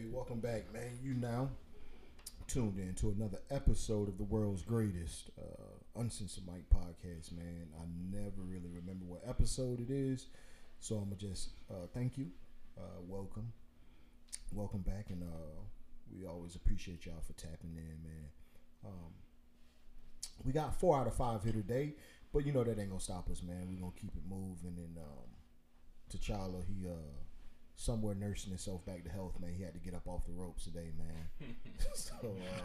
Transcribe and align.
Hey, 0.00 0.06
welcome 0.10 0.40
back, 0.40 0.72
man. 0.72 0.98
You 1.02 1.12
now 1.12 1.50
tuned 2.46 2.78
in 2.78 2.94
to 2.94 3.10
another 3.10 3.36
episode 3.50 4.08
of 4.08 4.16
the 4.16 4.24
world's 4.24 4.62
greatest 4.62 5.28
uh, 5.38 6.00
Uncensored 6.00 6.44
Mike 6.46 6.64
podcast, 6.74 7.32
man. 7.36 7.68
I 7.78 7.84
never 8.10 8.40
really 8.40 8.70
remember 8.74 9.04
what 9.04 9.20
episode 9.28 9.78
it 9.78 9.90
is, 9.90 10.28
so 10.78 10.94
I'm 10.94 11.10
gonna 11.10 11.16
just 11.16 11.50
uh, 11.70 11.86
thank 11.92 12.16
you, 12.16 12.28
uh, 12.78 13.02
welcome, 13.06 13.52
welcome 14.54 14.80
back, 14.80 15.10
and 15.10 15.22
uh, 15.22 15.60
we 16.10 16.24
always 16.24 16.54
appreciate 16.54 17.04
y'all 17.04 17.22
for 17.26 17.34
tapping 17.34 17.76
in, 17.76 18.02
man. 18.02 18.28
Um, 18.86 19.12
we 20.46 20.52
got 20.52 20.80
four 20.80 20.98
out 20.98 21.08
of 21.08 21.14
five 21.14 21.44
here 21.44 21.52
today, 21.52 21.92
but 22.32 22.46
you 22.46 22.52
know 22.52 22.64
that 22.64 22.78
ain't 22.78 22.88
gonna 22.88 23.00
stop 23.00 23.28
us, 23.28 23.42
man. 23.42 23.68
We 23.68 23.76
gonna 23.76 23.92
keep 24.00 24.16
it 24.16 24.22
moving, 24.26 24.78
and 24.78 24.96
um, 24.96 25.28
T'Challa, 26.10 26.62
he 26.64 26.88
uh 26.88 27.20
somewhere 27.80 28.14
nursing 28.14 28.50
himself 28.50 28.84
back 28.84 29.02
to 29.04 29.10
health, 29.10 29.40
man. 29.40 29.54
He 29.56 29.62
had 29.62 29.72
to 29.72 29.80
get 29.80 29.94
up 29.94 30.06
off 30.06 30.26
the 30.26 30.32
ropes 30.32 30.64
today, 30.64 30.90
man. 30.98 31.48
so 31.94 32.12
uh, 32.22 32.60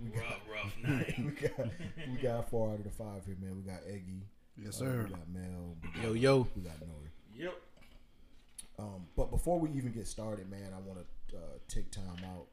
we 0.00 0.10
rough, 0.10 0.24
got, 0.24 0.52
rough 0.52 0.74
night. 0.82 1.14
we 1.18 1.48
got 1.48 1.70
we 2.10 2.16
got 2.20 2.50
four 2.50 2.70
out 2.70 2.78
of 2.78 2.84
the 2.84 2.90
five 2.90 3.24
here, 3.24 3.36
man. 3.40 3.56
We 3.56 3.62
got 3.62 3.80
Eggy. 3.88 4.26
Yes, 4.60 4.76
uh, 4.76 4.84
sir. 4.84 5.04
we 5.04 5.10
got 5.10 5.28
Mel. 5.32 5.76
We 5.82 5.88
got, 5.90 6.02
yo, 6.02 6.12
yo. 6.14 6.48
We 6.56 6.62
got 6.62 6.80
Nori. 6.80 7.10
Yep. 7.36 7.54
Um, 8.80 9.06
but 9.16 9.30
before 9.30 9.60
we 9.60 9.70
even 9.70 9.92
get 9.92 10.06
started, 10.08 10.50
man, 10.50 10.72
I 10.74 10.80
want 10.80 11.00
to 11.30 11.36
uh, 11.36 11.40
take 11.68 11.90
time 11.92 12.24
out. 12.24 12.46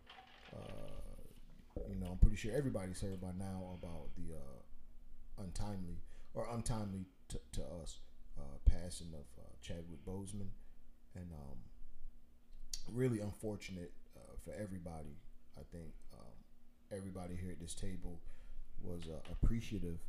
Uh, 0.55 1.81
you 1.89 1.95
know, 1.95 2.07
I'm 2.11 2.17
pretty 2.17 2.35
sure 2.35 2.51
everybody's 2.55 3.01
heard 3.01 3.19
by 3.19 3.31
now 3.37 3.77
about 3.81 4.09
the 4.15 4.35
uh, 4.35 5.43
untimely 5.43 5.97
or 6.35 6.47
untimely 6.53 7.05
t- 7.29 7.39
to 7.53 7.61
us 7.81 7.99
uh, 8.39 8.57
passing 8.65 9.07
of 9.13 9.25
uh, 9.39 9.49
Chadwick 9.61 10.05
Boseman, 10.07 10.49
and 11.15 11.31
um, 11.33 11.57
really 12.91 13.19
unfortunate 13.19 13.91
uh, 14.15 14.35
for 14.43 14.51
everybody. 14.53 15.17
I 15.57 15.61
think 15.71 15.93
um, 16.13 16.97
everybody 16.97 17.35
here 17.35 17.51
at 17.51 17.59
this 17.59 17.73
table 17.73 18.19
was 18.81 19.03
uh, 19.07 19.17
appreciative 19.31 19.99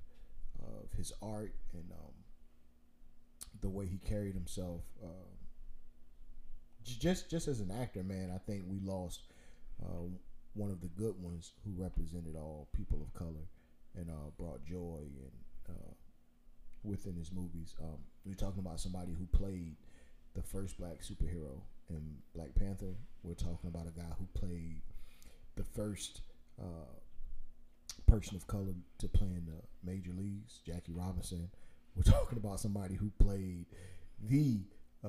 of 0.60 0.90
his 0.96 1.12
art 1.22 1.54
and 1.72 1.90
um, 1.92 2.12
the 3.60 3.68
way 3.68 3.86
he 3.86 3.98
carried 3.98 4.34
himself. 4.34 4.82
Uh, 5.02 5.28
just 6.84 7.28
just 7.28 7.48
as 7.48 7.60
an 7.60 7.70
actor, 7.70 8.02
man, 8.02 8.30
I 8.34 8.38
think 8.38 8.64
we 8.68 8.78
lost 8.80 9.22
uh, 9.84 10.06
one 10.54 10.70
of 10.70 10.80
the 10.80 10.88
good 10.88 11.20
ones 11.20 11.52
who 11.64 11.72
represented 11.82 12.36
all 12.36 12.68
people 12.72 13.02
of 13.02 13.12
color 13.14 13.48
and 13.96 14.08
uh, 14.10 14.30
brought 14.38 14.64
joy 14.64 15.00
and 15.00 15.32
uh, 15.68 15.92
within 16.84 17.16
his 17.16 17.32
movies. 17.32 17.74
Um, 17.82 17.98
we're 18.24 18.34
talking 18.34 18.60
about 18.60 18.80
somebody 18.80 19.14
who 19.18 19.26
played 19.26 19.76
the 20.34 20.42
first 20.42 20.78
black 20.78 21.00
superhero 21.00 21.60
in 21.90 22.16
Black 22.34 22.54
Panther. 22.54 22.94
We're 23.22 23.34
talking 23.34 23.68
about 23.68 23.86
a 23.86 23.90
guy 23.90 24.12
who 24.18 24.26
played 24.34 24.82
the 25.56 25.64
first 25.64 26.20
uh, 26.60 26.92
person 28.06 28.36
of 28.36 28.46
color 28.46 28.74
to 28.98 29.08
play 29.08 29.28
in 29.28 29.46
the 29.46 29.62
major 29.84 30.12
leagues, 30.16 30.60
Jackie 30.66 30.92
Robinson. 30.92 31.50
We're 31.94 32.02
talking 32.12 32.38
about 32.38 32.60
somebody 32.60 32.94
who 32.94 33.10
played 33.18 33.66
the 34.22 34.60
uh, 35.04 35.08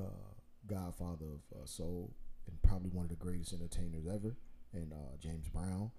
godfather 0.68 1.26
of 1.26 1.62
uh, 1.62 1.66
soul 1.66 2.14
and 2.48 2.62
probably 2.62 2.90
one 2.90 3.06
of 3.06 3.10
the 3.10 3.16
greatest 3.16 3.54
entertainers 3.54 4.06
ever, 4.08 4.36
and 4.74 4.94
uh, 4.94 5.18
James 5.20 5.48
Brown. 5.50 5.92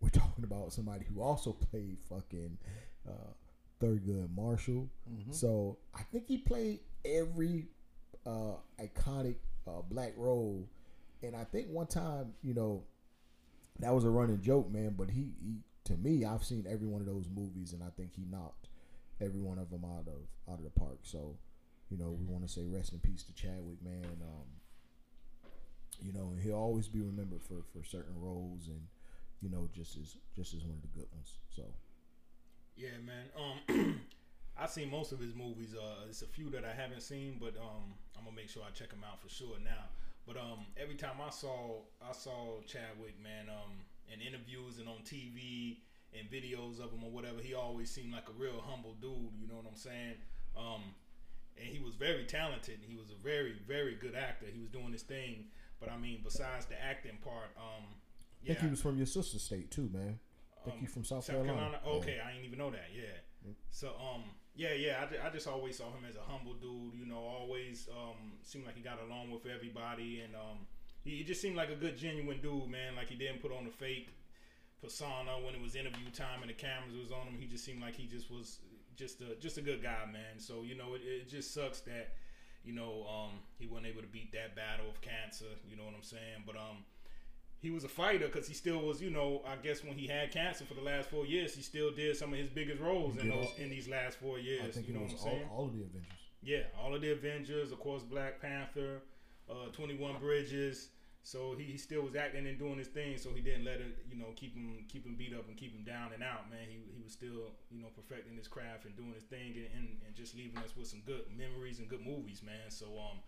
We're 0.00 0.08
talking 0.10 0.44
about 0.44 0.72
somebody 0.72 1.04
who 1.04 1.20
also 1.20 1.52
played 1.52 1.98
fucking 2.08 2.58
uh, 3.08 3.32
Thurgood 3.80 4.34
Marshall. 4.34 4.88
Mm-hmm. 5.10 5.32
So 5.32 5.78
I 5.94 6.02
think 6.02 6.26
he 6.26 6.38
played 6.38 6.80
every 7.04 7.68
uh, 8.26 8.54
iconic 8.80 9.36
uh, 9.66 9.82
black 9.88 10.12
role. 10.16 10.68
And 11.22 11.36
I 11.36 11.44
think 11.44 11.68
one 11.68 11.86
time, 11.86 12.32
you 12.42 12.54
know, 12.54 12.84
that 13.80 13.94
was 13.94 14.04
a 14.04 14.10
running 14.10 14.40
joke, 14.40 14.70
man. 14.70 14.94
But 14.96 15.10
he, 15.10 15.32
he, 15.42 15.58
to 15.84 15.96
me, 15.96 16.24
I've 16.24 16.44
seen 16.44 16.66
every 16.68 16.86
one 16.86 17.00
of 17.00 17.06
those 17.06 17.28
movies, 17.34 17.72
and 17.72 17.82
I 17.82 17.88
think 17.96 18.14
he 18.14 18.24
knocked 18.30 18.68
every 19.20 19.40
one 19.40 19.58
of 19.58 19.70
them 19.70 19.84
out 19.84 20.06
of 20.06 20.52
out 20.52 20.58
of 20.58 20.64
the 20.64 20.70
park. 20.70 21.00
So, 21.02 21.36
you 21.90 21.98
know, 21.98 22.10
we 22.10 22.24
want 22.26 22.46
to 22.46 22.52
say 22.52 22.62
rest 22.64 22.92
in 22.92 22.98
peace 23.00 23.22
to 23.24 23.34
Chadwick, 23.34 23.82
man. 23.82 24.16
Um, 24.22 24.46
you 26.02 26.12
know, 26.12 26.32
he'll 26.42 26.54
always 26.54 26.88
be 26.88 27.00
remembered 27.00 27.42
for 27.42 27.62
for 27.72 27.84
certain 27.84 28.18
roles, 28.20 28.68
and 28.68 28.80
you 29.40 29.50
know, 29.50 29.68
just 29.74 29.96
as 29.96 30.16
just 30.34 30.54
as 30.54 30.64
one 30.64 30.76
of 30.76 30.82
the 30.82 30.98
good 30.98 31.08
ones. 31.12 31.38
So, 31.54 31.62
yeah, 32.76 32.96
man. 33.04 33.26
Um, 33.36 34.00
I've 34.58 34.70
seen 34.70 34.90
most 34.90 35.12
of 35.12 35.18
his 35.18 35.34
movies. 35.34 35.74
Uh, 35.74 36.06
it's 36.08 36.22
a 36.22 36.26
few 36.26 36.50
that 36.50 36.64
I 36.64 36.72
haven't 36.72 37.02
seen, 37.02 37.36
but 37.40 37.56
um, 37.56 37.94
I'm 38.16 38.24
gonna 38.24 38.36
make 38.36 38.48
sure 38.48 38.62
I 38.62 38.70
check 38.70 38.92
him 38.92 39.04
out 39.08 39.20
for 39.20 39.28
sure 39.28 39.56
now. 39.64 39.88
But 40.26 40.36
um, 40.36 40.66
every 40.76 40.96
time 40.96 41.16
I 41.24 41.30
saw 41.30 41.80
I 42.00 42.12
saw 42.12 42.60
Chadwick, 42.66 43.20
man, 43.22 43.48
um, 43.48 43.72
in 44.12 44.20
interviews 44.20 44.78
and 44.78 44.88
on 44.88 44.98
TV 45.04 45.78
and 46.18 46.28
videos 46.30 46.78
of 46.78 46.92
him 46.92 47.04
or 47.04 47.10
whatever, 47.10 47.40
he 47.40 47.54
always 47.54 47.90
seemed 47.90 48.12
like 48.12 48.28
a 48.28 48.40
real 48.40 48.62
humble 48.66 48.94
dude. 49.00 49.32
You 49.40 49.48
know 49.48 49.56
what 49.56 49.66
I'm 49.68 49.76
saying? 49.76 50.14
Um, 50.56 50.82
and 51.56 51.66
he 51.66 51.78
was 51.80 51.94
very 51.94 52.24
talented. 52.24 52.80
He 52.86 52.96
was 52.96 53.10
a 53.10 53.22
very 53.22 53.54
very 53.66 53.94
good 53.94 54.14
actor. 54.14 54.46
He 54.52 54.60
was 54.60 54.68
doing 54.70 54.92
his 54.92 55.02
thing. 55.02 55.46
But 55.80 55.90
I 55.90 55.96
mean, 55.96 56.20
besides 56.22 56.66
the 56.66 56.80
acting 56.82 57.18
part, 57.24 57.48
um, 57.56 57.84
yeah, 58.42 58.52
I 58.52 58.54
think 58.54 58.64
he 58.66 58.70
was 58.70 58.82
from 58.82 58.98
your 58.98 59.06
sister 59.06 59.38
state 59.38 59.70
too, 59.70 59.88
man. 59.92 60.18
I 60.60 60.64
think 60.64 60.76
um, 60.76 60.82
you 60.82 60.88
from 60.88 61.04
South, 61.04 61.24
South 61.24 61.36
Carolina. 61.36 61.78
Carolina. 61.80 61.80
Okay, 61.86 62.16
yeah. 62.16 62.28
I 62.28 62.32
didn't 62.32 62.46
even 62.46 62.58
know 62.58 62.70
that. 62.70 62.88
Yeah. 62.94 63.52
So 63.70 63.88
um, 63.98 64.24
yeah, 64.54 64.72
yeah. 64.72 65.04
I, 65.04 65.28
I 65.28 65.30
just 65.30 65.46
always 65.46 65.76
saw 65.76 65.86
him 65.86 66.04
as 66.08 66.16
a 66.16 66.22
humble 66.22 66.54
dude. 66.54 66.94
You 66.98 67.06
know, 67.06 67.18
always 67.18 67.88
um, 67.90 68.32
seemed 68.42 68.66
like 68.66 68.76
he 68.76 68.82
got 68.82 68.98
along 69.06 69.30
with 69.30 69.46
everybody, 69.46 70.20
and 70.20 70.34
um, 70.34 70.66
he, 71.02 71.16
he 71.18 71.24
just 71.24 71.40
seemed 71.40 71.56
like 71.56 71.70
a 71.70 71.76
good, 71.76 71.96
genuine 71.96 72.40
dude, 72.40 72.68
man. 72.68 72.96
Like 72.96 73.08
he 73.08 73.16
didn't 73.16 73.40
put 73.40 73.52
on 73.52 73.66
a 73.66 73.70
fake 73.70 74.08
persona 74.82 75.32
when 75.44 75.54
it 75.54 75.60
was 75.60 75.76
interview 75.76 76.10
time 76.10 76.40
and 76.40 76.48
the 76.48 76.54
cameras 76.54 76.96
was 76.96 77.12
on 77.12 77.26
him. 77.26 77.36
He 77.38 77.46
just 77.46 77.64
seemed 77.64 77.82
like 77.82 77.94
he 77.94 78.06
just 78.06 78.30
was 78.30 78.58
just 78.96 79.20
a 79.20 79.36
just 79.40 79.58
a 79.58 79.62
good 79.62 79.82
guy, 79.82 80.04
man. 80.12 80.38
So 80.38 80.62
you 80.62 80.74
know, 80.74 80.94
it, 80.94 81.02
it 81.04 81.28
just 81.28 81.54
sucks 81.54 81.80
that 81.80 82.14
you 82.64 82.72
know 82.72 83.06
um, 83.08 83.40
he 83.58 83.66
wasn't 83.66 83.86
able 83.86 84.02
to 84.02 84.08
beat 84.08 84.32
that 84.32 84.56
battle 84.56 84.88
of 84.88 85.00
cancer. 85.00 85.52
You 85.68 85.76
know 85.76 85.84
what 85.84 85.94
I'm 85.94 86.02
saying? 86.02 86.44
But 86.46 86.56
um, 86.56 86.84
he 87.60 87.70
was 87.70 87.84
a 87.84 87.88
fighter 87.88 88.26
because 88.26 88.48
he 88.48 88.54
still 88.54 88.80
was, 88.80 89.02
you 89.02 89.10
know, 89.10 89.42
I 89.46 89.56
guess 89.56 89.84
when 89.84 89.96
he 89.96 90.06
had 90.06 90.32
cancer 90.32 90.64
for 90.64 90.74
the 90.74 90.80
last 90.80 91.10
four 91.10 91.26
years, 91.26 91.54
he 91.54 91.62
still 91.62 91.90
did 91.90 92.16
some 92.16 92.32
of 92.32 92.38
his 92.38 92.48
biggest 92.48 92.80
roles 92.80 93.16
in 93.18 93.28
those 93.28 93.48
in 93.58 93.68
these 93.68 93.86
last 93.86 94.18
four 94.18 94.38
years. 94.38 94.64
I 94.64 94.70
think 94.70 94.88
you 94.88 94.94
know 94.94 95.00
what 95.00 95.12
I'm 95.12 95.18
saying? 95.18 95.48
All, 95.50 95.58
all, 95.58 95.66
of 95.66 95.74
the 95.74 95.82
Avengers. 95.82 96.12
Yeah, 96.42 96.62
all 96.82 96.94
of 96.94 97.02
the 97.02 97.12
Avengers, 97.12 97.70
of 97.70 97.78
course, 97.80 98.02
Black 98.02 98.40
Panther, 98.40 99.02
uh, 99.50 99.68
Twenty 99.72 99.96
One 99.96 100.18
Bridges. 100.18 100.88
So 101.22 101.54
he, 101.54 101.64
he 101.64 101.76
still 101.76 102.00
was 102.00 102.16
acting 102.16 102.46
and 102.46 102.58
doing 102.58 102.78
his 102.78 102.88
thing. 102.88 103.18
So 103.18 103.28
he 103.34 103.42
didn't 103.42 103.66
let 103.66 103.76
it, 103.76 104.06
you 104.08 104.16
know, 104.16 104.32
keep 104.36 104.54
him 104.54 104.86
keep 104.88 105.04
him 105.04 105.16
beat 105.16 105.34
up 105.34 105.46
and 105.48 105.56
keep 105.56 105.76
him 105.76 105.84
down 105.84 106.12
and 106.14 106.22
out. 106.22 106.48
Man, 106.48 106.64
he, 106.66 106.80
he 106.96 107.02
was 107.02 107.12
still, 107.12 107.52
you 107.70 107.82
know, 107.82 107.88
perfecting 107.94 108.38
his 108.38 108.48
craft 108.48 108.86
and 108.86 108.96
doing 108.96 109.12
his 109.12 109.24
thing 109.24 109.52
and, 109.54 109.68
and, 109.76 109.88
and 110.06 110.16
just 110.16 110.34
leaving 110.34 110.56
us 110.64 110.74
with 110.74 110.86
some 110.86 111.02
good 111.04 111.24
memories 111.36 111.78
and 111.78 111.90
good 111.90 112.00
movies, 112.00 112.40
man. 112.42 112.70
So 112.70 112.86
um 112.86 113.20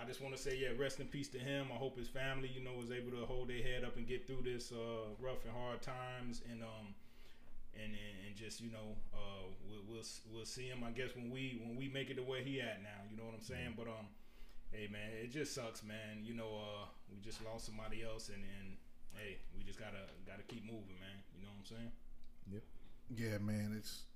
I 0.00 0.04
just 0.06 0.22
want 0.22 0.34
to 0.34 0.40
say, 0.40 0.56
yeah, 0.56 0.68
rest 0.78 1.00
in 1.00 1.06
peace 1.06 1.28
to 1.28 1.38
him. 1.38 1.68
I 1.72 1.76
hope 1.76 1.98
his 1.98 2.08
family, 2.08 2.48
you 2.48 2.64
know, 2.64 2.72
was 2.78 2.90
able 2.90 3.10
to 3.12 3.26
hold 3.26 3.48
their 3.48 3.62
head 3.62 3.84
up 3.84 3.96
and 3.96 4.06
get 4.06 4.26
through 4.26 4.42
this 4.42 4.72
uh, 4.72 5.12
rough 5.20 5.44
and 5.44 5.52
hard 5.52 5.82
times, 5.82 6.40
and 6.50 6.62
um, 6.62 6.94
and, 7.74 7.92
and, 7.92 8.16
and 8.26 8.36
just 8.36 8.60
you 8.60 8.70
know, 8.70 8.96
uh, 9.12 9.44
we'll, 9.68 9.84
we'll 9.88 10.06
we'll 10.32 10.44
see 10.44 10.66
him. 10.66 10.82
I 10.84 10.90
guess 10.90 11.10
when 11.14 11.30
we 11.30 11.60
when 11.64 11.76
we 11.76 11.88
make 11.88 12.10
it 12.10 12.16
the 12.16 12.22
way 12.22 12.42
he 12.42 12.60
at 12.60 12.82
now, 12.82 13.04
you 13.10 13.16
know 13.16 13.24
what 13.24 13.34
I'm 13.34 13.42
saying. 13.42 13.76
Mm-hmm. 13.76 13.84
But 13.84 13.88
um, 13.88 14.06
hey 14.70 14.88
man, 14.90 15.12
it 15.22 15.30
just 15.30 15.54
sucks, 15.54 15.84
man. 15.84 16.24
You 16.24 16.34
know, 16.34 16.50
uh, 16.56 16.86
we 17.12 17.20
just 17.20 17.44
lost 17.44 17.66
somebody 17.66 18.02
else, 18.02 18.28
and 18.28 18.42
and 18.42 18.76
hey, 19.12 19.38
we 19.56 19.62
just 19.62 19.78
gotta 19.78 20.08
gotta 20.26 20.42
keep 20.48 20.64
moving, 20.64 20.96
man. 21.00 21.20
You 21.36 21.42
know 21.44 21.52
what 21.52 21.60
I'm 21.60 21.76
saying? 21.76 21.92
Yep. 22.50 22.62
Yeah, 23.16 23.38
man. 23.38 23.76
It's 23.76 24.08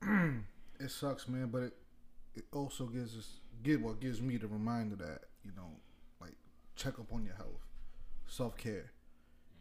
it 0.84 0.90
sucks, 0.90 1.28
man, 1.28 1.48
but 1.50 1.62
it 1.62 1.74
it 2.34 2.44
also 2.52 2.86
gives 2.86 3.16
us 3.16 3.38
give 3.62 3.82
what 3.82 4.00
gives 4.00 4.20
me 4.20 4.36
the 4.36 4.46
reminder 4.46 4.96
that 4.96 5.20
you 5.44 5.52
know, 5.56 5.70
like 6.20 6.34
check 6.76 6.98
up 6.98 7.12
on 7.12 7.24
your 7.24 7.34
health, 7.34 7.66
self 8.26 8.56
care. 8.56 8.92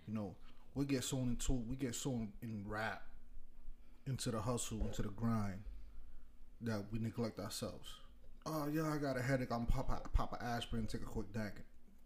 You 0.07 0.13
know, 0.13 0.35
we 0.75 0.85
get 0.85 1.03
so 1.03 1.17
into 1.17 1.53
we 1.53 1.75
get 1.75 1.95
so 1.95 2.27
in 2.41 2.63
rap 2.65 3.03
into 4.05 4.31
the 4.31 4.41
hustle, 4.41 4.81
into 4.81 5.01
the 5.01 5.09
grind 5.09 5.63
that 6.61 6.83
we 6.91 6.99
neglect 6.99 7.39
ourselves. 7.39 7.87
Oh 8.45 8.67
yeah, 8.71 8.91
I 8.91 8.97
got 8.97 9.17
a 9.17 9.21
headache. 9.21 9.51
I'm 9.51 9.65
pop 9.65 10.11
pop 10.13 10.33
an 10.33 10.45
aspirin, 10.45 10.87
take 10.87 11.01
a 11.01 11.05
quick 11.05 11.27
nap, 11.35 11.57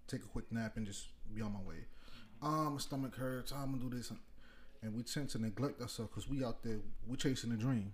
take 0.07 0.21
a 0.21 0.27
quick 0.27 0.51
nap, 0.51 0.77
and 0.77 0.85
just 0.85 1.07
be 1.33 1.41
on 1.41 1.53
my 1.53 1.61
way. 1.61 1.85
Ah, 2.41 2.69
my 2.69 2.77
stomach 2.77 3.15
hurts. 3.15 3.51
I'm 3.51 3.71
gonna 3.71 3.89
do 3.89 3.95
this, 3.95 4.11
and 4.81 4.95
we 4.95 5.03
tend 5.03 5.29
to 5.29 5.39
neglect 5.39 5.81
ourselves 5.81 6.11
because 6.11 6.29
we 6.29 6.43
out 6.43 6.63
there, 6.63 6.77
we 7.07 7.17
chasing 7.17 7.51
a 7.51 7.55
dream. 7.55 7.93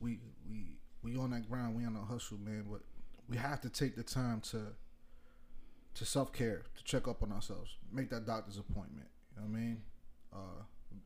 We 0.00 0.18
we 0.48 0.78
we 1.02 1.16
on 1.16 1.30
that 1.30 1.48
grind, 1.48 1.74
we 1.76 1.84
on 1.84 1.94
the 1.94 2.00
hustle, 2.00 2.38
man. 2.38 2.64
But 2.70 2.80
we 3.28 3.36
have 3.36 3.60
to 3.62 3.68
take 3.68 3.96
the 3.96 4.02
time 4.02 4.40
to 4.50 4.74
to 5.94 6.04
self 6.04 6.32
care, 6.32 6.62
to 6.76 6.84
check 6.84 7.06
up 7.06 7.22
on 7.22 7.32
ourselves, 7.32 7.76
make 7.92 8.10
that 8.10 8.26
doctor's 8.26 8.58
appointment. 8.58 9.08
You 9.34 9.42
know 9.42 9.48
what 9.48 9.56
I 9.56 9.60
mean? 9.60 9.82
Uh, 10.32 10.62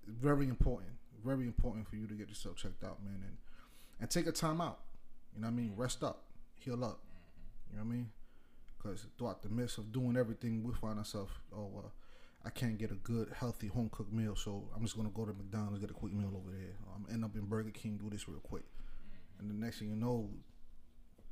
very 0.06 0.48
important, 0.48 0.93
very 1.25 1.44
important 1.44 1.88
for 1.88 1.96
you 1.96 2.06
to 2.06 2.14
get 2.14 2.28
yourself 2.28 2.56
checked 2.56 2.84
out, 2.84 3.02
man, 3.04 3.22
and 3.22 3.37
and 4.00 4.10
take 4.10 4.26
a 4.26 4.32
time 4.32 4.60
out. 4.60 4.81
You 5.34 5.43
know 5.43 5.48
what 5.48 5.52
I 5.52 5.56
mean? 5.56 5.72
Rest 5.76 6.02
up, 6.04 6.25
heal 6.54 6.84
up. 6.84 7.00
You 7.70 7.78
know 7.78 7.84
what 7.84 7.93
I 7.93 7.96
mean? 7.96 8.10
Because 8.76 9.06
throughout 9.19 9.43
the 9.43 9.48
midst 9.48 9.78
of 9.78 9.93
doing 9.93 10.16
everything, 10.16 10.62
we 10.62 10.72
find 10.75 10.98
ourselves, 10.98 11.32
oh, 11.54 11.70
uh, 11.84 11.88
I 12.44 12.50
can't 12.50 12.78
get 12.78 12.93
a 12.93 12.94
good, 12.94 13.32
healthy 13.37 13.66
home 13.66 13.88
cooked 13.90 14.12
meal, 14.12 14.37
so 14.37 14.69
I'm 14.75 14.82
just 14.82 14.96
gonna 14.96 15.10
go 15.10 15.25
to 15.25 15.32
McDonald's 15.32 15.81
get 15.81 15.90
a 15.90 15.94
quick 15.94 16.12
meal 16.12 16.32
over 16.37 16.50
there. 16.50 16.76
I'm 16.94 17.12
end 17.12 17.25
up 17.25 17.34
in 17.34 17.46
Burger 17.46 17.70
King, 17.70 17.98
do 17.98 18.08
this 18.08 18.28
real 18.28 18.38
quick, 18.40 18.62
and 19.38 19.50
the 19.50 19.55
next 19.55 19.79
thing 19.79 19.91
you 19.91 19.97
know, 19.97 20.31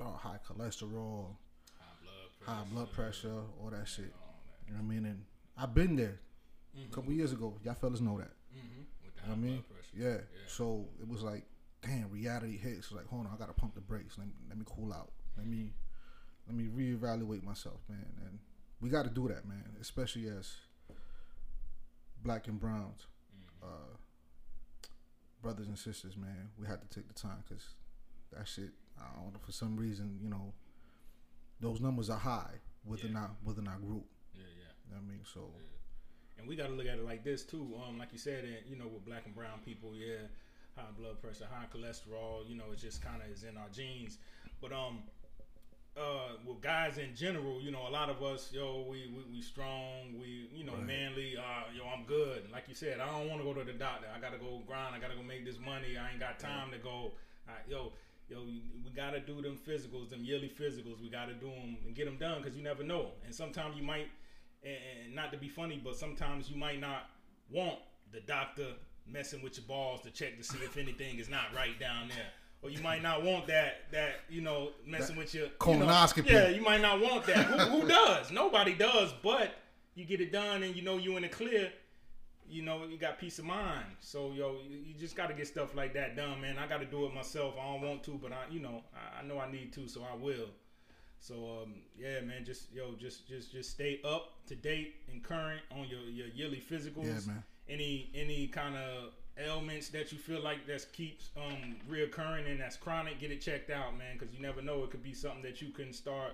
oh, 0.01 0.13
high 0.21 0.39
cholesterol, 0.47 1.37
High 1.79 1.95
blood 2.03 2.31
pressure. 2.39 2.51
high 2.51 2.65
blood 2.73 2.93
pressure, 2.93 3.41
all 3.63 3.71
that 3.71 3.87
shit. 3.89 4.13
all 4.21 4.35
that. 4.47 4.67
You 4.69 4.75
know 4.75 4.81
what 4.83 4.87
I 4.93 4.95
mean? 4.95 5.05
And 5.07 5.25
I've 5.57 5.75
been 5.75 5.97
there 5.97 6.21
a 6.77 6.95
couple 6.95 7.13
years 7.13 7.33
ago. 7.33 7.55
Y'all 7.65 7.75
fellas 7.75 8.01
know 8.01 8.19
that. 8.19 8.33
Mm-hmm. 8.55 8.83
With 9.05 9.15
the 9.17 9.23
You 9.23 9.29
know 9.29 9.35
what 9.35 9.37
I 9.37 9.41
mean? 9.41 9.65
blood. 9.69 9.81
Yeah. 9.97 10.09
Yeah. 10.09 10.19
So 10.49 10.87
it 11.01 11.09
was 11.09 11.23
like, 11.23 11.45
damn, 11.83 12.11
reality 12.11 12.57
hits. 12.59 12.91
Like, 12.93 13.07
hold 13.07 13.27
on, 13.27 13.33
I 13.35 13.39
gotta 13.39 13.53
pump 13.53 13.75
the 13.75 13.81
brakes. 13.81 14.17
Let 14.19 14.27
me, 14.27 14.33
let 14.49 14.59
me 14.59 14.65
cool 14.67 14.93
out. 14.93 15.13
Let 15.37 15.47
me 15.47 15.73
let 16.47 16.57
me 16.57 16.65
reevaluate 16.65 17.43
myself, 17.43 17.81
man. 17.89 18.05
And 18.27 18.39
we 18.81 18.91
got 18.91 19.05
to 19.05 19.11
do 19.11 19.29
that, 19.29 19.47
man. 19.49 19.65
Especially 19.81 20.27
as 20.29 20.53
black 22.23 22.49
and 22.49 22.61
browns, 22.61 23.07
Mm-hmm. 23.35 23.67
uh, 23.67 23.97
brothers 25.43 25.69
and 25.69 25.79
sisters, 25.79 26.17
man. 26.17 26.51
We 26.59 26.67
had 26.67 26.81
to 26.83 26.89
take 26.89 27.09
the 27.09 27.15
time 27.15 27.43
because 27.49 27.65
that 28.37 28.47
shit. 28.49 28.71
I 28.99 29.21
don't 29.21 29.33
know 29.33 29.41
for 29.45 29.53
some 29.53 29.77
reason, 29.77 30.19
you 30.23 30.29
know, 30.29 30.53
those 31.61 31.81
numbers 31.81 32.11
are 32.11 32.19
high 32.19 32.61
within 32.85 33.13
Yeah. 33.13 33.21
our 33.23 33.37
within 33.45 33.67
our 33.69 33.79
group. 33.79 34.07
Yeah, 34.35 34.43
yeah. 34.43 34.73
You 34.87 34.95
know 34.95 35.01
what 35.01 35.09
I 35.09 35.13
mean, 35.13 35.25
so 35.25 35.51
And 36.37 36.49
we 36.49 36.57
got 36.57 36.67
to 36.67 36.75
look 36.75 36.87
at 36.87 36.99
it 36.99 37.05
like 37.05 37.23
this 37.25 37.45
too. 37.45 37.75
Um, 37.87 37.97
like 37.99 38.13
you 38.13 38.19
said, 38.19 38.45
and 38.45 38.57
you 38.69 38.77
know, 38.77 38.89
with 38.89 39.05
black 39.05 39.25
and 39.27 39.35
brown 39.35 39.61
people, 39.65 39.95
yeah, 39.97 40.27
high 40.77 40.91
blood 40.99 41.21
pressure, 41.23 41.47
high 41.51 41.67
cholesterol. 41.75 42.47
You 42.49 42.57
know, 42.57 42.73
it 42.73 42.79
just 42.79 43.01
kind 43.03 43.23
of 43.23 43.29
is 43.31 43.45
in 43.45 43.57
our 43.57 43.69
genes. 43.73 44.19
But 44.61 44.73
um, 44.73 45.05
uh, 45.97 46.33
with 46.45 46.61
guys 46.61 46.99
in 46.99 47.15
general, 47.15 47.61
you 47.63 47.71
know, 47.71 47.87
a 47.87 47.91
lot 47.91 48.11
of 48.11 48.21
us, 48.23 48.51
yo, 48.53 48.85
we 48.91 49.07
we, 49.15 49.23
we 49.37 49.41
strong, 49.43 50.19
we 50.21 50.51
you 50.53 50.65
know, 50.65 50.75
Right. 50.75 50.87
manly. 50.87 51.37
Uh, 51.37 51.71
yo, 51.75 51.87
I'm 51.87 52.05
good. 52.05 52.51
Like 52.51 52.69
you 52.69 52.75
said, 52.75 52.99
I 53.01 53.07
don't 53.07 53.29
want 53.29 53.41
to 53.41 53.45
go 53.45 53.55
to 53.55 53.65
the 53.65 53.79
doctor. 53.79 54.09
I 54.15 54.19
gotta 54.21 54.39
go 54.39 54.61
grind. 54.67 54.95
I 54.95 54.99
gotta 54.99 55.15
go 55.15 55.23
make 55.23 55.45
this 55.45 55.59
money. 55.59 55.97
I 55.97 56.11
ain't 56.11 56.21
got 56.21 56.39
time 56.41 56.71
to 56.73 56.79
go. 56.79 57.13
Yo. 57.69 57.93
Yo, 58.29 58.39
we 58.45 58.63
gotta 58.97 59.21
do 59.21 59.43
them 59.43 59.59
physicals, 59.69 60.11
them 60.11 60.25
yearly 60.25 60.49
physicals. 60.49 61.01
We 61.03 61.11
gotta 61.11 61.35
do 61.35 61.47
them 61.47 61.77
and 61.87 61.95
get 61.95 62.07
them 62.07 62.17
done 62.17 62.41
because 62.43 62.57
you 62.57 62.63
never 62.63 62.83
know. 62.83 63.09
And 63.25 63.35
sometimes 63.35 63.77
you 63.77 63.83
might, 63.83 64.07
and, 64.63 65.15
not 65.15 65.31
to 65.33 65.39
be 65.39 65.49
funny, 65.49 65.81
but 65.83 65.97
sometimes 65.97 66.51
you 66.51 66.57
might 66.57 66.81
not 66.81 67.11
want 67.51 67.79
the 68.13 68.21
doctor 68.21 68.67
messing 69.07 69.43
with 69.43 69.59
your 69.59 69.67
balls 69.67 70.01
to 70.03 70.11
check 70.11 70.39
to 70.39 70.45
see 70.45 70.59
if 70.59 70.79
anything 70.79 71.19
is 71.19 71.29
not 71.29 71.55
right 71.55 71.79
down 71.79 72.09
there. 72.09 72.27
Or 72.63 72.71
you 72.71 72.81
might 72.83 73.03
not 73.03 73.23
want 73.23 73.47
that 73.49 73.83
that 73.93 74.21
you 74.31 74.41
know 74.41 74.71
messing 74.87 75.17
with 75.17 75.35
your 75.35 75.45
you 75.45 75.51
know- 75.51 75.85
Colonoscopy. 75.87 76.31
yeah, 76.31 76.49
you 76.49 76.63
might 76.63 76.81
not 76.81 76.99
want 77.01 77.27
that. 77.27 77.45
who, 77.45 77.81
who 77.81 77.89
does? 77.89 78.31
Nobody 78.31 78.73
does. 78.75 79.13
But 79.23 79.55
you 79.95 80.07
get 80.07 80.23
it 80.23 80.33
done, 80.33 80.63
and 80.63 80.75
you 80.75 80.81
know 80.81 80.97
you 80.97 81.17
in 81.17 81.23
the 81.25 81.29
clear. 81.29 81.71
You 82.49 82.63
know 82.63 82.85
you 82.85 82.99
got 82.99 83.19
peace 83.19 83.39
of 83.39 83.45
mind. 83.45 83.87
So 84.01 84.33
yo, 84.33 84.57
you, 84.69 84.95
just 84.99 85.17
got 85.17 85.29
to 85.29 85.35
get 85.35 85.47
stuff 85.47 85.75
like 85.75 85.95
that 85.95 86.17
done, 86.17 86.41
man. 86.41 86.59
I 86.59 86.67
got 86.67 86.79
to 86.81 86.87
do 86.87 87.07
it 87.07 87.15
myself. 87.15 87.55
I 87.61 87.73
don't 87.73 87.83
want 87.83 88.05
to, 88.05 88.19
but 88.23 88.33
I, 88.33 88.45
you 88.51 88.61
know, 88.61 88.83
I, 88.95 89.21
I 89.21 89.27
know 89.27 89.39
I 89.39 89.51
need 89.51 89.73
to, 89.75 89.89
so 89.89 90.03
I 90.03 90.15
will. 90.17 90.49
So 91.19 91.63
um, 91.63 91.75
yeah, 91.99 92.21
man, 92.21 92.45
just 92.45 92.73
yo, 92.73 92.95
just 93.01 93.27
just 93.27 93.51
just 93.51 93.71
stay 93.71 94.01
up 94.05 94.33
to 94.47 94.55
date 94.55 94.97
and 95.11 95.23
current 95.23 95.63
on 95.71 95.89
your 95.89 96.03
your 96.03 96.29
yearly 96.29 96.61
physicals. 96.61 97.07
Yeah, 97.07 97.33
man. 97.33 97.45
Any 97.69 98.11
any 98.15 98.47
kind 98.49 98.77
of 98.77 99.13
ailments 99.39 99.89
that 99.89 100.13
you 100.13 100.19
feel 100.19 100.43
like 100.43 100.67
that 100.67 100.87
keeps 100.93 101.31
um 101.37 101.77
reoccurring 101.91 102.51
and 102.51 102.61
that's 102.61 102.77
chronic, 102.77 103.19
get 103.21 103.31
it 103.31 103.41
checked 103.41 103.71
out, 103.71 103.97
man, 103.97 104.19
because 104.19 104.35
you 104.35 104.41
never 104.43 104.61
know. 104.61 104.85
It 104.85 104.91
could 104.91 105.03
be 105.03 105.15
something 105.15 105.43
that 105.43 105.63
you 105.63 105.71
can 105.71 105.93
start. 105.93 106.33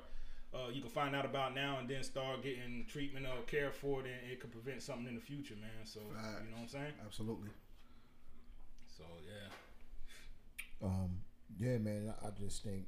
Uh, 0.52 0.68
you 0.72 0.80
can 0.80 0.90
find 0.90 1.14
out 1.14 1.24
about 1.24 1.54
now 1.54 1.78
and 1.78 1.88
then 1.88 2.02
start 2.02 2.42
getting 2.42 2.84
treatment 2.88 3.24
or 3.24 3.40
care 3.46 3.70
for 3.70 4.00
it, 4.00 4.06
and 4.06 4.32
it 4.32 4.40
could 4.40 4.50
prevent 4.50 4.82
something 4.82 5.06
in 5.06 5.14
the 5.14 5.20
future, 5.20 5.54
man. 5.60 5.84
So 5.84 6.00
you 6.00 6.50
know 6.50 6.56
what 6.56 6.62
I'm 6.62 6.68
saying? 6.68 6.92
absolutely. 7.06 7.50
So 8.88 9.04
yeah, 9.26 10.86
Um, 10.86 11.20
yeah, 11.58 11.78
man. 11.78 12.12
I 12.22 12.28
I 12.28 12.30
just 12.30 12.62
think 12.64 12.86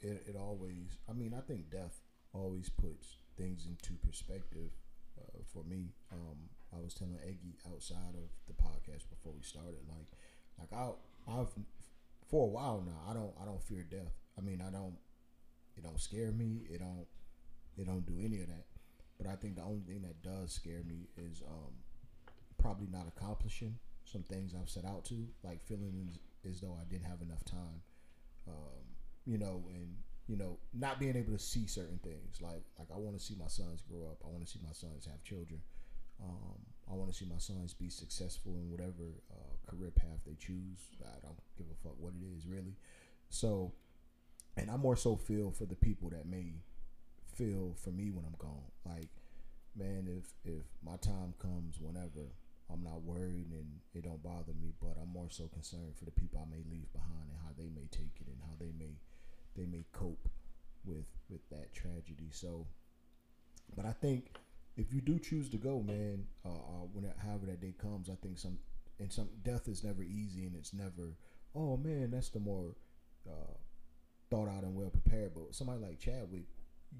it, 0.00 0.24
it 0.28 0.36
always. 0.36 0.98
I 1.08 1.12
mean, 1.12 1.34
I 1.36 1.40
think 1.40 1.70
death 1.70 2.00
always 2.32 2.68
puts 2.68 3.16
things 3.36 3.66
into 3.66 3.94
perspective. 4.06 4.70
Uh, 5.18 5.38
for 5.52 5.62
me, 5.64 5.92
um, 6.12 6.48
I 6.74 6.80
was 6.82 6.94
telling 6.94 7.18
Eggy 7.22 7.56
outside 7.72 8.14
of 8.14 8.28
the 8.48 8.54
podcast 8.54 9.08
before 9.10 9.32
we 9.36 9.42
started, 9.42 9.86
like, 9.88 10.08
like 10.58 10.72
I, 10.72 10.90
I've 11.30 11.48
for 12.26 12.44
a 12.46 12.50
while 12.50 12.82
now. 12.84 13.00
I 13.08 13.14
don't, 13.14 13.32
I 13.40 13.44
don't 13.44 13.62
fear 13.62 13.84
death. 13.88 14.14
I 14.36 14.40
mean, 14.40 14.60
I 14.66 14.70
don't. 14.70 14.96
It 15.76 15.82
don't 15.82 16.00
scare 16.00 16.32
me. 16.32 16.62
It 16.70 16.80
don't. 16.80 17.06
It 17.76 17.86
don't 17.86 18.06
do 18.06 18.14
any 18.24 18.40
of 18.40 18.48
that. 18.48 18.66
But 19.18 19.26
I 19.26 19.36
think 19.36 19.56
the 19.56 19.62
only 19.62 19.82
thing 19.82 20.02
that 20.02 20.22
does 20.22 20.52
scare 20.52 20.82
me 20.86 21.08
is 21.16 21.42
um, 21.46 21.72
probably 22.58 22.88
not 22.90 23.06
accomplishing 23.08 23.78
some 24.04 24.22
things 24.22 24.54
I've 24.54 24.68
set 24.68 24.84
out 24.84 25.04
to, 25.06 25.26
like 25.42 25.62
feeling 25.62 26.08
as, 26.48 26.60
though 26.60 26.76
I 26.80 26.84
didn't 26.84 27.06
have 27.06 27.22
enough 27.22 27.44
time, 27.44 27.80
um, 28.48 28.84
you 29.26 29.38
know, 29.38 29.64
and 29.72 29.96
you 30.26 30.36
know, 30.36 30.58
not 30.72 30.98
being 30.98 31.16
able 31.16 31.32
to 31.32 31.38
see 31.38 31.66
certain 31.66 31.98
things. 32.02 32.40
Like, 32.40 32.64
like 32.78 32.88
I 32.92 32.96
want 32.96 33.18
to 33.18 33.22
see 33.22 33.34
my 33.38 33.48
sons 33.48 33.82
grow 33.88 34.08
up. 34.10 34.18
I 34.24 34.28
want 34.28 34.44
to 34.44 34.50
see 34.50 34.60
my 34.64 34.72
sons 34.72 35.06
have 35.06 35.22
children. 35.22 35.60
Um, 36.22 36.58
I 36.90 36.94
want 36.94 37.12
to 37.12 37.16
see 37.16 37.26
my 37.26 37.38
sons 37.38 37.74
be 37.74 37.90
successful 37.90 38.56
in 38.56 38.70
whatever 38.70 39.20
uh, 39.30 39.70
career 39.70 39.90
path 39.90 40.24
they 40.26 40.34
choose. 40.34 40.96
I 41.04 41.20
don't 41.20 41.36
give 41.58 41.66
a 41.70 41.76
fuck 41.82 41.96
what 41.98 42.14
it 42.14 42.24
is, 42.36 42.46
really. 42.46 42.76
So, 43.28 43.72
and 44.56 44.70
I 44.70 44.76
more 44.76 44.96
so 44.96 45.16
feel 45.16 45.50
for 45.50 45.66
the 45.66 45.74
people 45.74 46.10
that 46.10 46.26
may 46.26 46.54
feel 47.34 47.74
for 47.82 47.90
me 47.90 48.10
when 48.10 48.24
I'm 48.24 48.36
gone. 48.38 48.70
Like, 48.84 49.08
man, 49.76 50.06
if 50.08 50.32
if 50.44 50.64
my 50.84 50.96
time 50.96 51.34
comes 51.38 51.80
whenever, 51.80 52.30
I'm 52.72 52.82
not 52.82 53.02
worried 53.02 53.50
and 53.50 53.80
it 53.94 54.04
don't 54.04 54.22
bother 54.22 54.52
me. 54.60 54.72
But 54.80 54.96
I'm 55.00 55.12
more 55.12 55.30
so 55.30 55.48
concerned 55.48 55.96
for 55.98 56.04
the 56.04 56.10
people 56.12 56.40
I 56.40 56.50
may 56.50 56.62
leave 56.70 56.92
behind 56.92 57.30
and 57.30 57.38
how 57.42 57.52
they 57.56 57.68
may 57.74 57.88
take 57.90 58.20
it 58.20 58.28
and 58.28 58.40
how 58.42 58.54
they 58.58 58.72
may 58.78 58.96
they 59.56 59.66
may 59.66 59.84
cope 59.92 60.28
with 60.84 61.06
with 61.28 61.48
that 61.50 61.74
tragedy. 61.74 62.28
So, 62.30 62.66
but 63.76 63.86
I 63.86 63.92
think 63.92 64.36
if 64.76 64.92
you 64.92 65.00
do 65.00 65.18
choose 65.18 65.48
to 65.50 65.56
go, 65.56 65.80
man, 65.80 66.26
uh, 66.44 66.48
uh, 66.48 66.86
when 66.92 67.04
that, 67.04 67.16
however 67.24 67.46
that 67.46 67.60
day 67.60 67.74
comes, 67.80 68.08
I 68.08 68.14
think 68.22 68.38
some 68.38 68.58
and 69.00 69.12
some 69.12 69.28
death 69.42 69.68
is 69.68 69.82
never 69.82 70.02
easy 70.02 70.44
and 70.44 70.54
it's 70.54 70.72
never. 70.72 71.16
Oh 71.54 71.76
man, 71.76 72.10
that's 72.10 72.30
the 72.30 72.40
more 72.40 72.76
uh, 73.28 73.54
thought 74.34 74.48
out 74.48 74.64
and 74.64 74.74
well 74.74 74.90
prepared. 74.90 75.32
But 75.34 75.54
somebody 75.54 75.80
like 75.80 75.98
Chadwick, 76.00 76.48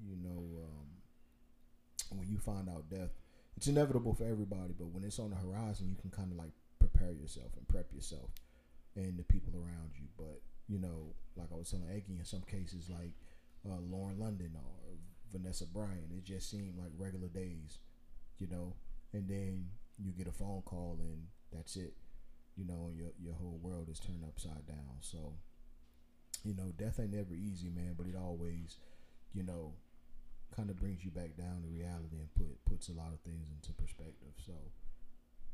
you 0.07 0.15
know, 0.23 0.63
um, 0.63 2.17
when 2.17 2.27
you 2.29 2.37
find 2.37 2.69
out 2.69 2.89
death, 2.89 3.11
it's 3.57 3.67
inevitable 3.67 4.13
for 4.13 4.23
everybody. 4.23 4.73
But 4.77 4.87
when 4.87 5.03
it's 5.03 5.19
on 5.19 5.31
the 5.31 5.35
horizon, 5.35 5.89
you 5.89 5.95
can 5.99 6.11
kind 6.11 6.31
of 6.31 6.37
like 6.37 6.51
prepare 6.79 7.11
yourself 7.11 7.51
and 7.57 7.67
prep 7.67 7.91
yourself 7.93 8.29
and 8.95 9.17
the 9.17 9.23
people 9.23 9.53
around 9.55 9.91
you. 9.95 10.07
But 10.17 10.41
you 10.69 10.79
know, 10.79 11.13
like 11.35 11.49
I 11.51 11.55
was 11.55 11.69
telling 11.69 11.89
Eggy, 11.89 12.15
in 12.17 12.25
some 12.25 12.41
cases, 12.41 12.89
like 12.89 13.11
uh, 13.67 13.79
Lauren 13.81 14.19
London 14.19 14.51
or 14.55 14.95
Vanessa 15.31 15.65
Bryan, 15.65 16.09
it 16.15 16.23
just 16.23 16.49
seemed 16.49 16.77
like 16.77 16.91
regular 16.97 17.27
days, 17.27 17.79
you 18.39 18.47
know. 18.47 18.73
And 19.13 19.27
then 19.27 19.67
you 19.97 20.11
get 20.11 20.27
a 20.27 20.31
phone 20.31 20.61
call 20.65 20.99
and 21.01 21.23
that's 21.51 21.75
it, 21.75 21.93
you 22.55 22.65
know. 22.65 22.91
Your 22.95 23.09
your 23.21 23.35
whole 23.35 23.59
world 23.61 23.89
is 23.89 23.99
turned 23.99 24.23
upside 24.25 24.65
down. 24.67 24.99
So, 25.01 25.33
you 26.45 26.53
know, 26.55 26.71
death 26.77 26.99
ain't 26.99 27.13
never 27.13 27.33
easy, 27.33 27.69
man. 27.69 27.95
But 27.97 28.07
it 28.07 28.15
always, 28.15 28.77
you 29.33 29.43
know, 29.43 29.73
kind 30.55 30.69
of 30.69 30.77
brings 30.77 31.03
you 31.03 31.11
back 31.11 31.35
down 31.35 31.63
to 31.63 31.67
reality 31.67 32.17
and 32.17 32.33
put 32.35 32.63
puts 32.65 32.87
a 32.89 32.93
lot 32.93 33.11
of 33.11 33.19
things 33.21 33.49
into 33.49 33.73
perspective. 33.73 34.33
So, 34.45 34.53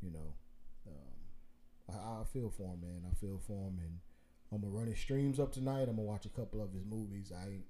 you 0.01 0.11
know, 0.11 0.33
um, 0.87 1.95
I, 1.95 2.21
I 2.21 2.23
feel 2.25 2.49
for 2.49 2.63
him, 2.63 2.81
man. 2.81 3.03
I 3.09 3.15
feel 3.15 3.39
for 3.47 3.53
him, 3.53 3.79
and 3.79 3.99
I'm 4.51 4.61
gonna 4.61 4.77
run 4.77 4.87
his 4.87 4.99
streams 4.99 5.39
up 5.39 5.53
tonight. 5.53 5.87
I'm 5.87 5.95
gonna 5.95 6.01
watch 6.01 6.25
a 6.25 6.29
couple 6.29 6.61
of 6.61 6.73
his 6.73 6.85
movies. 6.85 7.31
I 7.33 7.63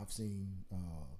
I've 0.00 0.10
seen 0.10 0.48
uh, 0.72 1.10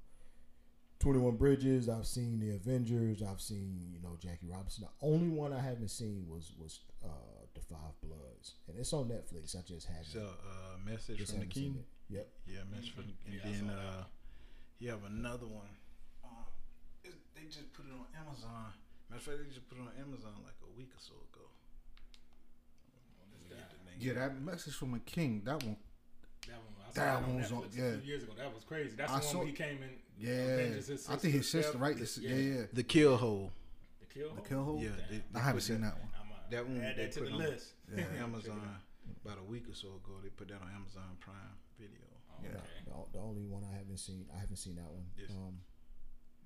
21 1.01 1.37
Bridges. 1.37 1.89
I've 1.89 2.07
seen 2.07 2.39
The 2.39 2.55
Avengers. 2.55 3.23
I've 3.23 3.41
seen 3.41 3.91
you 3.93 4.01
know 4.01 4.17
Jackie 4.21 4.47
Robinson. 4.49 4.85
The 4.85 5.07
only 5.07 5.29
one 5.29 5.53
I 5.53 5.61
haven't 5.61 5.91
seen 5.91 6.27
was 6.29 6.53
was 6.59 6.81
uh, 7.05 7.42
The 7.55 7.61
Five 7.61 7.93
Bloods, 8.03 8.55
and 8.69 8.79
it's 8.79 8.93
on 8.93 9.09
Netflix. 9.09 9.55
I 9.57 9.61
just 9.67 9.87
haven't. 9.87 10.07
So, 10.07 10.21
uh, 10.21 10.79
message 10.89 11.19
just 11.19 11.33
from 11.33 11.41
the 11.41 11.47
king. 11.47 11.77
it. 12.09 12.15
Yep. 12.15 12.29
Yeah, 12.47 12.59
message 12.71 12.93
from, 12.95 13.05
and 13.27 13.35
Yeah, 13.35 13.41
then 13.45 13.71
uh, 13.71 14.05
you 14.79 14.91
have 14.91 15.05
another 15.05 15.47
one. 15.47 15.69
Um, 16.25 16.31
they 17.35 17.43
just 17.47 17.73
put 17.75 17.85
it 17.87 17.93
on 17.93 18.07
Amazon. 18.19 18.73
Matter 19.11 19.19
of 19.19 19.23
fact, 19.23 19.37
they 19.45 19.55
just 19.55 19.69
put 19.69 19.79
it 19.79 19.83
on 19.83 19.93
Amazon 20.01 20.33
like 20.45 20.57
a 20.65 20.71
week 20.79 20.91
or 20.97 21.01
so 21.01 21.13
ago. 21.13 21.45
Let 23.21 23.29
me 23.41 23.49
get 23.49 23.69
the 23.71 23.85
name. 23.85 23.97
Yeah, 24.01 24.15
that 24.29 24.41
message 24.41 24.75
from 24.75 24.95
a 24.95 24.99
king. 25.01 25.43
That 25.45 25.63
one. 25.63 25.77
that 26.49 26.57
one. 26.57 26.75
I 26.81 26.89
saw 26.89 26.95
That 26.95 27.05
that 27.05 27.17
on 27.17 27.23
one 27.35 27.43
was 27.43 27.53
on- 27.53 27.65
yeah. 27.77 27.85
a 27.85 27.99
few 27.99 28.09
years 28.09 28.23
ago. 28.23 28.33
That 28.37 28.55
was 28.55 28.65
crazy. 28.65 28.95
That's 28.97 29.13
I 29.13 29.19
the 29.21 29.25
one 29.27 29.33
saw- 29.35 29.45
he 29.45 29.53
came 29.53 29.79
in. 29.83 29.91
Yeah, 30.19 30.57
his 30.73 31.09
I 31.09 31.17
think 31.17 31.35
his 31.35 31.51
sister, 31.51 31.71
Steph. 31.73 31.81
right? 31.83 31.97
His- 31.99 32.19
yeah, 32.19 32.35
yeah. 32.35 32.63
The 32.73 32.83
kill 32.83 33.17
hole. 33.17 33.53
The 34.01 34.07
kill. 34.07 34.35
The 34.35 34.41
kill 34.43 34.65
hole. 34.65 34.79
Yeah, 34.83 34.91
they, 35.11 35.17
they 35.19 35.23
I 35.35 35.39
haven't 35.41 35.55
put 35.61 35.63
seen 35.65 35.81
that 35.83 35.99
one. 35.99 36.09
I'm 36.59 36.65
That 36.67 36.69
one 36.69 36.81
add 36.85 36.97
they 36.97 37.03
that 37.05 37.13
to 37.13 37.21
put 37.21 37.29
the 37.29 37.35
on- 37.35 37.39
list. 37.41 37.73
Yeah. 37.97 38.05
Amazon 38.23 38.61
about 39.25 39.39
a 39.39 39.45
week 39.45 39.69
or 39.69 39.75
so 39.75 39.89
ago. 39.89 40.19
They 40.23 40.29
put 40.31 40.49
that 40.49 40.61
on 40.63 40.69
Amazon 40.75 41.17
Prime 41.21 41.37
Video. 41.79 42.07
Oh, 42.31 42.35
Yeah. 42.43 42.51
okay. 42.51 42.61
The, 42.87 43.19
the 43.19 43.25
only 43.25 43.45
one 43.45 43.63
I 43.65 43.77
haven't 43.77 43.99
seen. 43.99 44.27
I 44.35 44.39
haven't 44.41 44.57
seen 44.57 44.77
that 44.77 44.91
one. 44.91 45.07
Yes. 45.17 45.31
Um, 45.31 45.59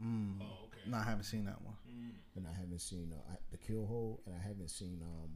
Mm. 0.04 0.42
Oh, 0.42 0.66
okay. 0.66 0.90
No, 0.90 0.98
I 0.98 1.04
haven't 1.04 1.24
seen 1.24 1.46
that 1.46 1.62
one. 1.62 1.74
Mm. 1.90 2.10
and 2.36 2.46
I 2.46 2.52
haven't 2.52 2.80
seen 2.82 3.14
uh, 3.16 3.32
I- 3.32 3.38
the 3.50 3.56
Kill 3.56 3.86
Hole, 3.86 4.20
and 4.26 4.34
I 4.34 4.38
haven't 4.46 4.68
seen 4.68 5.00
um, 5.02 5.30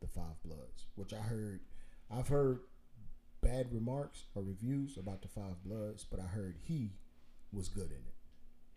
the 0.00 0.06
Five 0.08 0.42
Bloods, 0.42 0.86
which 0.94 1.12
I 1.12 1.18
heard. 1.18 1.60
I've 2.10 2.28
heard 2.28 2.60
bad 3.42 3.70
remarks 3.74 4.24
or 4.34 4.42
reviews 4.42 4.96
about 4.96 5.20
the 5.20 5.28
Five 5.28 5.62
Bloods, 5.62 6.06
but 6.10 6.18
I 6.18 6.22
heard 6.22 6.56
he 6.62 6.92
was 7.52 7.68
good 7.68 7.90
in 7.90 7.98
it. 7.98 8.14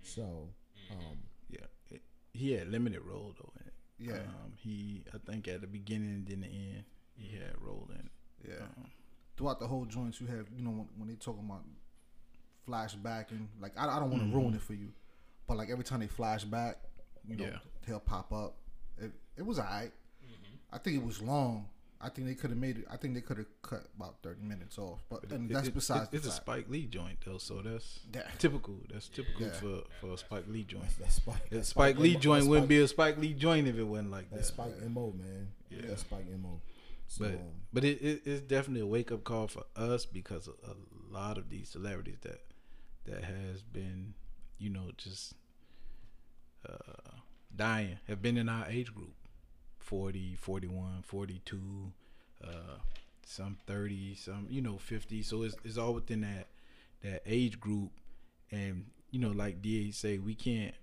So, 0.01 0.49
um, 0.91 1.19
Yeah, 1.49 1.67
it, 1.89 2.01
he 2.33 2.51
had 2.51 2.67
limited 2.67 2.99
role 3.05 3.33
though 3.39 3.53
in 3.61 3.62
it. 3.62 3.62
Yeah. 3.99 4.13
um, 4.13 4.53
he 4.57 5.03
I 5.13 5.17
think 5.29 5.47
at 5.47 5.61
the 5.61 5.67
beginning 5.67 6.09
and 6.09 6.27
then 6.27 6.41
the 6.41 6.47
end 6.47 6.83
he 7.15 7.35
had 7.37 7.53
role 7.61 7.87
in 7.93 7.99
it. 7.99 8.11
Yeah. 8.49 8.63
Um, 8.77 8.85
Throughout 9.37 9.59
the 9.59 9.67
whole 9.67 9.85
joints, 9.85 10.21
you 10.21 10.27
have 10.27 10.47
you 10.55 10.63
know 10.63 10.69
when, 10.71 10.87
when 10.97 11.07
they 11.09 11.15
talking 11.15 11.43
about 11.45 11.63
flashback 12.67 13.31
and 13.31 13.47
like 13.61 13.73
I, 13.77 13.87
I 13.97 13.99
don't 13.99 14.09
want 14.11 14.23
to 14.23 14.35
ruin 14.35 14.53
it 14.53 14.61
for 14.61 14.73
you, 14.73 14.89
but 15.47 15.57
like 15.57 15.69
every 15.69 15.83
time 15.83 15.99
they 15.99 16.07
flash 16.07 16.43
back, 16.43 16.77
you 17.27 17.35
know 17.35 17.45
Yeah. 17.45 17.57
he'll 17.85 17.99
pop 17.99 18.31
up. 18.31 18.55
It, 18.97 19.11
it 19.37 19.45
was 19.45 19.59
alright. 19.59 19.91
I 20.71 20.77
think 20.79 20.97
it 20.97 21.05
was 21.05 21.21
long. 21.21 21.67
I 22.03 22.09
think 22.09 22.27
they 22.27 22.35
could 22.35 22.49
have 22.49 22.59
made 22.59 22.79
it. 22.79 22.85
I 22.91 22.97
think 22.97 23.13
they 23.13 23.21
could 23.21 23.37
have 23.37 23.47
cut 23.61 23.85
about 23.95 24.15
thirty 24.21 24.41
minutes 24.43 24.77
off. 24.77 24.99
But, 25.09 25.31
and 25.31 25.49
it- 25.49 25.53
that's 25.53 25.67
it- 25.69 25.73
besides. 25.73 26.03
It's, 26.03 26.11
the 26.11 26.17
it's 26.17 26.27
a. 26.27 26.31
Spike 26.31 26.65
Lee 26.69 26.85
joint 26.85 27.19
though, 27.25 27.37
so 27.37 27.61
that's 27.61 27.99
Yeah. 28.13 28.23
typical. 28.37 28.75
That's 28.91 29.07
typical 29.07 29.47
Yeah. 29.47 29.53
for 29.53 29.83
for 30.01 30.13
a 30.13 30.17
Spike 30.17 30.45
Lee 30.47 30.63
joint. 30.63 30.83
that's, 30.83 30.95
that's 30.97 31.15
Spike. 31.15 31.49
That 31.49 31.55
that's 31.55 31.69
Spike 31.69 31.97
Lee 31.99 32.15
joint 32.15 32.41
that's 32.41 32.49
wouldn't 32.49 32.67
be 32.67 32.79
a 32.79 32.87
Spike 32.87 33.17
Lee 33.17 33.33
joint 33.33 33.67
if 33.67 33.77
it 33.77 33.83
wasn't 33.83 34.11
like 34.11 34.29
That's 34.31 34.49
that. 34.49 34.53
Spike 34.55 34.89
Mo, 34.89 35.13
man. 35.17 35.47
Yeah. 35.69 35.79
That's 35.87 36.01
Spike 36.01 36.25
Mo. 36.41 36.61
So, 37.07 37.25
But 37.25 37.33
um, 37.33 37.39
but 37.71 37.83
it, 37.85 38.01
it 38.01 38.21
it's 38.25 38.41
definitely 38.41 38.81
a 38.81 38.87
wake 38.87 39.11
up 39.11 39.23
call 39.23 39.47
for 39.47 39.63
us 39.75 40.05
because 40.05 40.47
a, 40.47 40.51
a 40.69 40.75
lot 41.11 41.37
of 41.37 41.49
these 41.49 41.69
celebrities 41.69 42.17
that 42.21 42.41
that 43.05 43.23
has 43.23 43.61
been 43.61 44.13
you 44.57 44.69
know 44.69 44.91
just 44.97 45.33
uh, 46.67 47.11
dying 47.55 47.99
have 48.07 48.21
been 48.21 48.37
in 48.37 48.49
our 48.49 48.65
age 48.67 48.93
group 48.93 49.13
40 49.83 50.35
41 50.35 51.03
42 51.03 51.91
uh, 52.43 52.47
some 53.25 53.57
30 53.67 54.15
some 54.15 54.47
you 54.49 54.61
know 54.61 54.77
50 54.77 55.21
so 55.23 55.43
it's, 55.43 55.55
it's 55.63 55.77
all 55.77 55.93
within 55.93 56.21
that 56.21 56.47
that 57.03 57.21
age 57.25 57.59
group. 57.59 57.91
And 58.51 58.85
you 59.11 59.19
know 59.19 59.31
like 59.31 59.61
da 59.61 59.91
say 59.91 60.17
we 60.17 60.35
can't 60.35 60.73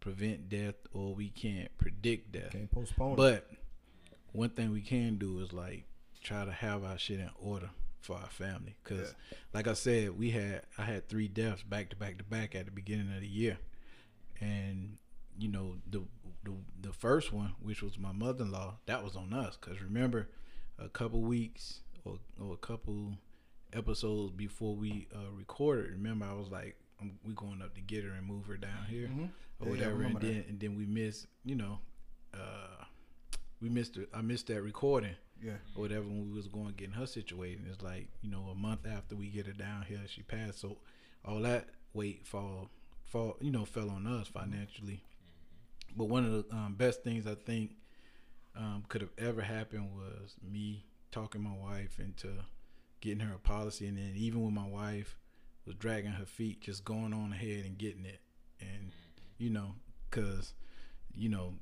prevent 0.00 0.48
death 0.48 0.76
or 0.92 1.14
we 1.14 1.28
can't 1.30 1.76
predict 1.78 2.32
death. 2.32 2.52
Can't 2.52 2.70
postpone 2.70 3.12
it. 3.12 3.16
but 3.16 3.50
one 4.32 4.50
thing 4.50 4.70
we 4.70 4.80
can 4.80 5.16
do 5.16 5.40
is 5.40 5.52
like 5.52 5.84
try 6.22 6.44
to 6.44 6.52
have 6.52 6.84
our 6.84 6.98
shit 6.98 7.20
in 7.20 7.30
order 7.40 7.70
for 8.00 8.16
our 8.16 8.28
family. 8.30 8.76
Cause 8.84 9.14
like 9.52 9.66
I 9.66 9.74
said, 9.74 10.18
we 10.18 10.30
had 10.30 10.62
I 10.76 10.84
had 10.84 11.08
three 11.08 11.28
deaths 11.28 11.62
back 11.62 11.90
to 11.90 11.96
back 11.96 12.18
to 12.18 12.24
back 12.24 12.54
at 12.54 12.66
the 12.66 12.70
beginning 12.70 13.12
of 13.14 13.20
the 13.20 13.26
year, 13.26 13.58
and 14.40 14.98
you 15.38 15.48
know 15.48 15.76
the 15.90 16.02
the, 16.44 16.52
the 16.80 16.92
first 16.92 17.32
one, 17.32 17.54
which 17.60 17.82
was 17.82 17.98
my 17.98 18.12
mother 18.12 18.44
in 18.44 18.50
law, 18.52 18.74
that 18.86 19.02
was 19.04 19.16
on 19.16 19.32
us. 19.32 19.56
Cause 19.60 19.80
remember, 19.82 20.28
a 20.78 20.88
couple 20.88 21.20
weeks 21.22 21.80
or 22.04 22.18
or 22.40 22.54
a 22.54 22.56
couple 22.56 23.12
episodes 23.72 24.32
before 24.32 24.74
we 24.74 25.08
uh, 25.14 25.30
recorded, 25.36 25.90
remember 25.92 26.26
I 26.26 26.32
was 26.34 26.48
like, 26.50 26.76
we 27.24 27.32
going 27.34 27.60
up 27.62 27.74
to 27.74 27.80
get 27.80 28.04
her 28.04 28.12
and 28.12 28.26
move 28.26 28.46
her 28.46 28.56
down 28.56 28.84
here 28.88 29.08
Mhm. 29.08 29.18
or 29.20 29.20
Yeah, 29.20 29.64
yeah, 29.66 29.70
whatever, 29.70 29.90
and 29.90 29.98
remember 29.98 30.20
that. 30.20 30.26
then 30.26 30.44
and 30.48 30.60
then 30.60 30.76
we 30.76 30.86
missed, 30.86 31.26
you 31.44 31.54
know, 31.54 31.78
uh, 32.34 32.84
we 33.60 33.68
missed 33.68 33.96
it. 33.96 34.08
I 34.14 34.22
missed 34.22 34.46
that 34.48 34.62
recording 34.62 35.16
Yeah. 35.42 35.58
or 35.74 35.82
whatever 35.82 36.06
when 36.06 36.28
we 36.28 36.32
was 36.36 36.48
going 36.48 36.72
getting 36.76 36.94
her 36.94 37.06
situated. 37.06 37.66
It's 37.68 37.82
like 37.82 38.08
you 38.22 38.30
know 38.30 38.48
a 38.50 38.54
month 38.54 38.86
after 38.86 39.16
we 39.16 39.28
get 39.28 39.46
her 39.46 39.52
down 39.52 39.82
here, 39.82 40.00
she 40.08 40.22
passed. 40.22 40.60
So 40.60 40.78
all 41.24 41.40
that 41.40 41.68
weight 41.92 42.26
fall 42.26 42.70
fall 43.04 43.36
you 43.40 43.50
know 43.50 43.64
fell 43.64 43.90
on 43.90 44.06
us 44.06 44.28
financially. 44.28 45.02
But 45.96 46.04
one 46.04 46.24
of 46.24 46.32
the 46.48 46.54
um, 46.54 46.74
best 46.76 47.02
things 47.02 47.26
I 47.26 47.34
think 47.34 47.72
um, 48.56 48.84
could 48.88 49.00
have 49.00 49.10
ever 49.18 49.42
happened 49.42 49.90
was 49.94 50.36
me 50.42 50.84
talking 51.10 51.42
my 51.42 51.56
wife 51.56 51.98
into 51.98 52.28
getting 53.00 53.20
her 53.20 53.34
a 53.34 53.38
policy, 53.38 53.86
and 53.86 53.96
then 53.96 54.12
even 54.16 54.42
when 54.42 54.54
my 54.54 54.66
wife 54.66 55.16
was 55.64 55.74
dragging 55.76 56.10
her 56.12 56.24
feet, 56.26 56.60
just 56.60 56.84
going 56.84 57.12
on 57.12 57.32
ahead 57.32 57.64
and 57.64 57.78
getting 57.78 58.04
it, 58.04 58.20
and 58.60 58.92
you 59.38 59.50
know, 59.50 59.74
cause 60.10 60.54
you 61.14 61.28
know, 61.28 61.54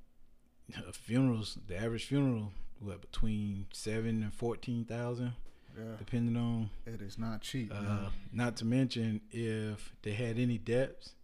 funerals, 0.92 1.58
the 1.66 1.76
average 1.76 2.04
funeral, 2.06 2.52
what 2.80 3.00
between 3.00 3.66
seven 3.72 4.22
and 4.22 4.32
fourteen 4.34 4.84
thousand, 4.84 5.32
Yeah. 5.76 5.96
depending 5.98 6.36
on. 6.36 6.70
It 6.86 7.00
is 7.00 7.18
not 7.18 7.42
cheap. 7.42 7.72
Uh, 7.74 8.10
not 8.32 8.56
to 8.56 8.64
mention 8.64 9.20
if 9.30 9.94
they 10.02 10.12
had 10.12 10.38
any 10.38 10.58
debts, 10.58 11.14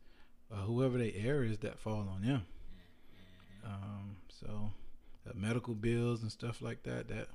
uh, 0.51 0.57
whoever 0.63 0.99
they 0.99 1.13
heir 1.13 1.45
is, 1.45 1.59
that 1.59 1.79
fall 1.79 2.09
on 2.09 2.23
them. 2.23 2.43
Um, 3.65 4.17
so 4.29 4.71
uh, 5.29 5.33
medical 5.35 5.75
bills 5.75 6.23
and 6.23 6.31
stuff 6.33 6.61
like 6.63 6.83
that, 6.85 7.09
that 7.09 7.29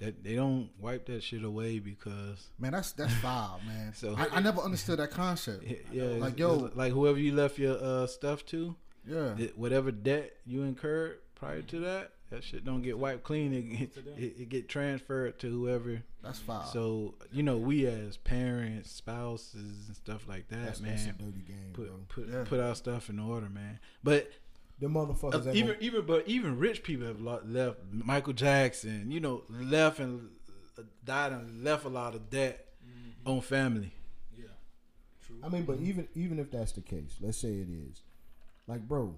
that 0.00 0.22
they 0.22 0.36
don't 0.36 0.70
wipe 0.80 1.06
that 1.06 1.22
shit 1.24 1.42
away 1.42 1.78
because 1.80 2.46
Man, 2.58 2.72
that's 2.72 2.92
that's 2.92 3.12
foul, 3.22 3.60
man. 3.66 3.92
So- 3.94 4.14
I, 4.16 4.36
I 4.36 4.40
never 4.40 4.60
understood 4.60 4.98
that 5.00 5.10
concept. 5.10 5.64
yeah, 5.92 6.04
Like, 6.04 6.32
it's 6.32 6.38
yo- 6.40 6.70
like 6.74 6.92
whoever 6.92 7.18
you 7.18 7.34
left 7.34 7.58
your 7.58 7.76
uh, 7.82 8.06
stuff 8.06 8.46
to, 8.46 8.76
Yeah. 9.06 9.34
that 9.36 9.58
whatever 9.58 9.90
debt 9.90 10.32
you 10.46 10.62
incurred 10.62 11.18
prior 11.34 11.62
to 11.62 11.80
that, 11.80 12.12
that 12.30 12.44
shit 12.44 12.64
don't 12.64 12.82
get 12.82 12.96
wiped 12.98 13.24
clean. 13.24 13.52
It 13.52 13.62
get, 13.62 13.96
it, 14.18 14.34
it 14.42 14.48
get 14.50 14.68
transferred 14.68 15.38
to 15.40 15.50
whoever. 15.50 16.02
That's 16.22 16.38
foul. 16.38 16.64
So 16.66 17.14
you 17.32 17.42
know, 17.42 17.56
we 17.58 17.86
as 17.86 18.16
parents, 18.18 18.90
spouses, 18.92 19.86
and 19.88 19.96
stuff 19.96 20.28
like 20.28 20.46
that, 20.48 20.64
that's, 20.64 20.78
that's 20.80 21.06
man, 21.06 21.14
dirty 21.18 21.42
game, 21.46 21.72
bro. 21.72 21.86
put 22.08 22.08
put 22.26 22.28
Yeah. 22.32 22.44
put 22.44 22.60
our 22.60 22.74
stuff 22.76 23.08
in 23.10 23.18
order, 23.18 23.48
man. 23.48 23.78
But 24.04 24.30
Them 24.80 24.94
motherfuckers 24.94 25.46
uh, 25.46 25.50
even 25.52 25.66
gonna- 25.72 25.78
even 25.80 26.06
but 26.06 26.28
even 26.28 26.58
rich 26.58 26.82
people 26.82 27.06
have 27.06 27.20
left. 27.20 27.78
Michael 27.90 28.32
Jackson, 28.32 29.10
you 29.10 29.18
know, 29.20 29.42
left 29.48 29.98
and 29.98 30.30
uh, 30.78 30.82
died 31.04 31.32
and 31.32 31.64
left 31.64 31.84
a 31.84 31.88
lot 31.88 32.14
of 32.14 32.30
debt 32.30 32.64
Mm-hmm. 32.86 33.28
on 33.30 33.40
family. 33.40 33.92
Yeah. 34.36 34.44
True. 35.26 35.36
I 35.42 35.48
mean, 35.48 35.64
but 35.64 35.78
even 35.80 36.06
even 36.14 36.38
if 36.38 36.50
that's 36.50 36.72
the 36.72 36.80
case, 36.80 37.16
let's 37.20 37.36
say 37.38 37.48
it 37.54 37.68
is, 37.68 38.02
like, 38.68 38.86
bro, 38.86 39.16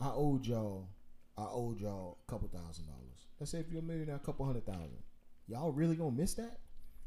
I 0.00 0.10
owed 0.14 0.46
y'all, 0.46 0.88
I 1.36 1.44
owed 1.50 1.78
y'all 1.78 2.18
a 2.26 2.30
couple 2.30 2.48
thousand 2.48 2.86
dollars. 2.86 3.26
Let's 3.38 3.52
say 3.52 3.58
if 3.60 3.70
you're 3.70 3.80
a 3.80 3.84
millionaire, 3.84 4.16
a 4.16 4.18
couple 4.18 4.46
hundred 4.46 4.64
thousand. 4.66 5.02
Y'all 5.46 5.72
really 5.72 5.94
gonna 5.96 6.10
miss 6.12 6.34
that? 6.34 6.58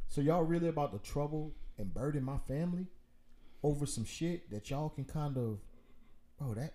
So 0.07 0.21
y'all 0.21 0.43
really 0.43 0.67
about 0.67 0.91
to 0.93 0.99
trouble 1.11 1.53
and 1.79 1.91
burden 1.93 2.23
my 2.23 2.37
family 2.47 2.85
over 3.63 3.85
some 3.85 4.05
shit 4.05 4.49
that 4.51 4.69
y'all 4.69 4.89
can 4.89 5.05
kind 5.05 5.37
of, 5.37 5.57
bro? 6.37 6.53
That 6.53 6.73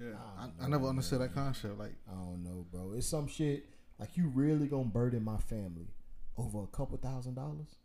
yeah. 0.00 0.14
I 0.38 0.42
I, 0.44 0.44
I 0.44 0.62
know, 0.62 0.68
never 0.76 0.86
understood 0.88 1.20
that 1.20 1.34
concept. 1.34 1.78
Like, 1.78 1.94
I 2.10 2.14
don't 2.14 2.42
know, 2.44 2.66
bro. 2.70 2.92
It's 2.96 3.06
some 3.06 3.26
shit 3.28 3.66
like 3.98 4.16
you 4.16 4.28
really 4.34 4.66
gonna 4.66 4.84
burden 4.84 5.24
my 5.24 5.38
family 5.38 5.88
over 6.36 6.62
a 6.62 6.66
couple 6.68 6.96
thousand 6.98 7.34
dollars? 7.34 7.76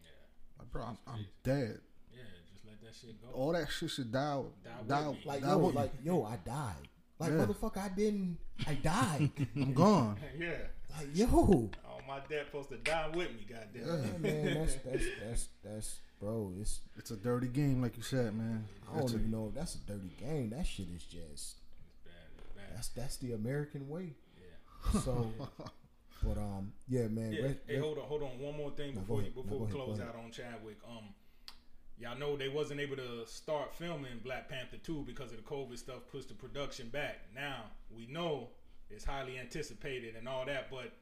Yeah. 0.00 0.08
Like, 0.58 0.70
bro, 0.72 0.82
I'm, 0.84 0.98
I'm 1.06 1.26
dead. 1.42 1.78
Yeah, 2.12 2.22
just 2.52 2.64
let 2.66 2.80
that 2.82 2.94
shit 3.00 3.20
go. 3.20 3.28
All 3.36 3.52
that 3.52 3.70
shit 3.70 3.90
should 3.90 4.10
die. 4.12 4.40
Die 4.64 4.70
Die, 4.88 5.08
with 5.08 5.16
me. 5.18 5.22
Like 5.26 5.40
die 5.42 5.48
yo, 5.50 5.58
with 5.58 5.74
me. 5.74 5.80
like 5.80 5.92
yo, 6.02 6.24
I 6.24 6.36
died. 6.44 6.88
Like 7.18 7.30
Yeah. 7.30 7.36
motherfucker, 7.46 7.78
I 7.78 7.88
didn't. 7.90 8.38
I 8.66 8.74
died. 8.74 9.30
I'm 9.56 9.72
gone. 9.74 10.18
yeah. 10.38 10.50
like 10.98 11.08
yo. 11.14 11.26
All 11.86 12.00
my 12.08 12.20
dad 12.28 12.46
supposed 12.46 12.70
to 12.70 12.76
die 12.78 13.08
with 13.14 13.30
me, 13.30 13.46
goddamn. 13.48 13.86
Yeah. 13.86 14.10
Yeah, 14.12 14.44
man, 14.44 14.54
that's 14.54 14.74
that's 14.84 15.04
that's 15.22 15.48
that's 15.62 16.00
bro. 16.24 16.52
It's 16.60 16.80
It's 16.96 17.10
a 17.10 17.16
dirty 17.16 17.48
game, 17.48 17.82
like 17.82 17.96
you 17.96 18.02
said, 18.02 18.34
man. 18.36 18.64
I 18.92 18.98
don't 18.98 19.10
even 19.10 19.30
know 19.30 19.48
if 19.48 19.54
that's 19.54 19.74
a 19.74 19.78
dirty 19.78 20.10
game. 20.18 20.50
That 20.50 20.66
shit 20.66 20.86
is 20.94 21.02
just 21.04 21.12
It's 21.12 21.54
bad. 22.04 22.12
It's 22.38 22.52
bad. 22.56 22.64
that's 22.74 22.88
that's 22.88 23.16
the 23.18 23.32
American 23.32 23.88
way. 23.88 24.14
Yeah. 24.38 25.00
So, 25.00 25.30
but 26.22 26.38
um, 26.38 26.72
yeah, 26.88 27.08
man. 27.08 27.32
Yeah. 27.32 27.42
rest- 27.42 27.58
hey, 27.66 27.74
rest- 27.74 27.84
hold 27.84 27.98
on, 27.98 28.04
hold 28.04 28.22
on. 28.22 28.38
One 28.40 28.56
more 28.56 28.70
thing 28.70 28.94
No, 28.94 29.00
before 29.02 29.16
go 29.18 29.22
you, 29.22 29.26
ahead. 29.30 29.36
No, 29.36 29.42
before 29.42 29.58
we 29.58 29.64
ahead, 29.64 29.74
close 29.76 29.98
ahead. 29.98 30.08
out 30.08 30.16
on 30.24 30.30
Chadwick. 30.30 30.78
Um, 30.88 31.04
y'all 31.98 32.18
know 32.18 32.36
they 32.36 32.48
wasn't 32.48 32.80
able 32.80 32.96
to 32.96 33.26
start 33.26 33.74
filming 33.74 34.18
Black 34.24 34.48
Panther 34.48 34.78
two 34.82 35.02
because 35.06 35.30
of 35.32 35.36
the 35.36 35.42
COVID 35.44 35.78
stuff. 35.78 35.98
Pushed 36.10 36.28
the 36.28 36.34
production 36.34 36.88
back. 36.88 37.18
Now 37.34 37.64
we 37.94 38.06
know 38.06 38.48
it's 38.90 39.04
highly 39.04 39.38
anticipated 39.38 40.16
and 40.16 40.26
all 40.28 40.46
that, 40.46 40.70
but. 40.70 40.92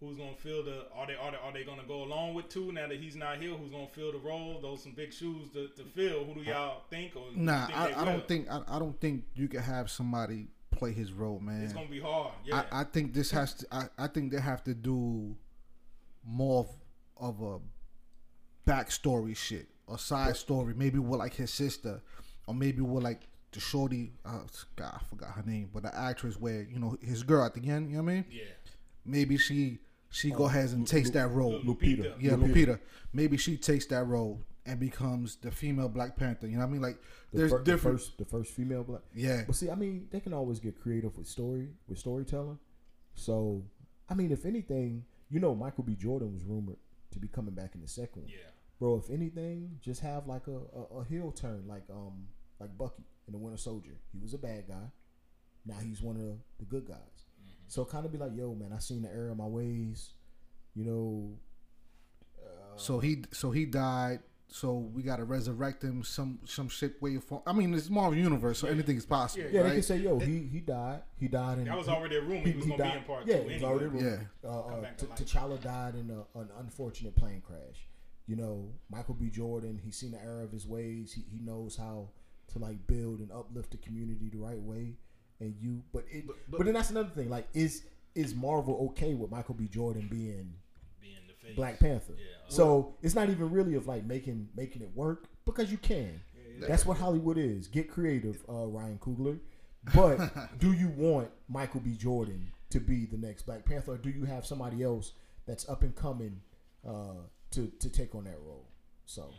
Who's 0.00 0.16
gonna 0.16 0.36
fill 0.36 0.62
the? 0.62 0.86
Are 0.94 1.06
they 1.08 1.14
are 1.14 1.32
they 1.32 1.36
are 1.38 1.52
they 1.52 1.64
gonna 1.64 1.82
go 1.86 2.04
along 2.04 2.34
with 2.34 2.48
two 2.48 2.70
now 2.70 2.86
that 2.86 2.98
he's 3.00 3.16
not 3.16 3.38
here? 3.38 3.50
Who's 3.50 3.70
gonna 3.70 3.88
fill 3.88 4.12
the 4.12 4.18
role? 4.18 4.60
Those 4.62 4.82
some 4.84 4.92
big 4.92 5.12
shoes 5.12 5.48
to, 5.54 5.68
to 5.68 5.82
fill. 5.84 6.24
Who 6.24 6.34
do 6.34 6.40
y'all 6.48 6.82
think? 6.88 7.16
Or 7.16 7.24
Nah, 7.34 7.66
think 7.66 7.78
I, 7.78 8.02
I 8.02 8.04
don't 8.04 8.28
think 8.28 8.48
I, 8.50 8.60
I 8.68 8.78
don't 8.78 9.00
think 9.00 9.24
you 9.34 9.48
can 9.48 9.60
have 9.60 9.90
somebody 9.90 10.46
play 10.70 10.92
his 10.92 11.12
role, 11.12 11.40
man. 11.40 11.62
it's 11.62 11.72
gonna 11.72 11.88
be 11.88 11.98
hard. 12.00 12.32
Yeah, 12.44 12.62
I, 12.70 12.82
I 12.82 12.84
think 12.84 13.12
this 13.12 13.32
has 13.32 13.54
to. 13.54 13.66
I, 13.72 13.84
I 13.98 14.06
think 14.06 14.30
they 14.30 14.40
have 14.40 14.62
to 14.64 14.74
do 14.74 15.34
more 16.24 16.60
of, 17.20 17.40
of 17.40 17.60
a 18.66 18.70
backstory 18.70 19.36
shit, 19.36 19.66
a 19.92 19.98
side 19.98 20.36
story. 20.36 20.74
Maybe 20.74 21.00
with 21.00 21.18
like 21.18 21.34
his 21.34 21.52
sister, 21.52 22.00
or 22.46 22.54
maybe 22.54 22.82
with 22.82 23.02
like 23.02 23.22
the 23.50 23.58
shorty. 23.60 24.12
Uh, 24.24 24.40
God, 24.76 24.92
I 25.00 25.04
forgot 25.10 25.30
her 25.32 25.42
name, 25.44 25.70
but 25.72 25.82
the 25.82 25.92
actress 25.96 26.36
where 26.38 26.62
you 26.62 26.78
know 26.78 26.96
his 27.02 27.24
girl 27.24 27.44
at 27.44 27.54
the 27.54 27.68
end. 27.68 27.90
You 27.90 27.96
know 27.96 28.04
what 28.04 28.10
I 28.10 28.14
mean? 28.14 28.24
yeah. 28.30 28.44
Maybe 29.04 29.38
she 29.38 29.78
she 30.10 30.30
go 30.30 30.44
ahead 30.44 30.70
and 30.70 30.80
Lu- 30.80 30.86
takes 30.86 31.10
that 31.10 31.30
role. 31.30 31.60
Lupita. 31.62 32.14
Yeah, 32.20 32.32
Lupita. 32.32 32.48
Lupita. 32.54 32.80
Maybe 33.12 33.36
she 33.36 33.56
takes 33.56 33.86
that 33.86 34.04
role 34.06 34.42
and 34.66 34.78
becomes 34.80 35.36
the 35.36 35.50
female 35.50 35.88
Black 35.88 36.16
Panther. 36.16 36.46
You 36.46 36.54
know 36.54 36.60
what 36.60 36.68
I 36.68 36.72
mean? 36.72 36.82
Like 36.82 36.98
The 37.32 37.38
there's 37.38 37.50
fir- 37.50 37.58
the 37.58 37.64
different. 37.64 37.98
first, 38.00 38.18
the 38.18 38.24
first 38.24 38.52
female 38.52 38.84
black. 38.84 39.02
yeah, 39.14 39.44
But 39.46 39.56
see, 39.56 39.70
I 39.70 39.74
mean, 39.74 40.08
they 40.10 40.20
can 40.20 40.32
always 40.34 40.60
get 40.60 40.80
creative 40.80 41.16
with 41.16 41.26
story, 41.26 41.68
with 41.88 41.98
storytelling. 41.98 42.58
So, 43.14 43.64
I 44.08 44.14
mean, 44.14 44.30
if 44.30 44.44
anything, 44.44 45.04
you 45.30 45.40
know, 45.40 45.54
Michael 45.54 45.84
B. 45.84 45.94
Jordan 45.94 46.32
was 46.32 46.44
rumored 46.44 46.76
to 47.12 47.18
be 47.18 47.28
coming 47.28 47.54
back 47.54 47.74
in 47.74 47.80
the 47.80 47.88
second 47.88 48.22
one. 48.22 48.30
Yeah. 48.30 48.50
Bro, 48.78 48.96
if 49.04 49.10
anything, 49.10 49.78
just 49.82 50.00
have 50.02 50.26
like 50.26 50.46
a, 50.46 50.56
a, 50.78 51.00
a 51.00 51.04
heel 51.04 51.32
turn, 51.32 51.64
like 51.66 51.82
um, 51.90 52.28
like 52.60 52.76
Bucky 52.78 53.02
in 53.26 53.32
the 53.32 53.38
Winter 53.38 53.56
Soldier. 53.58 53.98
He 54.12 54.18
was 54.20 54.34
a 54.34 54.38
bad 54.38 54.68
guy. 54.68 54.92
Now 55.66 55.76
he's 55.82 56.00
one 56.00 56.16
of 56.16 56.22
the, 56.22 56.36
the 56.60 56.64
good 56.64 56.86
guys. 56.86 57.24
So 57.68 57.84
kind 57.84 58.04
of 58.06 58.12
be 58.12 58.18
like, 58.18 58.32
yo, 58.36 58.54
man, 58.54 58.72
I 58.74 58.78
seen 58.78 59.02
the 59.02 59.10
error 59.10 59.30
of 59.30 59.36
my 59.36 59.46
ways. 59.46 60.10
You 60.74 60.84
know. 60.84 61.38
Uh, 62.42 62.76
so 62.76 62.98
he 62.98 63.24
so 63.32 63.50
he 63.50 63.64
died. 63.66 64.20
So 64.50 64.78
we 64.78 65.02
got 65.02 65.16
to 65.16 65.24
resurrect 65.24 65.82
him 65.84 66.02
some 66.02 66.38
some 66.46 66.70
shit 66.70 67.00
way 67.02 67.18
form. 67.18 67.42
I 67.46 67.52
mean, 67.52 67.74
it's 67.74 67.90
Marvel 67.90 68.14
Universe, 68.18 68.58
so 68.58 68.66
anything 68.68 68.96
is 68.96 69.04
possible, 69.04 69.44
Yeah, 69.44 69.50
yeah, 69.58 69.62
they 69.64 69.70
can 69.74 69.82
say, 69.82 69.98
yo, 69.98 70.18
he 70.18 70.48
he 70.50 70.60
died. 70.60 71.02
He 71.20 71.28
died 71.28 71.58
in. 71.58 71.64
That 71.66 71.76
was 71.76 71.86
he- 71.86 71.92
already 71.92 72.16
a 72.16 72.22
rumor 72.22 72.46
he 72.46 72.52
was 72.54 72.64
gonna 72.64 72.82
be 72.82 72.98
in 72.98 73.04
part 73.04 73.26
yeah, 73.26 73.34
two 73.34 73.40
it 73.40 73.44
was 73.44 73.52
anyway. 73.56 73.68
already 73.70 73.84
a 73.84 73.88
rumor. 73.88 74.28
Yeah. 74.42 74.48
Uh, 74.50 74.60
uh, 74.60 74.80
T- 74.96 75.06
to. 75.16 75.24
T'Challa 75.24 75.62
died 75.62 75.94
in 75.96 76.10
a, 76.10 76.38
an 76.38 76.48
unfortunate 76.60 77.14
plane 77.14 77.42
crash. 77.46 77.88
You 78.26 78.36
know, 78.36 78.72
Michael 78.90 79.14
B. 79.14 79.28
Jordan. 79.28 79.78
He's 79.84 79.96
seen 79.96 80.12
the 80.12 80.22
error 80.22 80.42
of 80.42 80.52
his 80.52 80.66
ways. 80.66 81.12
He 81.12 81.24
he 81.30 81.40
knows 81.44 81.76
how 81.76 82.08
to 82.52 82.58
like 82.58 82.86
build 82.86 83.20
and 83.20 83.30
uplift 83.30 83.72
the 83.72 83.76
community 83.76 84.30
the 84.30 84.38
right 84.38 84.60
way. 84.60 84.94
And 85.40 85.54
you, 85.60 85.82
but 85.92 86.04
it, 86.10 86.26
but, 86.26 86.36
But- 86.50 86.58
but- 86.58 86.64
then 86.64 86.74
that's 86.74 86.90
another 86.90 87.10
thing. 87.10 87.30
Like, 87.30 87.48
is 87.54 87.82
is 88.14 88.34
Marvel 88.34 88.90
okay 88.90 89.14
with 89.14 89.30
Michael 89.30 89.54
B. 89.54 89.68
Jordan 89.68 90.08
being 90.10 90.52
Being 91.00 91.14
the 91.28 91.34
face. 91.46 91.54
Black 91.54 91.78
Panther? 91.78 92.14
Yeah. 92.16 92.24
So 92.48 92.94
it's 93.02 93.14
not 93.14 93.30
even 93.30 93.50
really 93.50 93.74
of 93.74 93.86
like 93.86 94.04
making 94.04 94.48
making 94.56 94.82
it 94.82 94.90
work 94.94 95.26
because 95.44 95.70
you 95.70 95.78
can. 95.78 96.20
That's 96.60 96.84
what 96.84 96.96
Hollywood 96.98 97.38
is. 97.38 97.68
Get 97.68 97.88
creative, 97.88 98.42
uh, 98.48 98.66
Ryan 98.66 98.98
Coogler. 98.98 99.38
But 99.94 100.58
do 100.58 100.72
you 100.72 100.88
want 100.88 101.30
Michael 101.48 101.78
B. 101.80 101.94
Jordan 101.94 102.50
to 102.70 102.80
be 102.80 103.06
the 103.06 103.16
next 103.16 103.42
Black 103.42 103.64
Panther, 103.64 103.92
or 103.92 103.96
do 103.98 104.10
you 104.10 104.24
have 104.24 104.44
somebody 104.44 104.82
else 104.82 105.12
that's 105.46 105.68
up 105.68 105.82
and 105.82 105.94
coming 105.94 106.40
uh, 106.84 107.22
to 107.52 107.70
to 107.78 107.88
take 107.88 108.16
on 108.16 108.24
that 108.24 108.38
role? 108.44 108.66
So, 109.06 109.30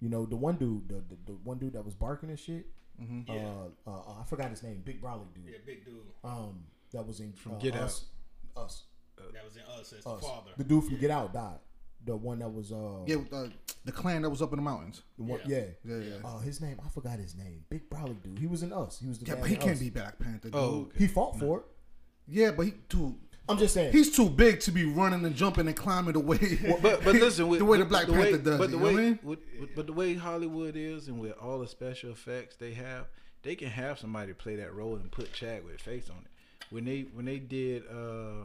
you 0.00 0.10
know, 0.10 0.26
the 0.26 0.36
one 0.36 0.56
dude, 0.56 0.86
the, 0.88 0.96
the, 0.96 1.16
the 1.24 1.32
one 1.44 1.56
dude 1.58 1.72
that 1.72 1.84
was 1.84 1.94
barking 1.94 2.28
and 2.28 2.38
shit. 2.38 2.66
Mhm. 3.00 3.28
Yeah. 3.28 3.48
Uh, 3.86 3.90
uh, 3.90 4.20
I 4.20 4.24
forgot 4.24 4.50
his 4.50 4.62
name. 4.62 4.82
Big 4.84 5.00
brolic 5.02 5.32
dude. 5.34 5.44
Yeah, 5.52 5.58
big 5.64 5.84
dude. 5.84 5.94
Um, 6.24 6.64
that 6.92 7.06
was 7.06 7.20
in 7.20 7.34
uh, 7.50 7.54
Get 7.58 7.74
us, 7.76 8.04
us, 8.56 8.84
That 9.16 9.44
was 9.44 9.56
in 9.56 9.62
us 9.62 9.92
as 9.92 10.06
us. 10.06 10.20
the 10.20 10.26
father. 10.26 10.50
The 10.56 10.64
dude 10.64 10.84
from 10.84 10.96
Get 10.98 11.10
Out 11.10 11.32
died. 11.34 11.58
The 12.04 12.14
one 12.16 12.38
that 12.38 12.48
was 12.48 12.70
uh, 12.72 13.02
Yeah, 13.06 13.16
with 13.16 13.30
the, 13.30 13.50
the 13.84 13.92
clan 13.92 14.22
that 14.22 14.30
was 14.30 14.40
up 14.40 14.52
in 14.52 14.56
the 14.56 14.62
mountains. 14.62 15.02
the 15.18 15.24
one, 15.24 15.40
Yeah. 15.46 15.58
yeah. 15.84 15.96
Yeah, 15.96 15.96
yeah. 15.96 16.14
Uh, 16.28 16.38
his 16.38 16.60
name, 16.60 16.78
I 16.84 16.88
forgot 16.88 17.18
his 17.18 17.34
name. 17.34 17.64
Big 17.68 17.90
brolic 17.90 18.22
dude. 18.22 18.38
He 18.38 18.46
was 18.46 18.62
in 18.62 18.72
Us. 18.72 18.98
He 19.00 19.08
was 19.08 19.18
the 19.18 19.26
Yeah, 19.26 19.34
but 19.40 19.50
he 19.50 19.56
can't 19.56 19.72
Us. 19.72 19.80
be 19.80 19.90
Black 19.90 20.18
Panther. 20.18 20.48
Dude. 20.50 20.54
Oh, 20.54 20.82
okay. 20.88 20.98
He 20.98 21.06
fought 21.08 21.38
for 21.38 21.60
it. 21.60 21.64
Yeah, 22.28 22.52
but 22.52 22.66
he 22.66 22.72
too. 22.88 23.18
I'm 23.48 23.58
just 23.58 23.74
saying. 23.74 23.92
He's 23.92 24.14
too 24.14 24.28
big 24.28 24.60
to 24.60 24.72
be 24.72 24.84
running 24.84 25.24
and 25.24 25.34
jumping 25.36 25.66
and 25.68 25.76
climbing 25.76 26.14
the 26.14 26.20
way. 26.20 26.58
but 26.82 27.04
but 27.04 27.14
listen, 27.14 27.46
with, 27.48 27.60
the 27.60 27.64
way 27.64 27.78
the 27.78 27.84
Black 27.84 28.08
way- 28.08 28.32
Panther 28.32 28.38
does. 28.38 28.58
But 28.58 28.64
it, 28.64 28.70
the 28.72 28.76
you 28.78 28.78
know 28.82 28.86
way, 28.86 28.92
what 28.94 29.00
I 29.00 29.04
mean? 29.04 29.18
with, 29.22 29.38
with- 29.60 29.74
but 29.76 29.86
the 29.86 29.92
way 29.92 30.14
Hollywood 30.14 30.74
is, 30.76 31.08
and 31.08 31.20
with 31.20 31.32
all 31.40 31.58
the 31.60 31.68
special 31.68 32.10
effects 32.10 32.56
they 32.56 32.72
have, 32.74 33.06
they 33.42 33.54
can 33.54 33.68
have 33.68 33.98
somebody 33.98 34.32
play 34.32 34.56
that 34.56 34.74
role 34.74 34.96
and 34.96 35.10
put 35.12 35.32
Chadwick 35.32 35.78
face 35.80 36.10
on 36.10 36.16
it. 36.24 36.30
When 36.70 36.84
they 36.84 37.02
when 37.14 37.24
they 37.26 37.38
did 37.38 37.84
uh, 37.88 38.44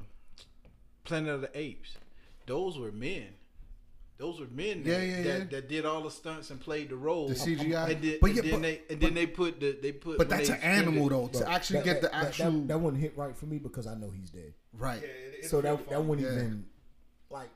Planet 1.03 1.33
of 1.33 1.41
the 1.41 1.57
Apes, 1.57 1.97
those 2.45 2.77
were 2.77 2.91
men. 2.91 3.29
Those 4.21 4.39
were 4.39 4.45
men 4.53 4.83
that, 4.83 4.89
Yeah, 4.91 5.01
yeah, 5.01 5.23
that, 5.23 5.39
yeah. 5.39 5.43
that 5.49 5.67
did 5.67 5.83
all 5.83 6.01
the 6.03 6.11
stunts 6.11 6.51
and 6.51 6.59
played 6.59 6.89
the 6.89 6.95
role. 6.95 7.27
The 7.27 7.33
CGI. 7.33 7.89
And 7.93 8.01
then, 8.03 8.17
But 8.21 8.27
and 8.29 8.35
yeah, 8.35 8.41
then 8.43 8.51
but- 8.51 8.61
they 8.61 8.77
and 8.77 8.87
but- 8.87 8.99
then 8.99 9.13
they 9.15 9.25
put 9.25 9.59
the 9.59 9.77
they 9.81 9.91
put. 9.93 10.17
But 10.19 10.29
that's 10.29 10.49
an 10.49 10.61
animal 10.61 11.09
though. 11.09 11.27
To 11.39 11.49
actually 11.49 11.79
that- 11.79 11.85
get 11.85 12.01
the 12.01 12.07
that- 12.09 12.11
that- 12.11 12.27
actual 12.27 12.51
that, 12.51 12.67
that 12.67 12.79
wouldn't 12.79 13.01
hit 13.01 13.17
right 13.17 13.35
for 13.35 13.47
me 13.47 13.57
because 13.57 13.87
I 13.87 13.95
know 13.95 14.11
he's 14.11 14.29
dead. 14.29 14.53
right. 14.73 15.01
Yeah, 15.01 15.07
it, 15.39 15.45
So 15.49 15.59
real 15.59 15.77
that 15.77 15.89
that 15.89 16.03
wouldn't 16.05 16.27
Yeah. 16.27 16.33
even 16.35 16.65
like 17.31 17.49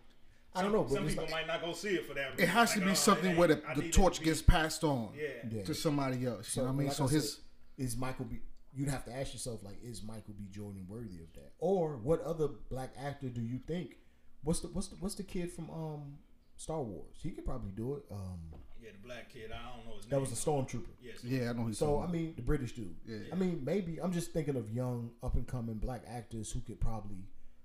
I 0.56 0.62
don't 0.64 0.72
know. 0.72 0.84
But 0.84 0.94
Some 0.94 1.08
people 1.08 1.24
like- 1.26 1.32
might 1.32 1.48
not 1.48 1.62
go 1.62 1.74
see 1.74 1.90
it 1.96 2.08
for 2.08 2.14
that. 2.16 2.40
It 2.40 2.48
has 2.48 2.70
Like, 2.70 2.80
to 2.80 2.86
be 2.86 2.92
oh, 2.92 2.94
something 2.96 3.32
it 3.34 3.38
where 3.38 3.50
the, 3.50 3.62
the 3.76 3.90
torch 3.92 4.18
to 4.20 4.24
gets 4.24 4.42
passed 4.42 4.84
on 4.86 5.14
Yeah. 5.14 5.28
Yeah. 5.52 5.64
to 5.66 5.76
somebody 5.76 6.26
else. 6.26 6.56
You 6.56 6.62
know 6.64 6.70
what 6.70 6.74
I 6.74 6.78
mean? 6.78 6.88
like 6.88 6.96
So 6.96 7.08
said, 7.08 7.16
his 7.16 7.40
is 7.78 7.96
Michael 7.98 8.26
B. 8.26 8.40
You'd 8.74 8.90
have 8.90 9.06
to 9.06 9.14
ask 9.14 9.34
yourself 9.34 9.62
like, 9.64 9.78
is 9.84 10.02
Michael 10.02 10.34
B. 10.38 10.48
Jordan 10.52 10.86
worthy 10.90 11.20
of 11.22 11.32
that? 11.36 11.52
Or 11.60 11.98
what 11.98 12.22
other 12.22 12.48
black 12.70 12.94
actor 12.98 13.28
do 13.30 13.42
you 13.42 13.60
think? 13.68 13.98
What's 14.44 14.62
the 14.62 14.68
what's 14.70 14.88
the 14.88 14.96
what's 14.98 15.16
the 15.16 15.24
kid 15.24 15.52
from 15.52 15.70
um 15.72 16.18
Star 16.58 16.82
Wars? 16.82 17.18
He 17.22 17.32
could 17.32 17.46
probably 17.46 17.72
do 17.72 17.96
it. 17.96 18.04
Um, 18.12 18.40
Yeah, 18.82 18.92
the 18.92 19.08
black 19.08 19.30
kid. 19.34 19.52
I 19.52 19.76
don't 19.76 19.86
know 19.88 19.96
his 19.98 20.06
that 20.06 20.12
name. 20.12 20.22
was 20.22 20.32
a 20.32 20.36
stormtrooper. 20.36 20.94
Yes. 21.02 21.24
yeah, 21.24 21.50
I 21.50 21.54
know 21.54 21.68
he's 21.68 21.78
So 21.78 22.00
I 22.00 22.08
mean, 22.08 22.34
the 22.36 22.42
British 22.42 22.74
dude. 22.74 22.96
Yeah. 23.06 23.18
I 23.32 23.36
mean, 23.36 23.62
maybe 23.64 24.00
I'm 24.02 24.12
just 24.12 24.32
thinking 24.32 24.56
of 24.56 24.70
young, 24.70 25.12
up 25.24 25.36
and 25.36 25.46
coming 25.48 25.76
black 25.76 26.04
actors 26.08 26.52
who 26.52 26.60
could 26.62 26.80
probably 26.80 27.18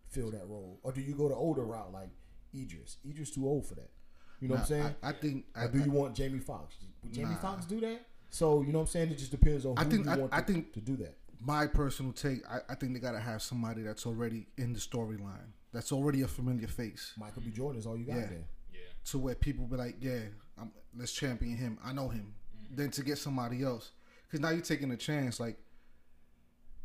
fill 0.08 0.30
that 0.32 0.46
role. 0.48 0.80
Or 0.82 0.92
do 0.92 1.00
you 1.00 1.14
go 1.14 1.28
the 1.28 1.34
older 1.34 1.64
route 1.64 1.92
like 1.92 2.08
Idris? 2.54 2.96
Idris 3.08 3.30
too 3.30 3.46
old 3.46 3.66
for 3.66 3.74
that. 3.76 3.90
You 4.40 4.48
know 4.48 4.54
what 4.54 4.60
I'm 4.62 4.66
saying? 4.66 4.94
I, 5.02 5.10
I 5.10 5.12
think 5.12 5.44
I, 5.54 5.66
do 5.66 5.78
you 5.78 5.90
want 5.90 6.14
Jamie 6.14 6.38
Foxx? 6.38 6.76
Would 7.04 7.12
Jamie 7.12 7.36
Foxx 7.42 7.66
do 7.66 7.78
that? 7.80 8.06
So 8.30 8.62
you 8.62 8.72
know 8.72 8.78
what 8.78 8.84
I'm 8.84 8.90
saying? 8.90 9.10
It 9.10 9.18
just 9.18 9.30
depends 9.30 9.66
on 9.66 9.76
who 9.76 9.82
I 9.82 9.84
think- 9.84 10.06
you 10.06 10.10
I- 10.12 10.16
want 10.16 10.32
I 10.34 10.40
to, 10.40 10.52
think- 10.52 10.72
to 10.72 10.80
do 10.80 10.96
that. 10.96 11.16
my 11.40 11.66
personal 11.66 12.12
take. 12.12 12.40
I, 12.48 12.60
I 12.70 12.74
think 12.74 12.94
they 12.94 13.00
gotta 13.00 13.20
have 13.20 13.42
somebody 13.42 13.82
that's 13.82 14.06
already 14.06 14.46
in 14.56 14.72
the 14.72 14.78
storyline. 14.80 15.52
That's 15.72 15.92
already 15.92 16.22
a 16.22 16.28
familiar 16.28 16.66
face. 16.68 17.12
Michael 17.18 17.42
B. 17.42 17.50
Jordan 17.50 17.78
is 17.78 17.86
all 17.86 17.96
you 17.98 18.04
got 18.06 18.16
Yeah. 18.16 18.26
there. 18.26 18.44
Yeah. 19.04 19.10
to 19.12 19.18
where 19.18 19.34
people 19.34 19.66
be 19.66 19.76
like, 19.76 19.96
yeah, 20.00 20.20
I'm, 20.58 20.70
let's 20.96 21.12
champion 21.12 21.56
him. 21.56 21.78
I 21.84 21.92
know 21.92 22.08
him. 22.08 22.34
Mm-hmm. 22.56 22.76
Then 22.76 22.90
to 22.90 23.02
get 23.02 23.18
somebody 23.18 23.62
else, 23.62 23.90
because 24.26 24.40
now 24.40 24.50
you're 24.50 24.60
taking 24.60 24.90
a 24.92 24.96
chance. 24.96 25.40
Like, 25.40 25.58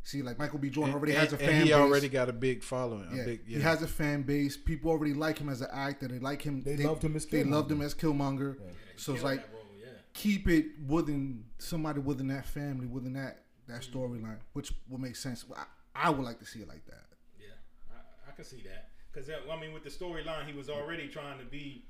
see, 0.02 0.22
like 0.22 0.38
Michael 0.38 0.58
B. 0.58 0.70
Jordan 0.70 0.94
And- 0.94 0.98
already 0.98 1.12
and- 1.12 1.20
has 1.22 1.32
a 1.32 1.36
and 1.36 1.44
fan 1.46 1.62
he 1.62 1.68
base. 1.68 1.74
already 1.74 2.08
got 2.08 2.28
a 2.28 2.32
big 2.32 2.62
following. 2.62 3.08
yeah, 3.14 3.22
a 3.22 3.24
big, 3.26 3.46
he 3.46 3.60
has 3.60 3.82
a 3.82 3.88
fan 3.88 4.22
base. 4.22 4.56
People 4.56 4.90
already 4.90 5.14
like 5.14 5.38
him 5.38 5.48
as 5.48 5.60
an 5.60 5.68
actor. 5.72 6.08
They 6.08 6.18
like 6.18 6.42
him. 6.42 6.62
They 6.62 6.76
loved 6.76 7.02
him 7.04 7.16
as 7.16 7.26
They 7.26 7.44
loved 7.44 7.70
Killmonger. 7.70 7.72
him 7.72 7.82
as 7.82 7.94
Killmonger. 7.94 8.56
Yeah. 8.58 8.70
So 8.96 9.14
it's 9.14 9.22
like 9.22 9.40
role, 9.52 9.62
yeah. 9.80 9.88
keep 10.14 10.48
it 10.48 10.66
within 10.86 11.44
somebody 11.58 12.00
within 12.00 12.28
that 12.28 12.46
family, 12.46 12.86
within 12.86 13.12
that 13.14 13.42
that 13.68 13.82
Mm-hmm. 13.82 13.98
storyline, 13.98 14.38
which 14.52 14.72
will 14.88 14.98
make 14.98 15.16
sense. 15.16 15.44
I, 15.56 15.64
I 15.94 16.10
would 16.10 16.24
like 16.24 16.38
to 16.38 16.44
see 16.46 16.60
it 16.60 16.68
like 16.68 16.86
that. 16.86 17.04
Yeah, 17.40 17.46
I, 17.92 18.30
I 18.30 18.34
can 18.36 18.44
see 18.44 18.62
that. 18.64 18.90
Because, 19.12 19.28
I 19.30 19.60
mean, 19.60 19.72
with 19.72 19.82
the 19.82 19.90
storyline, 19.90 20.46
he 20.46 20.52
was 20.52 20.68
already 20.70 21.08
trying 21.08 21.38
to 21.40 21.44
be 21.46 21.84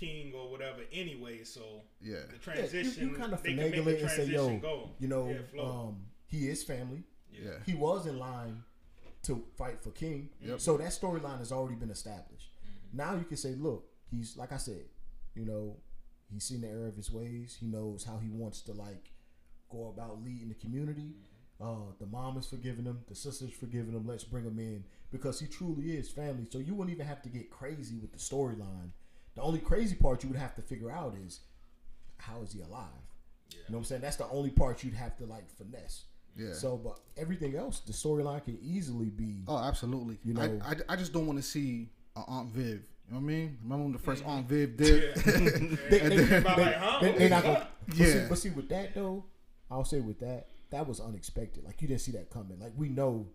king 0.00 0.32
or 0.34 0.50
whatever 0.50 0.80
anyway. 0.92 1.44
So 1.44 1.82
Yeah. 2.00 2.14
the 2.14 2.18
Yeah, 2.20 2.32
you, 2.32 2.38
transition, 2.38 3.08
you 3.10 3.14
kind 3.16 3.32
of 3.32 3.42
they 3.42 3.50
can 3.54 3.56
make 3.58 3.74
finagle 3.74 3.86
it 3.88 4.00
and 4.02 4.10
say, 4.10 4.24
yo, 4.26 4.58
go. 4.58 4.90
you 4.98 5.08
know, 5.08 5.28
Yeah, 5.54 5.62
um, 5.62 6.06
he 6.26 6.48
is 6.48 6.62
family. 6.64 7.02
Yeah. 7.32 7.58
He 7.66 7.74
was 7.74 8.06
in 8.06 8.18
line 8.18 8.62
to 9.24 9.44
fight 9.56 9.78
for 9.82 9.90
King. 9.90 10.30
So 10.58 10.76
that 10.78 10.88
storyline 10.88 11.38
has 11.38 11.52
already 11.52 11.76
been 11.76 11.90
established. 11.90 12.48
Now 12.92 13.14
you 13.14 13.24
can 13.24 13.36
say, 13.36 13.54
look, 13.54 13.84
he's 14.10 14.36
like 14.36 14.52
I 14.52 14.56
said, 14.56 14.84
you 15.34 15.44
know, 15.44 15.76
he's 16.32 16.44
seen 16.44 16.62
the 16.62 16.68
error 16.68 16.88
of 16.88 16.96
his 16.96 17.10
ways. 17.12 17.56
He 17.60 17.66
knows 17.66 18.04
how 18.04 18.18
he 18.18 18.30
wants 18.30 18.62
to 18.62 18.72
like 18.72 19.12
go 19.70 19.88
about 19.94 20.22
leading 20.24 20.48
the 20.48 20.54
community. 20.54 21.14
Uh, 21.60 21.92
the 22.00 22.06
mom 22.06 22.38
is 22.38 22.46
forgiving 22.46 22.86
him. 22.86 23.00
The 23.06 23.14
sister's 23.14 23.52
forgiving 23.52 23.92
him. 23.94 24.06
Let's 24.06 24.24
bring 24.24 24.44
him 24.44 24.58
in 24.58 24.82
because 25.12 25.38
he 25.38 25.46
truly 25.46 25.90
is 25.98 26.08
family. 26.10 26.46
So 26.50 26.58
you 26.58 26.74
wouldn't 26.74 26.94
even 26.94 27.06
have 27.06 27.20
to 27.22 27.28
get 27.28 27.50
crazy 27.50 27.98
with 27.98 28.12
the 28.12 28.18
storyline. 28.18 28.90
The 29.40 29.46
only 29.46 29.58
crazy 29.60 29.96
part 29.96 30.22
you 30.22 30.28
would 30.28 30.38
have 30.38 30.54
to 30.56 30.60
figure 30.62 30.90
out 30.90 31.14
is 31.26 31.40
how 32.18 32.42
is 32.42 32.52
he 32.52 32.60
alive? 32.60 32.84
You 33.50 33.56
know 33.56 33.64
what 33.70 33.78
I'm 33.78 33.84
saying? 33.84 34.00
That's 34.02 34.16
the 34.16 34.28
only 34.28 34.50
part 34.50 34.84
you'd 34.84 34.92
have 34.92 35.16
to 35.16 35.24
like 35.24 35.48
finesse. 35.56 36.04
Yeah. 36.36 36.52
So, 36.52 36.76
but 36.76 37.00
everything 37.16 37.56
else, 37.56 37.80
the 37.80 37.92
storyline 37.94 38.44
can 38.44 38.58
easily 38.60 39.06
be. 39.08 39.44
Oh, 39.48 39.56
absolutely. 39.56 40.18
You 40.24 40.34
know- 40.34 40.60
I, 40.62 40.74
I 40.92 40.96
just 40.96 41.14
don't 41.14 41.26
want 41.26 41.38
to 41.38 41.42
see 41.42 41.88
a 42.16 42.20
Aunt 42.28 42.50
Viv. 42.52 42.82
You 43.08 43.14
know 43.14 43.16
what 43.16 43.18
I 43.20 43.22
mean? 43.22 43.58
Remember 43.62 43.84
when 43.84 43.92
the 43.94 43.98
first 43.98 44.22
Mm-hmm. 44.22 44.30
Aunt 44.30 44.48
Viv 44.48 44.76
did? 44.76 45.02
Yeah. 45.16 45.22
They, 45.22 46.00
And 46.00 46.12
they- 46.12 46.16
then 46.16 46.28
they- 46.28 46.40
like, 46.42 46.74
huh? 46.74 46.98
they- 47.00 47.12
they 47.12 47.28
not 47.30 47.42
gonna- 47.42 47.68
but 47.88 47.96
see- 47.96 48.04
Yeah. 48.04 48.26
But 48.28 48.38
see, 48.38 48.50
with 48.50 48.68
that 48.68 48.94
though, 48.94 49.24
I'll 49.70 49.84
say 49.86 50.00
with 50.00 50.20
that, 50.20 50.48
that 50.70 50.86
was 50.86 51.00
unexpected. 51.00 51.64
Like 51.64 51.80
you 51.80 51.88
didn't 51.88 52.02
see 52.02 52.12
that 52.12 52.28
coming. 52.28 52.60
Like 52.60 52.72
we 52.76 52.90
know, 52.90 53.26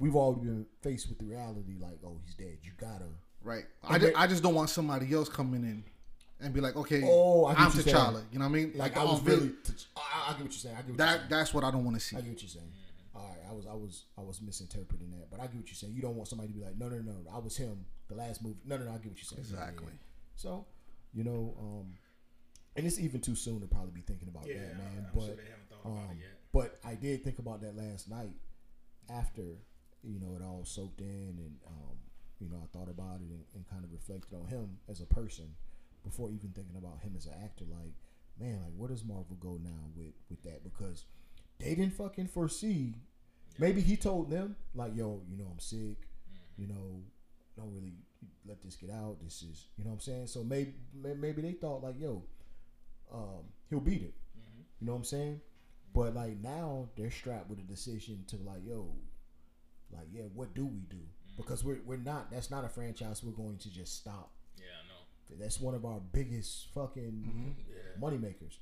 we've 0.00 0.16
already 0.16 0.44
been 0.46 0.66
faced 0.82 1.08
with 1.08 1.20
the 1.20 1.24
reality. 1.24 1.76
Like, 1.78 1.98
oh, 2.04 2.18
he's 2.24 2.34
dead. 2.34 2.58
You 2.64 2.72
gotta. 2.78 3.06
Right. 3.46 3.64
I 3.84 3.98
just, 3.98 4.16
I 4.16 4.26
just 4.26 4.42
don't 4.42 4.54
want 4.54 4.70
somebody 4.70 5.12
else 5.14 5.28
coming 5.28 5.62
in 5.62 5.84
and 6.40 6.52
be 6.52 6.60
like, 6.60 6.76
okay, 6.76 7.00
Oh, 7.04 7.44
I 7.46 7.54
I'm 7.54 7.66
what 7.66 7.74
you're 7.76 7.84
T'Challa. 7.94 8.12
saying. 8.14 8.26
You 8.32 8.38
know 8.40 8.44
what 8.44 8.50
I 8.50 8.54
mean? 8.54 8.72
Like, 8.74 8.94
the 8.94 9.00
I 9.00 9.04
was 9.04 9.12
Aunt 9.20 9.22
Viv. 9.24 9.38
really. 9.38 9.52
I, 9.96 10.00
I 10.00 10.32
get 10.32 10.42
what 10.42 10.44
you're 10.44 10.50
saying. 10.52 10.74
I 10.74 10.78
get 10.78 10.88
what 10.88 10.88
you're 10.88 10.96
that 10.98 11.16
saying. 11.18 11.26
that's 11.30 11.54
what 11.54 11.64
I 11.64 11.70
don't 11.70 11.84
want 11.84 11.96
to 11.96 12.02
see. 12.02 12.16
I 12.16 12.20
get 12.20 12.30
what 12.30 12.42
you're 12.42 12.48
saying. 12.48 12.72
All 13.14 13.22
right, 13.22 13.48
I 13.48 13.52
was 13.54 13.66
I 13.66 13.72
was 13.74 14.04
I 14.18 14.20
was 14.22 14.42
misinterpreting 14.42 15.10
that, 15.12 15.30
but 15.30 15.40
I 15.40 15.44
get 15.46 15.56
what 15.56 15.68
you're 15.68 15.74
saying. 15.76 15.94
You 15.94 16.02
don't 16.02 16.16
want 16.16 16.28
somebody 16.28 16.48
to 16.52 16.54
be 16.58 16.62
like, 16.64 16.76
no, 16.76 16.88
no, 16.88 16.98
no, 16.98 17.14
I 17.32 17.38
was 17.38 17.56
him. 17.56 17.86
The 18.08 18.14
last 18.16 18.42
movie. 18.42 18.56
No, 18.66 18.76
no, 18.76 18.84
no. 18.84 18.90
I 18.90 18.98
get 18.98 19.06
what 19.12 19.16
you're 19.16 19.24
saying. 19.24 19.42
Yeah, 19.48 19.56
yeah, 19.56 19.62
Exactly. 19.62 19.92
yeah. 19.92 19.98
So, 20.36 20.66
you 21.14 21.24
know, 21.24 21.54
um, 21.58 21.94
and 22.76 22.84
it's 22.86 22.98
even 23.00 23.20
too 23.22 23.34
soon 23.34 23.60
to 23.60 23.66
probably 23.66 23.92
be 23.92 24.02
thinking 24.02 24.28
about 24.28 24.46
Yeah, 24.46 24.56
that, 24.58 24.76
man. 24.76 25.06
I'm 25.06 25.06
but 25.14 25.24
sure 25.24 25.34
they 25.36 25.48
haven't 25.48 25.70
thought 25.70 25.86
about 25.90 26.10
um, 26.10 26.10
it 26.10 26.18
yet. 26.20 26.38
but 26.52 26.78
I 26.84 26.94
did 26.94 27.24
think 27.24 27.38
about 27.38 27.62
that 27.62 27.74
last 27.76 28.10
night 28.10 28.34
after 29.08 29.42
you 30.02 30.18
know 30.20 30.36
it 30.36 30.42
all 30.44 30.64
soaked 30.64 31.00
in, 31.00 31.06
and 31.38 31.56
um, 31.66 31.96
you 32.40 32.48
know 32.48 32.62
I 32.62 32.66
thought 32.76 32.88
about 32.90 33.16
it 33.16 33.30
and, 33.30 33.44
and 33.54 33.68
kind 33.68 33.84
of 33.84 33.92
reflected 33.92 34.34
on 34.34 34.46
him 34.46 34.78
as 34.88 35.00
a 35.00 35.06
person. 35.06 35.54
before 36.04 36.30
even 36.30 36.50
thinking 36.50 36.76
about 36.76 37.00
him 37.02 37.14
as 37.16 37.26
an 37.26 37.34
actor, 37.42 37.64
like, 37.68 37.94
man, 38.38 38.60
like 38.62 38.72
where 38.76 38.88
does 38.88 39.04
Marvel 39.04 39.36
go 39.40 39.58
now 39.62 39.90
with 39.96 40.14
with 40.30 40.42
that? 40.42 40.62
Because 40.64 41.04
they 41.58 41.74
didn't 41.74 41.94
fucking 41.94 42.28
foresee. 42.28 42.94
Maybe 43.58 43.80
he 43.80 43.96
told 43.96 44.30
them 44.30 44.56
like, 44.74 44.94
yo, 44.96 45.22
you 45.30 45.36
know, 45.38 45.46
I'm 45.50 45.58
sick. 45.58 45.96
You 46.58 46.66
know, 46.68 47.02
don't 47.56 47.72
really 47.72 47.94
let 48.46 48.62
this 48.62 48.76
get 48.76 48.90
out. 48.90 49.16
This 49.22 49.42
is, 49.42 49.66
you 49.76 49.84
know, 49.84 49.90
what 49.90 49.96
I'm 49.96 50.00
saying. 50.00 50.26
So 50.28 50.44
maybe 50.44 50.74
maybe 50.94 51.42
they 51.42 51.52
thought 51.52 51.82
like, 51.82 51.98
yo, 51.98 52.22
um, 53.12 53.44
he'll 53.70 53.80
beat 53.80 54.02
it. 54.02 54.14
You 54.80 54.86
know 54.86 54.92
what 54.92 54.98
I'm 54.98 55.04
saying? 55.04 55.40
But 55.94 56.14
like 56.14 56.38
now 56.40 56.88
they're 56.96 57.10
strapped 57.10 57.48
with 57.48 57.58
a 57.58 57.62
decision 57.62 58.24
to 58.28 58.36
like, 58.44 58.60
yo, 58.66 58.92
like 59.90 60.06
yeah, 60.12 60.24
what 60.34 60.54
do 60.54 60.66
we 60.66 60.80
do? 60.90 61.00
Because 61.36 61.62
we're 61.64 61.80
we're 61.84 61.96
not. 61.98 62.30
That's 62.30 62.50
not 62.50 62.64
a 62.64 62.68
franchise 62.68 63.22
we're 63.22 63.32
going 63.32 63.58
to 63.58 63.70
just 63.72 63.96
stop. 63.96 64.30
Yeah, 64.58 64.64
I 64.82 64.88
know. 64.88 65.38
That's 65.42 65.60
one 65.60 65.74
of 65.74 65.84
our 65.84 66.00
biggest 66.12 66.68
fucking 66.74 67.54
Yeah. 67.68 67.74
money 68.00 68.16
makers. 68.18 68.58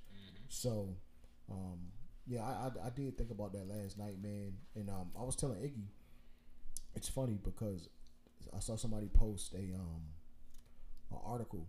So, 0.49 0.89
um, 1.51 1.79
yeah, 2.27 2.43
I, 2.43 2.71
I 2.83 2.87
I 2.87 2.91
did 2.91 3.17
think 3.19 3.31
about 3.31 3.53
that 3.53 3.69
last 3.69 3.99
night, 3.99 4.21
man. 4.23 4.55
And 4.75 4.89
um, 4.91 5.11
I 5.19 5.23
was 5.23 5.37
telling 5.37 5.59
Iggy, 5.59 5.87
it's 6.95 7.09
funny 7.09 7.39
because 7.43 7.89
I 8.55 8.61
saw 8.61 8.77
somebody 8.77 9.09
post 9.09 9.55
a 9.55 9.59
um 9.75 10.03
an 11.11 11.19
article 11.25 11.67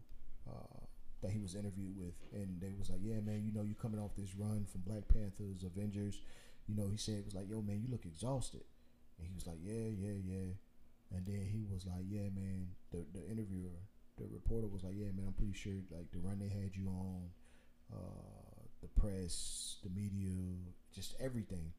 uh, 0.50 0.80
that 1.22 1.32
he 1.32 1.39
was 1.39 1.56
interviewed 1.56 1.98
with, 1.98 2.15
and 2.34 2.60
they 2.62 2.74
was 2.78 2.89
like, 2.89 3.00
"Yeah, 3.04 3.20
man, 3.20 3.44
you 3.46 3.52
know, 3.54 3.63
you 3.63 3.76
coming 3.76 4.00
off 4.00 4.15
this 4.18 4.36
run 4.36 4.65
from 4.72 4.82
Black 4.82 5.08
Panthers, 5.08 5.63
Avengers." 5.63 6.20
You 6.68 6.76
know, 6.76 6.88
he 6.89 6.98
said 6.98 7.15
it 7.15 7.26
was 7.26 7.36
like, 7.36 7.50
"Yo, 7.50 7.62
man, 7.62 7.82
you 7.84 7.91
look 7.91 8.06
exhausted," 8.06 8.63
and 9.20 9.28
he 9.28 9.34
was 9.36 9.46
like, 9.46 9.58
"Yeah, 9.62 9.89
yeah, 9.98 10.18
yeah," 10.26 10.54
and 11.13 11.26
then 11.26 11.46
he 11.46 11.65
was 11.70 11.86
like, 11.86 12.06
"Yeah, 12.10 12.30
man," 12.34 12.70
the 12.91 13.06
the 13.13 13.26
interviewer, 13.30 13.78
the 14.18 14.26
reporter 14.32 14.68
was 14.68 14.84
like, 14.84 14.96
"Yeah, 14.96 15.12
man, 15.15 15.26
I'm 15.28 15.34
pretty 15.34 15.54
sure 15.54 15.74
like 15.91 16.12
the 16.12 16.20
run 16.20 16.39
they 16.39 16.50
had 16.50 16.76
you 16.76 16.88
on." 16.88 17.30
uh, 17.94 18.62
the 18.82 18.88
press, 19.00 19.78
the 19.84 19.89
media, 19.89 20.32
just 20.94 21.15
everything 21.20 21.74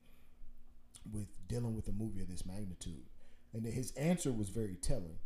with 1.13 1.29
dealing 1.49 1.75
with 1.75 1.89
a 1.89 1.93
movie 1.93 2.21
of 2.21 2.29
this 2.29 2.47
magnitude. 2.47 3.07
And 3.53 3.65
then 3.65 3.73
his 3.73 3.93
answer 3.93 4.33
was 4.33 4.49
very 4.49 4.75
telling, 4.75 5.19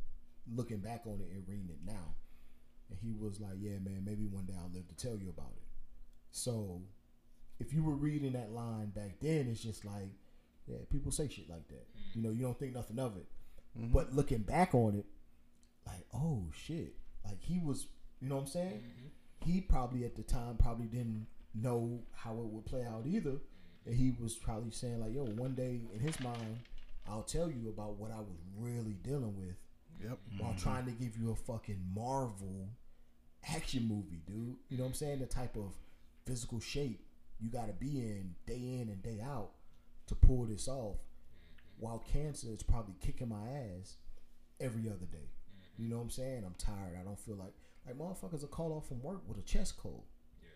looking 0.54 0.78
back 0.78 1.02
on 1.06 1.20
it 1.20 1.30
and 1.32 1.44
reading 1.48 1.70
it 1.70 1.80
now. 1.84 2.14
And 2.90 2.98
he 3.00 3.12
was 3.12 3.40
like, 3.40 3.54
"Yeah, 3.58 3.78
man, 3.78 4.02
maybe 4.04 4.26
one 4.26 4.46
day 4.46 4.54
I'll 4.58 4.70
live 4.72 4.88
to 4.88 4.96
tell 4.96 5.16
you 5.16 5.30
about 5.30 5.52
it." 5.56 5.62
So, 6.32 6.82
if 7.58 7.72
you 7.72 7.82
were 7.82 7.94
reading 7.94 8.32
that 8.32 8.52
line 8.52 8.90
back 8.90 9.20
then, 9.20 9.48
it's 9.48 9.62
just 9.62 9.84
like, 9.84 10.10
yeah, 10.66 10.78
people 10.90 11.12
say 11.12 11.28
shit 11.28 11.48
like 11.48 11.68
that. 11.68 11.86
You 12.14 12.22
know, 12.22 12.30
you 12.30 12.42
don't 12.42 12.58
think 12.58 12.74
nothing 12.74 12.98
of 12.98 13.16
it. 13.16 13.26
Mm-hmm. 13.78 13.92
But 13.92 14.14
looking 14.14 14.42
back 14.42 14.74
on 14.74 14.94
it, 14.94 15.06
like, 15.86 16.06
oh 16.14 16.46
shit, 16.54 16.94
like 17.24 17.42
he 17.42 17.58
was, 17.58 17.86
you 18.20 18.28
know 18.28 18.36
what 18.36 18.42
I'm 18.42 18.46
saying? 18.48 18.82
Mm-hmm. 18.82 19.50
He 19.50 19.60
probably 19.60 20.04
at 20.04 20.16
the 20.16 20.22
time 20.22 20.56
probably 20.58 20.86
didn't 20.86 21.26
know 21.54 22.02
how 22.12 22.32
it 22.32 22.46
would 22.46 22.66
play 22.66 22.84
out 22.84 23.04
either, 23.06 23.30
mm-hmm. 23.30 23.90
and 23.90 23.96
he 23.96 24.14
was 24.20 24.34
probably 24.34 24.70
saying 24.70 25.00
like, 25.00 25.14
yo, 25.14 25.24
one 25.24 25.54
day 25.54 25.80
in 25.92 26.00
his 26.00 26.18
mind, 26.20 26.60
I'll 27.08 27.22
tell 27.22 27.50
you 27.50 27.68
about 27.68 27.96
what 27.96 28.10
I 28.10 28.18
was 28.18 28.38
really 28.58 28.94
dealing 29.02 29.36
with 29.36 29.56
Yep. 30.02 30.18
while 30.38 30.54
trying 30.58 30.86
to 30.86 30.92
give 30.92 31.18
you 31.18 31.30
a 31.30 31.34
fucking 31.34 31.78
Marvel 31.94 32.70
action 33.54 33.86
movie, 33.86 34.22
dude. 34.26 34.56
You 34.68 34.78
know 34.78 34.84
what 34.84 34.90
I'm 34.90 34.94
saying? 34.94 35.18
The 35.18 35.26
type 35.26 35.56
of 35.56 35.74
physical 36.24 36.58
shape 36.60 37.04
you 37.40 37.50
got 37.50 37.66
to 37.66 37.72
be 37.72 38.00
in 38.00 38.34
day 38.46 38.80
in 38.80 38.88
and 38.90 39.02
day 39.02 39.20
out 39.24 39.50
to 40.06 40.14
pull 40.14 40.44
this 40.44 40.68
off. 40.68 40.96
While 41.80 42.04
cancer 42.12 42.48
is 42.52 42.62
probably 42.62 42.94
kicking 43.00 43.28
my 43.28 43.48
ass 43.48 43.96
every 44.60 44.88
other 44.88 45.06
day. 45.10 45.28
You 45.78 45.88
know 45.88 45.96
what 45.96 46.02
I'm 46.04 46.10
saying? 46.10 46.44
I'm 46.44 46.54
tired. 46.58 46.96
I 47.00 47.04
don't 47.04 47.18
feel 47.18 47.36
like 47.36 47.54
like 47.86 47.96
motherfuckers 47.98 48.44
are 48.44 48.48
called 48.48 48.72
off 48.72 48.86
from 48.88 49.02
work 49.02 49.22
with 49.26 49.38
a 49.38 49.42
chest 49.42 49.78
cold. 49.78 50.02
Yeah. 50.42 50.48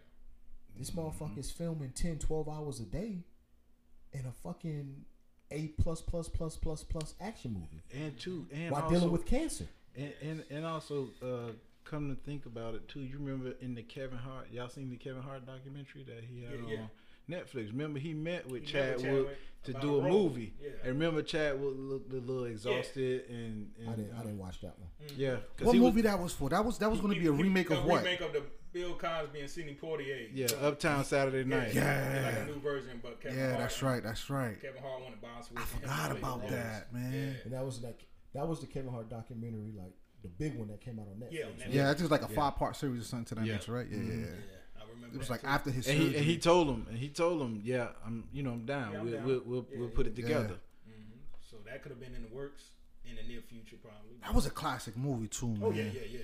This 0.78 0.90
motherfucker's 0.90 1.50
filming 1.50 1.90
10, 1.94 2.18
12 2.18 2.48
hours 2.48 2.80
a 2.80 2.84
day 2.84 3.24
in 4.12 4.20
a 4.26 4.32
fucking 4.42 5.04
A 5.50 5.68
plus 5.80 6.02
plus 6.02 6.28
plus 6.28 6.56
plus 6.56 6.84
plus 6.84 7.14
action 7.20 7.54
movie 7.54 7.82
And 8.04 8.18
two, 8.18 8.46
and 8.52 8.70
while 8.70 8.82
also, 8.82 8.94
dealing 8.94 9.10
with 9.10 9.24
cancer. 9.24 9.66
and, 9.96 10.12
and 10.22 10.44
and 10.50 10.66
also, 10.66 11.08
uh, 11.22 11.52
come 11.84 12.14
to 12.14 12.22
think 12.22 12.44
about 12.46 12.74
it 12.74 12.87
too, 12.88 13.00
you 13.00 13.18
remember 13.18 13.54
in 13.62 13.74
the 13.74 13.82
Kevin 13.82 14.18
Hart, 14.18 14.48
y'all 14.52 14.68
seen 14.68 14.90
the 14.90 14.96
Kevin 14.96 15.22
Hart 15.22 15.46
documentary 15.46 16.02
that 16.04 16.24
he 16.30 16.42
had 16.42 16.52
Yeah, 16.68 16.74
yeah. 16.76 16.87
On 17.28 17.34
Netflix? 17.34 17.68
Remember 17.72 17.98
he 17.98 18.14
met 18.14 18.48
with 18.48 18.62
He 18.62 18.68
Chadwick 18.72 19.02
Chadwick 19.04 19.38
to 19.64 19.72
do 19.74 19.94
a 19.96 19.98
a 19.98 20.02
role. 20.04 20.28
movie. 20.28 20.54
Yeah. 20.60 20.70
And 20.82 20.98
remember 20.98 21.22
Chadwick 21.22 21.72
looked 21.76 22.12
a 22.12 22.16
little 22.16 22.44
exhausted 22.44 23.28
and, 23.28 23.70
and 23.78 23.88
I 23.90 23.94
didn't. 23.94 24.14
I 24.14 24.22
didn't 24.22 24.38
watch 24.38 24.60
that 24.60 24.78
one. 24.78 24.88
Mm-hmm. 25.06 25.20
Yeah. 25.20 25.37
What 25.62 25.74
he 25.74 25.80
was- 25.80 25.90
movie 25.90 26.02
that 26.02 26.18
was 26.18 26.32
for? 26.32 26.48
That 26.50 26.64
was 26.64 26.78
that 26.78 26.90
was 26.90 27.00
going 27.00 27.14
to 27.14 27.20
be 27.20 27.26
a 27.26 27.30
He- 27.32 27.37
he- 27.37 27.42
remake 27.44 27.70
of 27.70 27.78
a 27.78 27.87
what? 27.87 27.98
remake 28.04 28.20
of 28.20 28.32
the 28.32 28.42
Bill 28.72 28.94
Cosby 28.94 29.38
and 29.40 29.48
Sidney 29.48 29.78
Poitier. 29.80 30.28
Yeah, 30.34 30.48
Uptown 30.60 31.04
Saturday 31.04 31.44
Night. 31.48 31.72
Yeah. 31.74 32.32
like 32.37 32.48
a 32.48 32.52
new 32.52 32.60
version, 32.60 32.98
but 33.02 33.20
Kevin 33.20 33.38
Yeah, 33.38 33.46
Hart, 33.50 33.58
that's 33.60 33.82
right. 33.84 34.02
That's 34.02 34.28
right. 34.30 34.60
Kevin 34.60 34.82
Hart 34.82 35.00
won 35.02 35.12
the 35.12 35.16
bounce 35.24 35.48
with. 35.48 35.58
I 35.58 35.62
him 35.62 35.80
forgot 35.80 36.10
about 36.10 36.48
that, 36.50 36.88
roles. 36.92 37.04
man. 37.04 37.37
And 37.44 37.52
that 37.52 37.64
was 37.64 37.82
like 37.82 38.04
that 38.34 38.46
was 38.48 38.60
the 38.60 38.66
Kevin 38.66 38.90
Hart 38.90 39.08
documentary, 39.08 39.72
like 39.78 39.92
the 40.22 40.28
big 40.28 40.58
one 40.58 40.66
that 40.68 40.80
came 40.80 40.98
out 40.98 41.06
on 41.06 41.14
Netflix. 41.20 41.32
Yeah, 41.32 41.44
on 41.44 41.52
Netflix. 41.52 41.72
Yeah, 41.74 41.84
that's 41.84 42.00
just 42.00 42.10
like 42.10 42.22
a 42.22 42.28
Yeah. 42.28 42.34
five 42.37 42.56
part 42.56 42.74
series 42.74 43.02
or 43.02 43.04
something 43.04 43.26
to 43.26 43.34
that 43.37 43.46
Yeah. 43.46 43.52
nature, 43.54 43.72
right? 43.72 43.87
Yeah, 43.88 43.96
yeah, 43.98 44.02
mm-hmm. 44.02 44.20
yeah. 44.24 44.26
Yeah, 44.26 44.32
I 44.32 44.53
remember. 45.06 45.16
It 45.16 45.18
was 45.18 45.30
like 45.30 45.40
too. 45.42 45.46
after 45.46 45.70
his 45.70 45.86
And 45.88 45.98
surgery. 45.98 46.12
he, 46.12 46.16
and 46.18 46.24
he 46.26 46.38
told 46.38 46.68
him, 46.68 46.86
and 46.88 46.98
he 46.98 47.08
told 47.08 47.40
him, 47.42 47.60
yeah, 47.64 47.88
I'm, 48.06 48.24
you 48.32 48.42
know, 48.42 48.52
I'm 48.52 48.64
down. 48.66 48.92
Yeah, 48.92 48.98
I'm 48.98 49.04
we'll, 49.04 49.14
down. 49.14 49.26
we'll, 49.26 49.42
we'll, 49.46 49.66
Yeah, 49.70 49.78
we'll 49.78 49.88
put 49.90 50.06
it 50.06 50.14
Yeah. 50.16 50.24
together. 50.26 50.54
Mhm. 50.88 51.18
So 51.50 51.56
that 51.66 51.82
could 51.82 51.90
have 51.90 52.00
been 52.00 52.14
in 52.14 52.22
the 52.22 52.28
works 52.34 52.62
in 53.04 53.16
the 53.16 53.22
near 53.22 53.40
future, 53.42 53.76
probably. 53.82 54.16
that 54.22 54.34
was 54.34 54.46
a 54.46 54.50
classic 54.50 54.96
movie 54.96 55.28
too, 55.28 55.48
man. 55.48 55.62
Oh 55.62 55.70
yeah, 55.70 55.84
yeah, 55.84 56.00
yeah. 56.10 56.18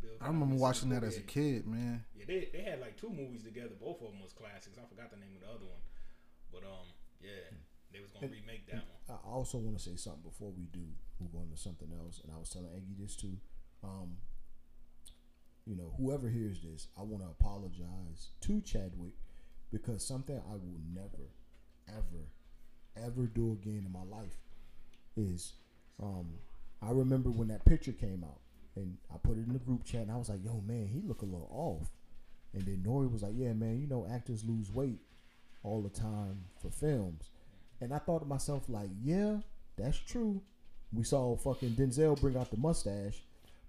Bill 0.00 0.10
I 0.20 0.26
remember 0.28 0.56
watching 0.56 0.88
that 0.90 1.04
as 1.04 1.16
a 1.16 1.20
kid, 1.20 1.66
man. 1.66 2.04
Yeah, 2.16 2.24
they 2.26 2.48
they 2.52 2.62
had 2.62 2.80
like 2.80 2.96
two 2.96 3.10
movies 3.10 3.42
together. 3.44 3.74
Both 3.80 4.00
of 4.02 4.10
them 4.12 4.20
was 4.22 4.32
classics. 4.32 4.78
I 4.78 4.86
forgot 4.88 5.10
the 5.10 5.16
name 5.18 5.36
of 5.36 5.42
the 5.42 5.48
other 5.48 5.66
one, 5.66 5.82
but 6.50 6.64
um, 6.64 6.86
yeah, 7.20 7.30
they 7.92 8.00
was 8.00 8.10
gonna 8.10 8.26
And- 8.26 8.34
remake 8.34 8.66
that 8.66 8.76
one. 8.82 9.18
I 9.24 9.28
also 9.28 9.58
want 9.58 9.76
to 9.76 9.82
say 9.82 9.96
something 9.96 10.22
before 10.22 10.50
we 10.52 10.64
do 10.72 10.80
move 11.20 11.34
on 11.34 11.50
to 11.50 11.56
something 11.56 11.92
else. 11.92 12.20
And 12.24 12.32
I 12.32 12.38
was 12.38 12.48
telling 12.48 12.70
Eggy 12.74 12.94
this 12.98 13.14
too. 13.14 13.36
Um, 13.84 14.16
you 15.66 15.76
know, 15.76 15.94
whoever 15.98 16.28
hears 16.28 16.60
this, 16.60 16.88
I 16.98 17.02
want 17.02 17.22
to 17.22 17.30
apologize 17.30 18.30
to 18.42 18.60
Chadwick 18.60 19.14
because 19.72 20.04
something 20.06 20.36
I 20.36 20.52
will 20.52 20.80
never, 20.94 21.30
ever, 21.88 22.26
ever 22.96 23.26
do 23.26 23.52
again 23.52 23.84
in 23.86 23.92
my 23.92 24.04
life 24.04 24.36
is, 25.16 25.54
um, 26.02 26.26
I 26.82 26.90
remember 26.90 27.30
when 27.30 27.48
that 27.48 27.64
picture 27.64 27.92
came 27.92 28.24
out 28.24 28.40
and 28.76 28.96
I 29.12 29.18
put 29.18 29.38
it 29.38 29.46
in 29.46 29.52
the 29.52 29.58
group 29.58 29.84
chat 29.84 30.02
and 30.02 30.10
I 30.10 30.16
was 30.16 30.28
like, 30.28 30.44
yo, 30.44 30.62
man, 30.66 30.88
he 30.88 31.00
look 31.06 31.22
a 31.22 31.26
little 31.26 31.48
off. 31.50 31.88
And 32.54 32.62
then 32.64 32.84
Nori 32.86 33.10
was 33.10 33.22
like, 33.22 33.32
yeah, 33.34 33.52
man, 33.52 33.80
you 33.80 33.86
know, 33.86 34.06
actors 34.12 34.44
lose 34.44 34.70
weight 34.70 35.00
all 35.62 35.80
the 35.80 35.88
time 35.88 36.44
for 36.60 36.70
films. 36.70 37.30
And 37.80 37.94
I 37.94 37.98
thought 37.98 38.20
to 38.20 38.26
myself, 38.26 38.64
like, 38.68 38.90
yeah, 39.02 39.38
that's 39.76 39.98
true. 39.98 40.42
We 40.92 41.04
saw 41.04 41.36
fucking 41.36 41.70
Denzel 41.70 42.20
bring 42.20 42.36
out 42.36 42.50
the 42.50 42.58
mustache, 42.58 43.22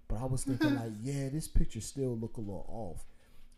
but 0.08 0.20
I 0.20 0.24
was 0.26 0.44
thinking, 0.44 0.74
like, 0.76 0.92
yeah, 1.02 1.28
this 1.28 1.48
picture 1.48 1.80
still 1.80 2.16
look 2.16 2.36
a 2.36 2.40
little 2.40 2.66
off. 2.68 3.04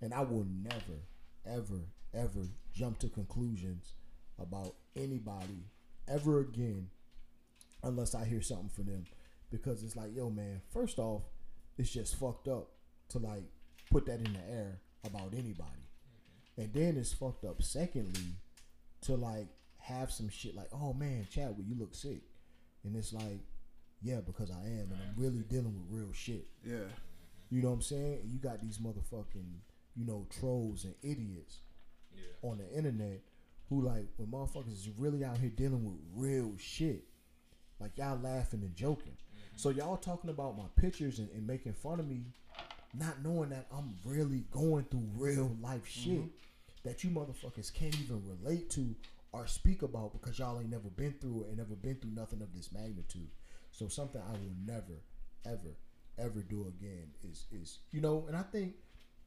And 0.00 0.12
I 0.12 0.20
will 0.20 0.46
never, 0.62 1.00
ever, 1.46 1.80
ever 2.14 2.46
jump 2.72 2.98
to 3.00 3.08
conclusions 3.08 3.94
about 4.38 4.74
anybody 4.94 5.64
ever 6.08 6.40
again 6.40 6.88
unless 7.82 8.14
I 8.14 8.24
hear 8.24 8.42
something 8.42 8.68
from 8.68 8.86
them. 8.86 9.04
Because 9.50 9.82
it's 9.82 9.96
like, 9.96 10.14
yo, 10.14 10.30
man, 10.30 10.60
first 10.72 10.98
off, 10.98 11.22
it's 11.78 11.90
just 11.90 12.18
fucked 12.18 12.48
up 12.48 12.70
to 13.10 13.18
like 13.18 13.44
put 13.90 14.06
that 14.06 14.18
in 14.18 14.32
the 14.32 14.50
air 14.50 14.80
about 15.04 15.32
anybody. 15.32 15.88
And 16.56 16.72
then 16.72 16.96
it's 16.96 17.12
fucked 17.12 17.44
up, 17.44 17.62
secondly, 17.62 18.34
to 19.02 19.14
like 19.14 19.48
have 19.78 20.10
some 20.10 20.28
shit 20.28 20.54
like, 20.54 20.68
oh 20.72 20.92
man, 20.92 21.26
Chadwick, 21.30 21.66
you 21.68 21.76
look 21.78 21.94
sick. 21.94 22.22
And 22.84 22.96
it's 22.96 23.12
like, 23.12 23.40
yeah, 24.06 24.20
because 24.24 24.50
I 24.50 24.64
am, 24.64 24.92
and 24.92 24.98
I'm 25.02 25.14
really 25.16 25.42
dealing 25.42 25.74
with 25.74 26.00
real 26.00 26.12
shit. 26.12 26.46
Yeah. 26.64 26.88
You 27.50 27.62
know 27.62 27.68
what 27.68 27.74
I'm 27.74 27.82
saying? 27.82 28.20
And 28.22 28.30
you 28.30 28.38
got 28.38 28.60
these 28.60 28.78
motherfucking, 28.78 29.58
you 29.96 30.06
know, 30.06 30.26
trolls 30.38 30.84
and 30.84 30.94
idiots 31.02 31.58
Yeah. 32.14 32.50
on 32.50 32.58
the 32.58 32.70
internet 32.72 33.22
who 33.68 33.82
like 33.82 34.06
when 34.16 34.28
motherfuckers 34.28 34.72
is 34.72 34.88
really 34.96 35.24
out 35.24 35.38
here 35.38 35.50
dealing 35.50 35.84
with 35.84 35.98
real 36.14 36.52
shit. 36.58 37.04
Like 37.80 37.98
y'all 37.98 38.18
laughing 38.18 38.62
and 38.62 38.74
joking. 38.74 39.12
Mm-hmm. 39.12 39.56
So 39.56 39.70
y'all 39.70 39.96
talking 39.96 40.30
about 40.30 40.56
my 40.56 40.66
pictures 40.76 41.18
and, 41.18 41.28
and 41.30 41.46
making 41.46 41.74
fun 41.74 42.00
of 42.00 42.06
me, 42.08 42.26
not 42.94 43.22
knowing 43.22 43.50
that 43.50 43.66
I'm 43.76 43.94
really 44.04 44.44
going 44.50 44.84
through 44.84 45.08
real 45.16 45.56
life 45.60 45.84
mm-hmm. 45.84 46.10
shit 46.10 46.30
that 46.84 47.02
you 47.02 47.10
motherfuckers 47.10 47.72
can't 47.72 47.98
even 48.00 48.22
relate 48.24 48.70
to 48.70 48.94
or 49.32 49.46
speak 49.46 49.82
about 49.82 50.12
because 50.12 50.38
y'all 50.38 50.58
ain't 50.60 50.70
never 50.70 50.88
been 50.88 51.14
through 51.20 51.42
it 51.42 51.48
and 51.48 51.58
never 51.58 51.74
been 51.74 51.96
through 51.96 52.12
nothing 52.12 52.40
of 52.40 52.54
this 52.54 52.70
magnitude. 52.72 53.28
So 53.76 53.88
something 53.88 54.22
I 54.26 54.32
will 54.32 54.56
never, 54.64 55.02
ever, 55.44 55.76
ever 56.18 56.40
do 56.40 56.66
again 56.66 57.08
is 57.30 57.44
is 57.52 57.80
you 57.92 58.00
know, 58.00 58.24
and 58.26 58.34
I 58.34 58.40
think 58.40 58.72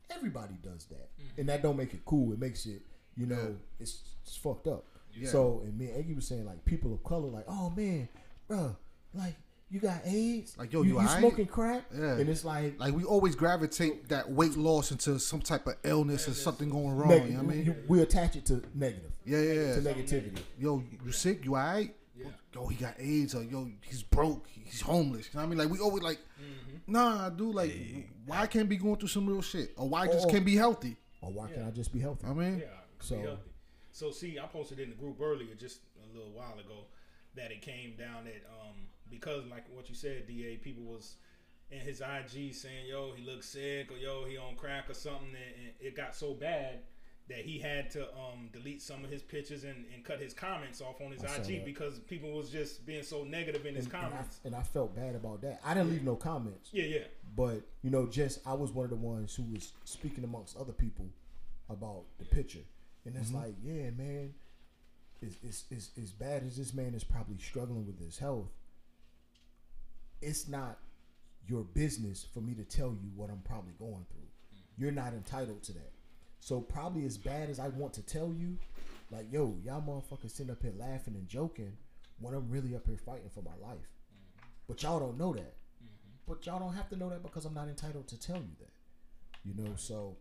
everybody 0.09 0.55
does 0.63 0.85
that, 0.85 1.15
mm-hmm. 1.15 1.41
and 1.41 1.49
that 1.49 1.61
don't 1.61 1.77
make 1.77 1.93
it 1.93 2.03
cool. 2.03 2.33
It 2.33 2.39
makes 2.39 2.65
it 2.65 2.81
you 3.15 3.27
know 3.27 3.55
it's, 3.79 4.01
it's 4.23 4.35
fucked 4.35 4.65
up. 4.65 4.85
Yeah. 5.13 5.29
So 5.29 5.61
and 5.63 5.77
me 5.77 5.89
and 5.89 5.97
Eggy 5.97 6.15
was 6.15 6.27
saying 6.27 6.47
like 6.47 6.65
people 6.65 6.91
of 6.91 7.03
color 7.03 7.29
like 7.29 7.45
oh 7.47 7.71
man, 7.75 8.09
bro, 8.47 8.75
like 9.13 9.35
you 9.69 9.79
got 9.79 10.01
AIDS? 10.03 10.57
Like, 10.57 10.73
yo, 10.73 10.81
you, 10.81 10.95
you 10.95 11.01
you 11.01 11.07
smoking 11.07 11.45
crack? 11.45 11.83
Yeah. 11.95 12.13
And 12.13 12.27
it's 12.27 12.43
like, 12.43 12.79
Like 12.79 12.95
we 12.95 13.03
always 13.03 13.35
gravitate 13.35 14.09
that 14.09 14.27
weight 14.27 14.57
loss 14.57 14.89
into 14.89 15.19
some 15.19 15.41
type 15.41 15.67
of 15.67 15.75
illness 15.83 16.27
or 16.27 16.33
something 16.33 16.69
going 16.69 16.95
wrong. 16.97 17.09
neg- 17.09 17.25
you 17.27 17.33
know 17.33 17.43
what 17.43 17.53
I 17.53 17.55
mean? 17.55 17.65
you- 17.65 17.75
we 17.87 18.01
attach 18.01 18.35
it 18.35 18.47
to 18.47 18.63
negative, 18.73 19.11
yeah, 19.25 19.39
yeah, 19.39 19.53
yeah. 19.53 19.75
to 19.75 19.81
negativity. 19.81 20.39
Yo, 20.57 20.83
you 21.05 21.11
sick? 21.11 21.45
You 21.45 21.55
alright? 21.55 21.93
Yeah. 22.19 22.31
Yo, 22.53 22.67
he 22.67 22.75
got 22.75 22.95
AIDS 22.99 23.35
or 23.35 23.43
yo, 23.43 23.69
he's 23.81 24.03
broke. 24.03 24.47
He's 24.49 24.81
homeless. 24.81 25.27
You 25.33 25.39
know 25.39 25.41
what 25.41 25.45
I 25.45 25.49
mean? 25.49 25.57
Like 25.59 25.69
we 25.69 25.79
always 25.79 26.03
like, 26.03 26.19
nah, 26.87 27.29
dude. 27.29 27.55
Like, 27.55 27.73
why 28.25 28.47
can't 28.47 28.67
be 28.69 28.77
going 28.77 28.97
through 28.97 29.07
some 29.09 29.27
real 29.27 29.41
shit, 29.41 29.71
or 29.77 29.87
why 29.89 30.07
just 30.07 30.27
Or- 30.27 30.31
can't 30.31 30.45
be 30.45 30.55
healthy? 30.55 30.97
Or 31.21 31.31
why 31.31 31.49
can't 31.49 31.67
I 31.67 31.71
just 31.71 31.91
be 31.91 31.99
healthy? 31.99 32.25
I 32.27 32.33
mean, 32.33 32.59
Yeah. 32.59 32.65
So- 32.99 33.15
So, 33.21 33.39
so 33.91 34.11
see, 34.11 34.37
I 34.39 34.45
posted 34.47 34.79
in 34.79 34.89
the 34.89 34.95
group 34.95 35.19
earlier, 35.21 35.53
just 35.55 35.79
a 36.03 36.15
little 36.17 36.31
while 36.31 36.57
ago, 36.59 36.85
that 37.35 37.51
it 37.51 37.61
came 37.61 37.95
down 37.95 38.25
that 38.25 38.43
um 38.49 38.87
because 39.09 39.45
like 39.47 39.65
what 39.75 39.89
you 39.89 39.95
said, 39.95 40.27
Da, 40.27 40.57
people 40.57 40.83
was 40.83 41.15
in 41.71 41.79
his 41.79 42.01
IG 42.01 42.53
saying, 42.53 42.87
"Yo, 42.87 43.13
he 43.13 43.23
looks 43.23 43.47
sick," 43.47 43.91
or 43.91 43.97
"Yo, 43.97 44.25
he 44.25 44.37
on 44.37 44.55
crack," 44.55 44.89
or 44.89 44.93
something, 44.93 45.27
and, 45.29 45.37
and 45.67 45.73
it 45.79 45.95
got 45.95 46.15
so 46.15 46.33
bad 46.33 46.81
that 47.29 47.45
he 47.45 47.59
had 47.59 47.91
to 47.91 48.01
um 48.15 48.49
delete 48.51 48.81
some 48.81 49.05
of 49.05 49.11
his 49.11 49.21
pictures 49.21 49.63
and, 49.63 49.85
and 49.93 50.03
cut 50.03 50.19
his 50.19 50.33
comments 50.33 50.81
off 50.81 50.99
on 50.99 51.11
his 51.11 51.23
I 51.23 51.35
IG 51.37 51.63
because 51.63 51.99
people 51.99 52.31
was 52.31 52.49
just 52.49 52.85
being 52.85 53.03
so 53.03 53.23
negative 53.23 53.65
in 53.65 53.75
his 53.75 53.85
and, 53.85 53.93
and 53.93 54.03
I, 54.03 54.09
comments. 54.09 54.39
and 54.43 54.55
I 54.55 54.63
felt 54.63 54.95
bad 54.95 55.15
about 55.15 55.41
that. 55.41 55.61
I 55.63 55.73
didn't 55.73 55.91
leave 55.91 56.03
no 56.03 56.15
comments, 56.15 56.69
yeah, 56.73 56.85
yeah, 56.85 57.03
but 57.35 57.61
you 57.83 57.91
know, 57.91 58.07
just 58.07 58.45
I 58.45 58.53
was 58.53 58.71
one 58.71 58.83
of 58.83 58.89
the 58.89 58.95
ones 58.95 59.35
who 59.35 59.43
was 59.43 59.71
speaking 59.85 60.23
amongst 60.23 60.57
other 60.57 60.73
people 60.73 61.05
about 61.69 62.03
the 62.17 62.25
picture, 62.25 62.65
and 63.05 63.15
it's 63.15 63.31
like, 63.31 63.53
yeah, 63.63 63.91
man, 63.91 64.33
as, 65.21 65.63
as, 65.97 66.11
bad 66.11 66.43
as 66.43 66.57
this 66.57 66.73
man 66.73 66.93
is 66.93 67.03
probably 67.03 67.37
struggling 67.37 67.85
with 67.85 67.99
his 67.99 68.17
health, 68.17 68.49
it's 70.21 70.47
not 70.47 70.79
your 71.47 71.63
business 71.63 72.25
for 72.33 72.41
me 72.41 72.53
to 72.53 72.63
tell 72.63 72.89
you 72.89 73.09
what 73.15 73.29
I'm 73.29 73.41
probably 73.43 73.73
going 73.77 74.05
through. 74.09 74.27
You're 74.77 74.91
not 74.91 75.13
entitled 75.13 75.63
to 75.63 75.73
that. 75.73 75.91
So 76.39 76.61
probably 76.61 77.05
as 77.05 77.17
bad 77.17 77.49
as 77.49 77.59
I 77.59 77.67
want 77.69 77.93
to 77.93 78.01
tell 78.01 78.33
you, 78.33 78.57
like, 79.11 79.31
yo, 79.31 79.57
y'all 79.63 79.81
motherfuckers 79.81 80.31
sitting 80.31 80.51
up 80.51 80.61
here 80.61 80.73
laughing 80.77 81.15
and 81.15 81.27
joking 81.27 81.73
when 82.19 82.33
I'm 82.33 82.49
really 82.49 82.75
up 82.75 82.87
here 82.87 82.97
fighting 82.97 83.29
for 83.33 83.41
my 83.41 83.55
life. 83.61 83.77
Mm-hmm. 84.13 84.47
But 84.67 84.83
y'all 84.83 84.99
don't 84.99 85.17
know 85.17 85.33
that. 85.33 85.55
Mm-hmm. 85.83 86.15
But 86.27 86.45
y'all 86.45 86.59
don't 86.59 86.75
have 86.75 86.89
to 86.89 86.95
know 86.95 87.09
that 87.09 87.23
because 87.23 87.45
I'm 87.45 87.53
not 87.53 87.67
entitled 87.67 88.07
to 88.09 88.19
tell 88.19 88.37
you 88.37 88.55
that. 88.59 88.71
You 89.43 89.53
know, 89.55 89.73
so 89.75 90.17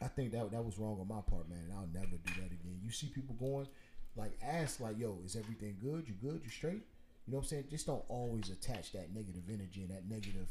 I 0.00 0.08
think 0.08 0.32
that 0.32 0.50
that 0.50 0.64
was 0.64 0.78
wrong 0.78 0.98
on 1.00 1.08
my 1.08 1.20
part, 1.20 1.48
man. 1.48 1.60
And 1.68 1.72
I'll 1.72 1.88
never 1.92 2.16
do 2.16 2.32
that 2.40 2.52
again. 2.52 2.80
You 2.82 2.90
see 2.90 3.08
people 3.08 3.36
going, 3.36 3.68
like, 4.16 4.32
ask, 4.42 4.80
like, 4.80 4.98
yo, 4.98 5.18
is 5.24 5.36
everything 5.36 5.76
good? 5.80 6.08
You 6.08 6.14
good? 6.14 6.40
You 6.42 6.50
straight? 6.50 6.82
You 7.26 7.32
know 7.32 7.38
what 7.38 7.44
I'm 7.44 7.48
saying? 7.48 7.64
Just 7.70 7.86
don't 7.86 8.04
always 8.08 8.50
attach 8.50 8.92
that 8.92 9.14
negative 9.14 9.44
energy 9.48 9.82
and 9.82 9.90
that 9.90 10.08
negative, 10.08 10.48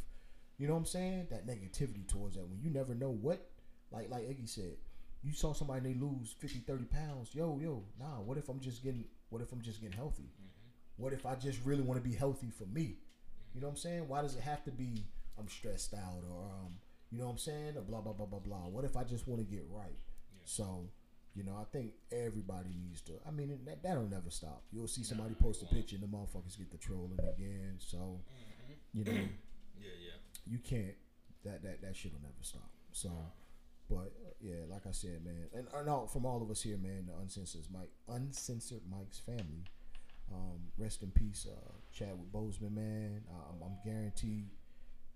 you 0.57 0.67
know 0.67 0.73
what 0.73 0.79
I'm 0.79 0.85
saying? 0.85 1.27
That 1.29 1.47
negativity 1.47 2.07
towards 2.07 2.35
that 2.35 2.47
when 2.47 2.61
you 2.61 2.69
never 2.69 2.93
know 2.95 3.09
what, 3.09 3.48
like 3.91 4.09
like 4.09 4.23
Iggy 4.23 4.47
said, 4.47 4.77
you 5.23 5.33
saw 5.33 5.53
somebody 5.53 5.93
they 5.93 5.99
lose 5.99 6.35
50, 6.39 6.59
30 6.59 6.85
pounds. 6.85 7.29
Yo, 7.33 7.59
yo, 7.61 7.83
nah, 7.99 8.21
what 8.21 8.37
if 8.37 8.49
I'm 8.49 8.59
just 8.59 8.83
getting, 8.83 9.05
what 9.29 9.41
if 9.41 9.51
I'm 9.51 9.61
just 9.61 9.81
getting 9.81 9.97
healthy? 9.97 10.29
What 10.97 11.13
if 11.13 11.25
I 11.25 11.35
just 11.35 11.59
really 11.63 11.81
want 11.81 12.01
to 12.01 12.07
be 12.07 12.15
healthy 12.15 12.49
for 12.51 12.65
me? 12.65 12.97
You 13.53 13.61
know 13.61 13.67
what 13.67 13.73
I'm 13.73 13.77
saying? 13.77 14.07
Why 14.07 14.21
does 14.21 14.35
it 14.35 14.41
have 14.41 14.63
to 14.65 14.71
be 14.71 15.05
I'm 15.39 15.47
stressed 15.47 15.93
out 15.93 16.23
or 16.29 16.43
um, 16.43 16.73
you 17.11 17.17
know 17.17 17.25
what 17.25 17.31
I'm 17.31 17.37
saying? 17.37 17.77
Or 17.77 17.81
blah 17.81 18.01
blah 18.01 18.13
blah 18.13 18.25
blah 18.25 18.39
blah. 18.39 18.67
What 18.67 18.83
if 18.83 18.97
I 18.97 19.03
just 19.03 19.27
want 19.27 19.39
to 19.41 19.47
get 19.47 19.65
right? 19.69 19.97
So, 20.43 20.89
you 21.35 21.43
know, 21.43 21.55
I 21.59 21.63
think 21.71 21.93
everybody 22.11 22.69
needs 22.81 23.01
to. 23.03 23.13
I 23.27 23.31
mean, 23.31 23.57
that 23.65 23.81
that'll 23.83 24.09
never 24.09 24.29
stop. 24.29 24.63
You'll 24.71 24.87
see 24.87 25.03
somebody 25.03 25.35
post 25.35 25.63
a 25.63 25.65
picture 25.67 25.95
and 25.95 26.03
the 26.03 26.07
motherfuckers 26.07 26.57
get 26.57 26.71
the 26.71 26.77
trolling 26.77 27.19
again. 27.19 27.75
So, 27.79 28.19
you 28.93 29.05
know, 29.05 29.11
yeah, 29.79 29.95
yeah. 30.05 30.17
you 30.45 30.59
can't. 30.59 30.95
That 31.45 31.63
that 31.63 31.81
that 31.81 31.95
shit'll 31.95 32.21
never 32.21 32.33
stop. 32.41 32.69
So, 32.91 33.09
but 33.89 34.13
uh, 34.25 34.31
yeah, 34.39 34.65
like 34.69 34.85
I 34.87 34.91
said, 34.91 35.25
man, 35.25 35.47
and, 35.53 35.67
and 35.73 36.09
from 36.09 36.25
all 36.25 36.41
of 36.41 36.51
us 36.51 36.61
here, 36.61 36.77
man, 36.77 37.07
the 37.07 37.21
uncensored 37.21 37.65
Mike, 37.73 37.89
uncensored 38.07 38.81
Mike's 38.89 39.19
family. 39.19 39.65
Um, 40.31 40.59
rest 40.77 41.01
in 41.01 41.09
peace, 41.09 41.47
uh, 41.49 41.71
Chadwick 41.91 42.31
Boseman, 42.31 42.75
man. 42.75 43.23
I'm, 43.31 43.63
I'm 43.63 43.77
guaranteed 43.83 44.49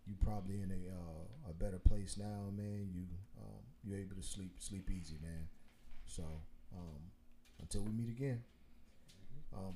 you 0.07 0.15
probably 0.23 0.55
in 0.55 0.71
a 0.71 0.91
uh, 0.91 1.51
a 1.51 1.53
better 1.53 1.77
place 1.77 2.17
now, 2.17 2.49
man. 2.55 2.89
You 2.91 3.03
um, 3.39 3.61
you're 3.83 3.99
able 3.99 4.15
to 4.15 4.23
sleep 4.23 4.55
sleep 4.57 4.89
easy, 4.89 5.17
man. 5.21 5.47
So 6.05 6.23
um, 6.75 6.99
until 7.61 7.81
we 7.83 7.91
meet 7.91 8.09
again. 8.09 8.41
Um, 9.55 9.75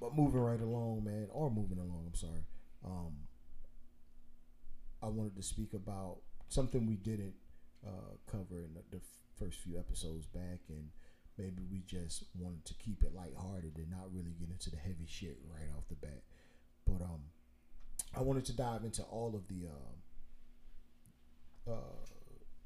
but 0.00 0.16
moving 0.16 0.40
right 0.40 0.60
along, 0.60 1.04
man, 1.04 1.28
or 1.30 1.50
moving 1.50 1.78
along. 1.78 2.04
I'm 2.06 2.14
sorry. 2.14 2.44
Um, 2.84 3.12
I 5.02 5.06
wanted 5.06 5.36
to 5.36 5.42
speak 5.42 5.74
about 5.74 6.18
something 6.48 6.86
we 6.86 6.96
didn't 6.96 7.34
uh, 7.86 8.16
cover 8.30 8.62
in 8.62 8.74
the, 8.74 8.82
the 8.96 9.02
first 9.38 9.60
few 9.60 9.78
episodes 9.78 10.26
back, 10.26 10.60
and 10.68 10.88
maybe 11.38 11.62
we 11.70 11.82
just 11.86 12.24
wanted 12.38 12.64
to 12.66 12.74
keep 12.74 13.02
it 13.02 13.14
lighthearted 13.14 13.76
and 13.76 13.90
not 13.90 14.12
really 14.12 14.34
get 14.38 14.50
into 14.50 14.70
the 14.70 14.76
heavy 14.76 15.06
shit 15.06 15.38
right 15.48 15.70
off 15.76 15.88
the 15.88 15.94
bat. 15.94 16.22
But 16.86 17.02
um, 17.02 17.22
I 18.16 18.22
wanted 18.22 18.44
to 18.46 18.52
dive 18.52 18.84
into 18.84 19.02
all 19.02 19.34
of 19.34 19.48
the 19.48 19.68
uh, 19.68 19.92
uh, 21.72 22.06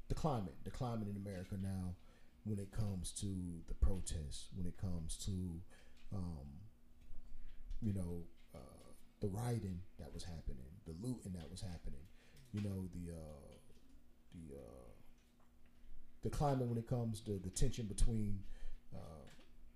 the 0.07 0.15
climate, 0.15 0.55
the 0.63 0.71
climate 0.71 1.07
in 1.07 1.15
America 1.15 1.55
now, 1.61 1.95
when 2.43 2.59
it 2.59 2.71
comes 2.71 3.11
to 3.11 3.61
the 3.67 3.73
protests, 3.73 4.49
when 4.55 4.67
it 4.67 4.77
comes 4.77 5.17
to 5.25 5.61
um, 6.13 6.47
you 7.81 7.93
know 7.93 8.23
uh, 8.53 8.91
the 9.21 9.27
rioting 9.27 9.79
that 9.99 10.13
was 10.13 10.23
happening, 10.23 10.69
the 10.85 10.93
looting 11.01 11.33
that 11.33 11.49
was 11.49 11.61
happening, 11.61 12.05
you 12.51 12.61
know 12.61 12.87
the 12.93 13.13
uh, 13.13 13.57
the 14.33 14.55
uh, 14.55 14.84
the 16.25 16.31
climate 16.31 16.67
when 16.67 16.77
it 16.77 16.87
comes 16.87 17.21
to 17.21 17.39
the 17.43 17.51
tension 17.51 17.85
between 17.85 18.39
uh, 18.93 19.29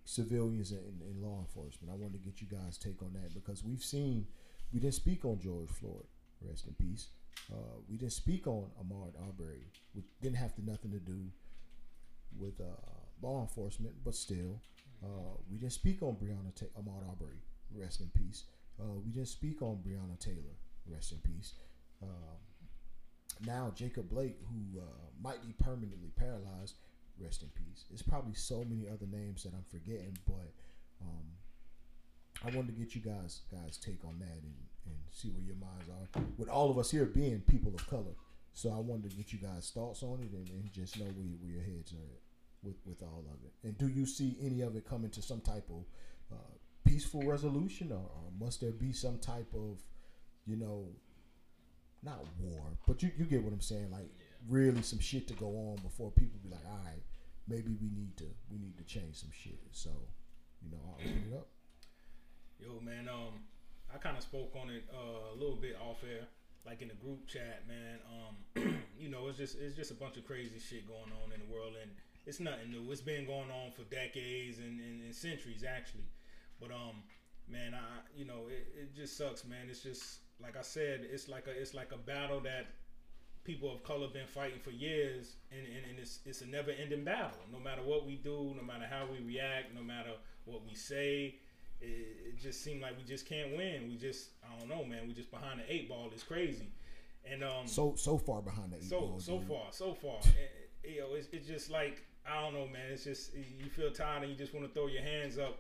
civilians 0.04 0.72
and, 0.72 1.02
and, 1.02 1.22
law 1.22 1.40
enforcement. 1.40 1.94
I 1.94 1.96
wanted 1.96 2.24
to 2.24 2.28
get 2.28 2.42
you 2.42 2.48
guys' 2.48 2.78
take 2.78 3.02
on 3.04 3.14
that 3.14 3.36
because 3.36 3.64
we've 3.64 3.84
seen 3.84 4.26
we 4.74 4.80
didn't 4.80 4.96
speak 4.96 5.26
on 5.26 5.40
George 5.40 5.70
Floyd, 5.70 6.08
rest 6.42 6.66
in 6.66 6.74
peace. 6.74 7.10
Uh, 7.52 7.78
we 7.88 7.98
didn't 7.98 8.14
speak 8.14 8.48
on 8.48 8.66
Ahmaud 8.82 9.14
Arbery, 9.28 9.64
which 9.94 10.06
didn't 10.22 10.38
have 10.38 10.56
to 10.56 10.66
nothing 10.66 10.92
to 10.92 11.00
do 11.00 11.20
with 12.38 12.60
uh, 12.60 12.66
law 13.22 13.42
enforcement, 13.42 13.94
but 14.04 14.16
still, 14.16 14.60
uh, 15.04 15.38
we 15.52 15.60
didn't 15.60 15.74
speak 15.74 16.02
on 16.02 16.16
Breonna 16.16 16.54
Ta- 16.56 16.80
Ahmaud 16.80 17.08
Arbery, 17.10 17.42
rest 17.76 18.02
in 18.02 18.08
peace. 18.08 18.46
Uh, 18.80 18.98
we 19.06 19.12
didn't 19.12 19.28
speak 19.28 19.62
on 19.62 19.78
Breonna 19.86 20.20
Taylor, 20.20 20.58
rest 20.88 21.12
in 21.12 21.20
peace. 21.20 21.54
Um, 22.02 22.10
now 23.46 23.72
Jacob 23.76 24.10
Blake, 24.10 24.38
who 24.50 24.80
uh, 24.80 24.84
might 25.22 25.42
be 25.42 25.54
permanently 25.64 26.12
paralyzed, 26.16 26.76
rest 27.20 27.44
in 27.44 27.50
peace. 27.50 27.86
There's 27.90 28.02
probably 28.02 28.34
so 28.34 28.64
many 28.64 28.88
other 28.88 29.06
names 29.06 29.44
that 29.44 29.54
I'm 29.54 29.66
forgetting, 29.70 30.18
but 30.26 30.54
um, 31.02 31.26
I 32.46 32.56
wanted 32.56 32.76
to 32.76 32.82
get 32.82 32.96
you 32.96 33.02
guys 33.02 33.42
guys 33.52 33.78
take 33.78 34.04
on 34.06 34.20
that 34.20 34.40
and, 34.44 34.56
and 34.86 34.96
see 35.12 35.30
where 35.30 35.44
your 35.44 35.56
minds 35.56 35.90
are. 35.90 36.22
With 36.38 36.50
all 36.50 36.70
of 36.70 36.78
us 36.78 36.92
here 36.92 37.06
being 37.06 37.42
people 37.42 37.74
of 37.74 37.88
color, 37.88 38.16
so 38.54 38.70
I 38.70 38.80
wanted 38.80 39.12
to 39.12 39.18
get 39.18 39.32
you 39.32 39.40
guys 39.40 39.72
thoughts 39.74 40.04
on 40.04 40.20
it 40.22 40.32
and, 40.32 40.50
and 40.50 40.72
just 40.72 40.98
know 40.98 41.06
where, 41.06 41.28
where 41.42 41.52
your 41.52 41.64
heads 41.64 41.94
are 41.94 42.04
at 42.04 42.22
with 42.64 42.76
with 42.86 43.02
all 43.02 43.26
of 43.32 43.46
it. 43.46 43.68
And 43.68 43.78
do 43.78 43.88
you 43.88 44.06
see 44.06 44.38
any 44.42 44.62
of 44.62 44.76
it 44.76 44.88
coming 44.88 45.12
to 45.12 45.22
some 45.22 45.42
type 45.42 45.70
of 45.70 45.86
uh, 46.32 46.56
peaceful 46.86 47.22
resolution, 47.24 47.92
or, 47.92 47.96
or 47.96 48.32
must 48.40 48.62
there 48.62 48.72
be 48.72 48.92
some 48.92 49.20
type 49.20 49.54
of 49.54 49.80
you 50.46 50.56
know 50.56 50.88
not 52.04 52.26
war, 52.40 52.62
but 52.88 53.02
you, 53.04 53.12
you 53.18 53.26
get 53.26 53.44
what 53.44 53.54
I'm 53.54 53.62
saying. 53.62 53.92
Like 53.92 54.10
really 54.48 54.82
some 54.82 55.00
shit 55.00 55.28
to 55.28 55.34
go 55.34 55.48
on 55.48 55.78
before 55.84 56.12
people 56.12 56.40
be 56.44 56.50
like, 56.50 56.66
all 56.66 56.80
right, 56.86 57.04
maybe 57.48 57.76
we 57.82 57.90
need 57.90 58.16
to 58.18 58.26
we 58.52 58.58
need 58.58 58.78
to 58.78 58.84
change 58.84 59.16
some 59.16 59.32
shit. 59.32 59.60
So, 59.72 59.90
you 60.62 60.72
know, 60.72 60.78
I'll 60.86 60.96
open 60.96 61.24
it 61.32 61.36
up. 61.36 61.48
Yo, 62.60 62.80
man, 62.82 63.10
um, 63.10 63.42
I 63.94 63.98
kind 63.98 64.18
of 64.18 64.24
spoke 64.24 64.54
on 64.62 64.70
it 64.70 64.84
uh, 64.94 65.34
a 65.34 65.36
little 65.36 65.56
bit 65.56 65.76
off 65.82 66.04
air, 66.04 66.28
like 66.66 66.82
in 66.82 66.90
the 66.90 66.94
group 66.96 67.28
chat, 67.28 67.64
man. 67.68 68.00
Um, 68.08 68.84
you 69.00 69.10
know, 69.10 69.28
it's 69.28 69.38
just 69.38 69.58
it's 69.60 69.76
just 69.76 69.92
a 69.92 69.96
bunch 69.96 70.18
of 70.18 70.26
crazy 70.26 70.60
shit 70.60 70.88
going 70.88 71.12
on 71.24 71.32
in 71.34 71.40
the 71.40 71.54
world, 71.54 71.74
and 71.82 71.92
it's 72.26 72.40
nothing 72.40 72.72
new. 72.72 72.92
It's 72.92 73.02
been 73.02 73.26
going 73.26 73.50
on 73.50 73.72
for 73.72 73.84
decades 73.84 74.60
and, 74.60 74.80
and, 74.80 75.04
and 75.04 75.16
centuries, 75.16 75.64
actually. 75.64 76.08
But 76.60 76.72
um, 76.72 77.04
man, 77.48 77.74
I 77.74 78.04
you 78.16 78.26
know 78.26 78.48
it, 78.48 78.68
it 78.78 78.96
just 78.96 79.18
sucks, 79.18 79.46
man. 79.46 79.68
It's 79.70 79.82
just 79.82 80.20
like 80.42 80.58
I 80.58 80.62
said, 80.62 81.06
it's 81.12 81.28
like 81.28 81.48
a 81.48 81.52
it's 81.52 81.74
like 81.74 81.92
a 81.92 81.98
battle 81.98 82.40
that 82.42 82.68
people 83.44 83.74
of 83.74 83.84
color 83.84 84.08
been 84.08 84.28
fighting 84.28 84.60
for 84.60 84.72
years, 84.72 85.36
and, 85.52 85.62
and, 85.66 85.86
and 85.90 86.00
it's 86.00 86.20
it's 86.26 86.42
a 86.42 86.46
never 86.46 86.72
ending 86.72 87.04
battle. 87.04 87.40
No 87.52 87.60
matter 87.60 87.82
what 87.82 88.06
we 88.06 88.16
do, 88.16 88.54
no 88.56 88.64
matter 88.64 88.86
how 88.90 89.08
we 89.12 89.26
react, 89.26 89.74
no 89.76 89.82
matter 89.82 90.12
what 90.46 90.66
we 90.68 90.76
say, 90.76 91.36
it, 91.82 91.88
it 92.28 92.40
just 92.42 92.64
seemed 92.64 92.82
like 92.82 92.98
we 92.98 93.04
just 93.04 93.26
can't 93.28 93.56
win. 93.56 93.90
We 93.90 93.98
just 93.98 94.30
I 94.44 94.58
don't 94.60 94.70
know, 94.70 94.84
man. 94.86 95.08
We 95.08 95.14
just 95.14 95.32
behind 95.32 95.60
the 95.60 95.74
eight 95.74 95.90
ball. 95.90 96.10
It's 96.14 96.24
crazy, 96.24 96.68
and 97.30 97.44
um, 97.44 97.66
So 97.68 97.96
so 97.98 98.18
far 98.18 98.42
behind 98.42 98.72
the 98.72 98.78
eight 98.78 98.84
so 98.84 99.00
ball, 99.00 99.20
so 99.20 99.38
dude. 99.40 99.48
far, 99.48 99.66
so 99.72 99.94
far. 99.94 100.20
And, 100.24 100.94
you 100.94 101.02
know, 101.02 101.14
it's, 101.16 101.28
it's 101.32 101.48
just 101.48 101.70
like 101.70 102.04
I 102.28 102.42
don't 102.42 102.54
know, 102.54 102.68
man. 102.68 102.92
It's 102.92 103.04
just 103.04 103.34
you 103.34 103.70
feel 103.70 103.92
tired 103.92 104.24
and 104.24 104.32
you 104.32 104.38
just 104.38 104.54
want 104.54 104.68
to 104.68 104.74
throw 104.74 104.88
your 104.88 105.02
hands 105.02 105.38
up 105.38 105.60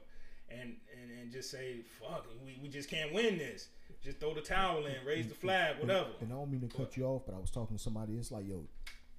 and 0.49 0.75
and, 0.93 1.19
and 1.21 1.31
just 1.31 1.51
say 1.51 1.81
fuck, 1.99 2.25
we, 2.45 2.57
we 2.61 2.69
just 2.69 2.89
can't 2.89 3.13
win 3.13 3.37
this. 3.37 3.69
Just 4.03 4.19
throw 4.19 4.33
the 4.33 4.41
towel 4.41 4.85
in, 4.85 4.93
raise 5.05 5.27
the 5.27 5.35
flag, 5.35 5.77
whatever. 5.79 6.07
And, 6.21 6.29
and 6.29 6.33
I 6.33 6.35
don't 6.37 6.51
mean 6.51 6.61
to 6.67 6.77
cut 6.77 6.95
you 6.95 7.05
off, 7.05 7.23
but 7.25 7.35
I 7.35 7.39
was 7.39 7.51
talking 7.51 7.75
to 7.77 7.81
somebody. 7.83 8.13
It's 8.13 8.31
like, 8.31 8.47
yo, 8.47 8.65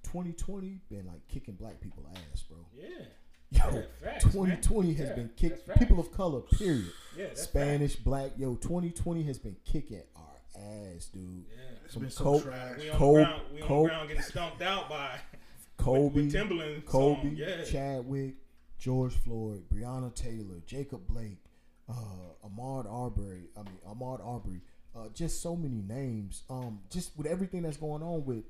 2020 0.03 0.79
been 0.89 1.05
like 1.05 1.27
kicking 1.27 1.53
black 1.55 1.79
people 1.79 2.05
ass, 2.15 2.41
bro. 2.43 2.57
Yeah. 2.75 3.05
Yo, 3.51 3.83
facts, 4.01 4.23
2020 4.23 4.87
man. 4.87 4.95
has 4.97 5.09
Yeah, 5.09 5.15
been 5.15 5.29
kicking 5.35 5.57
People 5.77 5.99
of 5.99 6.11
color, 6.11 6.39
period. 6.41 6.85
Yeah, 7.17 7.25
that's 7.27 7.41
Spanish, 7.43 7.95
black. 7.97 8.31
Yo, 8.37 8.55
2020 8.55 9.23
has 9.23 9.37
been 9.37 9.57
kicking 9.65 10.01
our 10.15 10.61
ass, 10.95 11.07
dude. 11.13 11.45
Yeah. 11.49 11.63
It's 11.85 11.93
Some 11.93 12.01
been 12.03 12.11
so 12.11 12.23
coke- 12.23 12.43
trash. 12.43 12.77
We 12.79 12.89
on 12.89 12.97
Kobe- 12.97 13.19
the 13.19 13.25
ground, 13.25 13.41
we 13.53 13.61
on 13.61 13.67
Kobe- 13.67 13.83
the 13.83 13.89
ground 13.89 14.07
getting 14.07 14.23
stomped 14.23 14.61
out 14.61 14.89
by 14.89 15.19
Kobe, 15.77 16.15
with 16.15 16.31
Timberland 16.31 16.85
Kobe, 16.85 17.21
song. 17.21 17.33
Yeah. 17.35 17.63
Chadwick, 17.65 18.35
George 18.79 19.13
Floyd, 19.13 19.63
Breonna 19.71 20.13
Taylor, 20.15 20.61
Jacob 20.65 21.05
Blake, 21.07 21.43
uh, 21.89 21.93
Ahmaud 22.47 22.89
Arbery. 22.91 23.49
I 23.57 23.63
mean, 23.63 23.77
Ahmaud 23.87 24.25
Arbery. 24.25 24.61
Uh, 24.95 25.07
just 25.13 25.41
so 25.41 25.55
many 25.55 25.81
names. 25.81 26.43
Um, 26.49 26.79
just 26.89 27.17
with 27.17 27.27
everything 27.27 27.61
that's 27.61 27.77
going 27.77 28.03
on 28.03 28.25
with, 28.25 28.43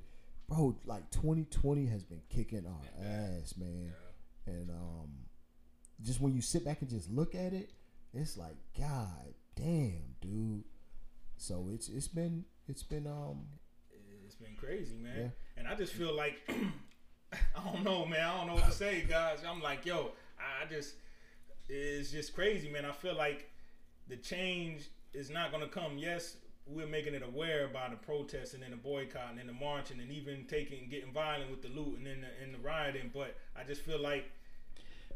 bro, 0.50 0.76
like 0.86 1.10
2020 1.12 1.86
has 1.88 2.04
been 2.04 2.22
kicking 2.30 2.66
our 2.66 3.06
ass, 3.06 3.56
man. 3.58 3.94
And 4.48 4.70
um, 4.72 5.10
just 6.04 6.20
when 6.20 6.34
you 6.34 6.42
sit 6.42 6.66
back 6.66 6.82
and 6.82 6.90
just 6.90 7.12
look 7.12 7.36
at 7.36 7.54
it, 7.54 7.70
it's 8.14 8.38
like, 8.38 8.56
God 8.78 9.34
damn, 9.56 10.16
dude. 10.20 10.64
So 11.38 11.70
it's 11.72 11.90
it's 11.90 12.08
been 12.08 12.46
it's 12.68 12.84
been 12.84 13.08
um 13.08 13.46
It's 14.26 14.36
been 14.36 14.56
crazy, 14.56 14.96
man. 14.98 15.14
Yeah. 15.18 15.28
And 15.58 15.68
I 15.68 15.76
just 15.76 15.94
feel 15.94 16.16
like 16.16 16.40
I 17.34 17.72
don't 17.72 17.84
know, 17.84 18.06
man. 18.06 18.20
I 18.28 18.38
don't 18.38 18.48
know 18.48 18.56
what 18.56 18.66
to 18.66 18.72
say, 18.72 19.06
guys. 19.08 19.40
I'm 19.48 19.62
like, 19.62 19.86
yo, 19.86 20.12
I 20.40 20.66
just 20.72 20.96
it's 21.70 22.12
just 22.12 22.34
crazy, 22.34 22.70
man. 22.70 22.86
I 22.86 22.92
feel 22.92 23.16
like 23.16 23.50
the 24.08 24.18
change 24.18 24.90
is 25.14 25.30
not 25.30 25.52
gonna 25.52 25.68
come. 25.68 25.98
Yes, 25.98 26.38
we're 26.68 26.88
making 26.88 27.14
it 27.14 27.24
aware 27.24 27.68
by 27.68 27.90
the 27.90 27.96
protesting 27.98 28.62
and 28.64 28.72
then 28.72 28.72
the 28.72 28.78
boycott 28.84 29.30
and 29.32 29.40
then 29.40 29.48
the 29.48 29.54
marching 29.54 30.00
and 30.00 30.12
even 30.12 30.46
taking 30.46 30.88
getting 30.90 31.12
violent 31.12 31.50
with 31.52 31.62
the 31.62 31.68
looting 31.70 32.08
and 32.08 32.24
the 32.24 32.28
and 32.44 32.54
the 32.54 32.60
rioting, 32.60 33.12
but 33.14 33.36
I 33.56 33.64
just 33.64 33.82
feel 33.82 34.00
like 34.00 34.32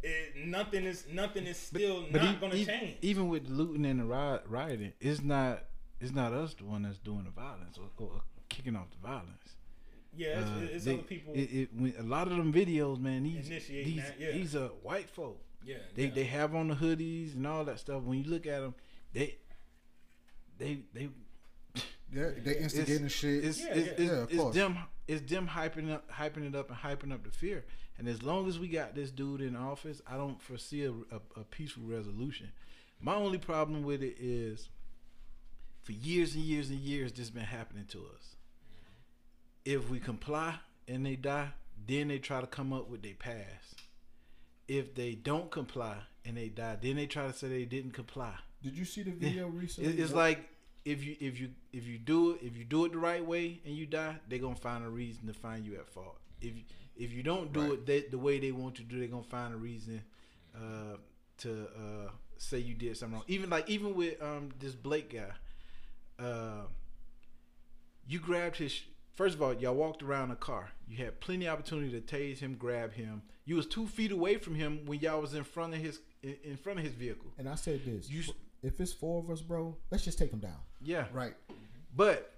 it, 0.04 0.36
nothing 0.46 0.84
is 0.86 1.06
nothing 1.12 1.46
is 1.46 1.58
still 1.58 2.06
not 2.12 2.24
e- 2.36 2.38
gonna 2.40 2.56
e- 2.56 2.66
change. 2.66 2.98
Even 3.02 3.28
with 3.30 3.48
looting 3.50 3.86
and 3.86 4.00
the 4.00 4.06
riot, 4.06 4.44
rioting, 4.48 4.94
it's 5.00 5.22
not 5.22 5.64
it's 6.00 6.14
not 6.14 6.34
us 6.34 6.54
the 6.56 6.66
one 6.66 6.84
that's 6.84 6.98
doing 6.98 7.24
the 7.24 7.30
violence 7.32 7.78
or, 7.78 7.90
or 8.06 8.22
kicking 8.50 8.76
off 8.76 8.88
the 8.92 9.08
violence. 9.08 9.56
yeah, 10.16 10.40
it's, 10.40 10.50
Uh, 10.50 10.68
it's 10.76 10.86
they- 10.86 10.94
other 10.96 11.04
people. 11.04 11.34
It, 11.34 11.40
it, 11.54 11.70
when, 11.74 11.94
a 11.98 12.04
lot 12.04 12.28
of 12.28 12.36
them 12.38 12.52
videos, 12.54 13.00
man. 13.00 13.24
These 13.24 13.48
these 13.48 13.96
that, 14.04 14.20
yeah. 14.20 14.32
these 14.34 14.56
are 14.56 14.68
white 14.84 15.10
folk. 15.10 15.42
yeah, 15.66 15.78
They 15.96 16.06
yeah. 16.06 16.12
they 16.14 16.24
have 16.26 16.54
on 16.54 16.68
the 16.68 16.76
hoodies 16.76 17.34
and 17.36 17.48
all 17.48 17.64
that 17.66 17.80
stuff. 17.80 18.04
When 18.04 18.18
you 18.18 18.30
look 18.30 18.46
at 18.46 18.60
them, 18.62 18.76
they 19.14 19.38
they 20.58 20.80
they 20.94 21.10
Yeah, 22.12 22.30
they 22.44 22.58
instigating 22.60 23.08
shit. 23.08 23.44
It's 23.46 23.60
Yeah, 23.60 23.68
it's, 23.74 23.86
yeah. 23.88 23.92
it's, 23.92 24.00
Yeah, 24.00 24.12
of 24.22 24.30
it's 24.32 24.40
course. 24.42 24.56
them 24.56 24.78
it's 25.08 25.32
them 25.32 25.48
hyping 25.48 25.92
up 25.94 26.10
hyping 26.12 26.48
it 26.48 26.56
up 26.56 26.70
and 26.70 26.78
hyping 26.80 27.14
up 27.14 27.24
the 27.24 27.32
fear. 27.32 27.66
And 27.98 28.08
as 28.08 28.22
long 28.24 28.48
as 28.48 28.60
we 28.60 28.68
got 28.68 28.94
this 28.94 29.10
dude 29.12 29.42
in 29.42 29.56
office, 29.56 30.02
I 30.06 30.18
don't 30.18 30.42
foresee 30.42 30.84
a, 30.84 30.92
a, 30.92 31.22
a 31.38 31.44
peaceful 31.50 31.84
resolution. 31.86 32.52
My 33.00 33.16
only 33.16 33.38
problem 33.38 33.84
with 33.84 34.04
it 34.04 34.18
is, 34.20 34.68
for 35.84 35.94
years 35.94 36.36
and 36.36 36.44
years 36.44 36.70
and 36.70 36.80
years, 36.80 37.14
this 37.14 37.30
been 37.30 37.44
happening 37.44 37.86
to 37.90 38.00
us. 38.16 38.36
If 39.64 39.90
we 39.90 40.00
comply 40.00 40.56
and 40.88 41.06
they 41.06 41.16
die, 41.16 41.50
then 41.88 42.10
they 42.10 42.20
try 42.20 42.42
to 42.42 42.48
come 42.48 42.74
up 42.74 42.90
with 42.90 43.02
their 43.02 43.14
past. 43.16 43.82
If 44.68 44.94
they 44.96 45.14
don't 45.16 45.50
comply 45.52 45.98
and 46.26 46.36
they 46.38 46.50
die, 46.50 46.78
then 46.82 46.96
they 46.98 47.06
try 47.08 47.28
to 47.28 47.34
say 47.34 47.48
they 47.48 47.66
didn't 47.66 47.92
comply. 47.92 48.34
Did 48.66 48.76
you 48.78 48.86
see 48.86 49.04
the 49.04 49.12
video 49.12 49.48
recently? 49.48 49.92
It- 49.94 50.00
It's 50.00 50.14
like 50.14 50.40
if 50.86 51.04
you 51.04 51.16
if 51.20 51.40
you 51.40 51.50
if 51.72 51.86
you 51.88 51.98
do 51.98 52.32
it 52.32 52.40
if 52.44 52.58
you 52.58 52.64
do 52.64 52.86
it 52.86 52.92
the 52.92 52.98
right 52.98 53.24
way 53.26 53.60
and 53.66 53.76
you 53.76 53.86
die, 53.86 54.16
they're 54.28 54.40
gonna 54.40 54.56
find 54.56 54.84
a 54.84 54.90
reason 54.90 55.28
to 55.28 55.34
find 55.34 55.66
you 55.66 55.76
at 55.76 55.88
fault. 55.88 56.18
If 56.42 56.56
you, 56.58 56.64
if 56.98 57.12
you 57.14 57.24
don't 57.24 57.54
do 57.54 57.62
Right. 57.62 57.72
it 57.74 57.86
that, 57.86 58.12
the 58.12 58.18
way 58.18 58.40
they 58.40 58.52
want 58.52 58.80
you 58.80 58.86
to 58.86 58.90
do, 58.92 59.00
they're 59.00 59.08
gonna 59.08 59.24
find 59.24 59.54
a 59.54 59.58
reason 59.58 60.02
uh, 60.56 60.98
to 61.40 61.52
uh, 61.84 62.10
say 62.38 62.60
you 62.60 62.74
did 62.74 62.98
something 62.98 63.16
wrong. 63.18 63.26
Even 63.28 63.50
like 63.50 63.70
even 63.70 63.94
with 63.96 64.22
um, 64.22 64.50
this 64.60 64.74
Blake 64.76 65.10
guy, 65.14 65.32
uh, 66.24 66.64
you 68.08 68.20
grabbed 68.20 68.58
his. 68.58 68.82
First 69.14 69.36
of 69.36 69.42
all, 69.42 69.54
y'all 69.54 69.76
walked 69.76 70.04
around 70.04 70.32
a 70.32 70.36
car. 70.36 70.72
You 70.90 70.98
had 70.98 71.20
plenty 71.22 71.46
of 71.46 71.54
opportunity 71.54 71.92
to 72.00 72.02
tase 72.02 72.40
him, 72.40 72.56
grab 72.56 72.94
him. 72.94 73.22
You 73.46 73.56
was 73.56 73.66
two 73.66 73.88
feet 73.88 74.12
away 74.12 74.36
from 74.38 74.56
him 74.56 74.86
when 74.86 75.00
y'all 75.00 75.22
was 75.22 75.34
in 75.34 75.44
front 75.46 75.74
of 75.74 75.80
his 75.80 76.00
in, 76.22 76.58
front 76.58 76.80
of 76.80 76.86
his 76.86 76.94
vehicle. 76.94 77.32
and 77.38 77.48
I 77.48 77.56
said 77.56 77.82
this: 77.86 78.10
You 78.10 78.24
if 78.66 78.80
it's 78.82 78.94
four 78.94 79.22
of 79.24 79.30
us, 79.30 79.42
bro, 79.42 79.76
let's 79.92 80.04
just 80.04 80.18
take 80.18 80.32
him 80.32 80.40
down. 80.40 80.58
Yeah, 80.82 81.06
right. 81.14 81.34
But 81.96 82.32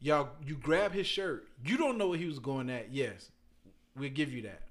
y'all, 0.00 0.28
you 0.46 0.56
grab 0.56 0.92
his 0.92 1.06
shirt. 1.06 1.46
You 1.64 1.76
don't 1.76 1.98
know 1.98 2.08
what 2.08 2.18
he 2.18 2.26
was 2.26 2.38
going 2.38 2.70
at. 2.70 2.92
Yes, 2.92 3.30
we'll 3.96 4.10
give 4.10 4.32
you 4.32 4.42
that. 4.42 4.62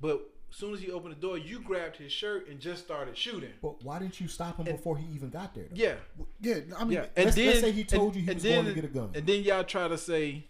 But 0.00 0.20
as 0.50 0.56
soon 0.56 0.74
as 0.74 0.80
he 0.80 0.90
opened 0.90 1.16
the 1.16 1.20
door, 1.20 1.38
you 1.38 1.60
grabbed 1.60 1.96
his 1.96 2.12
shirt 2.12 2.48
and 2.48 2.58
just 2.60 2.84
started 2.84 3.16
shooting. 3.16 3.52
But 3.62 3.82
why 3.84 3.98
didn't 3.98 4.20
you 4.20 4.28
stop 4.28 4.58
him 4.58 4.66
And- 4.66 4.76
before 4.76 4.96
he 4.96 5.06
even 5.14 5.30
got 5.30 5.54
there? 5.54 5.64
Though? 5.70 5.76
Yeah, 5.76 5.96
Yeah, 6.40 6.60
I 6.76 6.84
mean, 6.84 6.92
yeah. 6.92 7.06
And 7.16 7.24
let's- 7.26 7.36
then 7.36 7.46
let's 7.46 7.60
say 7.60 7.72
he 7.72 7.84
told 7.84 8.14
and- 8.14 8.16
you 8.16 8.28
he 8.28 8.34
was 8.34 8.42
going 8.44 8.56
to 8.64 8.64
then- 8.66 8.74
get 8.74 8.84
a 8.84 8.88
gun. 8.88 9.10
And 9.14 9.26
then 9.26 9.42
y'all 9.42 9.64
try 9.64 9.88
to 9.88 9.98
say, 9.98 10.44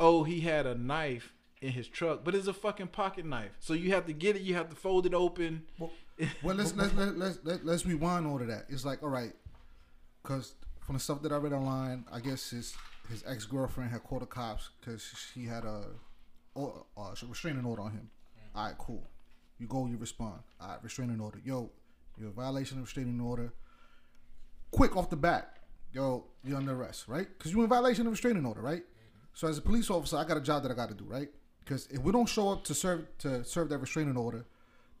"Oh, 0.00 0.24
he 0.24 0.40
had 0.40 0.66
a 0.66 0.74
knife 0.74 1.32
in 1.60 1.72
his 1.72 1.88
truck," 1.88 2.24
but 2.24 2.34
it's 2.34 2.46
a 2.46 2.52
fucking 2.54 2.88
pocket 2.88 3.24
knife. 3.26 3.52
So 3.60 3.74
you 3.74 3.90
have 3.92 4.06
to 4.06 4.12
get 4.12 4.36
it. 4.36 4.42
You 4.42 4.54
have 4.54 4.70
to 4.70 4.76
fold 4.76 5.06
it 5.06 5.14
open. 5.14 5.66
Well, 5.78 5.92
Well, 6.42 6.56
let's 6.56 6.74
let's 6.74 6.94
let's 6.94 7.16
let's, 7.16 7.38
let, 7.44 7.64
let's 7.64 7.86
rewind 7.86 8.26
all 8.26 8.40
of 8.40 8.46
that. 8.48 8.66
It's 8.68 8.84
like, 8.84 9.02
all 9.02 9.08
right, 9.08 9.32
because 10.22 10.54
from 10.80 10.94
the 10.94 11.00
stuff 11.00 11.22
that 11.22 11.32
I 11.32 11.36
read 11.36 11.52
online, 11.52 12.04
I 12.12 12.20
guess 12.20 12.50
his 12.50 12.74
his 13.08 13.24
ex 13.26 13.44
girlfriend 13.44 13.90
had 13.90 14.02
called 14.04 14.22
the 14.22 14.26
cops 14.26 14.70
because 14.80 15.02
she 15.32 15.44
had 15.44 15.64
a, 15.64 15.84
uh, 16.56 17.14
restraining 17.26 17.64
order 17.64 17.82
on 17.82 17.92
him. 17.92 18.10
All 18.54 18.66
right, 18.66 18.78
cool. 18.78 19.08
You 19.58 19.66
go, 19.66 19.86
you 19.86 19.96
respond. 19.96 20.40
All 20.60 20.68
right, 20.68 20.78
restraining 20.82 21.20
order. 21.20 21.40
Yo, 21.44 21.70
you're 22.18 22.28
a 22.28 22.32
violation 22.32 22.78
of 22.78 22.84
restraining 22.84 23.20
order. 23.20 23.52
Quick 24.70 24.96
off 24.96 25.08
the 25.08 25.16
bat, 25.16 25.58
yo, 25.92 26.24
you're 26.44 26.56
under 26.56 26.74
arrest, 26.74 27.08
right? 27.08 27.26
Because 27.26 27.52
you're 27.52 27.62
in 27.62 27.68
violation 27.68 28.06
of 28.06 28.12
restraining 28.12 28.44
order, 28.44 28.60
right? 28.60 28.82
So 29.34 29.48
as 29.48 29.56
a 29.56 29.62
police 29.62 29.88
officer, 29.88 30.16
I 30.16 30.24
got 30.24 30.36
a 30.36 30.40
job 30.40 30.62
that 30.64 30.72
I 30.72 30.74
got 30.74 30.88
to 30.88 30.94
do, 30.94 31.04
right? 31.04 31.28
Because 31.60 31.86
if 31.90 32.00
we 32.02 32.12
don't 32.12 32.28
show 32.28 32.50
up 32.50 32.64
to 32.64 32.74
serve 32.74 33.06
to 33.18 33.44
serve 33.44 33.68
that 33.70 33.78
restraining 33.78 34.16
order, 34.16 34.44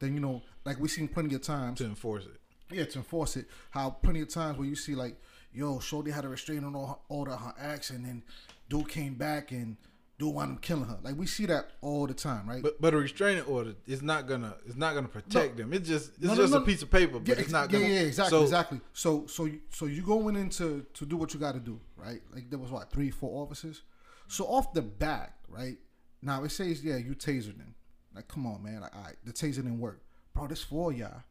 then 0.00 0.14
you 0.14 0.20
know, 0.20 0.42
like 0.64 0.78
we've 0.80 0.90
seen 0.90 1.08
plenty 1.08 1.34
of 1.34 1.42
times, 1.42 1.78
to 1.78 1.84
enforce 1.84 2.26
it. 2.26 2.40
yeah, 2.70 2.84
to 2.84 2.98
enforce 2.98 3.36
it. 3.36 3.46
How 3.70 3.90
plenty 3.90 4.20
of 4.20 4.28
times 4.28 4.58
where 4.58 4.66
you 4.68 4.76
see 4.76 4.94
like, 4.94 5.16
yo, 5.52 5.78
Shorty 5.80 6.10
had 6.10 6.24
a 6.24 6.28
restraining 6.28 6.74
or- 6.74 6.98
order 7.08 7.32
on 7.32 7.38
her 7.38 7.54
ex, 7.58 7.90
and 7.90 8.04
then 8.04 8.22
dude 8.68 8.88
came 8.88 9.14
back 9.14 9.50
and 9.52 9.76
dude 10.18 10.34
wound 10.34 10.52
up 10.56 10.60
killing 10.62 10.84
her. 10.88 10.98
Like 11.02 11.16
we 11.16 11.26
see 11.26 11.46
that 11.46 11.70
all 11.80 12.06
the 12.06 12.14
time, 12.14 12.48
right? 12.48 12.62
But 12.62 12.80
but 12.80 12.92
a 12.94 12.96
restraining 12.96 13.44
order 13.44 13.74
is 13.86 14.02
not 14.02 14.26
gonna 14.26 14.56
it's 14.66 14.76
not 14.76 14.94
gonna 14.94 15.08
protect 15.08 15.56
them. 15.56 15.72
It's 15.72 15.88
just 15.88 16.10
it's 16.16 16.22
No, 16.24 16.34
no, 16.34 16.36
just 16.42 16.52
no. 16.52 16.58
a 16.58 16.64
piece 16.64 16.82
of 16.82 16.90
paper, 16.90 17.18
but 17.20 17.28
yeah, 17.28 17.42
it's 17.42 17.50
not 17.52 17.70
yeah, 17.72 17.78
gonna. 17.80 17.92
yeah, 17.94 18.00
exactly, 18.00 18.38
so, 18.38 18.42
exactly. 18.42 18.80
So, 18.92 19.26
so, 19.26 19.44
you, 19.46 19.60
so 19.70 19.86
you 19.86 20.02
going 20.02 20.36
in 20.36 20.50
to 20.50 20.84
to 20.94 21.06
do 21.06 21.16
what 21.16 21.32
you 21.34 21.40
got 21.40 21.52
to 21.54 21.60
do, 21.60 21.80
right? 21.96 22.20
Like 22.34 22.50
there 22.50 22.58
was 22.58 22.70
what 22.70 22.90
three, 22.90 23.10
four 23.10 23.42
officers. 23.42 23.82
So 24.26 24.44
off 24.46 24.72
the 24.74 24.82
bat, 24.82 25.34
right 25.48 25.78
now 26.20 26.42
it 26.44 26.50
says, 26.50 26.84
yeah, 26.84 26.96
you 26.96 27.14
tasered 27.14 27.56
him. 27.58 27.74
Like, 28.18 28.26
come 28.26 28.46
on, 28.46 28.64
man. 28.64 28.80
Like, 28.80 28.96
all 28.96 29.02
right, 29.04 29.14
the 29.24 29.32
taser 29.32 29.56
didn't 29.56 29.78
work, 29.78 30.02
bro. 30.34 30.48
This 30.48 30.60
for 30.60 30.92
y'all. 30.92 31.22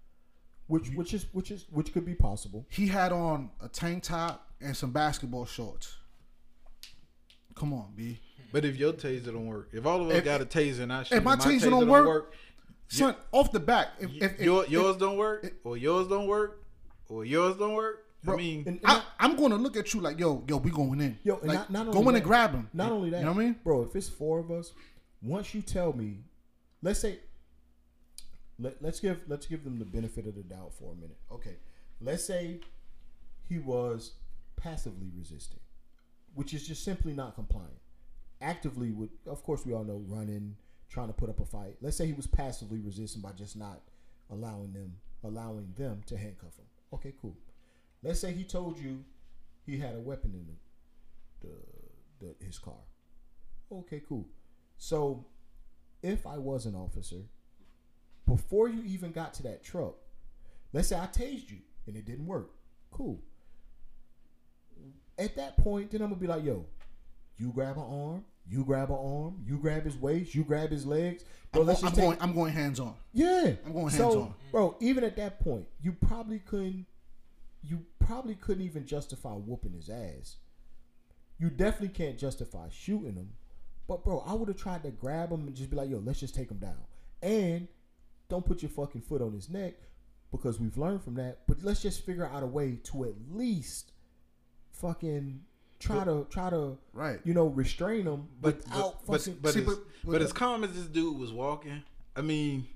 which 0.67 0.87
which 0.95 1.13
is 1.13 1.25
which 1.33 1.51
is 1.51 1.65
which 1.69 1.91
could 1.91 2.05
be 2.05 2.15
possible. 2.15 2.65
He 2.69 2.87
had 2.87 3.11
on 3.11 3.49
a 3.61 3.67
tank 3.67 4.03
top 4.03 4.47
and 4.61 4.75
some 4.75 4.91
basketball 4.91 5.45
shorts. 5.45 5.97
Come 7.55 7.73
on, 7.73 7.91
b. 7.93 8.19
But 8.53 8.63
if 8.63 8.77
your 8.77 8.93
taser 8.93 9.25
don't 9.25 9.47
work, 9.47 9.67
if 9.73 9.85
all 9.85 10.01
of 10.01 10.07
us 10.09 10.15
If- 10.19 10.23
got 10.23 10.39
a 10.39 10.45
taser 10.45 10.79
and 10.79 10.93
I 10.93 11.03
shoot, 11.03 11.15
if 11.17 11.23
my 11.25 11.33
and 11.33 11.41
taser 11.41 11.69
don't 11.69 11.89
work, 11.89 12.33
Son, 12.87 13.15
off 13.33 13.51
the 13.51 13.59
back, 13.59 13.89
if, 13.99 14.09
if, 14.15 14.23
if, 14.35 14.39
your, 14.39 14.63
if- 14.63 14.69
yours 14.69 14.95
don't 14.95 15.17
work, 15.17 15.53
or 15.65 15.75
yours 15.75 16.07
don't 16.07 16.27
work, 16.27 16.63
or 17.09 17.25
yours 17.25 17.57
don't 17.57 17.73
work. 17.73 18.05
Bro, 18.23 18.35
I 18.35 18.37
mean, 18.37 18.63
and, 18.65 18.77
and 18.77 18.79
I, 18.85 19.03
I'm 19.19 19.35
going 19.35 19.51
to 19.51 19.57
look 19.57 19.75
at 19.75 19.93
you 19.93 19.99
like, 19.99 20.17
yo, 20.19 20.41
yo, 20.47 20.55
we 20.57 20.71
going 20.71 21.01
in. 21.01 21.19
yo, 21.23 21.35
like, 21.43 21.69
not, 21.69 21.69
not 21.69 21.91
go 21.91 21.99
only 21.99 22.07
in 22.07 22.13
that, 22.13 22.15
and 22.19 22.23
grab 22.23 22.51
him. 22.51 22.69
Not 22.73 22.91
only 22.93 23.09
that, 23.09 23.19
you 23.19 23.25
know 23.25 23.33
what 23.33 23.41
I 23.41 23.45
mean? 23.45 23.55
bro. 23.61 23.83
If 23.83 23.95
it's 23.95 24.07
four 24.07 24.39
of 24.39 24.49
us, 24.51 24.71
once 25.21 25.53
you 25.53 25.61
tell 25.61 25.91
me, 25.93 26.19
let's 26.87 26.99
say, 27.01 27.19
let, 28.57 28.81
let's 28.81 29.01
give 29.01 29.19
let's 29.27 29.45
give 29.45 29.65
them 29.65 29.77
the 29.77 29.85
benefit 29.85 30.25
of 30.25 30.35
the 30.35 30.41
doubt 30.41 30.73
for 30.73 30.93
a 30.93 30.95
minute. 30.95 31.17
Okay, 31.29 31.57
let's 31.99 32.23
say 32.23 32.61
he 33.49 33.59
was 33.59 34.13
passively 34.55 35.09
resisting, 35.13 35.59
which 36.33 36.53
is 36.53 36.65
just 36.65 36.85
simply 36.85 37.11
not 37.11 37.35
complying. 37.35 37.79
Actively 38.39 38.91
would, 38.91 39.09
of 39.25 39.43
course, 39.43 39.65
we 39.65 39.73
all 39.73 39.83
know 39.83 40.01
running, 40.07 40.55
trying 40.89 41.07
to 41.07 41.13
put 41.13 41.29
up 41.29 41.41
a 41.41 41.45
fight. 41.45 41.75
Let's 41.81 41.97
say 41.97 42.05
he 42.05 42.13
was 42.13 42.25
passively 42.25 42.79
resisting 42.79 43.21
by 43.21 43.33
just 43.33 43.57
not 43.57 43.81
allowing 44.29 44.71
them 44.71 44.93
allowing 45.25 45.73
them 45.77 46.01
to 46.05 46.17
handcuff 46.17 46.55
him. 46.55 46.65
Okay, 46.93 47.13
cool. 47.21 47.35
Let's 48.01 48.21
say 48.21 48.31
he 48.31 48.45
told 48.45 48.79
you 48.79 49.03
he 49.65 49.77
had 49.77 49.95
a 49.95 49.99
weapon 49.99 50.33
in 50.33 50.47
the, 51.41 51.47
the, 51.47 52.33
the 52.39 52.45
his 52.45 52.57
car. 52.57 52.79
Okay, 53.69 54.01
cool. 54.07 54.25
So, 54.77 55.25
if 56.03 56.25
I 56.27 56.37
was 56.37 56.65
an 56.65 56.75
officer, 56.75 57.23
before 58.25 58.67
you 58.67 58.83
even 58.83 59.11
got 59.11 59.33
to 59.35 59.43
that 59.43 59.63
truck, 59.63 59.95
let's 60.73 60.89
say 60.89 60.97
I 60.97 61.07
tased 61.07 61.49
you, 61.49 61.57
and 61.87 61.95
it 61.95 62.05
didn't 62.05 62.25
work. 62.25 62.51
Cool. 62.91 63.19
At 65.17 65.35
that 65.35 65.57
point, 65.57 65.91
then 65.91 66.01
I'm 66.01 66.09
gonna 66.09 66.21
be 66.21 66.27
like, 66.27 66.43
yo, 66.43 66.65
you 67.37 67.51
grab 67.51 67.77
an 67.77 67.83
arm, 67.83 68.25
you 68.49 68.63
grab 68.63 68.89
an 68.89 68.97
arm, 68.97 69.43
you 69.45 69.57
grab 69.57 69.83
his 69.83 69.97
waist, 69.97 70.35
you 70.35 70.43
grab 70.43 70.69
his 70.69 70.85
legs. 70.85 71.23
Bro, 71.51 71.61
I'm, 71.61 71.67
let's 71.67 71.81
I'm 71.81 71.89
just 71.89 71.95
take 71.95 72.05
going. 72.05 72.17
I'm 72.21 72.33
going 72.33 72.53
hands 72.53 72.79
on. 72.79 72.93
yeah, 73.13 73.53
I'm 73.65 73.73
going 73.73 73.89
so, 73.89 74.03
hands-on. 74.03 74.33
bro. 74.51 74.75
Even 74.79 75.03
at 75.03 75.15
that 75.17 75.39
point, 75.39 75.65
you 75.81 75.93
probably 75.93 76.39
couldn't. 76.39 76.85
You 77.63 77.85
probably 77.99 78.35
couldn't 78.35 78.63
even 78.63 78.85
justify 78.85 79.33
whooping 79.33 79.73
his 79.73 79.89
ass. 79.89 80.37
You 81.39 81.49
definitely 81.49 81.89
can't 81.89 82.17
justify 82.17 82.67
shooting 82.71 83.15
him. 83.15 83.31
But 83.87 84.03
bro, 84.03 84.23
I 84.27 84.33
would 84.33 84.47
have 84.49 84.57
tried 84.57 84.83
to 84.83 84.91
grab 84.91 85.31
him 85.31 85.47
and 85.47 85.55
just 85.55 85.69
be 85.69 85.75
like, 85.77 85.89
"Yo, 85.89 85.99
let's 85.99 86.19
just 86.19 86.35
take 86.35 86.51
him 86.51 86.57
down." 86.57 86.77
And 87.21 87.67
don't 88.29 88.45
put 88.45 88.61
your 88.61 88.69
fucking 88.69 89.01
foot 89.01 89.21
on 89.21 89.31
his 89.33 89.49
neck 89.49 89.75
because 90.31 90.59
we've 90.59 90.77
learned 90.77 91.01
from 91.03 91.15
that. 91.15 91.39
But 91.47 91.63
let's 91.63 91.81
just 91.81 92.05
figure 92.05 92.25
out 92.25 92.43
a 92.43 92.47
way 92.47 92.79
to 92.85 93.05
at 93.05 93.13
least 93.31 93.91
fucking 94.73 95.41
try 95.79 96.03
to 96.03 96.25
try 96.29 96.49
to 96.49 96.77
Right. 96.93 97.19
you 97.23 97.33
know 97.33 97.47
restrain 97.47 98.05
him 98.07 98.27
But 98.41 98.57
without 98.57 99.05
but 99.05 99.11
but, 99.13 99.21
fucking. 99.21 99.39
but, 99.41 99.53
See, 99.53 99.59
as, 99.61 99.65
but- 99.65 99.79
but, 100.03 100.11
but- 100.11 100.21
as 100.21 100.33
calm 100.33 100.63
as 100.63 100.73
this 100.73 100.85
dude 100.87 101.17
was 101.17 101.31
walking, 101.31 101.83
I 102.15 102.21
mean, 102.21 102.67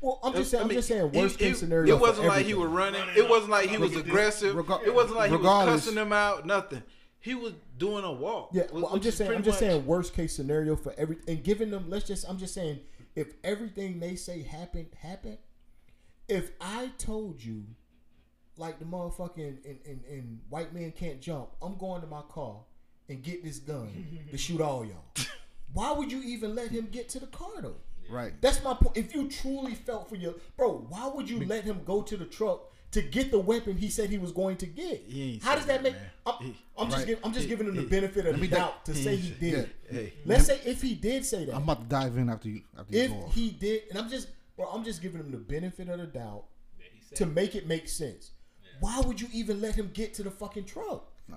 well, 0.00 0.18
I'm 0.22 0.34
just 0.34 0.50
saying. 0.50 0.60
I 0.60 0.62
I'm 0.64 0.68
mean, 0.68 0.78
just 0.78 0.88
saying. 0.88 1.06
it- 1.06 1.12
Worst 1.14 1.36
it, 1.36 1.38
case 1.38 1.58
scenario. 1.60 1.96
It 1.96 2.00
wasn't 2.00 2.26
for 2.26 2.28
like 2.28 2.46
he 2.46 2.54
was 2.54 2.68
running. 2.68 3.00
Running 3.00 3.16
It 3.16 3.28
wasn't 3.28 3.50
like 3.50 3.68
he 3.70 3.76
was 3.78 3.90
Look 3.92 4.00
at 4.00 4.04
this. 4.04 4.10
aggressive. 4.12 4.54
Rega- 4.56 4.80
it 4.84 4.94
wasn't 4.94 5.16
like 5.16 5.30
he 5.30 5.36
was 5.36 5.64
cussing 5.66 5.94
them 5.94 6.12
out. 6.12 6.46
Nothing. 6.46 6.82
He 7.26 7.34
was 7.34 7.54
doing 7.76 8.04
a 8.04 8.12
walk. 8.12 8.50
Yeah, 8.52 8.66
well, 8.72 8.86
I'm 8.86 9.00
just 9.00 9.18
saying. 9.18 9.32
I'm 9.32 9.42
just 9.42 9.60
much- 9.60 9.70
saying 9.70 9.84
worst 9.84 10.14
case 10.14 10.32
scenario 10.32 10.76
for 10.76 10.94
every 10.96 11.16
and 11.26 11.42
giving 11.42 11.70
them. 11.72 11.90
Let's 11.90 12.06
just. 12.06 12.24
I'm 12.28 12.38
just 12.38 12.54
saying 12.54 12.78
if 13.16 13.34
everything 13.42 13.98
they 13.98 14.14
say 14.14 14.42
happened 14.42 14.86
happened. 15.02 15.38
If 16.28 16.52
I 16.60 16.92
told 16.98 17.42
you, 17.42 17.64
like 18.56 18.78
the 18.78 18.84
motherfucking 18.84 19.64
and, 19.64 19.78
and, 19.84 20.00
and 20.08 20.40
white 20.48 20.72
man 20.72 20.92
can't 20.92 21.20
jump, 21.20 21.48
I'm 21.60 21.76
going 21.76 22.00
to 22.02 22.06
my 22.06 22.22
car 22.28 22.58
and 23.08 23.22
get 23.24 23.42
this 23.42 23.58
gun 23.58 23.88
to 24.30 24.38
shoot 24.38 24.60
all 24.60 24.84
y'all. 24.84 25.26
Why 25.72 25.92
would 25.92 26.12
you 26.12 26.22
even 26.22 26.54
let 26.54 26.70
him 26.70 26.86
get 26.92 27.08
to 27.10 27.20
the 27.20 27.26
car 27.26 27.60
though? 27.60 27.76
Right. 28.08 28.40
That's 28.40 28.62
my 28.62 28.74
point. 28.74 28.96
If 28.96 29.16
you 29.16 29.28
truly 29.28 29.74
felt 29.74 30.08
for 30.08 30.14
your 30.14 30.34
bro, 30.56 30.86
why 30.88 31.08
would 31.08 31.28
you 31.28 31.44
let 31.44 31.64
him 31.64 31.80
go 31.84 32.02
to 32.02 32.16
the 32.16 32.24
truck 32.24 32.72
to 32.92 33.02
get 33.02 33.30
the 33.30 33.38
weapon 33.38 33.76
he 33.76 33.88
said 33.90 34.10
he 34.10 34.18
was 34.18 34.32
going 34.32 34.56
to 34.58 34.66
get? 34.66 35.02
How 35.42 35.54
does 35.54 35.66
that 35.66 35.82
that, 35.82 35.82
make? 35.82 35.92
man. 35.94 36.02
I'm, 36.26 36.34
He- 36.44 36.56
I'm 36.78 36.86
just 36.86 36.98
Right. 36.98 37.06
giving, 37.06 37.24
I'm 37.24 37.32
just 37.32 37.42
He- 37.44 37.48
giving 37.48 37.66
him 37.68 37.76
the 37.76 37.82
benefit 37.82 38.26
of 38.26 38.40
the 38.40 38.46
doubt 38.48 38.84
to 38.86 38.94
say 38.94 39.16
he 39.16 39.30
say- 39.30 39.36
did. 39.40 39.70
Hey, 39.90 40.12
Let's 40.24 40.46
say 40.46 40.60
if 40.64 40.80
he 40.82 40.94
did 40.94 41.24
say 41.24 41.44
that, 41.46 41.54
I'm 41.54 41.62
about 41.64 41.80
to 41.82 41.86
dive 41.86 42.16
in 42.16 42.28
after 42.30 42.48
you. 42.48 42.62
After 42.78 42.96
if 42.96 43.10
go 43.10 43.16
off. 43.18 43.34
he 43.34 43.50
did, 43.50 43.82
and 43.90 43.98
I'm 43.98 44.08
just 44.08 44.28
bro, 44.56 44.66
I'm 44.68 44.84
just 44.84 45.02
giving 45.02 45.20
him 45.20 45.30
the 45.30 45.36
benefit 45.38 45.88
of 45.88 45.98
the 45.98 46.06
doubt 46.06 46.44
Yeah, 46.78 46.86
to 47.18 47.26
make 47.26 47.54
it 47.54 47.66
make 47.66 47.88
sense. 47.88 48.30
Why 48.80 49.00
would 49.00 49.20
you 49.20 49.28
even 49.32 49.60
let 49.60 49.74
him 49.74 49.90
get 49.92 50.14
to 50.14 50.22
the 50.22 50.30
fucking 50.30 50.64
truck? 50.64 51.10
Nah. 51.28 51.36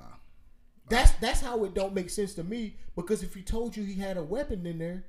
That's 0.90 1.12
that's 1.20 1.42
how 1.42 1.64
it 1.66 1.74
don't 1.74 1.94
make 1.94 2.10
sense 2.10 2.34
to 2.36 2.44
me. 2.44 2.76
Because 2.96 3.22
if 3.24 3.34
he 3.36 3.42
told 3.42 3.76
you 3.78 3.84
he 3.84 3.96
had 3.96 4.18
a 4.18 4.24
weapon 4.24 4.66
in 4.66 4.78
there, 4.80 5.06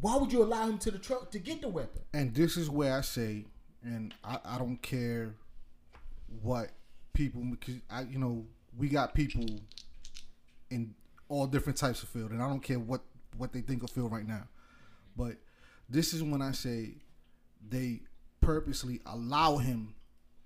why 0.00 0.16
would 0.16 0.32
you 0.32 0.42
allow 0.42 0.66
him 0.68 0.78
to 0.78 0.90
the 0.90 0.98
truck 0.98 1.30
to 1.32 1.38
get 1.38 1.60
the 1.60 1.68
weapon? 1.68 2.02
And 2.14 2.34
this 2.34 2.56
is 2.56 2.70
where 2.70 2.96
I 2.96 3.00
say, 3.02 3.44
and 3.82 4.14
I, 4.24 4.38
I 4.44 4.58
don't 4.58 4.80
care 4.82 5.34
what 6.42 6.70
people 7.12 7.42
because 7.42 7.76
I 7.90 8.02
you 8.02 8.18
know 8.18 8.46
we 8.76 8.88
got 8.88 9.14
people 9.14 9.46
in 10.70 10.94
all 11.28 11.46
different 11.46 11.78
types 11.78 12.02
of 12.02 12.08
field, 12.08 12.30
and 12.30 12.42
I 12.42 12.48
don't 12.48 12.62
care 12.62 12.78
what 12.78 13.02
what 13.36 13.52
they 13.52 13.60
think 13.60 13.82
of 13.82 13.90
field 13.90 14.12
right 14.12 14.26
now. 14.26 14.48
But 15.16 15.36
this 15.88 16.12
is 16.12 16.22
when 16.22 16.42
I 16.42 16.52
say 16.52 16.94
they 17.68 18.00
purposely 18.40 19.00
allow 19.06 19.56
him 19.56 19.94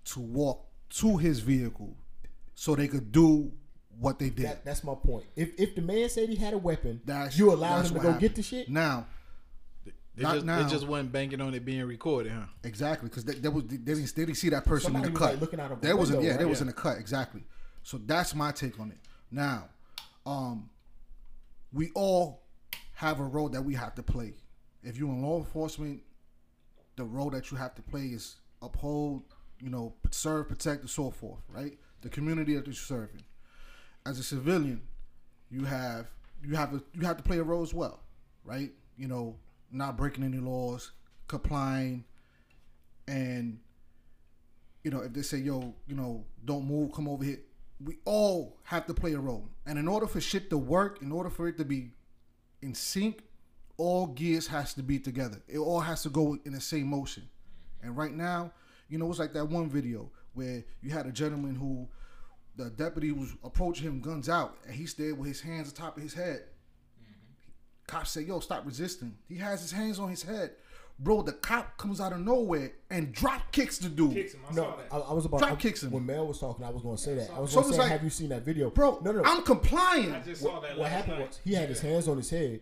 to 0.05 0.21
walk 0.21 0.67
to 0.91 1.17
his 1.17 1.41
vehicle 1.41 1.97
so 2.55 2.75
they 2.75 2.89
could 2.89 3.13
do 3.13 3.53
what 3.99 4.19
they 4.19 4.31
did. 4.31 4.47
That, 4.47 4.65
that's 4.65 4.85
my 4.85 4.95
point. 4.95 5.25
If 5.37 5.59
if 5.59 5.75
the 5.75 5.83
man 5.83 6.09
said 6.09 6.29
he 6.29 6.37
had 6.37 6.55
a 6.55 6.59
weapon, 6.59 7.01
That's 7.05 7.39
you 7.39 7.53
allow 7.53 7.81
him 7.81 7.89
to 7.89 7.95
go 7.95 8.01
happened. 8.01 8.21
get 8.21 8.35
the 8.35 8.43
shit. 8.43 8.69
Now, 8.69 9.07
They 10.15 10.25
Not 10.25 10.35
just, 10.35 10.47
now. 10.47 10.63
they 10.63 10.71
just 10.71 10.87
wasn't 10.87 11.11
banking 11.11 11.41
on 11.41 11.55
it 11.55 11.65
being 11.65 11.85
recorded, 11.87 12.33
huh? 12.33 12.43
Exactly, 12.65 13.09
because 13.09 13.25
they, 13.25 13.35
they, 13.35 13.49
was, 13.49 13.65
they, 13.65 13.79
didn't, 13.79 14.15
they 14.15 14.25
didn't 14.27 14.37
see 14.37 14.51
that 14.51 14.65
person 14.65 14.93
Somebody 14.93 15.07
in 15.09 15.15
the 15.15 15.19
cut. 15.19 15.31
like, 15.33 15.41
looking 15.41 15.59
out 15.61 15.73
of 15.73 15.79
a 15.79 15.81
there 15.81 15.97
wasn't, 15.97 16.19
window, 16.19 16.33
yeah, 16.33 16.37
there 16.37 16.47
right? 16.47 16.51
was 16.51 16.61
in 16.61 16.67
the 16.67 16.73
cut 16.73 16.99
exactly. 16.99 17.43
So 17.83 17.99
that's 17.99 18.35
my 18.35 18.53
take 18.53 18.79
on 18.79 18.91
it. 18.91 18.99
Now, 19.31 19.69
um, 20.27 20.69
we 21.73 21.91
all 21.95 22.43
have 22.95 23.21
a 23.21 23.25
role 23.25 23.49
that 23.49 23.63
we 23.63 23.75
have 23.75 23.95
to 23.95 24.03
play. 24.03 24.35
If 24.83 24.99
you're 24.99 25.09
in 25.09 25.23
law 25.23 25.39
enforcement, 25.39 26.03
the 26.97 27.05
role 27.05 27.31
that 27.31 27.51
you 27.51 27.57
have 27.57 27.75
to 27.77 27.83
play 27.83 28.07
is 28.07 28.37
uphold, 28.61 29.23
you 29.61 29.71
know, 29.71 29.95
serve, 30.11 30.49
protect, 30.49 30.83
and 30.83 30.91
so 30.91 31.11
forth. 31.11 31.41
Right, 31.49 31.79
the 32.03 32.11
community 32.11 32.55
that 32.55 32.67
you're 32.67 32.75
serving. 32.75 33.23
As 34.05 34.19
a 34.19 34.23
civilian, 34.23 34.83
you 35.51 35.65
have 35.65 36.11
you 36.45 36.55
have 36.57 36.71
to 36.73 36.83
you 36.93 37.07
have 37.07 37.17
to 37.17 37.23
play 37.23 37.39
a 37.39 37.43
role 37.43 37.63
as 37.63 37.73
well, 37.73 38.01
right? 38.45 38.71
You 38.99 39.09
know, 39.09 39.37
not 39.73 39.97
breaking 39.97 40.25
any 40.25 40.39
laws, 40.39 40.93
complying, 41.29 42.05
and 43.07 43.59
you 44.85 44.91
know, 44.91 45.01
if 45.01 45.13
they 45.13 45.23
say, 45.23 45.39
"Yo, 45.39 45.75
you 45.87 45.95
know, 45.95 46.25
don't 46.45 46.67
move, 46.67 46.93
come 46.93 47.09
over 47.09 47.25
here," 47.25 47.41
we 47.83 47.99
all 48.05 48.59
have 48.65 48.87
to 48.87 48.95
play 48.95 49.13
a 49.15 49.21
role. 49.21 49.49
And 49.67 49.79
in 49.79 49.89
order 49.89 50.07
for 50.07 50.21
shit 50.21 50.51
to 50.51 50.59
work, 50.59 51.03
in 51.03 51.13
order 51.13 51.31
for 51.31 51.49
it 51.49 51.57
to 51.59 51.65
be 51.65 51.93
in 52.61 52.75
sync, 52.75 53.23
all 53.77 54.07
gears 54.07 54.47
has 54.49 54.75
to 54.75 54.83
be 54.83 54.99
together. 54.99 55.43
It 55.49 55.59
all 55.59 55.81
has 55.81 56.03
to 56.03 56.11
go 56.11 56.39
in 56.45 56.53
the 56.53 56.61
same 56.61 56.87
motion. 56.87 57.29
And 57.83 57.97
right 57.97 58.15
now, 58.15 58.53
you 58.89 58.99
know, 58.99 59.09
it's 59.11 59.19
like 59.19 59.33
that 59.33 59.47
one 59.47 59.69
video 59.69 60.11
where 60.35 60.65
you 60.81 60.91
had 60.91 61.07
a 61.07 61.13
gentleman 61.13 61.55
who 61.55 61.89
the 62.57 62.71
deputy 62.71 63.13
was 63.13 63.33
approaching 63.43 63.87
him, 63.87 64.01
guns 64.01 64.29
out, 64.29 64.59
and 64.67 64.75
he 64.75 64.87
stayed 64.87 65.13
with 65.13 65.29
his 65.29 65.41
hands 65.41 65.69
on 65.69 65.75
top 65.75 65.97
of 65.97 66.03
his 66.03 66.15
head. 66.15 66.45
Cop 67.93 68.07
said, 68.07 68.27
"Yo, 68.27 68.41
stop 68.41 68.65
resisting." 68.65 69.15
He 69.29 69.37
has 69.37 69.61
his 69.61 69.71
hands 69.73 69.99
on 69.99 70.09
his 70.09 70.23
head, 70.23 70.53
bro. 70.99 71.21
The 71.23 71.33
cop 71.33 71.77
comes 71.77 72.01
out 72.01 72.13
of 72.15 72.21
nowhere 72.21 72.73
and 72.91 73.13
drop 73.13 73.53
kicks 73.53 73.77
the 73.79 73.89
dude, 73.91 74.15
Kicks 74.15 74.33
him. 74.33 74.41
I 74.51 74.55
No, 74.55 74.63
saw 74.63 74.77
that. 74.77 74.87
I, 74.91 74.97
I 74.99 75.13
was 75.13 75.25
about 75.27 75.39
to 75.41 75.45
Drop 75.47 75.59
I- 75.59 75.61
kicks 75.61 75.83
him. 75.83 75.91
When 75.91 76.07
Mel 76.07 76.27
was 76.27 76.39
talking, 76.39 76.65
I 76.65 76.71
was 76.71 76.81
going 76.83 76.97
to 76.97 77.03
say 77.03 77.15
that. 77.17 77.31
I 77.37 77.41
was 77.41 77.51
So 77.51 77.57
going 77.61 77.65
to 77.65 77.69
it's 77.69 77.77
say, 77.77 77.83
like- 77.83 77.93
"Have 77.93 78.03
you 78.05 78.09
seen 78.11 78.31
that 78.31 78.43
video, 78.47 78.71
bro. 78.71 79.01
No, 79.05 79.13
no. 79.13 79.23
I'm 79.25 79.43
complying. 79.43 80.13
I 80.13 80.21
just 80.21 80.41
saw 80.41 80.61
what 80.61 80.79
last 80.79 80.91
happened 80.91 81.19
night. 81.19 81.29
was 81.29 81.41
he 81.45 81.53
had 81.55 81.69
his 81.69 81.81
hands 81.81 82.09
on 82.09 82.17
his 82.17 82.31
head. 82.31 82.61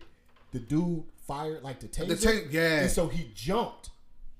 The 0.51 0.59
dude 0.59 1.03
fired 1.25 1.63
like 1.63 1.79
the 1.79 1.87
taser. 1.87 2.21
ta- 2.21 2.47
yeah. 2.51 2.81
And 2.81 2.91
so 2.91 3.07
he 3.07 3.31
jumped. 3.33 3.90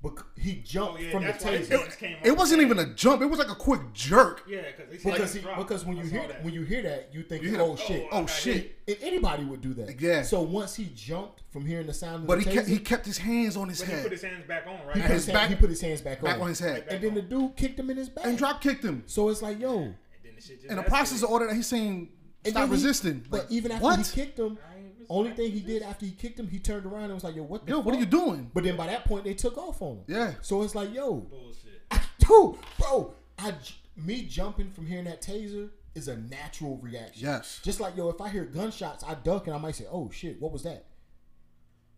Bec- 0.04 0.26
he 0.36 0.56
jumped 0.56 0.96
Oh, 0.98 1.00
yeah, 1.00 1.12
from 1.12 1.22
the 1.24 1.32
that's 1.32 1.46
why 1.46 1.58
his 1.58 1.70
taser. 1.70 1.94
hands 2.00 2.18
It 2.24 2.36
wasn't 2.36 2.62
even 2.64 2.80
a 2.80 2.92
jump. 2.96 3.22
It 3.22 3.28
was 3.28 3.38
like 3.38 3.50
a 3.52 3.56
quick 3.56 3.82
jerk. 3.94 4.44
Yeah, 4.50 4.62
because 4.76 5.04
Because 5.04 5.34
he, 5.36 5.42
because 5.42 5.86
when 5.86 5.98
you 5.98 6.04
hear 6.06 6.28
that. 6.28 6.44
when 6.44 6.56
you 6.56 6.64
hear 6.64 6.82
that, 6.82 7.10
you 7.14 7.22
think, 7.22 7.44
You 7.44 7.52
hear 7.52 7.62
"Oh 7.62 7.76
shit, 7.76 8.08
Oh 8.12 8.24
I 8.24 8.26
shit! 8.26 8.80
And 8.88 8.98
anybody 9.04 9.44
would 9.44 9.62
do 9.62 9.76
that. 9.76 10.02
Yeah. 10.02 10.24
So 10.24 10.42
once 10.42 10.76
he 10.76 10.86
jumped 10.96 11.44
from 11.52 11.68
hearing 11.68 11.86
the 11.86 11.94
sound 11.94 12.24
of 12.24 12.28
But 12.28 12.40
the 12.44 12.46
he 12.46 12.50
taser, 12.50 12.54
kept 12.56 12.68
he 12.68 12.78
kept 12.80 13.06
his 13.06 13.18
hands 13.20 13.56
on 13.56 13.70
his 13.70 13.80
But 13.80 13.88
he 13.90 13.94
head 13.94 14.04
put 14.04 14.12
his 14.12 14.22
hands 14.24 14.46
back 14.48 14.66
on, 14.66 14.74
right? 14.88 14.96
he, 14.96 15.02
put 15.04 15.12
his 15.12 15.12
his 15.12 15.26
hand- 15.28 15.34
back- 15.36 15.50
he 15.50 15.56
put 15.56 15.70
his 15.70 15.82
hands 15.82 16.02
back, 16.02 16.22
back 16.22 16.36
on. 16.36 16.42
on 16.42 16.48
his 16.50 16.60
head 16.60 16.86
and 16.90 17.04
then 17.04 17.14
the 17.14 17.22
dude 17.22 17.56
kicked 17.56 17.80
him 17.80 17.92
in 17.92 17.98
his 17.98 18.10
back. 18.10 18.26
and 18.26 18.38
drop 18.40 18.60
kicked 18.60 18.84
him. 18.84 19.04
So 19.06 19.30
it's 19.30 19.44
like, 19.44 19.60
yo, 19.60 19.78
And 19.84 19.96
then 20.24 20.32
the 20.36 20.42
shit 20.42 20.62
just 20.62 20.72
In 20.72 20.78
the 20.78 20.84
process 20.84 21.22
of 21.22 21.30
order 21.30 21.46
that 21.46 21.56
he's 21.56 21.68
saying 21.68 22.10
And 22.44 22.54
stop 22.54 22.64
then 22.64 22.72
resisting. 22.72 23.24
But 23.30 23.42
Like, 23.42 23.52
even 23.52 23.72
after 23.72 23.98
he 24.02 24.04
kicked 24.26 24.40
him, 24.40 24.46
I 24.68 24.78
ain't 24.78 24.81
resist- 24.81 24.81
only 25.10 25.32
thing 25.32 25.52
he 25.52 25.60
did 25.60 25.82
after 25.82 26.06
he 26.06 26.12
kicked 26.12 26.40
him, 26.40 26.48
he 26.48 26.60
turned 26.60 26.86
around 26.86 27.06
and 27.06 27.14
was 27.14 27.24
like, 27.24 27.36
"Yo, 27.36 27.44
what 27.44 27.66
the 27.66 27.72
Yo, 27.72 27.80
what 27.80 27.96
are 27.96 28.00
you 28.00 28.06
doing? 28.06 28.50
But 28.54 28.64
then 28.64 28.76
by 28.76 28.88
that 28.88 29.06
point, 29.06 29.24
they 29.24 29.34
took 29.34 29.58
off 29.58 29.82
on 29.82 29.98
him. 29.98 30.04
Yeah. 30.08 30.34
So 30.42 30.62
it's 30.64 30.76
like, 30.76 30.94
yo, 30.94 31.16
Bullshit. 31.16 31.82
dude, 32.20 32.56
bro, 32.80 33.14
I 33.38 33.52
j- 33.52 33.76
me 33.96 34.24
jumping 34.24 34.72
from 34.72 34.86
hearing 34.88 35.06
that 35.06 35.22
taser 35.22 35.70
is 35.96 36.08
a 36.08 36.18
natural 36.18 36.78
reaction. 36.78 37.26
Yes. 37.28 37.60
Just 37.64 37.80
like 37.80 37.96
yo, 37.98 38.10
if 38.10 38.22
I 38.22 38.30
hear 38.30 38.46
gunshots, 38.46 39.04
I 39.04 39.16
duck 39.16 39.48
and 39.48 39.56
I 39.56 39.60
might 39.60 39.76
say, 39.76 39.86
"Oh 39.92 40.10
shit, 40.12 40.42
what 40.42 40.52
was 40.52 40.64
that?" 40.64 40.86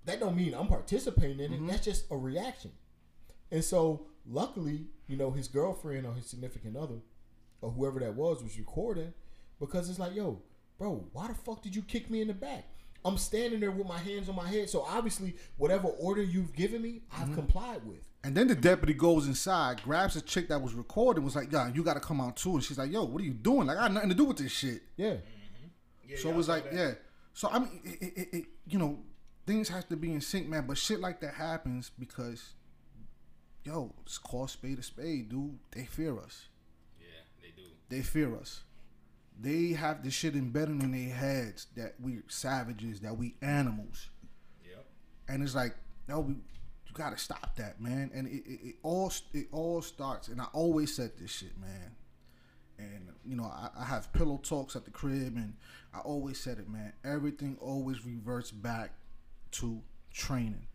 That 0.06 0.20
don't 0.20 0.36
mean 0.36 0.54
I'm 0.54 0.68
participating 0.68 1.40
in 1.40 1.54
it. 1.54 1.56
Mm-hmm. 1.58 1.68
That's 1.68 1.86
just 1.86 2.06
a 2.12 2.18
reaction. 2.18 2.72
And 3.52 3.64
so, 3.64 4.08
luckily, 4.28 4.88
you 5.08 5.16
know, 5.16 5.32
his 5.32 5.48
girlfriend 5.48 6.06
or 6.06 6.14
his 6.14 6.26
significant 6.26 6.76
other 6.76 7.00
or 7.62 7.72
whoever 7.72 8.00
that 8.00 8.16
was 8.16 8.44
was 8.44 8.58
recording 8.58 9.14
because 9.60 9.90
it's 9.90 10.00
like, 10.00 10.16
yo, 10.16 10.42
bro, 10.78 11.06
why 11.14 11.28
the 11.28 11.34
fuck 11.36 11.62
did 11.62 11.76
you 11.76 11.82
kick 11.84 12.10
me 12.10 12.22
in 12.22 12.28
the 12.28 12.34
back? 12.34 12.66
I'm 13.06 13.18
standing 13.18 13.60
there 13.60 13.72
with 13.72 13.88
my 13.88 13.98
hands 13.98 14.30
on 14.30 14.36
my 14.36 14.48
head. 14.48 14.70
So 14.70 14.82
obviously, 14.82 15.36
whatever 15.58 15.88
order 15.90 16.22
you've 16.24 16.54
given 16.54 16.82
me, 16.82 17.02
I've 17.12 17.26
Mm-hmm. 17.26 17.34
complied 17.36 17.86
with. 17.86 18.08
And 18.24 18.36
then 18.36 18.48
the 18.48 18.56
deputy 18.56 18.94
goes 18.94 19.28
inside, 19.28 19.82
grabs 19.84 20.16
a 20.16 20.22
chick 20.22 20.48
that 20.48 20.62
was 20.62 20.74
recording, 20.74 21.26
was 21.26 21.36
like, 21.36 21.52
"Yeah, 21.52 21.70
you 21.74 21.84
got 21.84 21.96
to 21.96 22.00
come 22.00 22.22
out 22.22 22.38
too." 22.38 22.54
And 22.54 22.64
she's 22.64 22.78
like, 22.78 22.90
"Yo, 22.92 23.04
what 23.04 23.22
are 23.22 23.26
you 23.26 23.34
doing? 23.34 23.68
Like, 23.68 23.78
I 23.78 23.82
got 23.82 23.94
nothing 23.94 24.10
to 24.10 24.16
do 24.16 24.24
with 24.26 24.38
this 24.38 24.52
shit." 24.52 24.82
Yeah. 24.96 25.16
Yeah, 26.08 26.18
so 26.18 26.28
yeah, 26.30 26.34
it 26.34 26.38
was 26.38 26.48
like, 26.48 26.64
that. 26.66 26.74
yeah. 26.74 26.92
So 27.34 27.50
I 27.52 27.60
mean, 27.60 27.82
it, 27.84 28.02
it, 28.02 28.14
it, 28.18 28.38
it, 28.38 28.46
you 28.68 28.78
know, 28.80 29.00
things 29.46 29.68
have 29.70 29.90
to 29.90 29.98
be 29.98 30.14
in 30.14 30.22
sync, 30.22 30.48
man. 30.48 30.66
But 30.68 30.78
shit 30.78 31.02
like 31.02 31.20
that 31.22 31.34
happens 31.34 31.92
because, 32.00 32.54
yo, 33.66 33.94
it's 34.06 34.18
called 34.18 34.50
spade 34.50 34.80
a 34.80 34.84
spade, 34.84 35.28
dude. 35.30 35.60
They 35.72 35.84
fear 35.86 36.18
us. 36.20 36.48
Yeah, 37.00 37.08
they 37.42 37.50
do. 37.50 37.68
They 37.90 38.02
fear 38.02 38.36
us. 38.38 38.62
They 39.40 39.70
have 39.74 40.04
this 40.04 40.14
shit 40.14 40.36
embedded 40.36 40.82
in 40.84 40.92
their 40.92 41.14
heads 41.14 41.68
that 41.76 41.96
we're 42.00 42.24
savages, 42.28 43.00
that 43.02 43.18
we 43.18 43.36
animals. 43.42 44.10
Yep. 44.66 44.86
and 45.28 45.44
it's 45.44 45.56
like 45.56 45.76
no 46.08 46.20
we 46.20 46.34
you 46.34 46.94
gotta 46.94 47.18
stop 47.18 47.56
that 47.56 47.82
man 47.82 48.12
and 48.14 48.28
it, 48.28 48.44
it, 48.46 48.60
it 48.64 48.76
all 48.84 49.12
it 49.34 49.48
all 49.52 49.82
starts 49.82 50.28
and 50.28 50.40
i 50.40 50.46
always 50.54 50.94
said 50.94 51.12
this 51.18 51.32
shit 51.32 51.58
man 51.60 51.96
and 52.78 53.10
you 53.26 53.36
know 53.36 53.46
I, 53.46 53.70
I 53.78 53.86
have 53.86 54.12
pillow 54.14 54.40
talks 54.44 54.76
at 54.76 54.86
the 54.86 54.92
crib, 54.92 55.36
and 55.36 55.54
I 55.94 56.00
always 56.00 56.40
said 56.40 56.60
it, 56.60 56.70
man. 56.70 56.94
Everything 57.04 57.58
always 57.60 58.06
reverts 58.06 58.52
back 58.52 58.92
to 59.54 59.82
training. 60.14 60.68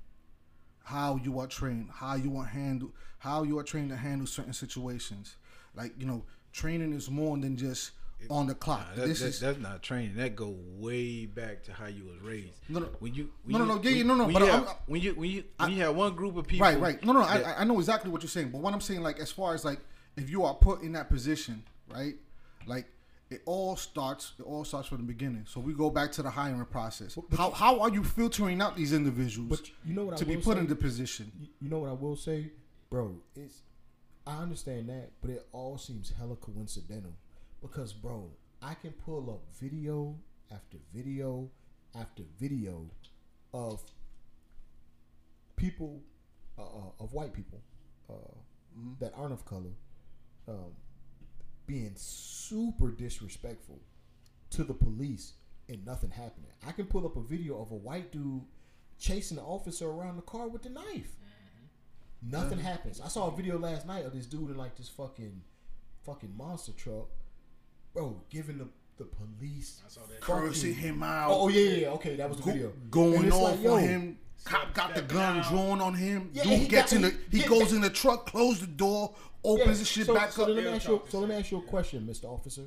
How 0.84 1.20
you 1.22 1.38
are 1.38 1.46
trained, 1.46 1.90
how 1.92 2.14
you 2.14 2.36
are 2.38 2.46
handle, 2.46 2.92
how 3.18 3.42
you 3.42 3.58
are 3.58 3.64
trained 3.64 3.90
to 3.90 3.96
handle 3.96 4.26
certain 4.26 4.52
situations. 4.52 5.36
Like 5.74 5.92
you 5.98 6.06
know, 6.06 6.24
training 6.52 6.92
is 6.92 7.10
more 7.10 7.36
than 7.36 7.56
just 7.56 7.92
on 8.30 8.46
the 8.46 8.54
clock. 8.54 8.80
Nah, 8.90 8.94
that, 9.02 9.06
this 9.08 9.20
that- 9.20 9.26
is 9.28 9.40
that's 9.40 9.58
not 9.58 9.82
training. 9.82 10.16
That 10.16 10.34
go 10.36 10.56
way 10.76 11.26
back 11.26 11.62
to 11.64 11.72
how 11.72 11.86
you 11.86 12.04
was 12.04 12.20
raised. 12.20 12.58
No, 12.68 12.80
no. 12.80 12.86
When 12.98 13.14
you, 13.14 13.30
when 13.44 13.52
No, 13.52 13.58
no, 13.58 13.64
you, 13.64 13.68
no, 13.68 13.82
yeah, 13.82 13.90
yeah, 13.90 13.96
when- 13.98 14.06
no, 14.08 14.14
no, 14.16 14.24
When 14.24 14.32
but 14.34 14.42
you, 14.42 14.48
I'm- 14.50 14.64
have, 14.64 14.76
when 14.86 15.00
you, 15.00 15.14
when 15.14 15.30
you, 15.30 15.44
when 15.58 15.70
you 15.72 15.82
have 15.82 15.94
one 15.96 16.14
group 16.14 16.36
of 16.36 16.46
people, 16.46 16.66
Right, 16.66 16.78
right. 16.80 17.04
No, 17.04 17.12
no, 17.12 17.20
no. 17.20 17.26
that- 17.26 17.46
I, 17.58 17.60
I 17.60 17.64
know 17.64 17.78
exactly 17.78 18.10
what 18.10 18.22
you're 18.22 18.28
saying, 18.28 18.50
but 18.50 18.60
what 18.60 18.74
I'm 18.74 18.80
saying, 18.80 19.02
like, 19.02 19.18
as 19.20 19.30
far 19.30 19.54
as 19.54 19.64
like, 19.64 19.80
if 20.16 20.28
you 20.30 20.44
are 20.44 20.54
put 20.54 20.82
in 20.82 20.92
that 20.92 21.08
position, 21.08 21.62
right, 21.92 22.14
like, 22.66 22.86
it 23.30 23.42
all 23.44 23.76
starts. 23.76 24.32
It 24.38 24.42
all 24.44 24.64
starts 24.64 24.88
from 24.88 24.96
the 24.98 25.02
beginning. 25.04 25.44
So 25.46 25.60
we 25.60 25.74
go 25.74 25.90
back 25.90 26.10
to 26.12 26.22
the 26.22 26.30
hiring 26.30 26.64
process. 26.64 27.16
how 27.36 27.50
how 27.50 27.78
are 27.80 27.90
you 27.90 28.02
filtering 28.02 28.62
out 28.62 28.74
these 28.74 28.94
individuals 28.94 29.50
But 29.50 29.70
you 29.84 29.94
know 29.94 30.06
what 30.06 30.14
I 30.14 30.16
to 30.16 30.24
be 30.24 30.36
put 30.38 30.54
say? 30.54 30.60
in 30.60 30.66
the 30.66 30.74
position? 30.74 31.30
You- 31.38 31.48
You 31.60 31.68
know 31.68 31.80
what 31.80 31.90
I 31.90 31.92
will 31.92 32.16
say, 32.16 32.50
bro? 32.88 33.16
It's 33.36 33.60
I 34.26 34.38
understand 34.38 34.88
that, 34.88 35.10
but 35.20 35.30
it 35.30 35.46
all 35.52 35.76
seems 35.76 36.10
hella 36.18 36.36
coincidental 36.36 37.12
because, 37.60 37.92
bro, 37.92 38.30
I 38.62 38.74
can 38.74 38.92
pull 38.92 39.30
up 39.30 39.42
video 39.60 40.16
after 40.52 40.78
video 40.94 41.50
after 41.94 42.22
video 42.38 42.90
of 43.52 43.82
people, 45.56 46.02
uh, 46.58 46.62
uh, 46.62 46.90
of 47.00 47.12
white 47.12 47.32
people 47.32 47.60
uh, 48.10 48.14
that 49.00 49.12
aren't 49.16 49.32
of 49.32 49.44
color, 49.44 49.72
um, 50.46 50.72
being 51.66 51.92
super 51.96 52.90
disrespectful 52.90 53.80
to 54.50 54.64
the 54.64 54.74
police 54.74 55.34
and 55.68 55.84
nothing 55.84 56.10
happening. 56.10 56.50
I 56.66 56.72
can 56.72 56.86
pull 56.86 57.04
up 57.04 57.16
a 57.16 57.20
video 57.20 57.60
of 57.60 57.70
a 57.70 57.76
white 57.76 58.12
dude 58.12 58.42
chasing 58.98 59.36
the 59.36 59.42
officer 59.42 59.86
around 59.86 60.16
the 60.16 60.22
car 60.22 60.48
with 60.48 60.62
the 60.62 60.70
knife. 60.70 61.16
Nothing 62.20 62.58
happens. 62.58 63.00
I 63.00 63.08
saw 63.08 63.28
a 63.28 63.36
video 63.36 63.58
last 63.58 63.86
night 63.86 64.04
of 64.04 64.12
this 64.12 64.26
dude 64.26 64.50
in 64.50 64.56
like 64.56 64.76
this 64.76 64.88
fucking 64.88 65.40
fucking 66.04 66.36
monster 66.36 66.72
truck. 66.72 67.08
Bro, 67.94 68.22
giving 68.30 68.58
the 68.58 68.68
the 68.98 69.04
police 69.04 69.80
I 69.86 69.88
saw 69.90 70.00
that. 70.08 70.24
fucking- 70.24 70.48
Cursing 70.48 70.74
him 70.74 71.02
out. 71.04 71.30
Oh, 71.30 71.42
oh, 71.42 71.48
yeah, 71.48 71.60
yeah, 71.60 71.76
yeah, 71.82 71.88
okay, 71.90 72.16
that 72.16 72.28
was 72.28 72.38
the 72.38 72.44
Go- 72.44 72.50
video. 72.52 72.72
Going 72.90 73.24
it's 73.26 73.36
off 73.36 73.42
like, 73.52 73.62
yo, 73.62 73.74
on 73.74 73.82
him. 73.82 74.18
Cop 74.44 74.74
got 74.74 74.94
the 74.96 75.02
gun 75.02 75.38
out. 75.38 75.48
drawn 75.48 75.80
on 75.80 75.94
him. 75.94 76.30
Yeah, 76.32 76.42
Dude 76.44 76.52
he 76.58 76.66
gets 76.66 76.92
got- 76.92 76.96
in 76.96 77.02
the. 77.02 77.10
he- 77.10 77.16
He 77.30 77.38
yeah, 77.42 77.48
goes 77.48 77.70
that- 77.70 77.76
in 77.76 77.82
the 77.82 77.90
truck, 77.90 78.26
closes 78.26 78.62
the 78.62 78.66
door, 78.66 79.14
Yeah, 79.44 79.50
opens 79.52 79.78
the 79.78 79.84
shit 79.84 80.06
so, 80.06 80.14
back 80.14 80.32
so 80.32 80.42
up. 80.42 80.48
Let 80.48 80.56
me 80.64 80.66
ask 80.70 80.88
you, 80.88 81.00
so 81.08 81.20
let 81.20 81.28
me 81.28 81.34
ask 81.36 81.50
you 81.52 81.58
a 81.58 81.62
question, 81.62 82.06
Mr. 82.08 82.24
Officer. 82.24 82.62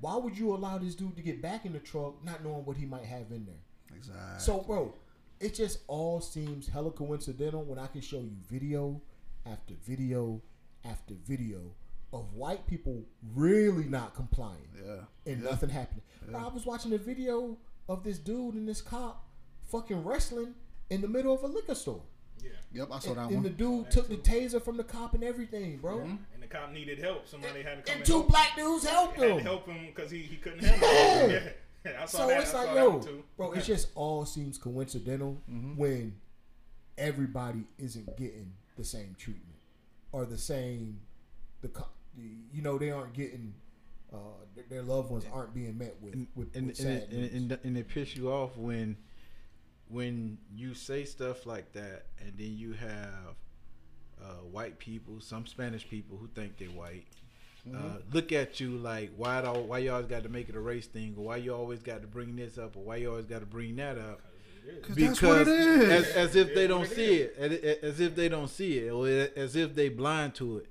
Why 0.00 0.16
would 0.16 0.36
you 0.36 0.54
allow 0.54 0.76
this 0.76 0.94
dude 0.94 1.16
to 1.16 1.22
get 1.22 1.40
back 1.40 1.64
in 1.64 1.72
the 1.72 1.78
truck, 1.78 2.22
not 2.22 2.44
knowing 2.44 2.64
what 2.66 2.76
he 2.76 2.84
might 2.84 3.04
have 3.04 3.30
in 3.30 3.46
there? 3.46 3.96
Exactly. 3.96 4.38
So, 4.38 4.60
bro, 4.60 4.94
it 5.40 5.54
just 5.54 5.78
all 5.86 6.20
seems 6.20 6.68
hella 6.68 6.90
coincidental 6.90 7.62
when 7.64 7.78
I 7.78 7.86
can 7.86 8.02
show 8.02 8.18
you 8.20 8.32
video 8.50 9.00
after 9.46 9.72
video 9.82 10.42
after 10.84 11.14
video 11.14 11.74
of 12.14 12.32
white 12.32 12.66
people 12.66 13.02
really 13.34 13.84
not 13.84 14.14
complying 14.14 14.68
yeah. 14.86 15.32
and 15.32 15.42
nothing 15.42 15.68
happening. 15.68 16.02
Bro, 16.30 16.40
I 16.40 16.48
was 16.48 16.64
watching 16.64 16.92
a 16.94 16.98
video 16.98 17.56
of 17.88 18.02
this 18.04 18.18
dude 18.18 18.54
and 18.54 18.66
this 18.68 18.80
cop 18.80 19.26
fucking 19.70 20.04
wrestling 20.04 20.54
in 20.90 21.00
the 21.00 21.08
middle 21.08 21.34
of 21.34 21.42
a 21.42 21.46
liquor 21.46 21.74
store. 21.74 22.00
Yeah. 22.42 22.50
Yep, 22.72 22.88
I 22.92 22.98
saw 23.00 23.08
And, 23.10 23.18
that 23.18 23.24
and 23.26 23.34
one. 23.36 23.42
the 23.42 23.50
dude 23.50 23.90
took 23.90 24.08
the 24.08 24.16
taser 24.16 24.62
from 24.62 24.76
the 24.76 24.84
cop 24.84 25.14
and 25.14 25.24
everything, 25.24 25.78
bro. 25.78 26.00
And 26.00 26.18
the 26.40 26.46
cop 26.46 26.72
needed 26.72 26.98
help. 27.00 27.26
Somebody 27.26 27.62
had 27.62 27.84
to 27.84 27.90
come 27.90 27.92
And 27.92 27.96
and 28.00 28.04
two 28.04 28.12
help, 28.12 28.28
black 28.28 28.54
dudes 28.56 28.86
helped 28.86 29.16
had 29.16 29.22
to 29.28 29.34
him. 29.38 29.40
help 29.40 29.66
him 29.68 29.86
because 29.86 30.10
he, 30.10 30.18
he 30.18 30.36
couldn't 30.36 30.64
handle 30.64 30.88
it. 31.30 31.56
Yeah. 31.84 31.90
I 32.02 32.06
saw 32.06 32.18
So 32.18 32.26
that. 32.28 32.40
it's 32.42 32.54
I 32.54 32.58
like, 32.60 32.66
saw 32.68 32.74
that 32.74 32.80
yo, 32.80 32.90
one 32.90 33.00
too. 33.06 33.24
bro, 33.36 33.52
it 33.52 33.60
just 33.64 33.88
all 33.94 34.24
seems 34.24 34.56
coincidental 34.56 35.36
Mm-hmm. 35.50 35.76
when 35.76 36.14
everybody 36.96 37.64
isn't 37.78 38.16
getting 38.16 38.52
the 38.76 38.84
same 38.84 39.14
treatment 39.18 39.56
or 40.12 40.24
the 40.24 40.38
same, 40.38 41.00
the 41.60 41.68
co- 41.68 41.88
you 42.52 42.62
know, 42.62 42.78
they 42.78 42.90
aren't 42.90 43.12
getting, 43.14 43.54
uh, 44.12 44.16
their- 44.54 44.64
their 44.68 44.82
loved 44.82 45.10
ones 45.10 45.24
aren't 45.32 45.52
being 45.54 45.76
met 45.78 45.94
with 46.00 46.14
and 46.14 46.26
with, 46.34 46.54
and, 46.56 46.66
with 46.68 46.78
and, 46.80 46.86
sad 46.86 47.02
it, 47.02 47.08
and, 47.10 47.20
news. 47.20 47.32
and, 47.34 47.58
and 47.64 47.78
it 47.78 47.88
piss 47.88 48.14
you 48.16 48.30
off 48.30 48.56
when 48.56 48.96
when 49.88 50.38
you 50.54 50.74
say 50.74 51.04
stuff 51.04 51.44
like 51.46 51.72
that, 51.72 52.06
and 52.20 52.32
then 52.38 52.56
you 52.56 52.72
have 52.72 53.36
uh, 54.22 54.26
white 54.50 54.78
people, 54.78 55.20
some 55.20 55.46
Spanish 55.46 55.88
people 55.88 56.16
who 56.16 56.26
think 56.28 56.56
they're 56.58 56.68
white. 56.68 57.06
Uh, 57.74 57.96
look 58.12 58.30
at 58.30 58.60
you 58.60 58.76
like 58.76 59.10
why 59.16 59.40
do, 59.40 59.48
why 59.48 59.78
you 59.78 59.90
always 59.90 60.06
got 60.06 60.22
to 60.22 60.28
make 60.28 60.50
it 60.50 60.54
a 60.54 60.60
race 60.60 60.86
thing 60.86 61.14
or 61.16 61.24
why 61.24 61.36
you 61.36 61.54
always 61.54 61.82
got 61.82 62.02
to 62.02 62.06
bring 62.06 62.36
this 62.36 62.58
up 62.58 62.76
or 62.76 62.84
why 62.84 62.96
you 62.96 63.08
always 63.08 63.24
got 63.24 63.40
to 63.40 63.46
bring 63.46 63.76
that 63.76 63.96
up 63.96 64.20
'Cause 64.82 64.96
that's 64.96 65.22
what 65.22 65.40
it 65.42 65.48
is. 65.48 65.88
as, 65.90 66.06
as 66.14 66.36
if 66.36 66.48
It 66.48 66.54
they 66.54 66.66
don't 66.66 66.84
it 66.84 66.90
see 66.94 67.14
it, 67.22 67.34
as- 67.38 67.78
as 67.82 68.00
if 68.00 68.14
they 68.14 68.28
don't 68.28 68.48
see 68.48 68.78
it, 68.80 68.90
or 68.90 69.08
as 69.08 69.56
if 69.56 69.74
they 69.74 69.88
blind 69.88 70.34
to 70.36 70.58
it. 70.58 70.66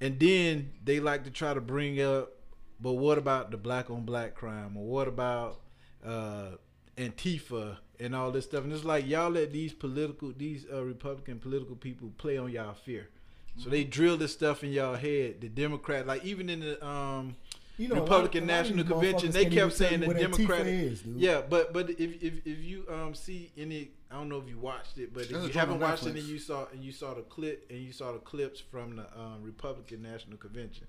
And 0.00 0.18
then 0.18 0.72
they 0.82 1.00
like 1.00 1.24
to 1.24 1.30
try 1.30 1.52
to 1.52 1.60
bring 1.60 2.00
up, 2.00 2.32
but 2.80 2.94
what 2.94 3.18
about 3.18 3.50
the 3.50 3.56
black 3.56 3.90
on 3.90 4.04
black 4.04 4.34
crime, 4.34 4.76
or 4.76 4.84
what 4.84 5.08
about 5.08 5.60
uh, 6.04 6.52
Antifa 6.96 7.76
and 7.98 8.14
all 8.14 8.30
this 8.30 8.46
stuff? 8.46 8.64
And 8.64 8.72
it's 8.72 8.84
like 8.84 9.06
y'all 9.06 9.30
let 9.30 9.52
these 9.52 9.74
political, 9.74 10.32
these 10.36 10.64
uh, 10.72 10.82
Republican 10.82 11.38
political 11.38 11.76
people 11.76 12.10
play 12.16 12.38
on 12.38 12.50
y'all 12.50 12.74
fear. 12.74 13.08
So 13.56 13.68
they 13.68 13.84
drill 13.84 14.16
this 14.16 14.32
stuff 14.32 14.64
in 14.64 14.72
y'all 14.72 14.94
head. 14.94 15.42
The 15.42 15.48
Democrat, 15.48 16.06
like 16.06 16.24
even 16.24 16.48
in 16.48 16.60
the 16.60 16.86
um, 16.86 17.36
You 17.80 17.88
know, 17.88 18.02
Republican 18.02 18.44
a 18.44 18.52
lot 18.52 18.60
of 18.60 18.76
National 18.76 18.84
Convention, 18.84 19.30
they 19.30 19.46
kept 19.46 19.72
saying 19.72 20.00
the 20.00 20.12
Democratic. 20.12 20.66
is. 20.66 21.02
Yeah, 21.02 21.40
but 21.48 21.72
but 21.72 21.88
if 21.88 22.22
if, 22.22 22.34
if 22.44 22.62
you 22.62 22.84
um 22.90 23.14
see 23.14 23.50
any, 23.56 23.92
I 24.10 24.16
don't 24.16 24.28
know 24.28 24.36
if 24.36 24.46
you 24.48 24.58
watched 24.58 24.98
it, 24.98 25.14
but 25.14 25.22
if 25.24 25.30
you 25.30 25.48
haven't 25.48 25.80
watched 25.80 26.06
it 26.06 26.14
and 26.14 26.24
you 26.24 26.38
saw 26.38 26.66
and 26.72 26.84
you 26.84 26.92
saw 26.92 27.14
the 27.14 27.22
clip 27.22 27.66
and 27.70 27.78
you 27.78 27.92
saw 27.92 28.12
the 28.12 28.18
clips 28.18 28.60
from 28.60 28.96
the 28.96 29.06
um, 29.18 29.42
Republican 29.42 30.02
National 30.02 30.36
Convention, 30.36 30.88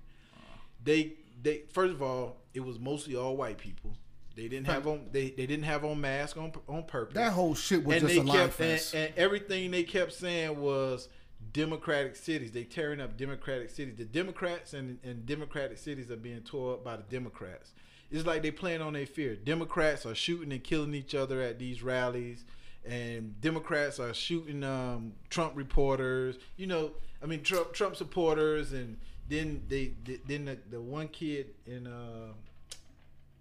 they 0.84 1.14
they 1.42 1.62
first 1.72 1.94
of 1.94 2.02
all 2.02 2.42
it 2.52 2.60
was 2.60 2.78
mostly 2.78 3.16
all 3.16 3.38
white 3.38 3.56
people. 3.56 3.96
They 4.36 4.48
didn't 4.48 4.66
have 4.66 4.86
on 4.86 5.08
they, 5.12 5.30
they 5.30 5.46
didn't 5.46 5.64
have 5.64 5.86
on 5.86 5.98
masks 5.98 6.38
on 6.38 6.52
on 6.68 6.84
purpose. 6.84 7.14
That 7.14 7.32
whole 7.32 7.54
shit 7.54 7.84
was 7.84 8.02
and 8.02 8.08
just 8.08 8.20
a 8.20 8.22
lie 8.22 8.34
kept 8.34 8.60
and, 8.60 8.70
fest. 8.70 8.94
and 8.94 9.12
everything 9.16 9.70
they 9.70 9.82
kept 9.82 10.12
saying 10.12 10.60
was 10.60 11.08
democratic 11.52 12.16
cities. 12.16 12.52
They 12.52 12.64
tearing 12.64 13.00
up 13.00 13.16
democratic 13.16 13.70
cities. 13.70 13.96
The 13.96 14.04
Democrats 14.04 14.72
and, 14.72 14.98
and 15.04 15.26
democratic 15.26 15.78
cities 15.78 16.10
are 16.10 16.16
being 16.16 16.40
tore 16.40 16.74
up 16.74 16.84
by 16.84 16.96
the 16.96 17.02
Democrats. 17.04 17.72
It's 18.10 18.26
like 18.26 18.42
they 18.42 18.50
playing 18.50 18.82
on 18.82 18.92
their 18.92 19.06
fear. 19.06 19.36
Democrats 19.36 20.04
are 20.04 20.14
shooting 20.14 20.52
and 20.52 20.62
killing 20.62 20.94
each 20.94 21.14
other 21.14 21.40
at 21.40 21.58
these 21.58 21.82
rallies, 21.82 22.44
and 22.84 23.40
Democrats 23.40 23.98
are 23.98 24.12
shooting 24.12 24.62
um, 24.64 25.14
Trump 25.30 25.52
reporters. 25.56 26.36
You 26.56 26.66
know, 26.66 26.90
I 27.22 27.26
mean 27.26 27.42
Trump 27.42 27.72
Trump 27.72 27.96
supporters, 27.96 28.72
and 28.72 28.98
then 29.28 29.62
they 29.68 29.94
then 30.26 30.44
the, 30.44 30.58
the 30.70 30.80
one 30.80 31.08
kid 31.08 31.54
in 31.64 31.86
uh, 31.86 32.34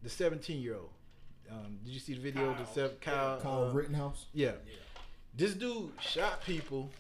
the 0.04 0.10
seventeen 0.10 0.62
year 0.62 0.76
old. 0.76 0.92
Um, 1.52 1.80
did 1.84 1.92
you 1.92 2.00
see 2.00 2.14
the 2.14 2.22
video 2.22 2.52
of 2.52 2.58
the 2.58 2.64
Kyle. 2.64 2.74
seven, 2.74 2.96
Kyle? 3.02 3.40
Kyle 3.42 3.64
uh, 3.66 3.74
Rittenhouse. 3.74 4.28
yeah. 4.34 4.52
This 5.36 5.54
dude 5.54 5.92
shot 6.00 6.46
people 6.46 6.92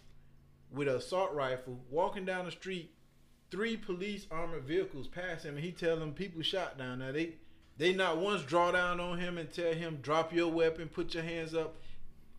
with 0.74 0.88
an 0.88 0.96
assault 0.96 1.34
rifle 1.34 1.80
walking 1.90 2.26
down 2.26 2.46
the 2.46 2.52
street. 2.52 2.92
Three 3.50 3.76
police 3.76 4.28
armored 4.32 4.64
vehicles 4.64 5.08
pass 5.08 5.44
him, 5.44 5.56
and 5.56 5.64
he 5.64 5.72
tell 5.72 5.98
them 5.98 6.14
people 6.14 6.42
shot 6.42 6.78
down 6.78 7.00
there. 7.00 7.12
They 7.12 7.34
they 7.78 7.94
not 7.94 8.18
once 8.18 8.44
draw 8.44 8.72
down 8.72 9.00
on 9.00 9.18
him 9.20 9.38
and 9.38 9.52
tell 9.52 9.74
him 9.74 10.00
drop 10.02 10.34
your 10.34 10.48
weapon, 10.50 10.88
put 10.88 11.14
your 11.14 11.24
hands 11.24 11.54
up. 11.54 11.76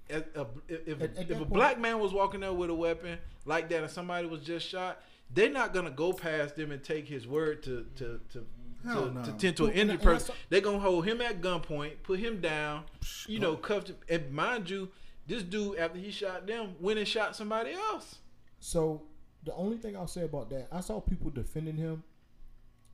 If, 0.08 0.24
if, 0.68 1.02
At- 1.02 1.16
at 1.16 1.30
if 1.30 1.30
a 1.30 1.34
point- 1.36 1.52
black 1.52 1.78
man 1.80 1.98
was 2.00 2.12
walking 2.12 2.40
there 2.40 2.52
with 2.52 2.70
a 2.70 2.74
weapon 2.74 3.18
like 3.44 3.68
that, 3.70 3.82
and 3.82 3.90
somebody 3.90 4.26
was 4.26 4.40
just 4.40 4.66
shot, 4.66 5.02
they're 5.34 5.50
not 5.50 5.74
gonna 5.74 5.90
go 5.90 6.12
past 6.12 6.56
them 6.56 6.70
and 6.72 6.82
take 6.82 7.06
his 7.08 7.26
word 7.26 7.62
to 7.64 7.86
to 7.96 8.20
to. 8.32 8.46
To, 8.84 9.12
no. 9.12 9.22
to 9.22 9.32
tend 9.34 9.56
to 9.58 9.66
an 9.66 9.74
injured 9.74 10.02
person, 10.02 10.34
they're 10.48 10.60
gonna 10.60 10.80
hold 10.80 11.06
him 11.06 11.20
at 11.20 11.40
gunpoint, 11.40 12.02
put 12.02 12.18
him 12.18 12.40
down, 12.40 12.82
you 13.28 13.38
know, 13.38 13.54
cuffed 13.54 13.90
him. 13.90 13.96
And 14.08 14.32
mind 14.32 14.68
you, 14.68 14.88
this 15.28 15.44
dude 15.44 15.78
after 15.78 16.00
he 16.00 16.10
shot 16.10 16.48
them 16.48 16.74
went 16.80 16.98
and 16.98 17.06
shot 17.06 17.36
somebody 17.36 17.74
else. 17.74 18.16
So 18.62 19.02
the 19.42 19.52
only 19.54 19.76
thing 19.76 19.96
I'll 19.96 20.06
say 20.06 20.22
about 20.22 20.48
that, 20.50 20.68
I 20.70 20.80
saw 20.80 21.00
people 21.00 21.30
defending 21.30 21.76
him, 21.76 22.04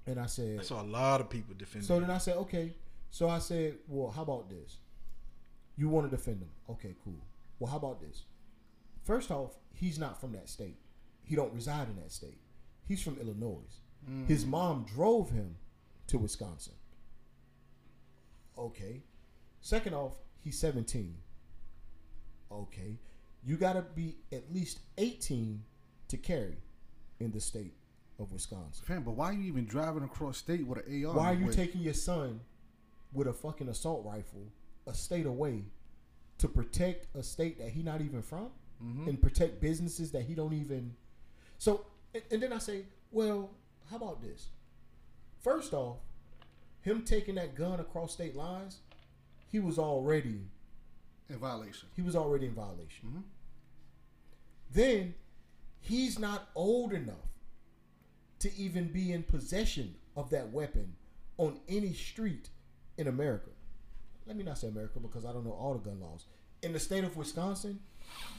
and 0.06 0.18
I 0.18 0.24
said, 0.24 0.60
I 0.60 0.62
saw 0.62 0.80
a 0.80 0.82
lot 0.82 1.20
of 1.20 1.28
people 1.28 1.54
defending. 1.56 1.86
So 1.86 1.96
him. 1.96 2.02
then 2.02 2.10
I 2.10 2.16
said, 2.16 2.36
okay. 2.38 2.72
So 3.10 3.28
I 3.28 3.38
said, 3.38 3.76
well, 3.86 4.10
how 4.10 4.22
about 4.22 4.48
this? 4.48 4.78
You 5.76 5.90
want 5.90 6.10
to 6.10 6.16
defend 6.16 6.40
him? 6.40 6.48
Okay, 6.70 6.94
cool. 7.04 7.20
Well, 7.58 7.70
how 7.70 7.76
about 7.76 8.00
this? 8.00 8.22
First 9.04 9.30
off, 9.30 9.58
he's 9.74 9.98
not 9.98 10.18
from 10.18 10.32
that 10.32 10.48
state. 10.48 10.78
He 11.22 11.36
don't 11.36 11.52
reside 11.52 11.88
in 11.88 11.96
that 11.96 12.12
state. 12.12 12.38
He's 12.86 13.02
from 13.02 13.18
Illinois. 13.20 13.68
Mm. 14.10 14.26
His 14.26 14.46
mom 14.46 14.86
drove 14.94 15.30
him 15.30 15.56
to 16.06 16.16
Wisconsin. 16.16 16.74
Okay. 18.56 19.02
Second 19.60 19.94
off, 19.94 20.14
he's 20.42 20.58
17. 20.58 21.14
Okay. 22.50 22.96
You 23.44 23.56
got 23.56 23.74
to 23.74 23.82
be 23.82 24.16
at 24.32 24.52
least 24.52 24.80
18 24.98 25.62
to 26.08 26.16
carry 26.16 26.56
in 27.20 27.30
the 27.30 27.40
state 27.40 27.74
of 28.18 28.32
Wisconsin. 28.32 28.84
Fam, 28.84 29.02
but 29.02 29.12
why 29.12 29.26
are 29.30 29.32
you 29.32 29.44
even 29.44 29.64
driving 29.66 30.02
across 30.02 30.38
state 30.38 30.66
with 30.66 30.86
an 30.86 31.04
AR? 31.04 31.14
Why 31.14 31.32
are 31.32 31.34
you 31.34 31.46
with- 31.46 31.56
taking 31.56 31.80
your 31.80 31.94
son 31.94 32.40
with 33.12 33.26
a 33.28 33.32
fucking 33.32 33.68
assault 33.68 34.04
rifle 34.04 34.46
a 34.86 34.94
state 34.94 35.26
away 35.26 35.64
to 36.38 36.48
protect 36.48 37.06
a 37.16 37.22
state 37.22 37.58
that 37.58 37.70
he 37.70 37.82
not 37.82 38.00
even 38.00 38.22
from 38.22 38.50
Mm-hmm. 38.82 39.08
and 39.08 39.20
protect 39.20 39.60
businesses 39.60 40.12
that 40.12 40.22
he 40.22 40.34
don't 40.36 40.52
even 40.52 40.94
so 41.58 41.84
and, 42.14 42.22
and 42.30 42.40
then 42.40 42.52
I 42.52 42.58
say, 42.58 42.84
well, 43.10 43.50
how 43.90 43.96
about 43.96 44.22
this? 44.22 44.50
First 45.42 45.74
off, 45.74 45.96
him 46.82 47.02
taking 47.02 47.34
that 47.34 47.56
gun 47.56 47.80
across 47.80 48.12
state 48.12 48.36
lines, 48.36 48.78
he 49.50 49.58
was 49.58 49.76
already 49.80 50.42
in 51.28 51.36
violation? 51.38 51.88
he 51.94 52.02
was 52.02 52.16
already 52.16 52.46
in 52.46 52.54
violation. 52.54 53.08
Mhm. 53.08 53.22
Then 54.70 55.14
he's 55.80 56.18
not 56.18 56.48
old 56.54 56.92
enough 56.92 57.16
to 58.40 58.54
even 58.56 58.92
be 58.92 59.12
in 59.12 59.22
possession 59.22 59.94
of 60.16 60.30
that 60.30 60.52
weapon 60.52 60.96
on 61.38 61.60
any 61.68 61.92
street 61.92 62.50
in 62.96 63.06
America. 63.08 63.50
Let 64.26 64.36
me 64.36 64.44
not 64.44 64.58
say 64.58 64.68
America 64.68 65.00
because 65.00 65.24
I 65.24 65.32
don't 65.32 65.44
know 65.44 65.52
all 65.52 65.74
the 65.74 65.80
gun 65.90 66.00
laws. 66.00 66.26
In 66.62 66.72
the 66.72 66.80
state 66.80 67.04
of 67.04 67.16
Wisconsin, 67.16 67.80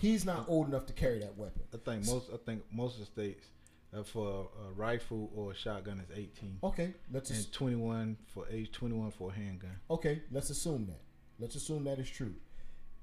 he's 0.01 0.25
not 0.25 0.47
old 0.47 0.67
enough 0.67 0.85
to 0.87 0.93
carry 0.93 1.19
that 1.19 1.37
weapon. 1.37 1.63
I 1.73 1.77
think 1.77 2.05
most 2.05 2.29
I 2.33 2.37
think 2.37 2.63
most 2.71 2.95
of 2.95 2.99
the 3.01 3.05
states 3.05 3.47
uh, 3.93 4.03
for 4.03 4.49
a 4.67 4.71
rifle 4.73 5.31
or 5.35 5.51
a 5.51 5.55
shotgun 5.55 5.99
is 5.99 6.11
18 6.15 6.59
Okay, 6.63 6.93
let's 7.11 7.29
and 7.31 7.39
ass- 7.39 7.45
21 7.47 8.17
for 8.27 8.45
age 8.49 8.71
21 8.71 9.11
for 9.11 9.31
a 9.31 9.33
handgun. 9.33 9.79
okay, 9.89 10.21
let's 10.31 10.49
assume 10.49 10.85
that. 10.87 10.99
Let's 11.39 11.55
assume 11.55 11.85
that 11.85 11.97
is 11.99 12.09
true. 12.09 12.35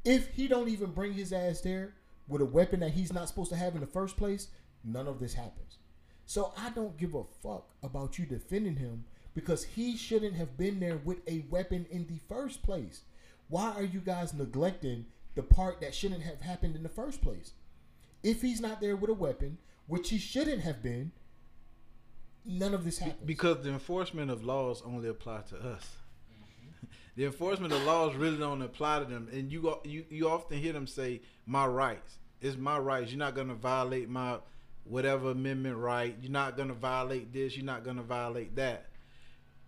If 0.07 0.29
he 0.35 0.47
don't 0.47 0.69
even 0.69 0.93
bring 0.93 1.13
his 1.15 1.33
ass 1.33 1.61
there 1.61 1.95
with 2.29 2.41
a 2.41 2.47
weapon 2.47 2.81
that 2.81 2.93
he's 2.93 3.13
not 3.13 3.27
supposed 3.27 3.51
to 3.51 3.57
have 3.57 3.75
in 3.75 3.81
the 3.81 3.87
first 3.89 4.17
place, 4.17 4.49
none 4.85 5.09
of 5.09 5.19
this 5.19 5.35
happens. 5.35 5.79
So 6.27 6.53
I 6.57 6.71
don't 6.71 6.97
give 6.97 7.15
a 7.15 7.25
fuck 7.43 7.69
about 7.83 8.17
you 8.19 8.25
defending 8.25 8.77
him 8.77 9.05
because 9.35 9.65
he 9.65 9.97
shouldn't 9.97 10.35
have 10.35 10.57
been 10.57 10.79
there 10.79 10.99
with 11.05 11.19
a 11.29 11.45
weapon 11.51 11.87
in 11.91 12.07
the 12.07 12.21
first 12.29 12.63
place. 12.63 13.03
Why 13.49 13.73
are 13.73 13.85
you 13.85 14.01
guys 14.01 14.33
neglecting 14.33 15.07
the 15.35 15.43
part 15.43 15.81
that 15.81 15.95
shouldn't 15.95 16.23
have 16.23 16.41
happened 16.41 16.77
in 16.77 16.83
the 16.85 16.89
first 16.89 17.21
place? 17.21 17.53
If 18.23 18.43
he's 18.43 18.61
not 18.61 18.81
there 18.81 18.97
with 18.97 19.11
a 19.11 19.15
weapon, 19.15 19.59
which 19.89 20.11
he 20.11 20.19
shouldn't 20.19 20.63
have 20.63 20.83
been, 20.83 21.13
none 22.45 22.75
of 22.75 22.85
this 22.85 22.99
happens. 22.99 23.27
Because 23.27 23.63
the 23.63 23.71
enforcement 23.71 24.31
of 24.31 24.45
laws 24.45 24.83
only 24.85 25.09
apply 25.09 25.43
to 25.51 25.57
us. 25.57 25.97
The 27.17 27.25
enforcement 27.25 27.73
of 27.73 27.83
laws 27.85 28.15
really 28.15 28.37
don't 28.37 28.63
apply 28.63 29.01
to 29.01 29.05
them, 29.07 29.29
and 29.33 29.51
you 29.51 29.79
you 29.85 30.05
you 30.11 30.29
often 30.29 30.59
hear 30.59 30.73
them 30.73 30.87
say, 30.87 31.23
"My 31.47 31.67
rights." 31.67 32.19
It's 32.43 32.57
my 32.57 32.79
rights. 32.79 33.11
You're 33.11 33.19
not 33.19 33.35
gonna 33.35 33.55
violate 33.55 34.09
my 34.09 34.39
whatever 34.85 35.31
amendment 35.31 35.79
right. 35.79 36.15
You're 36.21 36.31
not 36.31 36.57
gonna 36.57 36.75
violate 36.75 37.33
this. 37.33 37.57
You're 37.57 37.65
not 37.65 37.85
gonna 37.85 38.03
violate 38.03 38.55
that. 38.57 38.87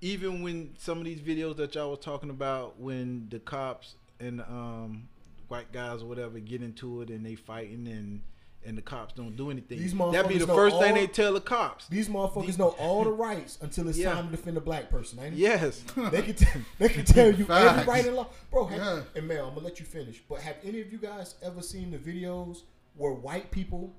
Even 0.01 0.43
when 0.43 0.75
some 0.79 0.99
of 0.99 1.05
these 1.05 1.21
videos 1.21 1.57
that 1.57 1.75
y'all 1.75 1.91
was 1.91 1.99
talking 2.01 2.31
about, 2.31 2.79
when 2.79 3.29
the 3.31 3.41
cops 3.41 3.95
and 4.21 4.41
um, 4.43 5.09
white 5.49 5.73
guys 5.73 6.03
or 6.03 6.07
whatever 6.07 6.39
get 6.39 6.63
into 6.63 7.01
it 7.01 7.09
and 7.09 7.25
they 7.25 7.35
fighting 7.35 7.89
and 7.89 8.21
and 8.65 8.77
the 8.77 8.83
cops 8.83 9.15
don't 9.15 9.37
do 9.37 9.51
anything. 9.51 9.79
These 9.79 9.95
That'd 9.97 10.29
be 10.29 10.39
the 10.39 10.47
know 10.47 10.55
first 10.55 10.79
thing 10.79 10.95
they 10.95 11.07
tell 11.07 11.33
the 11.33 11.41
cops. 11.41 11.87
These 11.89 12.09
motherfuckers 12.09 12.59
know 12.59 12.71
all 12.79 13.05
the 13.05 13.11
rights 13.13 13.57
until 13.63 13.89
it's 13.89 13.97
Yeah. 13.99 14.13
time 14.15 14.27
to 14.27 14.31
defend 14.37 14.57
a 14.57 14.61
black 14.61 14.91
person, 14.91 15.19
ain't 15.21 15.35
it? 15.35 15.39
Yes. 15.39 15.83
They 16.11 16.23
can 16.23 16.35
t- 16.35 16.47
they 16.79 16.89
can 16.89 17.05
tell 17.05 17.33
you 17.33 17.47
every 17.51 17.85
right 17.87 18.07
and 18.07 18.17
law, 18.17 18.27
bro. 18.51 18.67
Have, 18.67 18.79
Yeah. 18.79 19.03
And 19.17 19.29
Mel, 19.29 19.47
I'm 19.49 19.55
gonna 19.55 19.65
let 19.67 19.79
you 19.81 19.87
finish. 19.87 20.21
But 20.29 20.41
have 20.41 20.57
any 20.65 20.81
of 20.81 20.93
you 20.93 20.99
guys 20.99 21.37
ever 21.43 21.63
seen 21.63 21.91
the 21.91 21.99
videos 21.99 22.63
where 22.97 23.13
white 23.13 23.51
people, 23.51 23.95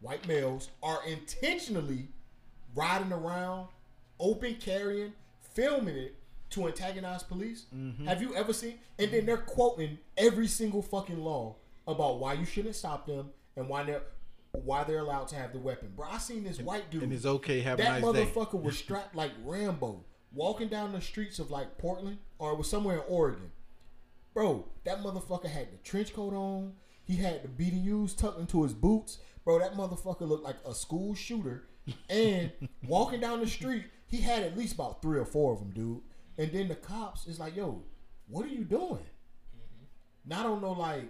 white 0.00 0.26
males, 0.26 0.68
are 0.82 1.00
intentionally 1.06 2.08
riding 2.74 3.12
around, 3.12 3.68
open 4.18 4.56
carrying, 4.56 5.12
filming 5.54 5.96
it 5.96 6.16
to 6.50 6.66
antagonize 6.66 7.22
police? 7.22 7.66
Mm-hmm. 7.74 8.06
Have 8.06 8.20
you 8.20 8.34
ever 8.34 8.52
seen? 8.52 8.74
And 8.98 9.10
then 9.12 9.24
they're 9.26 9.36
quoting 9.36 9.98
every 10.16 10.46
single 10.48 10.82
fucking 10.82 11.22
law 11.22 11.56
about 11.86 12.18
why 12.18 12.32
you 12.32 12.44
shouldn't 12.44 12.74
stop 12.76 13.06
them 13.06 13.30
and 13.56 13.68
why 13.68 13.84
they're 13.84 14.02
why 14.52 14.84
they're 14.84 14.98
allowed 14.98 15.28
to 15.28 15.36
have 15.36 15.52
the 15.52 15.58
weapon. 15.58 15.92
Bro, 15.96 16.08
I 16.12 16.18
seen 16.18 16.44
this 16.44 16.60
white 16.60 16.90
dude 16.90 17.02
And 17.02 17.12
it's 17.12 17.26
okay. 17.26 17.60
Have 17.60 17.78
that 17.78 18.02
nice 18.02 18.12
day. 18.12 18.24
motherfucker 18.24 18.62
was 18.62 18.78
strapped 18.78 19.14
like 19.14 19.32
Rambo, 19.44 20.04
walking 20.32 20.68
down 20.68 20.92
the 20.92 21.00
streets 21.00 21.38
of 21.38 21.50
like 21.50 21.76
Portland 21.78 22.18
or 22.38 22.52
it 22.52 22.58
was 22.58 22.68
somewhere 22.70 22.98
in 22.98 23.02
Oregon. 23.08 23.50
Bro, 24.32 24.66
that 24.84 25.02
motherfucker 25.02 25.46
had 25.48 25.72
the 25.72 25.76
trench 25.78 26.14
coat 26.14 26.34
on. 26.34 26.74
He 27.04 27.16
had 27.16 27.42
the 27.42 27.48
BDUs 27.48 28.16
tucked 28.16 28.40
into 28.40 28.62
his 28.62 28.72
boots. 28.72 29.18
Bro, 29.44 29.58
that 29.58 29.74
motherfucker 29.74 30.26
looked 30.26 30.44
like 30.44 30.56
a 30.66 30.74
school 30.74 31.14
shooter. 31.14 31.68
And 32.08 32.50
walking 32.86 33.20
down 33.20 33.40
the 33.40 33.46
street, 33.46 33.84
he 34.06 34.18
had 34.18 34.42
at 34.42 34.56
least 34.56 34.74
about 34.74 35.02
three 35.02 35.18
or 35.18 35.24
four 35.24 35.52
of 35.52 35.58
them, 35.58 35.70
dude. 35.70 36.00
And 36.38 36.52
then 36.52 36.68
the 36.68 36.74
cops 36.74 37.26
is 37.26 37.38
like, 37.38 37.54
"Yo, 37.54 37.82
what 38.26 38.44
are 38.46 38.48
you 38.48 38.64
doing?" 38.64 39.04
Mm-hmm. 39.54 39.84
now 40.24 40.40
i 40.40 40.42
don't 40.42 40.62
know, 40.62 40.72
like, 40.72 41.04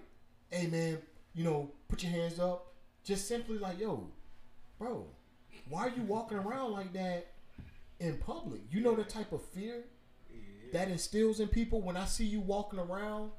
"Hey 0.51 0.67
man, 0.67 0.99
you 1.33 1.45
know, 1.45 1.71
put 1.95 2.03
your 2.03 2.13
hands 2.13 2.39
up." 2.41 2.73
Just 3.05 3.29
simply 3.29 3.59
like, 3.59 3.79
"Yo, 3.79 4.11
bro, 4.79 5.07
why 5.69 5.87
are 5.87 5.91
you 5.91 6.03
walking 6.03 6.39
around 6.39 6.73
like 6.73 6.93
that 6.93 7.33
in 8.01 8.19
public? 8.19 8.61
You 8.71 8.81
know 8.81 8.95
the 8.95 9.05
type 9.05 9.33
of 9.33 9.43
fear 9.43 9.85
that 10.73 10.89
instills 10.89 11.39
in 11.41 11.49
people 11.49 11.81
when 11.81 11.97
I 11.97 12.05
see 12.07 12.25
you 12.25 12.41
walking 12.41 12.79
around 12.79 13.31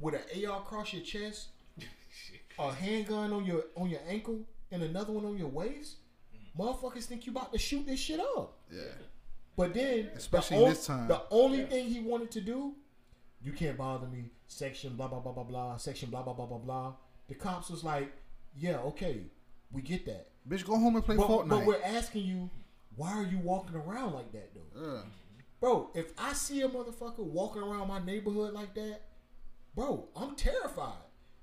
with 0.00 0.14
an 0.14 0.44
AR 0.44 0.60
across 0.60 0.92
your 0.92 1.02
chest, 1.02 1.48
a 2.58 2.72
handgun 2.72 3.32
on 3.32 3.44
your 3.44 3.64
on 3.76 3.88
your 3.90 4.00
ankle, 4.08 4.40
and 4.70 4.82
another 4.82 5.12
one 5.12 5.24
on 5.24 5.36
your 5.38 5.48
waist. 5.48 5.96
Mm. 6.34 6.60
Motherfuckers 6.64 7.04
think 7.04 7.26
you 7.26 7.32
about 7.32 7.52
to 7.52 7.58
shoot 7.58 7.86
this 7.86 8.00
shit 8.00 8.18
up. 8.20 8.58
Yeah. 8.70 8.82
But 9.54 9.74
then, 9.74 10.10
Especially 10.16 10.56
the 10.56 10.62
in 10.62 10.68
on- 10.68 10.74
this 10.74 10.86
time. 10.86 11.08
the 11.08 11.22
only 11.30 11.64
thing 11.64 11.88
he 11.88 12.00
wanted 12.00 12.30
to 12.32 12.40
do, 12.40 12.74
you 13.42 13.52
can't 13.52 13.76
bother 13.76 14.06
me. 14.08 14.30
Section 14.48 14.96
blah 14.96 15.08
blah 15.08 15.20
blah 15.20 15.32
blah 15.32 15.44
blah. 15.44 15.76
Section 15.76 16.10
blah 16.10 16.22
blah 16.22 16.32
blah 16.32 16.46
blah 16.46 16.58
blah. 16.58 16.94
The 17.28 17.34
cops 17.34 17.70
was 17.70 17.82
like, 17.84 18.12
yeah, 18.56 18.78
okay, 18.78 19.22
we 19.70 19.82
get 19.82 20.04
that. 20.06 20.28
Bitch, 20.48 20.64
go 20.64 20.76
home 20.78 20.96
and 20.96 21.04
play 21.04 21.16
But, 21.16 21.28
Fortnite. 21.28 21.48
but 21.48 21.64
we're 21.64 21.82
asking 21.82 22.24
you, 22.24 22.50
why 22.96 23.12
are 23.12 23.24
you 23.24 23.38
walking 23.38 23.76
around 23.76 24.12
like 24.14 24.32
that 24.32 24.50
though? 24.54 24.80
yeah. 24.94 25.00
Bro, 25.60 25.90
if 25.94 26.12
I 26.18 26.32
see 26.32 26.60
a 26.62 26.68
motherfucker 26.68 27.20
walking 27.20 27.62
around 27.62 27.86
my 27.86 28.04
neighborhood 28.04 28.52
like 28.52 28.74
that, 28.74 29.02
bro, 29.76 30.08
I'm 30.16 30.34
terrified 30.34 30.98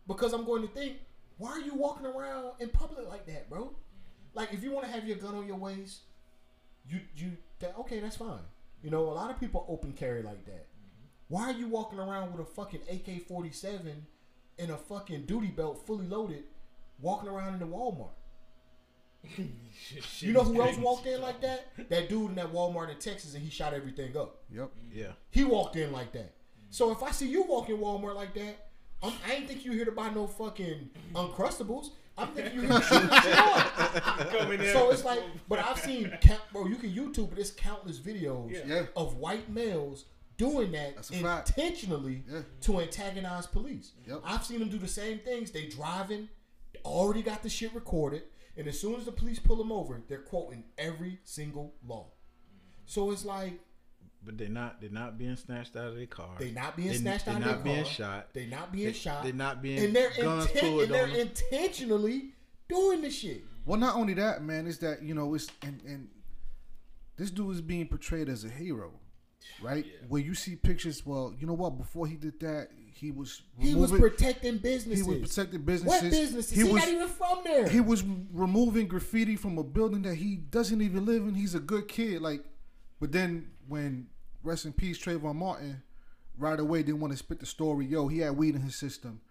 because 0.07 0.33
I'm 0.33 0.43
going 0.43 0.61
to 0.61 0.67
think, 0.67 0.97
why 1.37 1.51
are 1.51 1.61
you 1.61 1.73
walking 1.73 2.05
around 2.05 2.51
in 2.59 2.67
public 2.67 3.07
like 3.07 3.25
that, 3.27 3.49
bro? 3.49 3.73
Like, 4.33 4.51
if 4.53 4.61
you 4.61 4.71
want 4.71 4.85
to 4.87 4.91
have 4.91 5.07
your 5.07 5.15
gun 5.15 5.35
on 5.35 5.47
your 5.47 5.55
waist, 5.55 6.01
you 6.85 6.99
you 7.15 7.31
that, 7.59 7.75
okay, 7.79 8.01
that's 8.01 8.17
fine. 8.17 8.41
You 8.83 8.89
know, 8.89 9.03
a 9.05 9.13
lot 9.13 9.31
of 9.31 9.39
people 9.39 9.65
open 9.69 9.93
carry 9.93 10.21
like 10.21 10.43
that. 10.45 10.67
Mm-hmm. 10.67 11.05
Why 11.29 11.43
are 11.43 11.53
you 11.53 11.69
walking 11.69 11.99
around 11.99 12.33
with 12.33 12.41
a 12.41 12.51
fucking 12.51 12.81
AK-47 12.91 14.01
and 14.59 14.71
a 14.71 14.77
fucking 14.77 15.25
duty 15.25 15.47
belt 15.47 15.85
fully 15.87 16.05
loaded, 16.07 16.43
walking 17.01 17.29
around 17.29 17.53
in 17.53 17.59
the 17.59 17.65
Walmart? 17.65 18.09
You 20.19 20.33
know 20.33 20.43
who 20.43 20.61
else 20.61 20.77
walked 20.77 21.07
in 21.07 21.21
like 21.21 21.41
that? 21.41 21.67
That 21.89 22.09
dude 22.09 22.29
in 22.29 22.35
that 22.35 22.51
Walmart 22.53 22.89
in 22.91 22.97
Texas, 22.97 23.33
and 23.33 23.43
he 23.43 23.49
shot 23.49 23.73
everything 23.73 24.15
up. 24.17 24.43
Yep. 24.53 24.69
Yeah. 24.93 25.11
He 25.31 25.43
walked 25.43 25.75
in 25.77 25.91
like 25.91 26.11
that. 26.13 26.33
So 26.69 26.91
if 26.91 27.01
I 27.01 27.11
see 27.11 27.27
you 27.27 27.43
walking 27.43 27.77
Walmart 27.77 28.15
like 28.15 28.33
that, 28.35 28.67
I'm, 29.01 29.13
I 29.27 29.33
ain't 29.35 29.47
think 29.47 29.65
you 29.65 29.71
here 29.71 29.85
to 29.85 29.91
buy 29.91 30.09
no 30.09 30.27
fucking 30.27 30.89
Uncrustables. 31.15 31.91
I'm 32.17 32.27
thinking 32.29 32.53
you 32.55 32.61
here 32.67 32.69
to 32.79 32.81
shoot 32.81 33.13
shit 33.23 33.37
up. 33.37 34.31
Come 34.37 34.51
in. 34.51 34.59
So 34.73 34.91
it's 34.91 35.05
like, 35.05 35.21
but 35.47 35.59
I've 35.59 35.79
seen, 35.79 36.11
count, 36.21 36.41
bro, 36.51 36.67
you 36.67 36.75
can 36.75 36.91
YouTube, 36.91 37.29
but 37.29 37.39
it's 37.39 37.51
countless 37.51 37.97
videos 37.97 38.51
Yeah. 38.51 38.59
Yeah. 38.67 38.83
of 38.95 39.15
white 39.15 39.49
males 39.49 40.05
doing 40.39 40.71
that 40.71 40.95
That's 40.95 41.09
a 41.11 41.13
fact. 41.13 41.49
intentionally 41.49 42.23
Yeah. 42.27 42.41
to 42.61 42.79
antagonize 42.79 43.45
police. 43.45 43.91
Yep. 44.07 44.21
I've 44.23 44.43
seen 44.45 44.59
them 44.59 44.69
do 44.69 44.79
the 44.79 44.87
same 44.87 45.19
things. 45.19 45.51
They 45.51 45.67
driving, 45.67 46.29
already 46.85 47.21
got 47.21 47.43
the 47.43 47.49
shit 47.49 47.75
recorded, 47.75 48.23
and 48.57 48.65
as 48.67 48.79
soon 48.79 48.95
as 48.95 49.05
the 49.05 49.11
police 49.11 49.37
pull 49.37 49.57
them 49.57 49.71
over, 49.71 50.01
they're 50.07 50.21
quoting 50.21 50.63
every 50.77 51.19
single 51.25 51.75
law. 51.85 52.07
So 52.85 53.11
it's 53.11 53.25
like 53.25 53.59
But 54.21 54.37
they're 54.37 54.49
not. 54.49 54.81
They're 54.81 54.89
not 54.89 55.17
being 55.17 55.35
snatched 55.37 55.75
out 55.77 55.87
of 55.87 55.95
their 55.95 56.05
car. 56.05 56.35
They're 56.39 56.51
not 56.51 56.75
being 56.75 56.89
They- 56.89 56.97
snatched 56.97 57.25
they're 57.25 57.35
out 57.35 57.41
of 57.41 57.47
not 57.47 57.63
being 57.63 57.83
car. 57.83 57.93
shot. 57.93 58.33
They're 58.33 58.47
not 58.47 58.71
being 58.71 58.85
They- 58.87 58.93
shot. 58.93 59.23
they're 59.23 59.33
not 59.33 59.61
being 59.61 59.79
and 59.85 59.95
they're 59.95 60.11
guns 60.11 60.47
inten- 60.47 60.59
pulled 60.59 60.81
and 60.83 60.91
they're 60.91 61.03
on 61.05 61.11
intentionally 61.15 62.33
doing 62.67 63.01
the 63.01 63.09
shit. 63.11 63.43
Well, 63.65 63.79
not 63.79 63.95
only 63.95 64.13
that, 64.15 64.41
man, 64.43 64.67
is 64.67 64.79
that 64.79 65.03
you 65.03 65.13
know 65.13 65.33
it's 65.35 65.47
and 65.61 65.81
and 65.83 66.09
this 67.15 67.31
dude 67.31 67.53
is 67.55 67.61
being 67.61 67.87
portrayed 67.87 68.27
as 68.29 68.43
a 68.43 68.49
hero, 68.49 68.98
right? 69.61 69.85
Where 70.07 70.21
you 70.21 70.33
see 70.35 70.55
pictures. 70.55 71.05
Well, 71.05 71.33
you 71.39 71.47
know 71.47 71.53
what? 71.53 71.77
Before 71.77 72.07
he 72.07 72.15
did 72.15 72.39
that, 72.41 72.69
he 72.93 73.11
was 73.11 73.41
He 73.57 73.73
was 73.75 73.91
removing- 73.91 74.09
protecting 74.11 74.53
he 74.53 74.59
businesses. 74.59 75.07
was 75.07 75.19
protecting 75.19 75.61
businesses. 75.61 75.87
what 75.87 76.01
businesses. 76.03 76.27
businesses? 76.27 76.51
He 76.57 76.63
He, 76.67 76.73
was 76.73 76.81
not 76.83 76.89
even 76.89 77.07
from 77.07 77.39
there. 77.43 77.69
he 77.69 77.79
was 77.79 78.03
removing 78.33 78.87
graffiti 78.87 79.35
from 79.35 79.57
a 79.57 79.63
building 79.63 80.01
that 80.03 80.15
he 80.15 80.35
doesn't 80.35 80.81
even 80.81 81.05
live 81.05 81.23
in. 81.27 81.33
He's 81.35 81.55
a 81.55 81.59
good 81.59 81.87
kid, 81.87 82.21
like. 82.21 82.43
But 82.99 83.13
then 83.13 83.51
when 83.67 84.07
rest 84.43 84.65
in 84.65 84.73
peace 84.73 84.97
Trayvon 84.99 85.35
Martin, 85.35 85.81
right 86.37 86.59
away 86.59 86.83
didn't 86.83 86.99
want 86.99 87.13
to 87.13 87.17
spit 87.17 87.39
the 87.39 87.45
story. 87.45 87.85
Yo, 87.85 88.07
he 88.09 88.19
had 88.19 88.35
weed 88.35 88.55
in 88.55 88.61
his 88.61 88.75
system. 88.75 89.21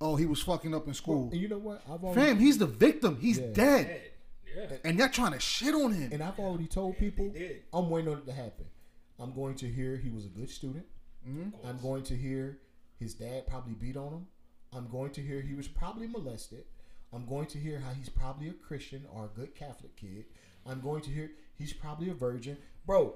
Oh, 0.00 0.16
he 0.16 0.26
was 0.26 0.42
fucking 0.42 0.74
up 0.74 0.88
in 0.88 0.94
school. 0.94 1.28
and 1.30 1.40
you 1.40 1.46
know 1.48 1.58
what? 1.58 1.82
I've 1.88 2.02
always 2.02 2.16
Fam, 2.16 2.40
he's 2.40 2.58
the 2.58 2.66
victim. 2.66 3.18
He's 3.20 3.38
Yeah. 3.38 3.46
dead. 3.52 3.86
Dead. 3.86 4.02
Yeah. 4.54 4.76
and 4.84 4.98
y'all 4.98 5.08
trying 5.08 5.32
to 5.32 5.38
shit 5.40 5.72
on 5.74 5.92
him. 5.92 6.12
And 6.12 6.22
I've 6.22 6.38
already 6.38 6.66
told 6.66 6.98
people 6.98 7.32
I'm 7.72 7.88
waiting 7.88 8.10
on 8.12 8.18
it 8.18 8.26
to 8.26 8.32
happen. 8.32 8.66
I'm 9.22 9.32
going 9.32 9.54
to 9.56 9.68
hear 9.68 9.96
he 9.96 10.10
was 10.10 10.24
a 10.24 10.28
good 10.28 10.50
student. 10.50 10.84
Mm-hmm. 11.28 11.66
I'm 11.66 11.78
going 11.78 12.02
to 12.04 12.16
hear 12.16 12.58
his 12.98 13.14
dad 13.14 13.46
probably 13.46 13.74
beat 13.74 13.96
on 13.96 14.12
him. 14.12 14.26
I'm 14.72 14.88
going 14.88 15.10
to 15.12 15.20
hear 15.20 15.40
he 15.40 15.54
was 15.54 15.68
probably 15.68 16.08
molested. 16.08 16.64
I'm 17.12 17.26
going 17.26 17.46
to 17.46 17.58
hear 17.58 17.78
how 17.78 17.92
he's 17.92 18.08
probably 18.08 18.48
a 18.48 18.52
Christian 18.52 19.04
or 19.14 19.26
a 19.26 19.28
good 19.28 19.54
Catholic 19.54 19.94
kid. 19.96 20.24
I'm 20.66 20.80
going 20.80 21.02
to 21.02 21.10
hear 21.10 21.30
he's 21.54 21.72
probably 21.72 22.08
a 22.10 22.14
virgin. 22.14 22.56
Bro, 22.86 23.14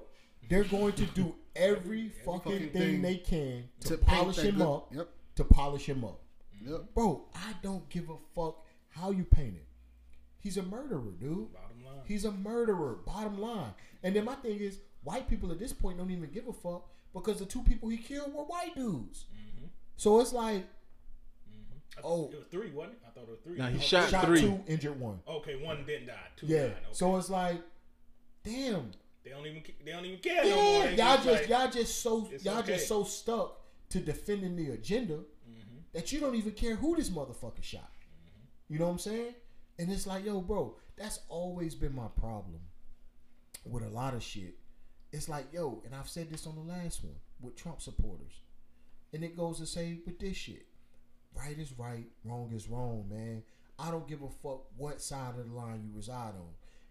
they're 0.49 0.63
going 0.63 0.93
to 0.93 1.05
do 1.07 1.35
every 1.55 2.09
fucking 2.23 2.41
fucking 2.41 2.69
thing 2.69 2.71
thing 2.71 3.01
they 3.01 3.17
can 3.17 3.65
to, 3.81 3.89
to 3.89 3.97
polish 3.97 4.37
him 4.37 4.57
good- 4.57 4.67
up. 4.67 4.93
Yep. 4.93 5.09
To 5.35 5.43
polish 5.43 5.85
him 5.87 6.03
up. 6.03 6.21
Yep. 6.65 6.93
Bro, 6.95 7.25
I 7.35 7.53
don't 7.61 7.87
give 7.89 8.09
a 8.09 8.15
fuck 8.33 8.65
how 8.89 9.11
you 9.11 9.23
paint 9.23 9.55
it. 9.55 9.67
He's 10.39 10.57
a 10.57 10.63
murderer, 10.63 11.11
dude. 11.19 11.53
Bottom 11.53 11.85
line. 11.85 12.05
He's 12.05 12.25
a 12.25 12.31
murderer, 12.31 12.99
bottom 13.05 13.39
line. 13.39 13.73
And 14.03 14.15
then 14.15 14.25
my 14.25 14.35
thing 14.35 14.59
is, 14.59 14.79
white 15.07 15.29
people 15.29 15.51
at 15.51 15.59
this 15.59 15.73
point 15.73 15.97
don't 15.97 16.11
even 16.11 16.29
give 16.31 16.47
a 16.47 16.53
fuck 16.53 16.83
because 17.13 17.39
the 17.39 17.45
two 17.45 17.61
people 17.63 17.87
he 17.89 17.97
killed 17.97 18.33
were 18.33 18.43
white 18.43 18.75
dudes. 18.75 19.25
Mm-hmm. 19.33 19.67
So 19.95 20.19
it's 20.19 20.33
like, 20.33 20.63
I 21.97 22.01
Oh. 22.03 22.25
thought 22.25 22.33
it 22.33 22.37
was 22.39 22.47
three, 22.51 22.71
wasn't 22.71 22.95
it? 22.95 22.99
I 23.07 23.09
thought 23.11 23.23
it 23.23 23.29
was 23.29 23.39
three. 23.43 23.57
Now, 23.57 23.67
he 23.69 23.77
Oh, 23.77 23.81
shot 23.81 24.09
shot 24.09 24.25
three. 24.25 24.41
two, 24.41 24.63
injured 24.67 24.99
one. 24.99 25.19
Okay, 25.27 25.55
one 25.63 25.83
didn't 25.85 26.07
die. 26.07 26.27
Two 26.35 26.45
Yeah. 26.47 26.67
died. 26.67 26.71
Okay. 26.71 26.85
So 26.91 27.17
it's 27.17 27.29
like, 27.29 27.61
damn. 28.43 28.91
they 29.23 29.31
don't 29.31 29.45
even 29.45 29.63
they 29.83 29.91
don't 29.91 30.05
even 30.05 30.19
care 30.19 30.43
no 30.43 30.55
more. 30.55 30.83
Yeah, 30.83 30.89
They 30.91 30.95
y'all 30.97 31.15
just 31.17 31.27
like- 31.27 31.47
y'all 31.49 31.71
just 31.71 32.01
so 32.01 32.29
y'all 32.43 32.59
okay. 32.59 32.73
just 32.73 32.87
so 32.87 33.03
stuck 33.03 33.59
to 33.89 33.99
defending 33.99 34.55
the 34.55 34.71
agenda 34.71 35.15
Mm-hmm. 35.49 35.77
that 35.93 36.11
you 36.11 36.19
don't 36.19 36.35
even 36.35 36.51
care 36.53 36.75
who 36.75 36.95
this 36.95 37.09
motherfucker 37.09 37.61
shot. 37.63 37.91
Mm-hmm. 37.91 38.73
You 38.73 38.79
know 38.79 38.85
what 38.85 38.91
I'm 38.91 38.99
saying? 38.99 39.33
And 39.79 39.91
it's 39.91 40.05
like, 40.07 40.25
yo, 40.25 40.39
bro, 40.41 40.75
that's 40.97 41.19
always 41.29 41.75
been 41.75 41.93
my 41.95 42.07
problem 42.09 42.61
with 43.65 43.83
a 43.83 43.89
lot 43.89 44.13
of 44.13 44.23
shit. 44.23 44.55
It's 45.11 45.29
like, 45.29 45.53
yo, 45.53 45.81
and 45.85 45.95
I've 45.95 46.09
said 46.09 46.29
this 46.29 46.47
on 46.47 46.55
the 46.55 46.73
last 46.73 47.03
one 47.03 47.15
with 47.41 47.55
Trump 47.55 47.81
supporters. 47.81 48.41
And 49.13 49.23
it 49.23 49.37
goes 49.37 49.59
to 49.59 49.65
say 49.65 49.99
with 50.05 50.19
this 50.19 50.35
shit. 50.35 50.65
Right 51.35 51.57
is 51.57 51.77
right, 51.77 52.05
wrong 52.25 52.51
is 52.53 52.67
wrong, 52.67 53.05
man. 53.09 53.43
I 53.79 53.91
don't 53.91 54.07
give 54.07 54.21
a 54.23 54.29
fuck 54.29 54.65
what 54.75 55.01
side 55.01 55.35
of 55.37 55.49
the 55.49 55.55
line 55.55 55.83
you 55.83 55.95
reside 55.95 56.33
on. 56.35 56.49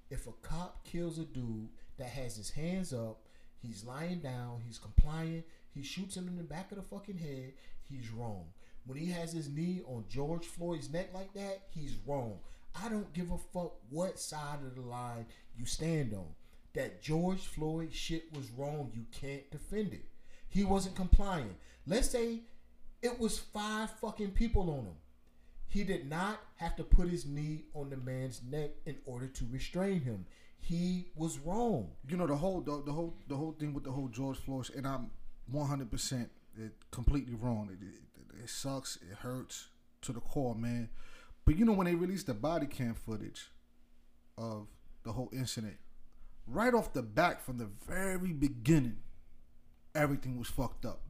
If 0.09 0.27
a 0.27 0.33
cop 0.41 0.85
kills 0.85 1.19
a 1.19 1.25
dude 1.25 1.69
that 1.99 2.09
has 2.09 2.37
his 2.37 2.51
hands 2.51 2.93
up, 2.93 3.27
he's 3.61 3.85
lying 3.85 4.21
down, 4.21 4.62
he's 4.64 4.79
complying, 4.79 5.43
he 5.75 5.83
shoots 5.83 6.17
him 6.17 6.29
in 6.29 6.37
the 6.37 6.45
back 6.45 6.71
of 6.71 6.77
the 6.77 6.85
fucking 6.85 7.19
head, 7.19 7.55
he's 7.89 8.11
wrong. 8.11 8.45
When 8.87 8.97
he 8.97 9.11
has 9.11 9.33
his 9.33 9.49
knee 9.49 9.83
on 9.87 10.05
George 10.09 10.47
Floyd's 10.47 10.93
neck 10.93 11.11
like 11.12 11.35
that, 11.35 11.62
he's 11.71 11.97
wrong. 12.07 12.39
I 12.81 12.89
don't 12.89 13.12
give 13.12 13.33
a 13.33 13.39
fuck 13.53 13.75
what 13.91 14.19
side 14.21 14.61
of 14.64 14.77
the 14.77 14.83
line 14.83 15.27
you 15.59 15.67
stand 15.67 16.14
on. 16.14 16.29
That 16.77 17.03
George 17.03 17.41
Floyd 17.41 17.93
shit 17.93 18.24
was 18.37 18.51
wrong. 18.51 18.93
You 18.95 19.07
can't 19.11 19.51
defend 19.51 19.95
it. 19.95 20.05
He 20.49 20.62
wasn't 20.62 20.95
complying. 20.95 21.57
Let's 21.87 22.11
say 22.11 22.41
it 23.03 23.18
was 23.18 23.39
five 23.39 23.91
fucking 24.01 24.33
people 24.33 24.70
on 24.70 24.85
him. 24.85 24.97
He 25.68 25.85
did 25.85 26.09
not 26.09 26.39
have 26.57 26.77
to 26.77 26.85
put 26.85 27.09
his 27.09 27.27
knee 27.27 27.64
on 27.74 27.91
the 27.91 27.97
man's 27.97 28.43
neck 28.49 28.70
in 28.85 28.97
order 29.07 29.27
to 29.27 29.45
restrain 29.51 30.01
him. 30.01 30.27
He 30.61 31.09
was 31.16 31.39
wrong. 31.39 31.93
you 32.09 32.16
know 32.16 32.27
the 32.27 32.37
whole 32.37 32.61
the, 32.61 32.83
the 32.85 32.93
whole 32.93 33.14
the 33.29 33.37
whole 33.37 33.53
thing 33.53 33.72
with 33.72 33.85
the 33.85 33.93
whole 33.93 34.09
George 34.09 34.37
Floyd, 34.39 34.70
and 34.77 34.87
I'm 34.87 35.11
100 35.51 35.91
percent 35.91 36.31
completely 36.91 37.35
wrong. 37.35 37.70
It, 37.72 37.85
it, 37.85 38.43
it 38.45 38.51
sucks. 38.51 38.97
It 38.97 39.16
hurts 39.18 39.68
to 40.03 40.12
the 40.12 40.20
core, 40.20 40.55
man. 40.55 40.89
But 41.45 41.57
you 41.57 41.64
know 41.64 41.72
when 41.72 41.87
they 41.87 41.95
released 41.95 42.27
the 42.27 42.35
body 42.35 42.66
cam 42.66 42.95
footage 42.95 43.51
of 44.37 44.66
the 45.05 45.12
whole 45.12 45.31
incident, 45.33 45.77
right 46.47 46.74
off 46.74 46.92
the 46.92 47.03
back 47.03 47.40
from 47.44 47.59
the 47.59 47.68
very 47.88 48.32
beginning, 48.32 48.99
everything 49.94 50.38
was 50.38 50.49
fucked 50.49 50.84
up 50.84 51.03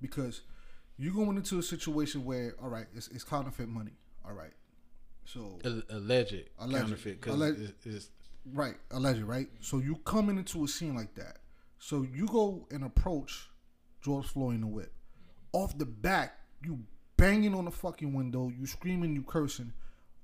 because 0.00 0.42
you're 0.96 1.14
going 1.14 1.36
into 1.36 1.58
a 1.58 1.62
situation 1.62 2.24
where 2.24 2.54
all 2.62 2.68
right, 2.68 2.86
it's, 2.94 3.08
it's 3.08 3.24
counterfeit 3.24 3.68
money. 3.68 3.92
All 4.26 4.34
right, 4.34 4.52
so 5.24 5.58
alleged, 5.90 6.44
Alleged. 6.58 6.78
counterfeit 6.82 7.20
because 7.20 7.34
Alleged. 7.34 7.60
it's, 7.60 7.86
it's 7.86 8.08
Right, 8.54 8.76
alleged, 8.90 9.20
right? 9.22 9.48
So 9.60 9.78
you 9.78 9.96
coming 9.96 10.38
into 10.38 10.64
a 10.64 10.68
scene 10.68 10.94
like 10.96 11.14
that. 11.16 11.38
So 11.78 12.02
you 12.10 12.26
go 12.26 12.66
and 12.70 12.84
approach 12.84 13.50
George 14.02 14.26
Floyd 14.26 14.54
in 14.54 14.60
the 14.62 14.66
whip. 14.66 14.92
Off 15.52 15.76
the 15.76 15.84
back, 15.84 16.38
you 16.64 16.78
banging 17.18 17.54
on 17.54 17.66
the 17.66 17.70
fucking 17.70 18.14
window, 18.14 18.48
you 18.48 18.66
screaming, 18.66 19.14
you 19.14 19.22
cursing. 19.22 19.72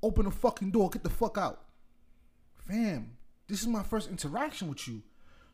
Open 0.02 0.24
the 0.24 0.30
fucking 0.30 0.70
door, 0.70 0.88
get 0.88 1.02
the 1.02 1.10
fuck 1.10 1.36
out. 1.36 1.64
Fam, 2.66 3.16
this 3.49 3.61
is 3.61 3.68
my 3.68 3.82
first 3.82 4.11
interaction 4.11 4.68
with 4.68 4.86
you. 4.88 5.03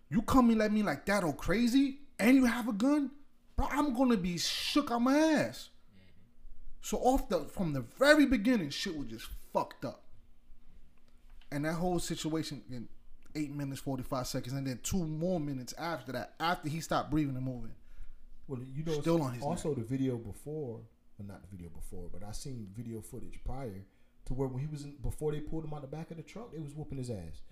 You 0.09 0.23
come 0.23 0.49
coming 0.49 0.61
at 0.61 0.73
me 0.73 0.83
like 0.83 1.07
that 1.07 1.25
or 1.25 1.35
crazy, 1.35 1.99
and 2.19 2.37
you 2.37 2.45
have 2.45 2.69
a 2.69 2.73
gun? 2.73 3.11
Bro, 3.57 3.69
I'm 3.71 3.95
gonna 3.95 4.17
be 4.17 4.39
shook 4.39 4.91
on 4.91 5.05
my 5.05 5.17
ass. 5.17 5.71
So 6.81 6.99
off 6.99 7.29
the 7.29 7.45
from 7.45 7.73
the 7.73 7.81
very 7.99 8.27
beginning, 8.27 8.71
shit 8.71 8.97
was 8.97 9.09
just 9.09 9.29
fucked 9.53 9.85
up 9.85 10.03
and 11.53 11.65
that 11.65 11.75
whole 11.75 11.99
situation 11.99 12.63
in 12.71 12.89
eight 13.35 13.53
minutes 13.55 13.81
forty 13.81 14.03
five 14.03 14.27
seconds, 14.27 14.55
and 14.55 14.67
then 14.67 14.81
two 14.83 15.05
more 15.05 15.39
minutes 15.39 15.75
after 15.79 16.13
that, 16.13 16.35
after 16.41 16.69
he 16.69 16.81
stopped 16.81 17.11
breathing 17.11 17.37
and 17.37 17.45
moving. 17.45 17.73
Well, 18.49 18.61
you 18.75 18.85
know, 18.85 19.01
Still 19.01 19.23
on 19.23 19.35
his 19.35 19.43
also 19.43 19.75
the 19.75 19.83
video 19.83 20.17
before, 20.17 20.81
well, 21.19 21.29
not 21.29 21.43
the 21.43 21.49
video 21.55 21.69
before, 21.69 22.09
but 22.13 22.27
I 22.27 22.33
seen 22.33 22.69
video 22.75 23.01
footage 23.01 23.39
prior 23.45 23.85
to 24.27 24.35
where 24.35 24.49
when 24.49 24.63
he 24.63 24.67
was 24.67 24.85
in, 24.85 24.97
before 25.03 25.33
they 25.33 25.41
pulled 25.41 25.65
him 25.65 25.75
out 25.75 25.83
the 25.83 25.87
back 25.87 26.11
of 26.11 26.17
the 26.17 26.23
truck, 26.23 26.53
they 26.53 26.59
was 26.59 26.75
whooping 26.75 26.99
his 26.99 27.11
ass. 27.11 27.43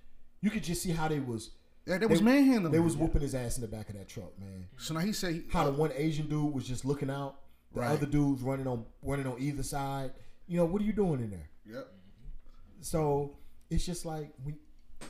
You 0.41 0.51
could 0.51 0.65
just 0.65 0.83
see 0.83 0.91
how 0.91 1.09
they 1.09 1.21
was. 1.21 1.51
Yeah, 1.87 1.99
they 1.99 2.07
was 2.07 2.23
manhandling. 2.23 2.73
They 2.73 2.79
him. 2.79 2.85
was 2.85 2.97
whooping 2.97 3.23
his 3.23 3.35
ass 3.35 3.57
in 3.57 3.63
the 3.63 3.69
back 3.69 3.89
of 3.89 3.97
that 3.97 4.09
truck, 4.09 4.39
man. 4.39 4.67
So 4.77 4.95
now 4.95 5.01
he 5.01 5.13
said, 5.13 5.35
he, 5.35 5.43
How 5.51 5.65
the 5.65 5.73
one 5.73 5.93
Asian 5.95 6.29
dude 6.29 6.53
was 6.53 6.67
just 6.67 6.85
looking 6.85 7.11
out, 7.11 7.37
the 7.75 7.81
Right. 7.81 7.91
other 7.91 8.07
dudes 8.07 8.43
running 8.43 8.67
on 8.67 8.85
running 9.03 9.27
on 9.27 9.37
either 9.41 9.63
side. 9.63 10.13
You 10.47 10.59
know, 10.59 10.65
what 10.67 10.83
are 10.83 10.85
you 10.85 10.93
doing 10.93 11.21
in 11.21 11.31
there? 11.31 11.49
Yep. 11.67 11.89
So 12.81 13.37
it's 13.71 13.85
just 13.87 14.05
like 14.05 14.33
we, 14.45 14.55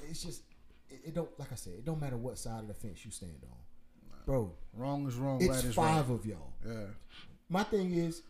it's 0.08 0.22
just 0.22 0.42
it, 0.88 1.00
it 1.06 1.14
don't 1.14 1.30
like 1.38 1.52
I 1.52 1.56
said, 1.56 1.74
it 1.74 1.84
don't 1.84 2.00
matter 2.00 2.16
what 2.16 2.38
side 2.38 2.60
of 2.60 2.68
the 2.68 2.74
fence 2.74 3.04
you 3.04 3.10
stand 3.10 3.38
on, 3.42 4.16
bro. 4.26 4.52
Wrong 4.74 5.06
is 5.06 5.16
wrong. 5.16 5.42
It's 5.42 5.64
right 5.64 5.74
five 5.74 6.08
right. 6.08 6.14
of 6.18 6.26
y'all. 6.26 6.52
Yeah. 6.66 6.86
My 7.48 7.62
thing 7.64 7.92
is, 7.92 8.22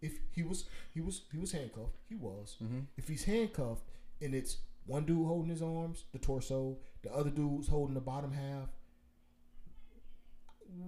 if 0.00 0.18
he 0.32 0.42
was 0.42 0.64
he 0.92 1.00
was 1.00 1.22
he 1.32 1.38
was 1.38 1.52
handcuffed, 1.52 1.96
he 2.08 2.14
was. 2.14 2.56
Mm-hmm. 2.62 2.80
If 2.96 3.08
he's 3.08 3.24
handcuffed 3.24 3.84
and 4.20 4.34
it's 4.34 4.58
one 4.86 5.04
dude 5.04 5.26
holding 5.26 5.50
his 5.50 5.62
arms, 5.62 6.04
the 6.12 6.18
torso, 6.18 6.78
the 7.02 7.12
other 7.12 7.30
dude's 7.30 7.68
holding 7.68 7.94
the 7.94 8.00
bottom 8.00 8.32
half, 8.32 8.68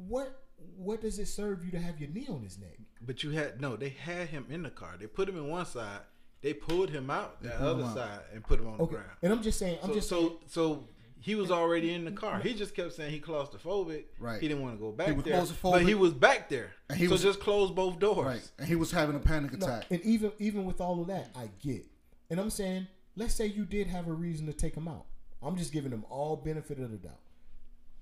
what 0.07 0.43
what 0.77 1.01
does 1.01 1.19
it 1.19 1.27
serve 1.27 1.65
you 1.65 1.71
to 1.71 1.79
have 1.79 2.01
your 2.01 2.11
knee 2.11 2.27
on 2.29 2.43
his 2.43 2.59
neck? 2.59 2.79
But 3.01 3.23
you 3.23 3.31
had 3.31 3.61
no. 3.61 3.77
They 3.77 3.91
had 3.91 4.29
him 4.29 4.47
in 4.51 4.63
the 4.63 4.71
car. 4.71 4.97
They 4.99 5.07
put 5.07 5.29
him 5.29 5.37
in 5.37 5.49
one 5.49 5.67
side. 5.67 6.01
They 6.43 6.53
pulled 6.53 6.91
him 6.91 7.11
out 7.11 7.43
the 7.43 7.55
other 7.61 7.85
out. 7.85 7.95
side 7.95 8.21
and 8.33 8.45
put 8.45 8.61
him 8.61 8.67
on 8.69 8.75
Okay, 8.75 8.85
the 8.85 8.87
ground. 8.99 9.11
and 9.23 9.33
I'm 9.33 9.43
just 9.43 9.59
saying, 9.59 9.79
I'm 9.83 9.89
so, 9.91 9.95
just 9.95 10.09
so 10.09 10.17
saying, 10.21 10.39
so 10.47 10.89
he 11.21 11.35
was 11.35 11.51
already 11.51 11.93
in 11.95 12.05
the 12.05 12.13
car. 12.13 12.39
He 12.41 12.55
just 12.55 12.75
kept 12.77 12.93
saying 12.93 13.11
he 13.11 13.21
claustrophobic. 13.21 14.05
Right. 14.21 14.41
He 14.41 14.47
didn't 14.47 14.63
want 14.63 14.77
to 14.77 14.81
go 14.81 14.93
back 14.93 15.17
was 15.17 15.25
there. 15.25 15.45
But 15.63 15.83
he 15.83 15.95
was 15.95 16.13
back 16.13 16.49
there. 16.49 16.71
And 16.89 16.99
he 16.99 17.07
so 17.07 17.13
was- 17.13 17.23
just 17.23 17.41
close 17.41 17.71
both 17.73 17.99
doors. 17.99 18.27
Right. 18.27 18.51
And 18.59 18.69
he 18.69 18.77
was 18.77 18.93
having 18.93 19.17
a 19.17 19.21
panic 19.21 19.57
No, 19.59 19.67
attack. 19.67 19.87
and 19.91 20.01
even 20.03 20.31
even 20.39 20.65
with 20.65 20.81
all 20.81 21.01
of 21.01 21.09
that, 21.09 21.31
I 21.37 21.51
get. 21.61 21.87
And 22.31 22.39
I'm 22.39 22.51
saying, 22.51 22.87
let's 23.19 23.35
say 23.35 23.47
you 23.47 23.65
did 23.65 23.89
have 23.89 24.09
a 24.09 24.13
reason 24.13 24.47
to 24.47 24.53
take 24.53 24.75
him 24.75 24.89
out. 24.89 25.07
I'm 25.43 25.57
just 25.57 25.73
giving 25.73 25.91
them 25.91 26.05
all 26.09 26.37
benefit 26.37 26.79
of 26.79 26.91
the 26.91 26.97
doubt. 26.97 27.21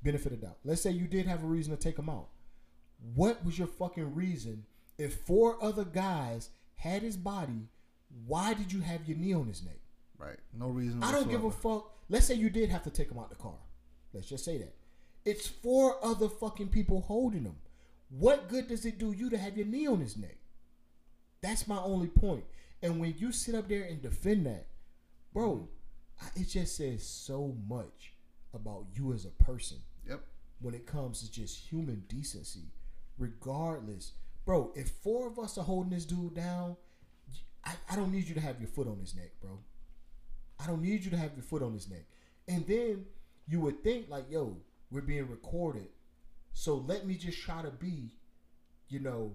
Benefit 0.03 0.33
of 0.33 0.41
the 0.41 0.47
doubt. 0.47 0.59
Let's 0.65 0.83
say 0.83 0.91
you 0.91 1.07
did 1.07 1.27
have 1.27 1.43
a 1.43 1.47
reason 1.47 1.75
to 1.77 1.83
take 1.83 1.99
him 1.99 2.09
out. 2.09 2.29
What 3.15 3.45
was 3.45 3.59
your 3.59 3.69
fucking 3.69 4.15
reason? 4.15 4.65
If 4.99 5.21
four 5.27 5.63
other 5.63 5.85
guys 5.85 6.51
had 6.77 7.03
his 7.03 7.17
body, 7.17 7.69
why 8.27 8.55
did 8.55 8.73
you 8.73 8.81
have 8.81 9.07
your 9.07 9.17
knee 9.17 9.35
on 9.35 9.47
his 9.47 9.65
neck? 9.65 9.79
right. 10.19 10.39
No 10.59 10.69
reason. 10.69 11.03
I 11.03 11.13
don't 11.13 11.31
give 11.31 11.45
a 11.45 11.51
fuck. 11.51 11.93
Let's 12.09 12.27
say 12.27 12.35
you 12.35 12.49
did 12.49 12.71
have 12.71 12.85
to 12.85 12.91
take 12.91 13.11
him 13.11 13.19
out 13.19 13.29
the 13.29 13.37
car. 13.37 13.59
Let's 14.15 14.29
just 14.29 14.45
say 14.45 14.59
that. 14.59 14.75
It's 15.25 15.47
four 15.47 16.03
other 16.05 16.29
fucking 16.29 16.69
people 16.69 17.03
holding 17.03 17.43
him. 17.43 17.57
What 18.09 18.49
good 18.49 18.69
does 18.69 18.87
it 18.87 18.99
do 18.99 19.13
you 19.13 19.29
to 19.31 19.37
have 19.37 19.57
your 19.57 19.67
knee 19.67 19.87
on 19.87 20.01
his 20.01 20.17
neck? 20.17 20.39
That's 21.43 21.67
my 21.67 21.79
only 21.79 22.07
point. 22.07 22.45
And 22.83 23.01
when 23.01 23.15
you 23.19 23.33
sit 23.33 23.55
up 23.55 23.69
there 23.69 23.83
and 23.83 24.01
defend 24.01 24.47
that, 24.47 24.67
bro, 25.37 25.69
I, 26.23 26.27
it 26.41 26.49
just 26.49 26.77
says 26.77 27.07
so 27.07 27.55
much 27.69 28.15
about 28.55 28.87
you 28.95 29.13
as 29.13 29.27
a 29.27 29.45
person 29.45 29.77
Yep. 30.09 30.21
when 30.61 30.73
it 30.75 30.87
comes 30.87 31.21
to 31.21 31.31
just 31.31 31.59
human 31.71 32.05
decency. 32.09 32.71
Regardless, 33.19 34.13
bro, 34.47 34.73
if 34.75 34.89
four 34.89 35.27
of 35.27 35.39
us 35.39 35.59
are 35.59 35.65
holding 35.65 35.91
this 35.93 36.07
dude 36.07 36.35
down, 36.35 36.77
I, 37.65 37.73
I 37.91 37.97
don't 37.97 38.13
need 38.13 38.25
you 38.29 38.35
to 38.35 38.41
have 38.41 38.61
your 38.61 38.69
foot 38.69 38.87
on 38.89 38.99
his 38.99 39.15
neck, 39.15 39.33
bro. 39.43 39.59
I 40.59 40.67
don't 40.67 40.81
need 40.81 41.05
you 41.05 41.11
to 41.11 41.17
have 41.19 41.33
your 41.35 41.43
foot 41.43 41.63
on 41.63 41.75
his 41.75 41.91
neck. 41.91 42.07
And 42.49 42.67
then 42.67 43.05
you 43.47 43.61
would 43.61 43.83
think 43.85 44.09
like, 44.09 44.31
yo, 44.31 44.57
we're 44.91 45.03
being 45.03 45.29
recorded. 45.29 45.89
So 46.55 46.77
let 46.77 47.07
me 47.07 47.15
just 47.15 47.43
try 47.43 47.61
to 47.61 47.71
be, 47.71 48.13
you 48.89 49.01
know, 49.01 49.33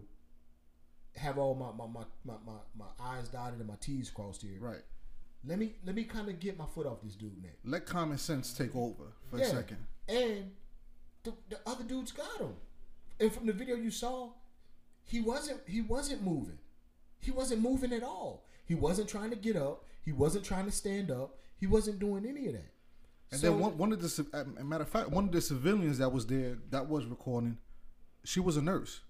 have 1.16 1.38
all 1.38 1.54
my 1.54 1.72
my 1.78 1.92
my, 1.92 2.06
my, 2.26 2.34
my, 2.46 2.60
my 2.76 3.20
I's 3.20 3.28
dotted 3.30 3.60
and 3.60 3.68
my 3.68 3.76
T's 3.80 4.10
crossed 4.10 4.42
here. 4.42 4.58
Right. 4.60 4.82
Let 5.46 5.58
me 5.60 5.74
let 5.86 5.96
me 5.96 6.04
kind 6.04 6.30
of 6.30 6.40
get 6.40 6.58
my 6.58 6.66
foot 6.66 6.86
off 6.86 7.02
this 7.04 7.16
dude 7.16 7.42
neck. 7.42 7.58
Let 7.66 7.86
common 7.86 8.18
sense 8.18 8.54
take 8.54 8.76
over 8.76 9.14
for 9.30 9.38
Yeah. 9.38 9.46
a 9.46 9.50
second. 9.50 9.78
And 10.08 10.52
the, 11.24 11.34
the 11.50 11.60
other 11.66 11.84
dudes 11.84 12.12
got 12.12 12.40
him. 12.40 12.54
And 13.20 13.32
from 13.34 13.46
the 13.46 13.54
video 13.54 13.76
you 13.76 13.92
saw, 13.92 14.30
he 15.04 15.20
wasn't 15.22 15.60
he 15.68 15.82
wasn't 15.82 16.24
moving. 16.24 16.58
He 17.20 17.32
wasn't 17.32 17.62
moving 17.62 17.94
at 17.94 18.04
all. 18.04 18.46
He 18.66 18.76
wasn't 18.76 19.10
trying 19.10 19.30
to 19.32 19.36
get 19.36 19.56
up. 19.56 19.86
He 20.04 20.12
wasn't 20.12 20.44
trying 20.46 20.66
to 20.66 20.72
stand 20.72 21.12
up. 21.12 21.38
He 21.58 21.68
wasn't 21.68 22.00
doing 22.00 22.26
any 22.26 22.48
of 22.48 22.54
that. 22.54 22.72
And 23.32 23.40
So- 23.40 23.52
then 23.52 23.60
one, 23.60 23.78
one 23.78 23.94
of 23.94 24.02
the 24.02 24.64
matter 24.64 24.84
of 24.84 24.90
fact, 24.90 25.10
one 25.10 25.26
of 25.26 25.32
the 25.32 25.42
civilians 25.42 26.00
that 26.00 26.10
was 26.12 26.26
there 26.28 26.58
that 26.72 26.88
was 26.90 27.06
recording, 27.06 27.58
she 28.24 28.40
was 28.40 28.58
a 28.58 28.62
nurse. 28.62 29.02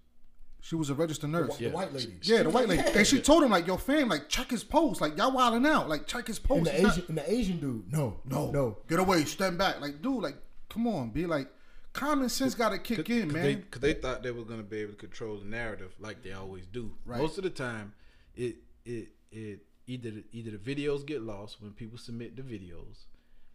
She 0.63 0.75
was 0.75 0.89
a 0.91 0.93
registered 0.93 1.31
the, 1.31 1.39
nurse. 1.39 1.49
whi- 1.49 1.57
the 1.57 1.63
Yeah. 1.65 1.69
white 1.71 1.91
lady. 1.93 2.13
Yeah, 2.21 2.43
the 2.43 2.49
white 2.51 2.67
lady, 2.69 2.83
and 2.95 3.05
she 3.07 3.19
told 3.29 3.43
him 3.43 3.49
like, 3.49 3.65
"Yo, 3.65 3.77
fam, 3.77 4.09
like 4.09 4.29
check 4.29 4.49
his 4.51 4.63
post. 4.63 5.01
Like 5.01 5.17
y'all 5.17 5.31
wilding 5.31 5.65
out. 5.65 5.89
Like 5.89 6.05
check 6.07 6.27
his 6.27 6.37
post." 6.39 6.59
and 6.59 6.67
the 6.67 6.71
He's 6.71 6.83
not- 6.83 6.91
Asian 6.97 7.05
and 7.09 7.17
the 7.17 7.31
Asian 7.31 7.59
dude. 7.59 7.91
No, 7.91 8.19
no, 8.25 8.51
no. 8.51 8.77
get 8.87 8.99
away, 8.99 9.25
stand 9.25 9.57
back. 9.57 9.81
Like, 9.81 10.01
dude, 10.01 10.21
like, 10.21 10.35
come 10.69 10.85
on, 10.87 11.09
be 11.09 11.25
like, 11.25 11.47
common 11.93 12.29
sense 12.29 12.53
got 12.53 12.69
to 12.69 12.77
kick 12.77 13.09
in, 13.09 13.23
Cause 13.25 13.33
man. 13.33 13.43
They, 13.43 13.55
Cause 13.55 13.81
they 13.81 13.93
thought 13.95 14.21
they 14.23 14.31
were 14.31 14.43
gonna 14.43 14.61
be 14.63 14.77
able 14.77 14.93
to 14.93 14.97
control 14.99 15.37
the 15.37 15.45
narrative 15.45 15.93
like 15.99 16.21
they 16.23 16.31
always 16.31 16.67
do. 16.67 16.93
Right. 17.05 17.19
Most 17.19 17.37
of 17.39 17.43
the 17.43 17.49
time, 17.49 17.93
it 18.35 18.57
it 18.85 19.09
it 19.31 19.61
either 19.87 20.11
either 20.31 20.51
the 20.51 20.57
videos 20.57 21.03
get 21.05 21.23
lost 21.23 21.59
when 21.59 21.71
people 21.71 21.97
submit 21.97 22.35
the 22.35 22.43
videos. 22.43 23.05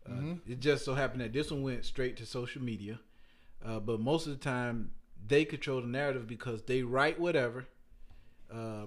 Uh, 0.05 0.11
Mm-hmm. 0.11 0.53
It 0.53 0.61
just 0.61 0.85
so 0.85 0.95
happened 0.95 1.21
that 1.21 1.33
this 1.33 1.51
one 1.51 1.63
went 1.63 1.85
straight 1.85 2.17
to 2.19 2.27
social 2.27 2.63
media, 2.63 2.99
uh, 3.65 3.79
but 3.81 4.01
most 4.01 4.27
of 4.27 4.33
the 4.33 4.39
time 4.45 4.91
they 5.27 5.45
control 5.45 5.81
the 5.81 5.87
narrative 5.87 6.27
because 6.27 6.63
they 6.63 6.83
write 6.83 7.19
whatever. 7.21 7.67
Uh, 8.53 8.87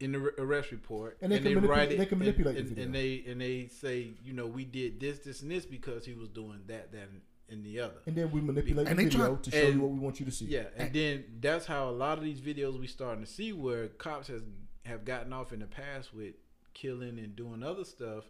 in 0.00 0.12
the 0.12 0.18
arrest 0.38 0.72
report, 0.72 1.16
And 1.22 1.30
they 1.30 1.38
can 1.38 1.54
manipulate- 1.54 1.90
they 1.90 2.06
can 2.06 2.14
and- 2.14 2.18
manipulate 2.18 2.54
the 2.56 2.60
and, 2.60 2.68
video. 2.70 2.84
and 2.84 2.94
they 2.94 3.24
and 3.30 3.40
they 3.40 3.68
say, 3.68 4.10
you 4.24 4.32
know, 4.32 4.46
we 4.46 4.64
did 4.64 4.98
this, 4.98 5.20
this, 5.20 5.42
and 5.42 5.50
this 5.50 5.64
because 5.64 6.04
he 6.04 6.12
was 6.14 6.28
doing 6.28 6.60
that, 6.66 6.90
that, 6.92 7.02
and, 7.08 7.20
and 7.48 7.64
the 7.64 7.78
other. 7.80 7.98
And 8.06 8.16
then 8.16 8.30
we 8.32 8.40
manipulate 8.40 8.88
And 8.88 8.98
the 8.98 9.04
they 9.04 9.08
video 9.08 9.34
try- 9.36 9.42
to 9.42 9.50
show 9.50 9.58
and- 9.58 9.74
you 9.74 9.80
what 9.82 9.90
we 9.92 9.98
want 10.00 10.18
you 10.18 10.26
to 10.26 10.32
see. 10.32 10.46
Yeah, 10.46 10.64
and 10.76 10.92
then 10.92 11.24
that's 11.40 11.66
how 11.66 11.88
a 11.88 11.92
lot 11.92 12.18
of 12.18 12.24
these 12.24 12.40
videos 12.40 12.80
we 12.80 12.86
starting 12.88 13.24
to 13.24 13.30
see 13.30 13.52
where 13.52 13.86
cops 13.88 14.26
has 14.28 14.42
have 14.86 15.04
gotten 15.04 15.32
off 15.32 15.52
in 15.52 15.60
the 15.60 15.66
past 15.66 16.12
with 16.12 16.34
killing 16.74 17.18
and 17.20 17.36
doing 17.36 17.62
other 17.62 17.84
stuff. 17.84 18.24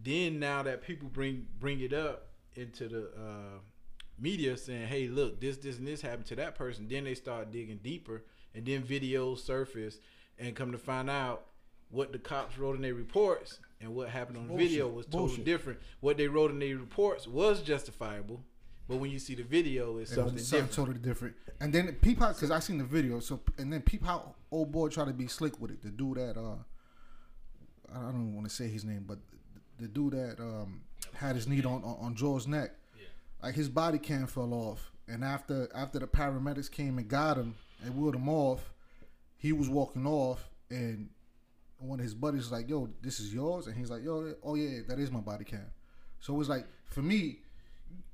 Then 0.00 0.38
now 0.38 0.62
that 0.62 0.82
people 0.82 1.08
bring 1.08 1.46
bring 1.58 1.80
it 1.80 1.92
up 1.92 2.28
into 2.54 2.88
the 2.88 3.06
uh, 3.16 3.58
media 4.22 4.56
saying, 4.56 4.86
"Hey, 4.86 5.08
look, 5.08 5.40
this, 5.40 5.56
this, 5.58 5.78
and 5.78 5.86
this 5.86 6.00
happened 6.00 6.26
to 6.26 6.36
that 6.36 6.54
person," 6.54 6.86
then 6.88 7.04
they 7.04 7.14
start 7.14 7.50
digging 7.50 7.80
deeper, 7.82 8.22
and 8.54 8.64
then 8.64 8.82
videos 8.82 9.38
surface, 9.38 9.98
and 10.38 10.54
come 10.54 10.72
to 10.72 10.78
find 10.78 11.10
out 11.10 11.46
what 11.90 12.12
the 12.12 12.18
cops 12.18 12.56
wrote 12.56 12.74
in 12.76 12.82
their 12.82 12.94
reports 12.94 13.58
and 13.80 13.94
what 13.94 14.08
happened 14.08 14.38
on 14.38 14.44
the 14.44 14.48
Bullshit. 14.50 14.68
video 14.70 14.88
was 14.88 15.06
totally 15.06 15.26
Bullshit. 15.28 15.44
different. 15.44 15.78
What 16.00 16.16
they 16.16 16.28
wrote 16.28 16.50
in 16.50 16.58
their 16.58 16.76
reports 16.76 17.26
was 17.26 17.60
justifiable, 17.62 18.42
but 18.88 18.96
when 18.96 19.10
you 19.10 19.18
see 19.18 19.34
the 19.34 19.42
video, 19.42 19.98
it's 19.98 20.14
something 20.14 20.38
something 20.38 20.66
different. 20.68 20.72
totally 20.72 20.98
different. 20.98 21.36
And 21.60 21.72
then 21.72 21.92
peep 22.00 22.18
how, 22.18 22.28
because 22.28 22.50
I 22.50 22.60
seen 22.60 22.78
the 22.78 22.84
video. 22.84 23.20
So 23.20 23.40
and 23.58 23.72
then 23.72 23.82
peep 23.82 24.04
how 24.04 24.34
old 24.50 24.72
boy 24.72 24.88
tried 24.88 25.08
to 25.08 25.12
be 25.12 25.26
slick 25.26 25.60
with 25.60 25.70
it. 25.70 25.82
The 25.82 25.90
dude 25.90 26.16
that 26.16 26.36
uh, 26.38 26.56
I 27.94 28.10
don't 28.10 28.34
want 28.34 28.48
to 28.48 28.54
say 28.54 28.68
his 28.68 28.84
name, 28.84 29.04
but 29.06 29.18
the 29.78 29.88
dude 29.88 30.14
that 30.14 30.40
um 30.40 30.82
had 31.14 31.36
his 31.36 31.46
knee 31.46 31.62
on 31.62 31.84
on, 31.84 31.96
on 32.00 32.14
Joe's 32.14 32.46
neck, 32.46 32.70
like 33.42 33.54
his 33.54 33.68
body 33.68 33.98
cam 33.98 34.26
fell 34.26 34.52
off. 34.54 34.92
And 35.08 35.24
after 35.24 35.68
after 35.74 35.98
the 35.98 36.06
paramedics 36.06 36.70
came 36.70 36.98
and 36.98 37.08
got 37.08 37.36
him 37.36 37.54
and 37.84 37.96
wheeled 37.96 38.14
him 38.14 38.28
off, 38.28 38.72
he 39.36 39.52
was 39.52 39.68
walking 39.68 40.06
off 40.06 40.48
and. 40.70 41.08
One 41.78 41.98
of 41.98 42.04
his 42.04 42.14
buddies 42.14 42.42
was 42.42 42.52
like, 42.52 42.68
"Yo, 42.68 42.88
this 43.02 43.18
is 43.18 43.34
yours," 43.34 43.66
and 43.66 43.76
he's 43.76 43.90
like, 43.90 44.04
"Yo, 44.04 44.34
oh 44.44 44.54
yeah, 44.54 44.82
that 44.86 45.00
is 45.00 45.10
my 45.10 45.18
body 45.18 45.44
cam." 45.44 45.66
So 46.20 46.32
it 46.32 46.36
was 46.36 46.48
like 46.48 46.64
for 46.84 47.02
me, 47.02 47.40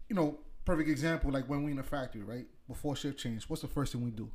you 0.09 0.17
know, 0.17 0.39
perfect 0.65 0.89
example, 0.89 1.31
like 1.31 1.49
when 1.49 1.65
we 1.65 1.71
in 1.73 1.77
the 1.77 1.83
factory, 1.83 2.23
right? 2.23 2.47
Before 2.67 2.97
shift 2.97 3.19
change, 3.19 3.45
what's 3.45 3.63
the 3.63 3.69
first 3.69 3.93
thing 3.93 4.03
we 4.03 4.11
do? 4.11 4.31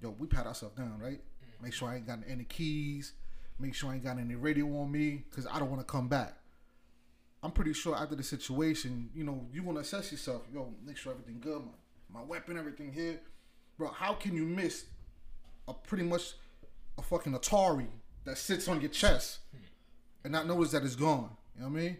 Yo, 0.00 0.14
we 0.18 0.28
pat 0.28 0.46
ourselves 0.46 0.76
down, 0.76 0.98
right? 1.00 1.18
Mm. 1.18 1.64
Make 1.64 1.72
sure 1.72 1.88
I 1.88 1.96
ain't 1.96 2.06
got 2.06 2.20
any 2.28 2.44
keys. 2.44 3.14
Make 3.58 3.74
sure 3.74 3.90
I 3.90 3.94
ain't 3.94 4.04
got 4.04 4.18
any 4.18 4.36
radio 4.36 4.66
on 4.78 4.90
me, 4.90 5.24
cause 5.34 5.46
I 5.50 5.58
don't 5.58 5.68
want 5.68 5.80
to 5.80 5.84
come 5.86 6.08
back. 6.08 6.36
I'm 7.42 7.52
pretty 7.52 7.72
sure 7.72 7.96
after 7.96 8.14
the 8.14 8.22
situation, 8.22 9.10
you 9.14 9.24
know, 9.24 9.46
you 9.52 9.62
want 9.62 9.78
to 9.78 9.82
assess 9.82 10.12
yourself. 10.12 10.42
Yo, 10.52 10.74
make 10.84 10.96
sure 10.96 11.12
everything 11.12 11.40
good. 11.40 11.62
My, 12.12 12.20
my 12.20 12.26
weapon, 12.26 12.58
everything 12.58 12.92
here, 12.92 13.18
bro. 13.78 13.88
How 13.88 14.12
can 14.12 14.34
you 14.34 14.44
miss 14.44 14.84
a 15.66 15.72
pretty 15.72 16.04
much 16.04 16.34
a 16.98 17.02
fucking 17.02 17.32
Atari 17.32 17.86
that 18.24 18.36
sits 18.36 18.68
on 18.68 18.80
your 18.80 18.90
chest 18.90 19.38
and 20.22 20.32
not 20.32 20.46
notice 20.46 20.72
that 20.72 20.84
it's 20.84 20.96
gone? 20.96 21.30
You 21.54 21.62
know 21.62 21.68
what 21.68 21.78
I 21.78 21.82
mean? 21.82 21.96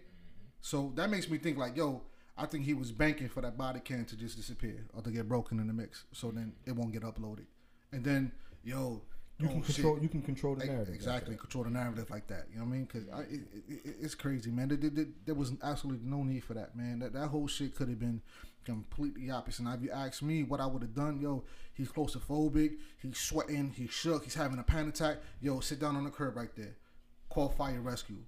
So 0.60 0.92
that 0.96 1.08
makes 1.08 1.30
me 1.30 1.38
think 1.38 1.56
like, 1.56 1.76
yo, 1.76 2.02
I 2.36 2.46
think 2.46 2.64
he 2.64 2.74
was 2.74 2.92
banking 2.92 3.28
for 3.28 3.40
that 3.40 3.56
body 3.56 3.80
cam 3.80 4.04
to 4.06 4.16
just 4.16 4.36
disappear 4.36 4.86
or 4.94 5.02
to 5.02 5.10
get 5.10 5.28
broken 5.28 5.58
in 5.58 5.66
the 5.66 5.72
mix, 5.72 6.04
so 6.12 6.30
then 6.30 6.52
it 6.66 6.74
won't 6.74 6.92
get 6.92 7.02
uploaded. 7.02 7.46
And 7.92 8.04
then, 8.04 8.32
yo, 8.62 9.02
You 9.40 9.48
oh, 9.48 9.52
can 9.52 9.62
shit. 9.62 9.76
control. 9.76 9.98
You 10.00 10.08
can 10.08 10.22
control 10.22 10.54
the 10.54 10.66
narrative. 10.66 10.94
Exactly, 10.94 11.36
control 11.36 11.64
the 11.64 11.70
narrative 11.70 12.10
like 12.10 12.26
that. 12.26 12.46
You 12.52 12.58
know 12.58 12.64
what 12.64 12.70
I 12.70 12.76
mean? 12.76 12.84
Because 12.84 13.08
it, 13.30 13.40
it, 13.68 13.96
it's 14.00 14.14
crazy, 14.14 14.50
man. 14.50 14.68
There, 14.68 14.76
there, 14.76 15.06
there 15.24 15.34
was 15.34 15.52
absolutely 15.62 16.06
no 16.06 16.22
need 16.22 16.44
for 16.44 16.54
that, 16.54 16.76
man. 16.76 16.98
That 16.98 17.14
that 17.14 17.28
whole 17.28 17.46
shit 17.46 17.74
could 17.74 17.88
have 17.88 17.98
been 17.98 18.20
completely 18.64 19.30
opposite. 19.30 19.62
Now, 19.62 19.74
if 19.74 19.82
you 19.82 19.90
ask 19.90 20.22
me 20.22 20.42
what 20.42 20.60
I 20.60 20.66
would 20.66 20.82
have 20.82 20.94
done, 20.94 21.20
yo, 21.20 21.44
he's 21.72 21.88
claustrophobic, 21.88 22.76
he's 23.00 23.18
sweating, 23.18 23.72
he's 23.74 23.90
shook, 23.90 24.24
he's 24.24 24.34
having 24.34 24.58
a 24.58 24.62
panic 24.62 24.94
attack. 24.94 25.18
Yo, 25.40 25.60
sit 25.60 25.80
down 25.80 25.96
on 25.96 26.04
the 26.04 26.10
curb 26.10 26.36
right 26.36 26.54
there. 26.56 26.76
Call 27.30 27.48
fire 27.48 27.80
rescue. 27.80 28.18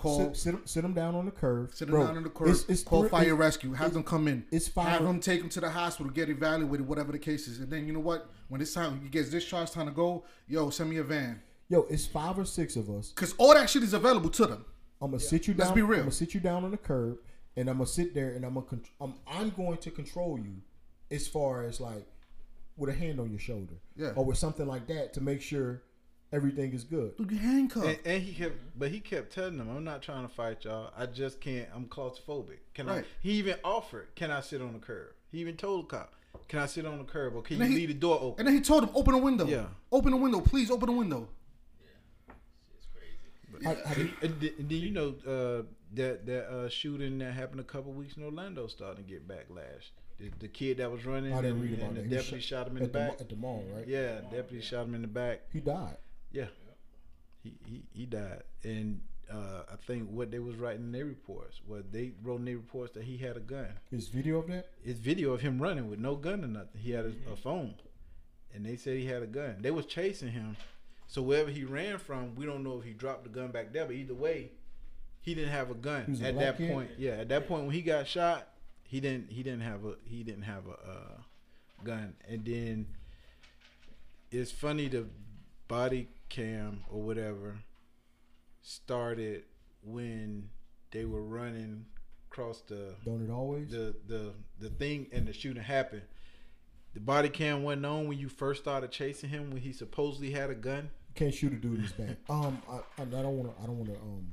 Call 0.00 0.18
Sit, 0.18 0.36
sit, 0.36 0.54
'em- 0.54 0.66
sit 0.66 0.82
them 0.82 0.94
down 0.94 1.14
on 1.14 1.26
the 1.26 1.30
curb. 1.30 1.74
Sit 1.74 1.86
them 1.88 1.96
Bro, 1.96 2.06
down 2.06 2.16
on 2.16 2.22
the 2.22 2.30
curb. 2.30 2.48
it's- 2.48 2.64
it's 2.68 2.82
call 2.82 3.02
three- 3.02 3.10
fire 3.10 3.22
it's- 3.24 3.38
rescue. 3.38 3.72
Have 3.74 3.92
them 3.92 4.02
come 4.02 4.26
in. 4.28 4.44
it's 4.50 4.66
five- 4.68 4.88
Have 4.88 5.04
them 5.04 5.20
take 5.20 5.40
them 5.40 5.48
to 5.50 5.60
the 5.60 5.70
hospital, 5.70 6.10
get 6.10 6.28
evaluated, 6.30 6.86
whatever 6.88 7.12
the 7.12 7.18
case 7.18 7.46
is. 7.48 7.60
And 7.60 7.70
then 7.70 7.86
you 7.86 7.92
know 7.92 8.00
what? 8.00 8.30
When 8.48 8.60
it's 8.60 8.72
time, 8.72 9.00
you 9.02 9.10
gets 9.10 9.30
discharged, 9.30 9.72
time 9.74 9.86
to 9.86 9.92
go. 9.92 10.24
Yo, 10.48 10.70
send 10.70 10.90
me 10.90 10.96
a 10.96 11.04
van. 11.04 11.42
Yo, 11.68 11.82
it's 11.90 12.06
five 12.06 12.38
or 12.38 12.44
six 12.44 12.76
of 12.76 12.88
us. 12.90 13.12
Cause 13.14 13.34
all 13.38 13.54
that 13.54 13.68
shit 13.70 13.82
is 13.82 13.92
available 13.92 14.30
to 14.30 14.46
them. 14.46 14.64
I'm 15.02 15.10
gonna 15.12 15.20
sit 15.20 15.46
you 15.46 15.54
down. 15.54 15.66
Let's 15.68 15.74
be 15.74 15.82
real. 15.82 16.00
I'm 16.00 16.04
gonna 16.06 16.12
sit 16.12 16.34
you 16.34 16.40
down 16.40 16.64
on 16.64 16.70
the 16.72 16.76
curb, 16.76 17.18
and 17.56 17.68
I'm 17.70 17.76
gonna 17.76 17.86
sit 17.86 18.12
there, 18.14 18.30
and 18.32 18.44
I'm 18.44 18.54
gonna. 18.54 18.66
Con- 18.66 18.82
I'm, 19.00 19.14
I'm 19.26 19.50
going 19.50 19.78
to 19.78 19.90
control 19.90 20.38
you, 20.38 20.56
as 21.10 21.26
far 21.28 21.62
as 21.64 21.80
like, 21.80 22.06
with 22.76 22.88
a 22.90 22.94
hand 22.94 23.20
on 23.20 23.30
your 23.30 23.38
shoulder, 23.38 23.74
Yeah. 23.96 24.12
or 24.16 24.24
with 24.24 24.38
something 24.38 24.66
like 24.66 24.86
that 24.88 25.12
to 25.14 25.20
make 25.20 25.40
sure 25.42 25.82
everything 26.32 26.72
is 26.72 26.84
good. 26.84 27.16
Dude, 27.16 27.30
you 27.30 27.38
handcuffed. 27.38 27.86
And, 27.86 27.98
and 28.04 28.22
he 28.22 28.32
kept, 28.34 28.56
but 28.78 28.90
he 28.90 29.00
kept 29.00 29.32
telling 29.32 29.56
them, 29.58 29.68
"I'm 29.74 29.84
not 29.84 30.02
trying 30.02 30.26
to 30.28 30.32
fight 30.32 30.64
y'all. 30.64 30.92
I 30.96 31.06
just 31.06 31.40
can't. 31.40 31.68
I'm 31.74 31.86
claustrophobic. 31.86 32.58
Can 32.74 32.88
I?" 32.88 33.04
He 33.20 33.32
even 33.32 33.56
offered, 33.64 34.08
"Can 34.14 34.30
I 34.30 34.40
sit 34.40 34.60
on 34.62 34.72
the 34.72 34.78
curb?" 34.78 35.08
He 35.32 35.38
even 35.38 35.56
told 35.56 35.84
the 35.84 35.96
cop, 35.96 36.12
"Can 36.48 36.58
I 36.58 36.66
sit 36.66 36.86
on 36.86 36.98
the 36.98 37.04
curb, 37.04 37.34
or 37.36 37.42
can 37.42 37.60
And 37.60 37.70
you 37.70 37.76
he- 37.78 37.86
leave 37.86 37.94
the 37.94 38.00
door 38.00 38.18
open?" 38.20 38.40
and 38.40 38.46
then 38.48 38.54
he 38.54 38.60
told 38.62 38.84
him, 38.84 38.90
"Open 38.94 39.12
the 39.14 39.20
window. 39.20 39.46
Yeah. 39.46 39.66
Open 39.92 40.10
the 40.12 40.16
window, 40.16 40.40
please. 40.40 40.70
Open 40.70 40.86
the 40.86 40.96
window." 40.96 41.28
I, 43.66 43.70
I, 43.70 43.72
And, 43.72 44.10
and, 44.22 44.40
then- 44.40 44.50
and 44.58 44.68
then 44.70 44.78
you 44.78 44.90
know 44.90 45.08
uh, 45.26 45.62
that 45.94 46.24
that 46.26 46.46
uh, 46.48 46.68
shooting 46.68 47.18
that 47.18 47.32
happened 47.34 47.60
a 47.60 47.64
couple 47.64 47.92
weeks 47.92 48.16
in 48.16 48.22
Orlando 48.24 48.66
starting 48.68 49.04
to 49.04 49.10
get 49.10 49.26
backlash. 49.28 49.90
The, 50.18 50.30
the 50.38 50.48
kid 50.48 50.78
that 50.78 50.90
was 50.90 51.04
running, 51.04 51.32
I 51.32 51.36
didn't 51.42 51.52
and, 51.58 51.62
read 51.62 51.74
about 51.78 51.88
and 51.88 51.96
the 51.96 52.00
that. 52.02 52.08
He 52.08 52.14
was 52.14 52.24
deputy 52.26 52.42
shot- 52.42 52.58
shot 52.58 52.66
him 52.68 52.76
in 52.76 52.82
the 52.82 52.84
at 52.88 52.92
the, 52.92 52.98
back. 52.98 53.20
at 53.20 53.28
the 53.28 53.36
mall, 53.36 53.64
right? 53.74 53.86
yeah, 53.88 54.20
deputy 54.30 54.60
shot 54.62 54.86
him 54.86 54.94
in 54.94 55.02
the 55.02 55.08
back. 55.08 55.40
He 55.52 55.60
died. 55.60 55.96
Yeah, 56.32 56.46
he 57.42 57.54
he, 57.64 57.82
he 57.92 58.06
died, 58.06 58.42
and 58.62 59.00
uh, 59.30 59.62
I 59.72 59.76
think 59.86 60.08
what 60.10 60.30
they 60.30 60.38
was 60.38 60.56
writing 60.56 60.84
in 60.84 60.92
their 60.92 61.04
reports, 61.04 61.60
what 61.66 61.92
they 61.92 62.12
wrote 62.22 62.40
in 62.40 62.44
their 62.44 62.56
reports 62.56 62.92
that 62.94 63.04
he 63.04 63.18
had 63.18 63.36
a 63.36 63.40
gun. 63.40 63.68
His 63.90 64.08
video 64.08 64.38
of 64.38 64.48
that. 64.48 64.68
It's 64.84 64.98
video 64.98 65.32
of 65.32 65.40
him 65.40 65.60
running 65.60 65.88
with 65.88 65.98
no 65.98 66.16
gun 66.16 66.44
or 66.44 66.48
nothing. 66.48 66.80
He 66.80 66.92
had 66.92 67.06
a, 67.06 67.32
a 67.32 67.36
phone, 67.36 67.74
and 68.54 68.64
they 68.64 68.76
said 68.76 68.96
he 68.96 69.06
had 69.06 69.22
a 69.22 69.26
gun. 69.26 69.56
They 69.60 69.70
was 69.70 69.86
chasing 69.86 70.30
him, 70.30 70.56
so 71.06 71.22
wherever 71.22 71.50
he 71.50 71.64
ran 71.64 71.98
from, 71.98 72.34
we 72.36 72.46
don't 72.46 72.62
know 72.62 72.78
if 72.78 72.84
he 72.84 72.92
dropped 72.92 73.24
the 73.24 73.30
gun 73.30 73.50
back 73.50 73.72
there. 73.72 73.86
But 73.86 73.96
either 73.96 74.14
way, 74.14 74.52
he 75.20 75.34
didn't 75.34 75.50
have 75.50 75.70
a 75.70 75.74
gun 75.74 76.06
was 76.08 76.22
a 76.22 76.26
at 76.26 76.38
that 76.38 76.56
kid? 76.56 76.72
point. 76.72 76.90
Yeah, 76.98 77.12
at 77.12 77.28
that 77.28 77.48
point 77.48 77.64
when 77.64 77.74
he 77.74 77.82
got 77.82 78.06
shot, 78.06 78.48
he 78.84 79.00
didn't 79.00 79.30
he 79.30 79.42
didn't 79.42 79.62
have 79.62 79.84
a 79.84 79.94
he 80.04 80.22
didn't 80.22 80.42
have 80.42 80.66
a 80.66 80.90
uh, 80.90 81.20
gun. 81.84 82.14
And 82.28 82.44
then 82.44 82.86
it's 84.30 84.50
funny 84.50 84.88
the 84.88 85.06
body 85.68 86.08
cam 86.30 86.84
or 86.88 87.02
whatever 87.02 87.58
started 88.62 89.44
when 89.82 90.48
they 90.90 91.04
were 91.04 91.22
running 91.22 91.86
across 92.30 92.60
the 92.62 92.94
Don't 93.04 93.22
it 93.24 93.30
always? 93.30 93.70
the 93.70 93.94
the 94.06 94.32
the 94.58 94.68
thing 94.70 95.06
and 95.12 95.26
the 95.26 95.32
shooting 95.32 95.62
happened. 95.62 96.02
The 96.94 97.00
body 97.00 97.28
cam 97.28 97.62
wasn't 97.62 97.86
on 97.86 98.08
when 98.08 98.18
you 98.18 98.28
first 98.28 98.62
started 98.62 98.90
chasing 98.90 99.30
him 99.30 99.50
when 99.50 99.62
he 99.62 99.72
supposedly 99.72 100.30
had 100.32 100.50
a 100.50 100.54
gun. 100.54 100.90
Can't 101.14 101.32
shoot 101.34 101.52
a 101.52 101.56
dude 101.56 101.76
in 101.76 101.82
his 101.82 101.92
back. 101.92 102.16
Um, 102.28 102.60
I, 102.70 102.80
I 103.02 103.04
don't 103.04 103.36
want 103.36 103.56
to. 103.56 103.62
I 103.62 103.66
don't 103.66 103.78
want 103.78 103.90
to 103.94 104.00
um 104.00 104.32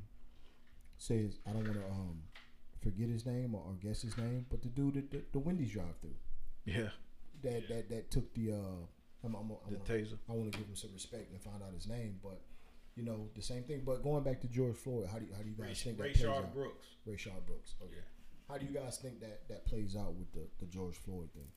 say 0.97 1.17
his. 1.23 1.37
I 1.47 1.51
don't 1.51 1.63
want 1.63 1.73
to 1.75 1.85
um 1.85 2.21
forget 2.81 3.09
his 3.09 3.25
name 3.25 3.53
or, 3.55 3.61
or 3.61 3.73
guess 3.81 4.01
his 4.01 4.17
name. 4.17 4.45
But 4.49 4.61
the 4.61 4.69
dude 4.69 4.97
at 4.97 5.11
the, 5.11 5.21
the 5.31 5.39
Wendy's 5.39 5.71
drive-through 5.71 6.15
Yeah, 6.65 6.89
that 7.43 7.67
that 7.69 7.89
that 7.89 8.11
took 8.11 8.33
the 8.33 8.53
uh. 8.53 8.85
I'm, 9.27 9.35
I'm, 9.35 9.51
I'm, 9.67 9.73
the 9.73 9.93
I'm, 9.93 9.99
taser. 10.01 10.17
I 10.29 10.33
want 10.33 10.51
to 10.51 10.57
give 10.57 10.67
him 10.67 10.75
some 10.75 10.91
respect 10.93 11.31
and 11.31 11.41
find 11.41 11.61
out 11.61 11.73
his 11.73 11.87
name, 11.87 12.19
but 12.23 12.39
you 12.95 13.03
know, 13.03 13.29
the 13.35 13.41
same 13.41 13.63
thing. 13.63 13.83
But 13.85 14.01
going 14.03 14.23
back 14.23 14.41
to 14.41 14.47
George 14.47 14.75
Floyd, 14.75 15.07
how 15.11 15.19
do 15.19 15.25
you, 15.25 15.31
how 15.35 15.41
do 15.43 15.49
you 15.49 15.55
guys 15.55 15.67
Ray, 15.67 15.73
think 15.75 15.99
Ray 15.99 16.07
that 16.09 16.13
plays 16.17 16.25
Shard 16.25 16.45
out? 16.45 16.53
Brooks. 16.53 16.87
Rayshard 17.07 17.45
Brooks. 17.45 17.75
Okay. 17.81 17.91
Yeah. 17.95 18.01
How 18.49 18.57
do 18.57 18.65
you 18.65 18.71
guys 18.71 18.97
think 18.97 19.19
that 19.19 19.47
that 19.49 19.65
plays 19.65 19.95
out 19.95 20.13
with 20.15 20.31
the, 20.33 20.47
the 20.59 20.65
George 20.65 20.95
Floyd 20.95 21.29
thing? 21.33 21.47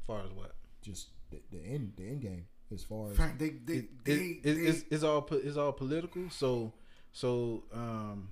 As 0.00 0.06
far 0.06 0.20
as 0.24 0.30
what? 0.32 0.54
Just 0.82 1.08
the, 1.30 1.40
the 1.50 1.62
end 1.64 1.92
the 1.96 2.04
end 2.08 2.20
game 2.22 2.46
as 2.72 2.82
far 2.84 3.10
as 3.10 3.16
they 3.38 3.50
they 3.64 3.74
It- 3.74 4.04
they, 4.04 4.12
it- 4.12 4.42
they, 4.44 4.50
it- 4.50 4.68
it's, 4.68 4.84
it's 4.90 5.02
all 5.04 5.26
it's 5.32 5.56
all 5.56 5.72
political. 5.72 6.30
So 6.30 6.72
so 7.12 7.64
um, 7.72 8.28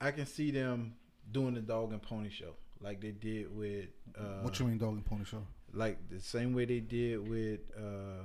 I 0.00 0.10
can 0.10 0.26
see 0.26 0.50
them 0.50 0.94
doing 1.32 1.54
the 1.54 1.60
dog 1.60 1.92
and 1.92 2.02
pony 2.02 2.30
show 2.30 2.54
like 2.80 3.00
they 3.00 3.10
did 3.12 3.54
with 3.56 3.86
uh, 4.18 4.42
what 4.42 4.58
you 4.60 4.66
mean, 4.66 4.78
dog 4.78 4.94
and 4.94 5.04
pony 5.04 5.24
show? 5.24 5.42
Like 5.72 5.98
the 6.10 6.20
same 6.20 6.54
way 6.54 6.64
they 6.64 6.80
did 6.80 7.28
with 7.28 7.60
uh, 7.76 8.22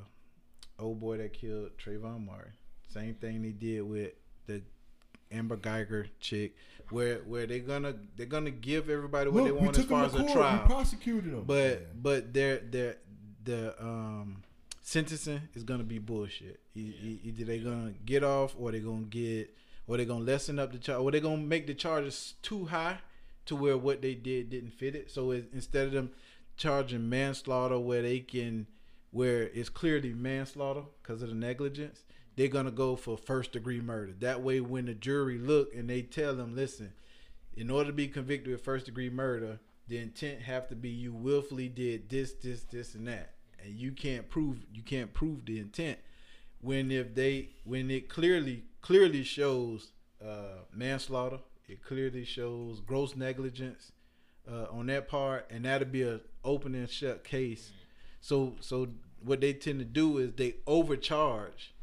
old 0.79 0.99
boy 0.99 1.17
that 1.17 1.33
killed 1.33 1.71
Trayvon 1.77 2.25
Martin. 2.25 2.53
Same 2.89 3.13
thing 3.15 3.41
they 3.41 3.49
did 3.49 3.81
with 3.81 4.11
the 4.47 4.61
Amber 5.31 5.57
Guyger 5.57 6.07
chick, 6.19 6.55
where 6.89 7.17
where 7.19 7.45
they're 7.47 7.59
gonna 7.59 7.95
they're 8.15 8.25
gonna 8.25 8.51
give 8.51 8.89
everybody 8.89 9.29
what 9.29 9.43
they 9.45 9.51
Look, 9.51 9.59
we 9.61 9.65
want 9.65 9.77
as 9.79 9.85
far 9.85 10.05
as 10.05 10.11
to 10.11 10.17
a 10.17 10.21
court. 10.21 10.33
trial. 10.33 10.61
We 10.63 10.67
prosecuted 10.73 11.31
them, 11.33 11.43
But 11.45 11.71
Yeah. 11.81 11.85
but 11.95 12.33
their 12.33 12.57
their 12.59 12.97
the 13.43 13.81
um 13.83 14.43
sentencing 14.81 15.41
is 15.53 15.63
gonna 15.63 15.83
be 15.83 15.99
bullshit. 15.99 16.59
E- 16.75 17.19
Either 17.23 17.45
they 17.45 17.59
gonna 17.59 17.93
get 18.05 18.23
off 18.23 18.55
or 18.57 18.71
they 18.71 18.79
gonna 18.79 19.03
get 19.03 19.53
or 19.87 19.97
they 19.97 20.05
gonna 20.05 20.23
lessen 20.25 20.59
up 20.59 20.71
the 20.71 20.77
charge 20.79 21.01
or 21.01 21.11
they 21.11 21.19
gonna 21.19 21.37
make 21.37 21.67
the 21.67 21.73
charges 21.73 22.35
too 22.41 22.65
high 22.65 22.99
to 23.45 23.55
where 23.55 23.77
what 23.77 24.01
they 24.01 24.13
did 24.15 24.49
didn't 24.49 24.71
fit 24.71 24.95
it. 24.95 25.09
So 25.11 25.31
it, 25.31 25.49
instead 25.53 25.87
of 25.87 25.93
them 25.93 26.11
charging 26.61 27.09
manslaughter 27.09 27.79
where 27.79 28.03
they 28.03 28.19
can 28.19 28.67
where 29.09 29.43
it's 29.49 29.67
clearly 29.67 30.13
manslaughter 30.13 30.83
because 31.01 31.21
of 31.21 31.29
the 31.29 31.35
negligence, 31.35 32.03
they're 32.37 32.47
gonna 32.47 32.71
go 32.71 32.95
for 32.95 33.17
first 33.17 33.51
degree 33.51 33.81
murder. 33.81 34.13
That 34.19 34.41
way, 34.41 34.61
when 34.61 34.85
the 34.85 34.93
jury 34.93 35.37
look 35.37 35.75
and 35.75 35.89
they 35.89 36.01
tell 36.01 36.33
them, 36.33 36.55
listen, 36.55 36.93
in 37.57 37.69
order 37.69 37.89
to 37.89 37.93
be 37.93 38.07
convicted 38.07 38.53
of 38.53 38.61
first 38.61 38.85
degree 38.85 39.09
murder, 39.09 39.59
the 39.87 39.97
intent 39.97 40.43
have 40.43 40.69
to 40.69 40.75
be 40.75 40.89
you 40.89 41.11
willfully 41.11 41.67
did 41.67 42.09
this, 42.09 42.33
this, 42.33 42.63
this, 42.63 42.95
and 42.95 43.07
that, 43.07 43.33
and 43.61 43.73
you 43.73 43.91
can't 43.91 44.29
prove 44.29 44.59
you 44.71 44.83
can't 44.83 45.13
prove 45.13 45.45
the 45.45 45.59
intent. 45.59 45.97
When 46.61 46.91
if 46.91 47.15
they 47.15 47.49
when 47.65 47.89
it 47.89 48.07
clearly 48.07 48.65
clearly 48.81 49.23
shows 49.23 49.91
uh, 50.23 50.59
manslaughter, 50.71 51.39
it 51.67 51.83
clearly 51.83 52.23
shows 52.23 52.79
gross 52.79 53.15
negligence 53.15 53.91
uh, 54.49 54.67
on 54.71 54.85
that 54.85 55.09
part, 55.09 55.47
and 55.49 55.65
that'll 55.65 55.87
be 55.87 56.03
a 56.03 56.21
open 56.43 56.75
and 56.75 56.89
shut 56.89 57.23
case. 57.23 57.71
So 58.19 58.55
so 58.59 58.87
what 59.23 59.41
they 59.41 59.53
tend 59.53 59.79
to 59.79 59.85
do 59.85 60.17
is 60.17 60.33
they 60.33 60.55
overcharge 60.67 61.73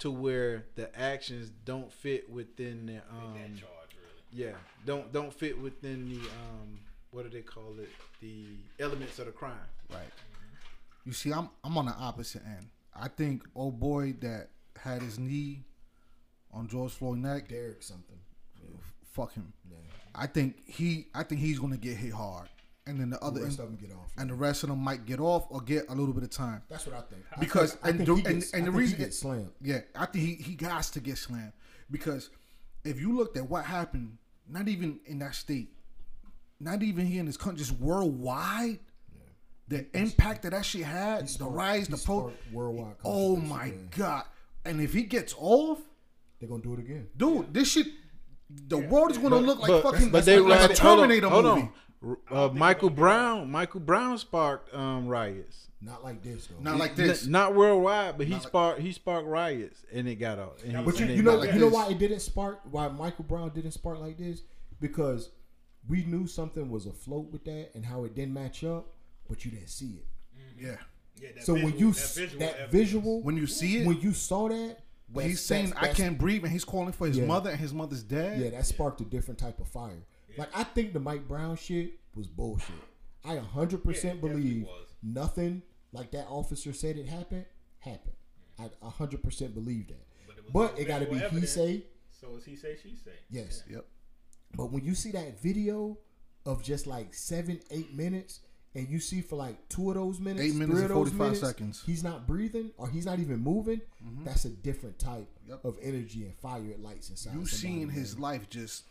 to 0.00 0.10
where 0.10 0.64
the 0.74 0.96
actions 0.98 1.50
don't 1.64 1.92
fit 1.92 2.30
within 2.30 2.86
the 2.86 2.96
um, 2.96 3.34
that 3.34 3.48
charge 3.56 3.90
really. 3.96 4.44
yeah, 4.46 4.52
don't 4.84 5.12
don't 5.12 5.32
fit 5.32 5.60
within 5.60 6.08
the 6.08 6.16
um 6.16 6.78
what 7.10 7.22
do 7.22 7.30
they 7.30 7.42
call 7.42 7.72
it? 7.78 7.88
The 8.20 8.44
elements 8.80 9.18
of 9.20 9.26
the 9.26 9.32
crime. 9.32 9.52
Right. 9.90 10.00
You 11.04 11.12
see, 11.12 11.32
I'm 11.32 11.48
I'm 11.62 11.76
on 11.78 11.86
the 11.86 11.92
opposite 11.92 12.42
end. 12.44 12.66
I 12.94 13.08
think 13.08 13.42
old 13.54 13.78
boy 13.78 14.14
that 14.20 14.48
had 14.78 15.02
his 15.02 15.18
knee 15.18 15.62
on 16.52 16.68
George 16.68 16.92
Floyd 16.92 17.18
neck, 17.18 17.48
Derek 17.48 17.82
something. 17.82 18.18
fuck 19.12 19.32
him. 19.34 19.52
Yeah. 19.70 19.76
I 20.14 20.26
think 20.26 20.68
he 20.68 21.06
I 21.14 21.22
think 21.22 21.40
he's 21.40 21.58
gonna 21.58 21.76
get 21.76 21.96
hit 21.96 22.12
hard, 22.12 22.48
and 22.86 23.00
then 23.00 23.10
the 23.10 23.16
The 23.18 23.24
other 23.24 23.42
rest 23.42 23.58
end, 23.58 23.68
of 23.72 23.78
them 23.78 23.88
get 23.88 23.96
off. 23.96 24.12
and 24.18 24.28
the 24.30 24.34
rest 24.34 24.62
of 24.62 24.68
them 24.68 24.78
might 24.78 25.06
get 25.06 25.18
off 25.20 25.46
or 25.50 25.60
get 25.60 25.86
a 25.88 25.94
little 25.94 26.12
bit 26.14 26.22
of 26.24 26.30
time. 26.30 26.62
That's 26.68 26.86
what 26.86 26.94
I 26.96 27.00
think. 27.02 27.22
I 27.34 27.40
Because- 27.40 27.72
think, 27.72 27.84
I 27.84 27.88
and 27.90 27.98
think 27.98 28.08
the- 28.08 28.14
he 28.14 28.20
and- 28.20 28.26
and 28.26 28.36
I 28.36 28.58
the 28.58 28.64
think 28.64 28.76
reason- 28.76 28.98
he 28.98 29.04
gets 29.04 29.18
slammed. 29.18 29.50
Yeah, 29.62 29.80
I 29.94 30.06
think 30.06 30.24
he 30.24 30.34
he 30.56 30.64
has 30.64 30.90
to 30.90 31.00
get 31.00 31.16
slammed 31.18 31.52
because 31.90 32.30
if 32.84 33.00
you 33.00 33.16
looked 33.16 33.36
at 33.36 33.48
what 33.48 33.64
happened, 33.64 34.18
not 34.48 34.68
even 34.68 35.00
in 35.06 35.18
that 35.20 35.34
state, 35.34 35.70
not 36.60 36.82
even 36.82 37.06
here 37.06 37.20
in 37.20 37.26
this 37.26 37.36
country, 37.36 37.58
just 37.64 37.78
worldwide, 37.80 38.78
the 39.68 39.86
impact 39.98 40.42
that 40.42 40.50
that 40.50 40.64
shit 40.66 40.82
had, 40.84 41.24
the 41.24 41.28
sparked- 41.28 41.54
rise, 41.54 41.88
the 41.88 41.96
pro. 41.96 42.32
worldwide. 42.52 42.96
Oh 43.04 43.36
my 43.36 43.66
man. 43.70 43.88
god! 43.96 44.24
And 44.66 44.80
if 44.80 44.92
he 44.92 45.04
gets 45.04 45.34
off, 45.38 45.78
They're 46.38 46.48
gonna 46.50 46.62
do 46.62 46.74
it 46.74 46.80
again. 46.80 47.08
dude, 47.16 47.54
this 47.54 47.68
shit, 47.68 47.86
the 48.50 48.76
world 48.78 49.10
is 49.10 49.16
gonna 49.18 49.36
look 49.38 49.58
like 49.60 49.68
but, 49.68 49.82
fucking 49.82 50.10
but 50.10 50.26
they 50.26 50.38
like 50.38 50.58
a 50.58 50.66
rioted- 50.66 50.78
hold 50.78 50.92
on, 51.00 51.08
Terminator 51.08 51.28
hold 51.30 51.44
movie. 51.46 51.60
on. 51.62 51.72
Uh, 52.30 52.48
Michael 52.52 52.90
Brown, 52.90 53.50
Michael 53.50 53.80
Brown 53.80 54.18
sparked 54.18 54.74
um, 54.74 55.06
riots. 55.08 55.68
Not 55.80 56.02
like 56.04 56.22
this 56.22 56.46
though. 56.46 56.62
Not 56.62 56.78
like 56.78 56.92
N- 56.92 56.96
this. 57.08 57.26
not 57.26 57.54
worldwide, 57.54 58.16
but 58.16 58.26
he 58.26 58.32
Not 58.32 58.40
like- 58.40 58.48
sparked 58.48 58.80
he 58.80 58.92
sparked 58.92 59.26
riots 59.28 59.82
and 59.92 60.08
it 60.08 60.16
got 60.16 60.38
out. 60.38 60.58
And 60.64 60.76
he- 60.76 60.82
But 60.84 60.98
you, 60.98 61.06
and 61.06 61.16
you 61.16 61.22
know 61.22 61.34
like 61.36 61.52
you 61.52 61.60
know 61.60 61.68
why 61.68 61.88
it 61.90 61.98
didn't 61.98 62.20
spark 62.20 62.60
why 62.70 62.88
Michael 62.88 63.24
Brown 63.24 63.50
didn't 63.50 63.72
spark 63.72 64.00
like 64.00 64.16
this 64.18 64.42
because 64.80 65.30
we 65.88 66.04
knew 66.04 66.26
something 66.26 66.70
was 66.70 66.86
afloat 66.86 67.30
with 67.30 67.44
that 67.44 67.70
and 67.74 67.84
how 67.84 68.04
it 68.04 68.14
didn't 68.14 68.32
match 68.32 68.64
up, 68.64 68.94
but 69.28 69.44
you 69.44 69.50
didn't 69.50 69.68
see 69.68 69.98
it. 69.98 70.06
Yeah, 70.58 70.76
Yeah, 71.20 71.28
that 71.36 71.44
So 71.44 71.52
when 71.54 71.78
you 71.78 71.92
that 71.92 72.12
visual, 72.14 72.38
that 72.40 72.70
visual 72.70 73.22
when 73.22 73.36
you 73.36 73.46
see 73.46 73.78
it, 73.78 73.86
when 73.86 74.00
you 74.00 74.12
saw 74.14 74.48
that, 74.48 74.78
when 75.12 75.26
he's 75.28 75.40
saying 75.42 75.66
that's- 75.66 75.78
I 75.84 75.86
that's- 75.88 75.96
can't 75.98 76.18
breathe 76.18 76.44
and 76.44 76.52
he's 76.52 76.64
calling 76.64 76.92
for 76.92 77.06
his 77.06 77.18
Yeah. 77.18 77.26
mother 77.26 77.50
and 77.50 77.60
his 77.60 77.74
mother's 77.74 78.02
dead. 78.02 78.40
Yeah, 78.40 78.50
that 78.50 78.64
sparked 78.66 79.00
a 79.02 79.04
different 79.04 79.38
type 79.38 79.60
of 79.60 79.68
fire. 79.68 80.02
Like 80.36 80.50
I 80.56 80.64
think 80.64 80.92
the 80.92 81.00
Mike 81.00 81.26
Brown 81.28 81.56
shit 81.56 81.92
was 82.14 82.26
bullshit. 82.26 82.74
I 83.24 83.36
hundred 83.36 83.80
Yeah, 83.84 83.90
percent 83.92 84.18
it 84.18 84.22
definitely 84.22 84.42
believe 84.42 84.66
nothing 85.02 85.62
like 85.92 86.10
that 86.12 86.26
officer 86.28 86.72
said 86.72 86.96
it 86.96 87.06
happened 87.08 87.46
happened. 87.78 88.14
I 88.58 88.68
hundred 88.88 89.22
percent 89.22 89.54
believe 89.54 89.88
that. 89.88 90.06
But 90.26 90.36
it 90.38 90.52
But 90.52 90.74
no 90.76 90.80
it 90.80 90.84
got 90.86 90.98
to 91.00 91.06
be 91.06 91.14
visual 91.18 91.40
he 91.40 91.46
say 91.46 91.84
So 92.10 92.28
it's 92.36 92.44
he 92.46 92.56
say 92.56 92.76
she 92.82 92.96
say. 92.96 93.12
yes. 93.30 93.62
Yep. 93.70 93.84
But 94.56 94.70
when 94.72 94.84
you 94.84 94.94
see 94.94 95.10
that 95.12 95.40
video 95.40 95.98
of 96.46 96.62
just 96.62 96.86
like 96.86 97.14
seven, 97.14 97.58
eight 97.70 97.94
minutes, 97.94 98.40
and 98.76 98.88
you 98.88 99.00
see 99.00 99.20
for 99.20 99.36
like 99.36 99.68
two 99.68 99.88
of 99.90 99.96
those 99.96 100.20
minutes, 100.20 100.42
Eight 100.44 100.54
minutes 100.54 100.72
three 100.78 100.84
and 100.84 100.92
45 100.94 101.36
seconds. 101.36 101.82
he's 101.86 102.04
not 102.04 102.26
breathing 102.26 102.70
or 102.76 102.88
he's 102.88 103.06
not 103.06 103.18
even 103.18 103.38
moving, 103.40 103.80
mm-hmm. 104.04 104.24
that's 104.24 104.44
a 104.44 104.50
different 104.50 104.98
type 104.98 105.28
Yep. 105.48 105.64
of 105.64 105.78
energy 105.82 106.24
and 106.24 106.34
fire 106.36 106.64
it 106.70 106.80
lights 106.80 107.10
inside. 107.10 107.30
You 107.34 107.46
somebody, 107.46 107.56
seen 107.56 107.86
man. 107.88 107.96
his 107.96 108.18
life 108.18 108.48
just 108.50 108.84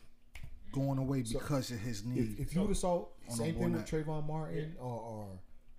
going 0.73 0.97
away 0.97 1.21
because 1.21 1.71
of 1.71 1.79
his 1.79 2.03
knee. 2.03 2.35
If, 2.37 2.47
if 2.49 2.55
you 2.55 2.61
would 2.61 2.69
have 2.69 2.77
saw 2.77 3.05
On 3.29 3.35
same 3.37 3.55
thing 3.55 3.71
with 3.71 3.85
Trayvon 3.89 4.27
Martin 4.27 4.75
or, 4.79 4.85
or 4.99 5.27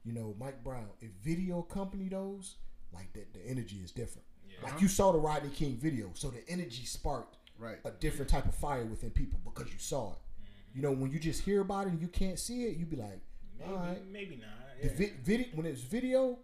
you 0.04 0.12
know 0.12 0.34
Mike 0.40 0.64
Brown, 0.64 0.88
if 1.02 1.10
video 1.22 1.58
accompany 1.60 2.08
those, 2.08 2.56
like 2.92 3.12
the, 3.12 3.20
the 3.38 3.46
energy 3.46 3.76
is 3.84 3.90
different. 3.90 4.24
Like 4.62 4.80
you 4.80 4.88
saw 4.88 5.12
the 5.12 5.18
Rodney 5.18 5.50
King 5.50 5.76
video, 5.76 6.10
so 6.14 6.30
the 6.30 6.48
energy 6.48 6.84
sparked 6.86 7.36
Right. 7.58 7.76
a 7.84 7.90
different 7.92 8.28
type 8.30 8.46
of 8.46 8.54
fire 8.54 8.84
within 8.84 9.10
people 9.10 9.38
because 9.44 9.72
you 9.72 9.78
saw 9.78 10.12
it. 10.12 10.18
Mm-hmm. 10.18 10.76
You 10.76 10.82
know, 10.82 10.92
when 10.92 11.10
you 11.12 11.18
just 11.20 11.42
hear 11.42 11.60
about 11.60 11.86
it 11.86 11.90
and 11.90 12.00
you 12.00 12.08
can't 12.08 12.38
see 12.38 12.64
it, 12.64 12.76
you'd 12.76 12.90
be 12.90 12.96
like, 12.96 13.20
Maybe, 13.58 13.70
all 13.70 13.76
right. 13.78 13.98
maybe 14.10 14.36
not. 14.36 14.80
The 14.82 14.88
Yeah. 14.88 14.94
vi- 14.96 15.12
video 15.22 15.46
when 15.54 15.66
it's 15.66 15.82
video, 15.82 16.38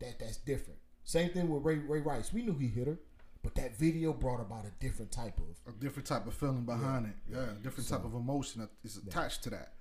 that 0.00 0.18
that's 0.18 0.36
different. 0.38 0.78
Same 1.04 1.30
thing 1.30 1.48
with 1.48 1.64
Ray 1.64 1.76
Ray 1.78 2.00
Rice. 2.00 2.32
We 2.32 2.42
knew 2.42 2.54
he 2.54 2.66
hit 2.68 2.86
her, 2.88 2.98
but 3.54 3.62
that 3.62 3.76
video 3.78 4.12
brought 4.12 4.40
about 4.40 4.66
a 4.66 4.70
different 4.78 5.10
type 5.10 5.38
of 5.38 5.72
a 5.74 5.76
different 5.78 6.06
type 6.06 6.26
of 6.26 6.34
feeling 6.34 6.64
behind 6.64 7.06
it. 7.06 7.12
Yeah, 7.32 7.38
a 7.52 7.62
different 7.62 7.88
type 7.88 8.04
of 8.04 8.12
emotion 8.12 8.60
that 8.60 8.68
is 8.84 8.98
attached 8.98 9.42
to 9.44 9.50
that. 9.50 9.72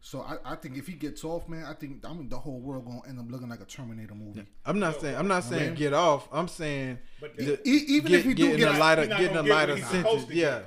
So 0.00 0.22
I, 0.22 0.52
I 0.52 0.54
think 0.56 0.78
if 0.78 0.86
he 0.86 0.94
gets 0.94 1.22
off, 1.24 1.46
man, 1.46 1.64
I 1.66 1.74
think 1.74 2.02
I 2.06 2.14
mean 2.14 2.30
the 2.30 2.38
whole 2.38 2.58
world 2.60 2.86
gonna 2.86 3.02
end 3.06 3.18
up 3.18 3.26
looking 3.30 3.50
like 3.50 3.60
a 3.60 3.66
Terminator 3.66 4.14
movie. 4.14 4.46
I'm 4.64 4.78
not 4.78 4.98
saying 5.00 5.16
I'm 5.16 5.28
not 5.28 5.44
saying 5.44 5.66
Man. 5.66 5.74
get 5.74 5.92
off. 5.92 6.28
I'm 6.32 6.48
saying 6.48 6.98
But 7.20 7.36
the- 7.36 7.60
even 7.68 8.14
if 8.14 8.24
he 8.24 8.32
do 8.32 8.44
getting 8.44 8.58
get 8.60 8.68
a 8.68 8.72
out, 8.72 8.80
lighter 8.80 9.06
getting 9.06 9.26
a 9.26 9.34
gonna 9.34 9.48
get 9.48 9.54
lighter 9.54 9.76
sentence. 9.78 10.30
Yeah. 10.30 10.60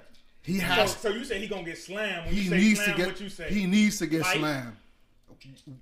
He 0.43 0.59
So, 0.59 0.65
has. 0.65 0.95
so 0.97 1.09
you 1.09 1.23
say 1.25 1.39
he 1.39 1.47
gonna 1.47 1.63
get 1.63 1.77
slammed? 1.79 2.25
When 2.27 2.35
he 2.35 2.41
you 2.41 2.49
say 2.51 2.57
needs 2.57 2.85
to 2.85 2.93
get. 2.93 3.07
What 3.07 3.21
you 3.21 3.29
say? 3.29 3.49
He 3.51 3.65
needs 3.65 3.97
to 3.99 4.05
get 4.07 4.21
Fight? 4.23 4.37
slammed. 4.37 4.75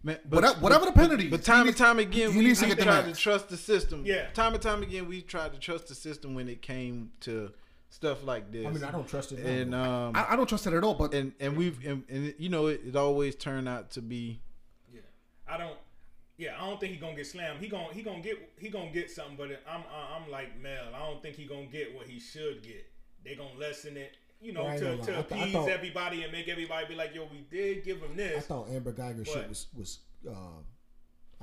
Man, 0.03 0.19
Whatever, 0.29 0.59
whatever 0.59 0.85
the 0.85 0.91
penalty. 0.91 1.29
But 1.29 1.41
is, 1.41 1.45
time 1.45 1.67
and 1.67 1.77
time 1.77 1.99
again, 1.99 2.35
we, 2.35 2.45
needs 2.45 2.59
to 2.59 2.65
we 2.65 2.69
get 2.69 2.79
the 2.79 2.85
tried 2.85 3.05
to 3.05 3.13
trust 3.13 3.49
the 3.49 3.57
system. 3.57 4.03
Yeah. 4.05 4.27
Time 4.33 4.53
and 4.53 4.61
time 4.61 4.83
again, 4.83 5.07
we 5.07 5.21
tried 5.21 5.53
to 5.53 5.59
trust 5.59 5.87
the 5.87 5.95
system 5.95 6.35
when 6.35 6.49
it 6.49 6.61
came 6.61 7.11
to 7.21 7.51
stuff 7.89 8.23
like 8.23 8.51
this. 8.51 8.65
I 8.65 8.69
mean, 8.71 8.83
I 8.83 8.91
don't 8.91 9.07
trust 9.07 9.31
it. 9.31 9.39
And 9.39 9.75
um, 9.75 10.15
I, 10.15 10.33
I 10.33 10.35
don't 10.35 10.47
trust 10.47 10.65
it 10.65 10.73
at 10.73 10.83
all. 10.83 10.95
But 10.95 11.13
and 11.13 11.33
and 11.39 11.55
we've 11.55 11.85
and, 11.85 12.03
and 12.09 12.33
you 12.37 12.49
know 12.49 12.67
it, 12.67 12.81
it 12.87 12.95
always 12.95 13.35
turned 13.35 13.69
out 13.69 13.91
to 13.91 14.01
be 14.01 14.41
Yeah, 14.91 15.01
I 15.47 15.57
don't. 15.57 15.77
Yeah, 16.37 16.55
I 16.59 16.67
don't 16.67 16.79
think 16.79 16.93
he 16.93 16.99
gonna 16.99 17.15
get 17.15 17.27
slammed. 17.27 17.59
He 17.59 17.67
gonna 17.67 17.93
he 17.93 18.01
gonna 18.01 18.21
get 18.21 18.37
he 18.57 18.69
gonna 18.69 18.89
get 18.89 19.11
something, 19.11 19.35
but 19.37 19.61
I'm 19.69 19.83
I'm 19.93 20.31
like 20.31 20.59
Mel. 20.59 20.95
I 20.95 20.99
don't 20.99 21.21
think 21.21 21.35
he 21.35 21.45
gonna 21.45 21.67
get 21.67 21.95
what 21.95 22.07
he 22.07 22.19
should 22.19 22.63
get. 22.63 22.89
They 23.23 23.35
gonna 23.35 23.59
lessen 23.59 23.97
it, 23.97 24.17
you 24.41 24.53
know, 24.53 24.65
I 24.67 24.77
to, 24.77 24.83
gonna 24.83 24.97
to 24.97 25.05
th- 25.05 25.17
appease 25.19 25.53
thought- 25.53 25.69
everybody 25.69 26.23
and 26.23 26.31
make 26.31 26.47
everybody 26.47 26.87
be 26.87 26.95
like, 26.95 27.13
yo, 27.13 27.27
we 27.31 27.45
did 27.55 27.83
give 27.83 27.97
him 28.01 28.11
I 28.13 28.15
this. 28.15 28.45
thought 28.47 28.69
Amber 28.69 28.91
Guyger 28.93 29.25
shit 29.25 29.47
was 29.47 29.67
was. 29.77 29.99
Uh, 30.27 30.33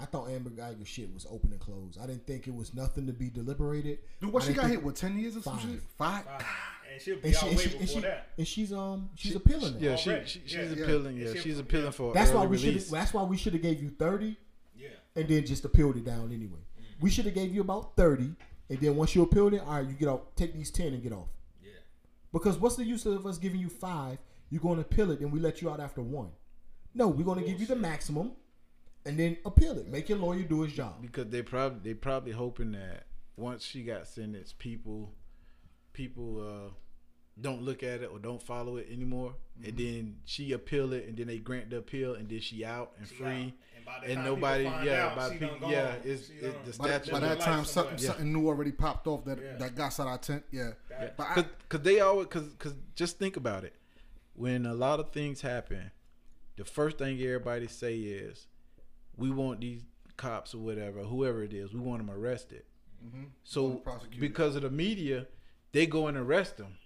I 0.01 0.05
thought 0.05 0.28
Amber 0.30 0.51
Guyger 0.51 0.86
shit 0.86 1.12
was 1.12 1.26
open 1.28 1.51
and 1.51 1.61
closed. 1.61 1.99
I 2.01 2.07
didn't 2.07 2.24
think 2.26 2.46
it 2.46 2.55
was 2.55 2.72
nothing 2.72 3.07
to 3.09 3.12
be 3.12 3.30
deliberated. 3.30 3.99
dude, 4.20 4.32
what 4.32 4.44
I 4.44 4.46
she 4.46 4.53
got 4.53 4.62
think- 4.66 4.74
hit 4.76 4.82
with 4.84 4.94
ten 4.94 5.18
years 5.18 5.36
or 5.36 5.42
some 5.42 5.59
Five. 5.59 5.70
shit? 5.70 5.80
Five. 5.96 6.26
Uh, 6.28 6.42
and 6.92 7.03
she'll 7.03 7.16
be 7.16 7.28
And 7.28 7.36
out 7.36 7.40
she, 7.40 7.46
way 7.46 7.51
and, 7.53 7.61
she, 7.61 7.68
before 7.68 7.80
and, 7.80 7.88
she, 7.90 8.01
that. 8.01 8.28
and 8.38 8.49
she's 8.49 8.72
um 8.72 9.11
she's 9.16 9.34
appealing. 9.34 9.74
Now. 9.74 9.78
yeah 9.80 9.96
she, 9.96 10.11
she 10.24 10.40
she's 10.46 10.55
Yeah. 10.55 10.62
Yeah. 10.76 10.82
appealing 10.84 11.16
Yeah, 11.16 11.26
yeah 11.26 11.32
she- 11.34 11.38
she's 11.40 11.59
appealing 11.59 11.84
yeah. 11.86 11.90
for 11.90 12.14
That's 12.14 12.30
early 12.30 12.38
why 12.40 12.46
we 12.46 12.59
should. 12.59 12.80
That's 12.80 13.12
why 13.12 13.22
we 13.24 13.36
should 13.36 13.53
have 13.55 13.62
gave 13.62 13.82
you 13.82 13.90
thirty 13.90 14.36
Yeah, 14.76 14.88
and 15.16 15.28
then 15.28 15.44
just 15.44 15.64
appealed 15.64 15.96
it 15.96 16.05
down 16.05 16.32
anyway. 16.32 16.61
We 17.01 17.11
should 17.11 17.24
have 17.26 17.34
gave 17.34 17.53
you 17.55 17.61
about 17.61 17.96
thirty 17.96 18.34
and 18.70 18.78
then 18.80 18.94
once 18.96 19.14
you 19.16 19.22
appealed 19.22 19.55
it, 19.55 19.62
all 19.62 19.74
right, 19.76 19.86
you 19.86 19.94
get 19.94 20.09
off. 20.09 20.20
Take 20.36 20.53
these 20.55 20.70
ten 20.70 20.92
and 20.94 21.03
get 21.03 21.12
off. 21.12 21.28
Because 22.33 22.59
what's 22.59 22.76
the 22.76 22.85
use 22.85 23.07
of 23.07 23.26
us 23.26 23.39
giving 23.39 23.61
you 23.61 23.68
five? 23.68 24.18
You're 24.51 24.61
going 24.62 24.76
to 24.76 24.83
appeal 24.83 25.11
it, 25.11 25.20
and 25.20 25.33
we 25.33 25.41
let 25.41 25.61
you 25.62 25.70
out 25.70 25.81
after 25.81 26.01
one. 26.03 26.31
No, 26.95 27.09
we're 27.09 27.24
going 27.24 27.39
to 27.41 27.47
give 27.49 27.61
you 27.61 27.66
the 27.66 27.76
maximum, 27.76 28.33
and 29.05 29.18
then 29.18 29.37
appeal 29.45 29.79
it. 29.79 29.87
Make 29.89 30.09
your 30.09 30.18
lawyer 30.18 30.43
do 30.43 30.62
his 30.62 30.72
job. 30.72 31.01
because 31.03 31.29
they 31.29 31.43
probably 31.43 31.81
they 31.91 31.95
probably 31.95 32.33
hoping 32.33 32.72
that 32.72 33.07
once 33.37 33.62
she 33.64 33.83
got 33.83 34.07
sentenced, 34.09 34.59
people 34.59 35.12
people 35.93 36.41
uh, 36.41 36.70
don't 37.41 37.62
look 37.62 37.83
at 37.83 38.01
it 38.03 38.11
or 38.12 38.18
don't 38.18 38.43
follow 38.43 38.76
it 38.76 38.89
anymore, 38.91 39.35
and 39.64 39.74
Mm-hmm. 39.76 39.76
then 39.76 40.16
she 40.24 40.53
appeal 40.53 40.93
it, 40.93 41.07
and 41.09 41.16
then 41.16 41.26
they 41.26 41.39
grant 41.39 41.70
the 41.70 41.79
appeal, 41.79 42.14
and 42.14 42.29
then 42.29 42.41
she 42.41 42.64
out 42.64 42.93
and 42.99 43.07
She 43.09 43.14
free, 43.14 43.26
out. 43.26 43.53
And 43.89 44.03
by 44.05 44.09
and 44.12 44.24
nobody, 44.24 44.64
yeah, 44.64 45.07
out, 45.07 45.16
by 45.16 45.30
people, 45.30 45.70
yeah, 45.70 45.82
gone. 45.93 46.01
it's 46.05 46.28
it, 46.30 46.41
done- 46.43 46.55
the 46.64 46.78
By, 46.78 46.99
by 47.12 47.20
that 47.20 47.41
time, 47.41 47.64
something 47.64 47.99
Yeah. 47.99 48.07
something 48.07 48.32
new 48.32 48.47
already 48.47 48.72
popped 48.72 49.07
off 49.07 49.24
that 49.24 49.39
Yeah. 49.41 49.57
that 49.57 49.74
got 49.74 49.99
out 50.01 50.07
of 50.09 50.20
tent. 50.20 50.45
Yeah, 50.51 50.72
That- 50.89 51.16
but 51.16 51.26
I, 51.28 51.34
Cause, 51.34 51.45
cause 51.68 51.80
they 51.82 52.01
always, 52.01 52.26
cause, 52.28 52.55
cause 52.59 52.74
just 52.95 53.18
think 53.18 53.36
about 53.36 53.64
it. 53.64 53.74
When 54.34 54.66
a 54.66 54.74
lot 54.74 55.01
of 55.01 55.12
things 55.12 55.41
happen, 55.41 55.91
the 56.57 56.64
first 56.64 56.99
thing 56.99 57.20
everybody 57.20 57.66
say 57.66 57.97
is, 57.99 58.47
"We 59.16 59.30
want 59.30 59.61
these 59.61 59.84
cops 60.16 60.55
or 60.55 60.59
whatever, 60.59 61.01
whoever 61.03 61.43
it 61.43 61.53
is, 61.53 61.72
we 61.72 61.80
want 61.80 61.99
them 62.05 62.11
arrested." 62.14 62.64
Mhm. 63.05 63.26
So 63.45 63.62
Want 63.64 63.76
'em 63.78 63.82
prosecuted. 63.82 64.20
because 64.20 64.57
of 64.57 64.62
the 64.62 64.70
media, 64.70 65.26
they 65.72 65.86
go 65.86 66.07
and 66.07 66.16
arrest 66.16 66.57
them. 66.57 66.78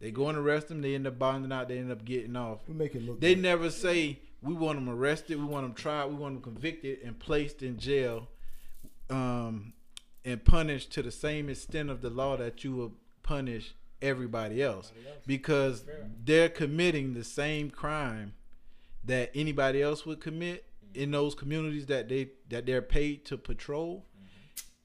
They 0.00 0.10
go 0.10 0.28
and 0.28 0.36
arrest 0.36 0.68
them. 0.68 0.82
They 0.82 0.94
end 0.96 1.06
up 1.06 1.18
bonding 1.18 1.52
out. 1.52 1.68
They 1.68 1.78
end 1.78 1.92
up 1.92 2.04
getting 2.04 2.34
off. 2.36 2.66
We 2.66 2.74
make 2.74 2.94
it 2.94 3.02
look. 3.02 3.20
They 3.20 3.34
good. 3.34 3.42
never 3.42 3.70
say 3.70 4.18
we 4.42 4.54
want 4.54 4.78
them 4.78 4.88
arrested, 4.88 5.38
we 5.38 5.44
want 5.44 5.64
them 5.64 5.74
tried, 5.74 6.06
we 6.06 6.14
want 6.16 6.34
them 6.34 6.42
convicted 6.42 6.98
and 7.04 7.18
placed 7.18 7.62
in 7.62 7.78
jail, 7.78 8.28
um, 9.10 9.72
and 10.24 10.44
punished 10.44 10.92
to 10.92 11.02
the 11.02 11.10
same 11.10 11.48
extent 11.48 11.90
of 11.90 12.00
the 12.02 12.10
law 12.10 12.36
that 12.36 12.64
you 12.64 12.74
would 12.76 12.92
punish 13.22 13.74
everybody 14.00 14.62
else, 14.62 14.90
Everybody 14.90 15.14
else. 15.14 15.24
because 15.26 15.80
Fair. 15.82 16.06
they're 16.24 16.48
committing 16.48 17.14
the 17.14 17.24
same 17.24 17.70
crime 17.70 18.34
that 19.04 19.30
anybody 19.34 19.82
else 19.82 20.04
would 20.06 20.20
commit 20.20 20.64
in 20.94 21.10
those 21.10 21.34
communities 21.34 21.86
that 21.86 22.08
they 22.08 22.30
that 22.50 22.66
they're 22.66 22.82
paid 22.82 23.24
to 23.26 23.36
patrol. 23.38 24.04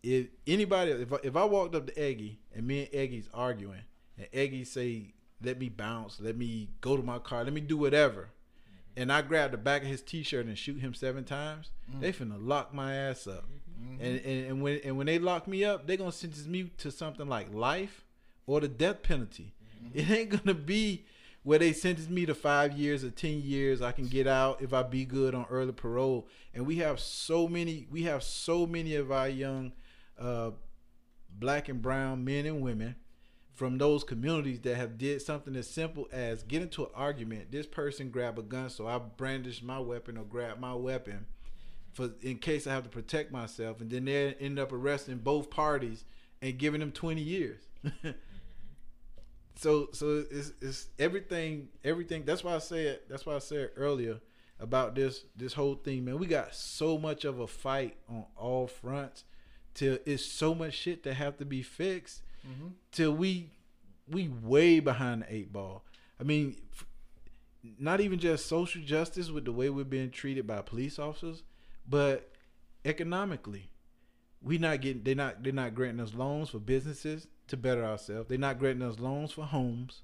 If 0.03 0.27
anybody, 0.45 0.91
if 0.91 1.11
I, 1.11 1.17
if 1.23 1.35
I 1.35 1.43
walked 1.43 1.75
up 1.75 1.87
to 1.87 1.99
Eggy 1.99 2.39
and 2.55 2.65
me 2.65 2.81
and 2.85 2.89
Eggy's 2.93 3.27
arguing, 3.33 3.81
and 4.17 4.27
Eggy 4.31 4.63
say, 4.63 5.13
"Let 5.43 5.59
me 5.59 5.69
bounce, 5.69 6.19
let 6.21 6.37
me 6.37 6.69
go 6.81 6.95
to 6.95 7.03
my 7.03 7.19
car, 7.19 7.43
let 7.43 7.51
me 7.53 7.61
do 7.61 7.75
whatever," 7.77 8.29
and 8.97 9.13
I 9.13 9.21
grab 9.21 9.51
the 9.51 9.57
back 9.57 9.83
of 9.83 9.87
his 9.87 10.01
t-shirt 10.01 10.47
and 10.47 10.57
shoot 10.57 10.79
him 10.79 10.93
seven 10.93 11.23
times, 11.23 11.69
mm. 11.89 12.01
they 12.01 12.11
finna 12.11 12.35
lock 12.39 12.73
my 12.73 12.95
ass 12.95 13.27
up. 13.27 13.45
Mm-hmm. 13.79 14.03
And, 14.03 14.21
and 14.25 14.47
and 14.47 14.61
when 14.61 14.79
and 14.83 14.97
when 14.97 15.05
they 15.05 15.19
lock 15.19 15.47
me 15.47 15.63
up, 15.63 15.85
they 15.85 15.95
gonna 15.95 16.11
sentence 16.11 16.47
me 16.47 16.71
to 16.79 16.91
something 16.91 17.27
like 17.27 17.53
life 17.53 18.03
or 18.47 18.59
the 18.59 18.67
death 18.67 19.03
penalty. 19.03 19.53
Mm-hmm. 19.85 19.99
It 19.99 20.09
ain't 20.09 20.29
gonna 20.43 20.55
be 20.55 21.05
where 21.43 21.59
they 21.59 21.73
sentence 21.73 22.09
me 22.09 22.25
to 22.25 22.33
five 22.33 22.73
years 22.73 23.03
or 23.03 23.11
ten 23.11 23.39
years. 23.41 23.81
I 23.81 23.91
can 23.91 24.07
get 24.07 24.25
out 24.27 24.61
if 24.61 24.73
I 24.73 24.81
be 24.81 25.05
good 25.05 25.35
on 25.35 25.45
early 25.49 25.73
parole. 25.73 26.27
And 26.53 26.65
we 26.65 26.77
have 26.77 26.99
so 26.99 27.47
many. 27.47 27.87
We 27.91 28.03
have 28.03 28.23
so 28.23 28.65
many 28.65 28.95
of 28.95 29.11
our 29.11 29.29
young 29.29 29.73
uh, 30.19 30.51
black 31.29 31.69
and 31.69 31.81
brown 31.81 32.25
men 32.25 32.47
and 32.47 32.61
women 32.61 32.95
from 33.57 33.79
those 33.79 34.03
communities 34.03 34.59
that 34.59 34.75
have 34.75 34.99
did 34.99 35.19
something 35.19 35.55
as 35.55 35.67
simple 35.67 36.07
as 36.11 36.43
get 36.43 36.61
into 36.61 36.83
an 36.83 36.91
argument. 36.93 37.51
This 37.51 37.65
person 37.65 38.11
grab 38.11 38.37
a 38.37 38.43
gun, 38.43 38.69
so 38.69 38.87
I 38.87 38.99
brandish 38.99 39.63
my 39.63 39.79
weapon 39.79 40.15
or 40.15 40.23
grab 40.23 40.59
my 40.59 40.75
weapon 40.75 41.25
for 41.91 42.11
in 42.21 42.37
case 42.37 42.67
I 42.67 42.73
have 42.73 42.83
to 42.83 42.89
protect 42.89 43.31
myself, 43.31 43.81
and 43.81 43.89
then 43.89 44.05
they 44.05 44.35
end 44.35 44.59
up 44.59 44.71
arresting 44.71 45.17
both 45.17 45.49
parties 45.49 46.05
and 46.39 46.55
giving 46.55 46.79
them 46.79 46.91
twenty 46.91 47.23
years. 47.23 47.63
so 49.55 49.89
so 49.91 50.23
it's 50.29 50.53
it's 50.61 50.89
everything 50.99 51.69
everything. 51.83 52.25
That's 52.25 52.43
why 52.43 52.53
I 52.53 52.59
said 52.59 52.99
that's 53.09 53.25
why 53.25 53.33
I 53.33 53.39
said 53.39 53.71
earlier 53.75 54.19
about 54.59 54.93
this 54.93 55.25
this 55.35 55.53
whole 55.53 55.73
thing, 55.73 56.05
man. 56.05 56.19
We 56.19 56.27
got 56.27 56.53
so 56.53 56.99
much 56.99 57.25
of 57.25 57.39
a 57.39 57.47
fight 57.47 57.97
on 58.07 58.25
all 58.35 58.67
fronts. 58.67 59.23
Till 59.73 59.97
it's 60.05 60.25
so 60.25 60.53
much 60.53 60.75
shit 60.75 61.01
that 61.03 61.15
have 61.15 61.37
to 61.37 61.45
be 61.45 61.63
fixed. 61.63 62.21
Till 62.91 63.13
we 63.13 63.51
we 64.09 64.29
way 64.29 64.79
behind 64.79 65.23
the 65.23 65.33
eight 65.33 65.51
ball. 65.51 65.83
I 66.19 66.23
mean, 66.23 66.55
not 67.79 68.01
even 68.01 68.19
just 68.19 68.45
social 68.45 68.81
justice 68.81 69.29
with 69.29 69.45
the 69.45 69.51
way 69.51 69.69
we're 69.69 69.83
being 69.83 70.11
treated 70.11 70.47
by 70.47 70.61
police 70.61 70.97
officers, 70.99 71.43
but 71.87 72.31
economically, 72.85 73.69
we 74.41 74.57
not 74.57 74.81
getting 74.81 75.03
they 75.03 75.13
not 75.13 75.43
they're 75.43 75.53
not 75.53 75.75
granting 75.75 76.03
us 76.03 76.13
loans 76.13 76.49
for 76.49 76.59
businesses 76.59 77.27
to 77.47 77.57
better 77.57 77.83
ourselves. 77.83 78.29
They're 78.29 78.37
not 78.37 78.59
granting 78.59 78.87
us 78.87 78.99
loans 78.99 79.31
for 79.31 79.45
homes. 79.45 80.01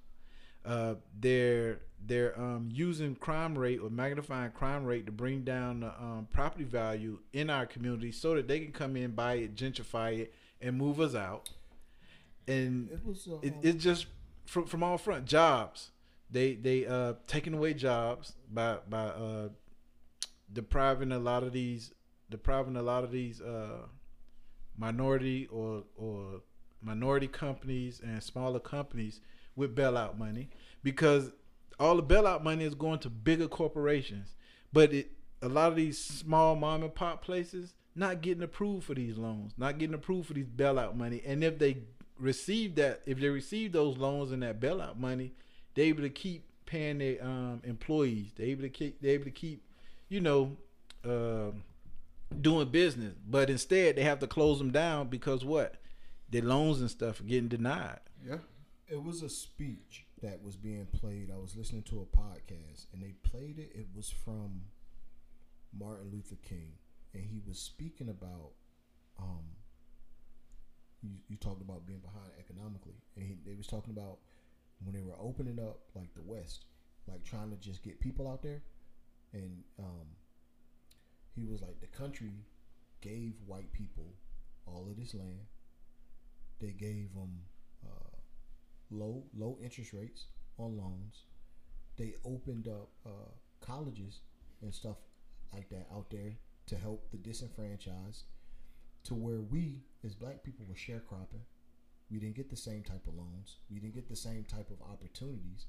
Uh, 0.65 0.95
they're 1.19 1.81
they're 2.05 2.37
um, 2.39 2.69
using 2.71 3.15
crime 3.15 3.57
rate 3.57 3.79
or 3.81 3.89
magnifying 3.89 4.51
crime 4.51 4.83
rate 4.85 5.05
to 5.05 5.11
bring 5.11 5.43
down 5.43 5.81
the 5.81 5.87
um, 5.87 6.27
property 6.31 6.63
value 6.63 7.19
in 7.31 7.49
our 7.49 7.65
community 7.65 8.11
so 8.11 8.35
that 8.35 8.47
they 8.47 8.59
can 8.59 8.71
come 8.71 8.95
in, 8.95 9.11
buy 9.11 9.35
it, 9.35 9.55
gentrify 9.55 10.17
it, 10.19 10.33
and 10.61 10.77
move 10.77 10.99
us 10.99 11.15
out. 11.15 11.49
And 12.47 12.89
It 12.91 13.05
was. 13.05 13.27
It, 13.41 13.53
it's 13.61 13.83
just 13.83 14.07
from 14.45 14.65
from 14.65 14.83
all 14.83 14.97
front 14.97 15.25
jobs. 15.25 15.91
They 16.29 16.55
they 16.55 16.85
uh 16.85 17.13
taking 17.27 17.53
away 17.53 17.73
jobs 17.73 18.33
by 18.51 18.77
by 18.89 19.05
uh 19.05 19.49
depriving 20.51 21.11
a 21.11 21.19
lot 21.19 21.43
of 21.43 21.53
these 21.53 21.91
depriving 22.29 22.75
a 22.75 22.81
lot 22.81 23.03
of 23.03 23.11
these 23.11 23.41
uh 23.41 23.85
minority 24.77 25.47
or 25.51 25.83
or 25.95 26.41
minority 26.81 27.27
companies 27.27 28.01
and 28.03 28.21
smaller 28.21 28.59
companies 28.59 29.21
with 29.55 29.75
bailout 29.75 30.17
money 30.17 30.49
because 30.83 31.31
all 31.79 31.95
the 31.95 32.03
bailout 32.03 32.43
money 32.43 32.65
is 32.65 32.75
going 32.75 32.99
to 32.99 33.09
bigger 33.09 33.47
corporations 33.47 34.35
but 34.71 34.93
it 34.93 35.11
a 35.41 35.47
lot 35.47 35.69
of 35.69 35.75
these 35.75 35.97
small 35.97 36.55
mom 36.55 36.83
and 36.83 36.95
pop 36.95 37.23
places 37.23 37.75
not 37.95 38.21
getting 38.21 38.43
approved 38.43 38.83
for 38.85 38.93
these 38.95 39.17
loans 39.17 39.53
not 39.57 39.77
getting 39.77 39.93
approved 39.93 40.27
for 40.27 40.33
these 40.33 40.49
bailout 40.49 40.95
money 40.95 41.21
and 41.25 41.43
if 41.43 41.57
they 41.59 41.77
receive 42.19 42.75
that 42.75 43.01
if 43.05 43.19
they 43.19 43.29
receive 43.29 43.71
those 43.71 43.97
loans 43.97 44.31
and 44.31 44.43
that 44.43 44.59
bailout 44.59 44.97
money 44.97 45.33
they're 45.75 45.85
able 45.85 46.03
to 46.03 46.09
keep 46.09 46.43
paying 46.65 46.97
their 46.99 47.23
um, 47.23 47.61
employees 47.63 48.31
they're 48.35 48.47
able 48.47 48.61
to 48.61 48.69
keep 48.69 49.01
they're 49.01 49.11
able 49.13 49.25
to 49.25 49.31
keep 49.31 49.63
you 50.09 50.21
know 50.21 50.55
um 51.05 51.63
doing 52.41 52.67
business 52.69 53.13
but 53.27 53.49
instead 53.49 53.95
they 53.95 54.03
have 54.03 54.19
to 54.19 54.27
close 54.27 54.57
them 54.57 54.71
down 54.71 55.07
because 55.07 55.43
what 55.45 55.75
their 56.29 56.41
loans 56.41 56.79
and 56.81 56.89
stuff 56.89 57.19
are 57.19 57.23
getting 57.23 57.47
denied 57.47 57.99
yeah. 58.25 58.37
it 58.87 59.03
was 59.03 59.21
a 59.21 59.29
speech 59.29 60.05
that 60.23 60.41
was 60.41 60.55
being 60.55 60.87
played. 60.87 61.29
I 61.31 61.37
was 61.37 61.55
listening 61.55 61.83
to 61.83 61.99
a 61.99 62.17
podcast 62.17 62.87
and 62.93 63.03
they 63.03 63.13
played 63.29 63.59
it. 63.59 63.71
It 63.75 63.87
was 63.93 64.09
from 64.09 64.61
Martin 65.77 66.09
Luther 66.11 66.37
King, 66.41 66.71
and 67.13 67.23
he 67.23 67.41
was 67.45 67.59
speaking 67.59 68.09
about. 68.09 68.53
Um, 69.19 69.43
you, 71.03 71.11
you 71.27 71.37
talked 71.37 71.61
about 71.61 71.85
being 71.85 71.99
behind 71.99 72.31
economically, 72.39 72.95
and 73.15 73.25
he, 73.25 73.37
they 73.45 73.55
was 73.55 73.67
talking 73.67 73.93
about 73.95 74.19
when 74.83 74.95
they 74.95 75.03
were 75.03 75.15
opening 75.19 75.59
up 75.59 75.79
like 75.95 76.13
the 76.15 76.21
West, 76.23 76.65
like 77.07 77.23
trying 77.23 77.51
to 77.51 77.57
just 77.57 77.83
get 77.83 77.99
people 77.99 78.27
out 78.27 78.41
there, 78.41 78.61
and 79.33 79.63
um, 79.79 80.07
he 81.35 81.45
was 81.45 81.61
like 81.61 81.79
the 81.81 81.87
country 81.87 82.33
gave 83.01 83.33
white 83.45 83.71
people 83.73 84.13
all 84.65 84.87
of 84.89 84.97
this 84.97 85.13
land. 85.13 85.45
They 86.59 86.71
gave 86.71 87.13
them 87.13 87.39
uh, 87.85 88.17
low 88.89 89.23
low 89.35 89.57
interest 89.61 89.93
rates 89.93 90.25
on 90.57 90.77
loans. 90.77 91.23
They 91.97 92.15
opened 92.25 92.67
up 92.67 92.89
uh, 93.05 93.31
colleges 93.59 94.21
and 94.61 94.73
stuff 94.73 94.97
like 95.53 95.69
that 95.69 95.87
out 95.93 96.09
there 96.09 96.37
to 96.67 96.75
help 96.75 97.11
the 97.11 97.17
disenfranchised. 97.17 98.23
To 99.05 99.15
where 99.15 99.41
we 99.41 99.81
as 100.05 100.15
black 100.15 100.43
people 100.43 100.65
were 100.67 100.75
sharecropping, 100.75 101.43
we 102.11 102.19
didn't 102.19 102.35
get 102.35 102.49
the 102.49 102.55
same 102.55 102.83
type 102.83 103.07
of 103.07 103.15
loans. 103.15 103.57
We 103.71 103.79
didn't 103.79 103.95
get 103.95 104.09
the 104.09 104.15
same 104.15 104.43
type 104.43 104.69
of 104.69 104.81
opportunities, 104.81 105.65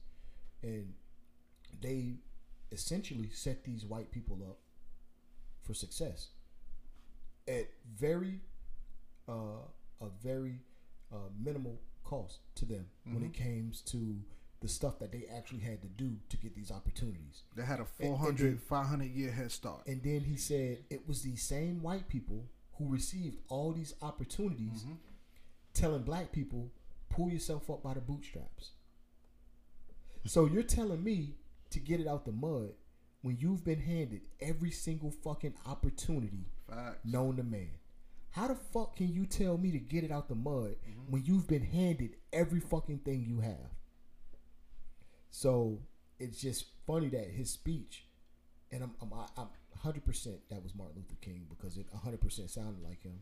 and 0.62 0.92
they 1.80 2.16
essentially 2.72 3.30
set 3.32 3.64
these 3.64 3.84
white 3.84 4.10
people 4.10 4.38
up 4.48 4.58
for 5.62 5.74
success 5.74 6.28
at 7.48 7.68
very 7.96 8.40
uh, 9.28 9.62
a 10.00 10.06
very 10.22 10.58
uh, 11.12 11.16
minimal 11.42 11.80
cost 12.02 12.40
to 12.56 12.64
them 12.64 12.86
when 13.04 13.22
it 13.24 13.32
came 13.32 13.72
to 13.86 14.16
the 14.60 14.68
stuff 14.68 14.98
that 14.98 15.12
they 15.12 15.24
actually 15.34 15.60
had 15.60 15.80
to 15.82 15.88
do 15.88 16.16
to 16.28 16.36
get 16.36 16.54
these 16.54 16.70
opportunities. 16.70 17.42
They 17.54 17.62
had 17.64 17.80
a 17.80 17.86
and 18.00 18.08
400, 18.08 18.38
then- 18.38 18.58
500 18.58 19.04
year 19.10 19.30
head 19.30 19.52
start. 19.52 19.86
And 19.86 20.02
then 20.02 20.20
he 20.20 20.36
said 20.36 20.78
it 20.90 21.06
was 21.06 21.22
these 21.22 21.42
same 21.42 21.82
white 21.82 22.08
people 22.08 22.44
who 22.78 22.88
received 22.88 23.38
all 23.48 23.72
these 23.72 23.94
opportunities 24.02 24.84
telling 25.72 26.02
black 26.02 26.32
people, 26.32 26.70
pull 27.10 27.30
yourself 27.30 27.68
up 27.70 27.82
by 27.82 27.94
the 27.94 28.00
bootstraps. 28.00 28.70
So 30.26 30.46
you're 30.46 30.62
telling 30.62 31.02
me 31.04 31.34
to 31.70 31.78
get 31.80 32.00
it 32.00 32.06
out 32.06 32.24
the 32.24 32.32
mud 32.32 32.70
when 33.22 33.36
you've 33.40 33.64
been 33.64 33.80
handed 33.80 34.22
every 34.40 34.70
single 34.70 35.10
fucking 35.10 35.54
opportunity 35.66 36.46
Facts. 36.68 36.98
known 37.04 37.36
to 37.36 37.42
man. 37.42 37.70
How 38.30 38.48
the 38.48 38.54
fuck 38.54 38.96
can 38.96 39.12
you 39.12 39.26
tell 39.26 39.56
me 39.58 39.70
to 39.72 39.78
get 39.78 40.02
it 40.04 40.10
out 40.10 40.28
the 40.28 40.34
mud 40.34 40.76
Mm-hmm. 40.88 41.10
when 41.12 41.24
you've 41.24 41.46
been 41.46 41.62
handed 41.64 42.16
every 42.32 42.60
fucking 42.60 42.98
thing 42.98 43.24
you 43.28 43.40
have? 43.40 43.70
So 45.30 45.80
it's 46.18 46.40
just 46.40 46.66
funny 46.86 47.08
that 47.08 47.28
his 47.30 47.50
speech, 47.50 48.04
and 48.72 48.82
I'm, 48.82 48.92
I'm, 49.02 49.12
I'm 49.36 49.48
100% 49.84 50.36
that 50.50 50.62
was 50.62 50.74
Martin 50.74 50.96
Luther 50.96 51.16
King 51.20 51.46
because 51.48 51.76
it 51.76 51.86
100% 51.92 52.50
sounded 52.50 52.82
like 52.82 53.02
him. 53.02 53.20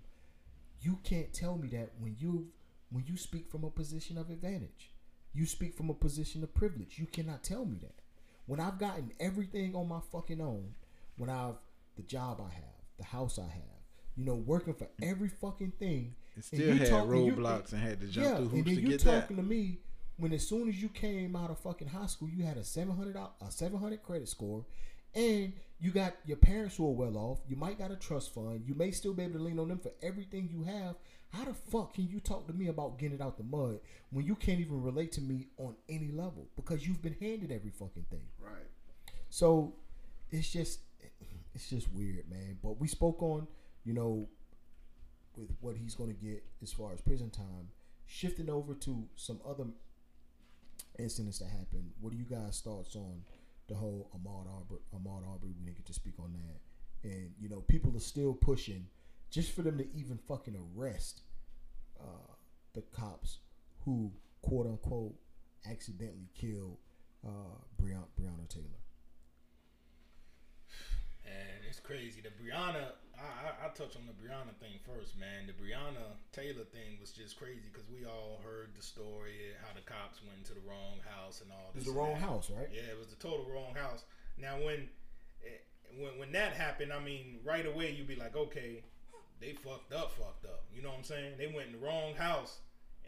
You 0.80 0.98
can't 1.04 1.32
tell 1.32 1.56
me 1.56 1.68
that 1.68 1.90
when 1.98 2.16
you 2.18 2.48
when 2.90 3.04
you 3.06 3.16
speak 3.16 3.50
from 3.50 3.64
a 3.64 3.70
position 3.70 4.18
of 4.18 4.28
advantage, 4.30 4.92
you 5.32 5.46
speak 5.46 5.74
from 5.76 5.88
a 5.90 5.94
position 5.94 6.42
of 6.42 6.54
privilege. 6.54 6.98
You 6.98 7.06
cannot 7.06 7.42
tell 7.42 7.64
me 7.64 7.78
that. 7.80 7.94
When 8.46 8.60
I've 8.60 8.78
gotten 8.78 9.12
everything 9.20 9.74
on 9.74 9.88
my 9.88 10.00
fucking 10.10 10.40
own, 10.40 10.74
when 11.16 11.30
I've 11.30 11.54
the 11.96 12.02
job 12.02 12.40
I 12.40 12.52
have, 12.52 12.74
the 12.98 13.04
house 13.04 13.38
I 13.38 13.42
have, 13.42 13.82
you 14.16 14.24
know, 14.24 14.34
working 14.34 14.74
for 14.74 14.88
every 15.02 15.28
fucking 15.28 15.72
thing, 15.78 16.14
It 16.30 16.34
and 16.36 16.44
still 16.44 16.60
you 16.60 16.74
had 16.74 16.88
talk- 16.88 17.02
and 17.04 17.10
roadblocks 17.10 17.72
and 17.72 17.80
had 17.82 18.00
to 18.00 18.06
jump 18.08 18.26
yeah, 18.26 18.36
through 18.36 18.58
and 18.58 18.64
then 18.66 18.74
to 18.76 18.80
you 18.80 18.88
get 18.88 19.00
talking 19.00 19.36
that. 19.36 19.42
to 19.42 19.48
me 19.48 19.78
when 20.18 20.32
as 20.32 20.46
soon 20.46 20.68
as 20.68 20.80
you 20.82 20.88
came 20.88 21.34
out 21.36 21.50
of 21.50 21.58
fucking 21.60 21.88
high 21.88 22.06
school, 22.06 22.28
you 22.28 22.44
had 22.44 22.56
a 22.56 22.64
seven 22.64 22.94
hundred 22.96 23.16
a 23.16 23.50
seven 23.50 23.78
hundred 23.78 24.02
credit 24.02 24.28
score, 24.28 24.64
and 25.14 25.52
you 25.80 25.90
got 25.90 26.14
your 26.24 26.36
parents 26.36 26.76
who 26.76 26.86
are 26.86 26.92
well 26.92 27.16
off. 27.16 27.40
You 27.48 27.56
might 27.56 27.78
got 27.78 27.90
a 27.90 27.96
trust 27.96 28.32
fund. 28.32 28.62
You 28.66 28.74
may 28.74 28.92
still 28.92 29.14
be 29.14 29.24
able 29.24 29.38
to 29.38 29.44
lean 29.44 29.58
on 29.58 29.68
them 29.68 29.78
for 29.78 29.90
everything 30.00 30.48
you 30.50 30.62
have. 30.62 30.94
How 31.32 31.44
the 31.44 31.54
fuck 31.54 31.94
can 31.94 32.08
you 32.08 32.20
talk 32.20 32.46
to 32.46 32.52
me 32.52 32.68
about 32.68 32.98
getting 32.98 33.16
it 33.16 33.22
out 33.22 33.36
the 33.36 33.42
mud 33.42 33.80
when 34.10 34.26
you 34.26 34.36
can't 34.36 34.60
even 34.60 34.82
relate 34.82 35.12
to 35.12 35.20
me 35.20 35.48
on 35.58 35.74
any 35.88 36.10
level 36.10 36.46
because 36.56 36.86
you've 36.86 37.02
been 37.02 37.16
handed 37.20 37.50
every 37.50 37.70
fucking 37.70 38.06
thing? 38.10 38.26
Right. 38.38 38.68
So 39.30 39.74
it's 40.30 40.50
just 40.50 40.80
it's 41.54 41.68
just 41.68 41.92
weird, 41.92 42.30
man. 42.30 42.58
But 42.62 42.78
we 42.78 42.86
spoke 42.86 43.22
on, 43.22 43.48
you 43.84 43.94
know, 43.94 44.28
with 45.36 45.50
what 45.60 45.76
he's 45.76 45.94
going 45.94 46.14
to 46.14 46.24
get 46.24 46.44
as 46.62 46.72
far 46.72 46.92
as 46.92 47.00
prison 47.00 47.30
time. 47.30 47.68
Shifting 48.06 48.50
over 48.50 48.74
to 48.74 49.08
some 49.16 49.40
other 49.48 49.64
incidents 50.98 51.38
that 51.38 51.48
happened. 51.48 51.92
What 52.00 52.12
are 52.12 52.16
you 52.16 52.24
guys' 52.24 52.60
thoughts 52.60 52.94
on 52.94 53.22
the 53.72 53.78
whole 53.78 54.10
Ahmaud 54.14 54.46
Arbery? 54.46 54.80
Ahmaud 54.94 55.26
Arbery, 55.26 55.52
we 55.58 55.64
didn't 55.64 55.78
get 55.78 55.86
to 55.86 55.94
speak 55.94 56.14
on 56.18 56.32
that. 56.34 57.10
And 57.10 57.30
you 57.40 57.48
know, 57.48 57.60
people 57.60 57.96
are 57.96 58.00
still 58.00 58.34
pushing 58.34 58.86
just 59.30 59.52
for 59.52 59.62
them 59.62 59.78
to 59.78 59.86
even 59.96 60.18
fucking 60.28 60.56
arrest 60.76 61.22
uh, 61.98 62.34
the 62.74 62.82
cops 62.92 63.38
who 63.84 64.12
quote 64.42 64.66
unquote 64.66 65.14
accidentally 65.68 66.28
killed 66.34 66.76
uh, 67.26 67.56
Breonna 67.80 68.48
Taylor. 68.48 68.81
It's 71.72 71.80
crazy. 71.80 72.20
The 72.20 72.28
Breonna, 72.36 72.92
I, 73.16 73.24
I, 73.48 73.50
I 73.64 73.68
touch 73.72 73.96
on 73.96 74.04
the 74.04 74.12
Breonna 74.12 74.52
thing 74.60 74.76
first, 74.84 75.16
man. 75.18 75.48
The 75.48 75.56
Breonna 75.56 76.04
Taylor 76.30 76.68
thing 76.68 77.00
was 77.00 77.12
just 77.12 77.38
crazy 77.38 77.64
because 77.72 77.88
we 77.88 78.04
all 78.04 78.42
heard 78.44 78.76
the 78.76 78.82
story 78.82 79.56
how 79.64 79.72
the 79.74 79.80
cops 79.80 80.20
went 80.28 80.44
to 80.46 80.52
the 80.52 80.60
wrong 80.68 81.00
house 81.08 81.40
and 81.40 81.50
all 81.50 81.72
It 81.72 81.78
this. 81.78 81.86
was 81.86 81.94
the 81.94 81.98
wrong 81.98 82.12
that. 82.20 82.28
house, 82.28 82.50
right? 82.54 82.68
Yeah, 82.70 82.92
it 82.92 82.98
was 82.98 83.08
the 83.08 83.16
total 83.16 83.46
wrong 83.48 83.72
house. 83.74 84.04
Now 84.36 84.56
when 84.60 84.90
eh, 85.46 85.64
when 85.96 86.18
when 86.20 86.32
that 86.32 86.52
happened, 86.52 86.92
I 86.92 87.00
mean, 87.00 87.40
right 87.42 87.64
away 87.64 87.90
you'd 87.96 88.06
be 88.06 88.16
like, 88.16 88.36
okay, 88.36 88.84
they 89.40 89.54
fucked 89.54 89.94
up, 89.94 90.12
fucked 90.12 90.44
up. 90.44 90.64
You 90.76 90.82
know 90.82 90.90
what 90.90 90.98
I'm 90.98 91.04
saying? 91.04 91.38
They 91.38 91.46
went 91.46 91.68
in 91.72 91.80
the 91.80 91.86
wrong 91.86 92.12
house 92.16 92.58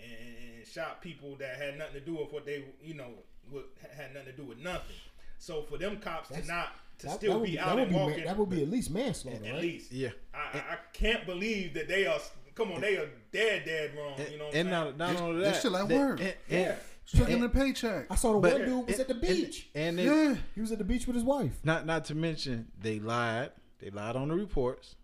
and, 0.00 0.08
and 0.56 0.66
shot 0.66 1.02
people 1.02 1.36
that 1.36 1.56
had 1.60 1.76
nothing 1.76 2.00
to 2.00 2.00
do 2.00 2.14
with 2.16 2.32
what 2.32 2.46
they, 2.46 2.64
you 2.82 2.94
know, 2.94 3.12
what 3.50 3.68
had 3.94 4.14
nothing 4.14 4.32
to 4.32 4.36
do 4.40 4.44
with 4.48 4.56
nothing. 4.58 4.96
So 5.36 5.60
for 5.68 5.76
them 5.76 5.98
cops 5.98 6.30
That's- 6.30 6.46
to 6.48 6.50
not 6.50 6.68
to 6.98 7.06
That- 7.06 7.16
still 7.16 7.32
that 7.34 7.38
would 7.40 7.46
be 7.50 7.58
out 7.58 7.74
would 7.74 7.82
and 7.84 7.90
be 7.90 7.96
ma- 7.96 8.06
walking, 8.06 8.24
that 8.24 8.36
would 8.36 8.50
be 8.50 8.62
at 8.62 8.70
least 8.70 8.90
manslaughter, 8.90 9.44
at 9.44 9.52
right? 9.52 9.62
least. 9.62 9.92
Yeah. 9.92 10.10
I, 10.32 10.38
I, 10.38 10.58
I 10.58 10.76
can't 10.92 11.26
believe 11.26 11.74
that 11.74 11.88
they 11.88 12.06
are. 12.06 12.18
Come 12.54 12.70
on, 12.72 12.80
they 12.80 12.96
are 12.96 13.08
dead, 13.32 13.64
dead 13.64 13.92
wrong. 13.96 14.14
And, 14.18 14.30
You 14.30 14.38
know 14.38 14.44
what 14.46 14.54
and 14.54 14.68
I'm 14.74 14.84
saying? 14.86 14.96
not, 14.98 15.12
not 15.14 15.22
only 15.22 15.38
they 15.40 15.44
that, 15.46 15.56
still 15.56 15.76
at 15.76 15.88
work. 15.88 16.20
Yeah. 16.48 16.58
and- 16.58 16.78
Stricken 17.06 17.40
the 17.40 17.48
paycheck. 17.50 18.06
I 18.10 18.14
saw 18.14 18.32
the 18.32 18.38
but- 18.38 18.52
one 18.54 18.64
dude 18.64 18.86
was 18.86 18.98
at 19.00 19.08
the 19.08 19.14
beach. 19.14 19.68
and 19.74 19.98
they, 19.98 20.04
Yeah. 20.06 20.36
he 20.54 20.60
was 20.62 20.72
at 20.72 20.78
the 20.78 20.84
beach 20.84 21.06
with 21.06 21.14
his 21.16 21.24
wife. 21.24 21.52
Not 21.62 21.84
not 21.84 22.06
to 22.06 22.14
mention 22.14 22.68
they 22.80 22.98
lied. 22.98 23.50
They 23.80 23.90
lied 23.90 24.16
on 24.16 24.28
the 24.28 24.34
reports. 24.34 24.94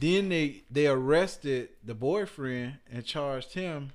Then 0.00 0.28
they 0.30 0.64
they 0.70 0.86
arrested 0.88 1.68
the 1.84 1.94
boyfriend 1.94 2.78
and 2.90 3.04
charged 3.04 3.52
him 3.54 3.92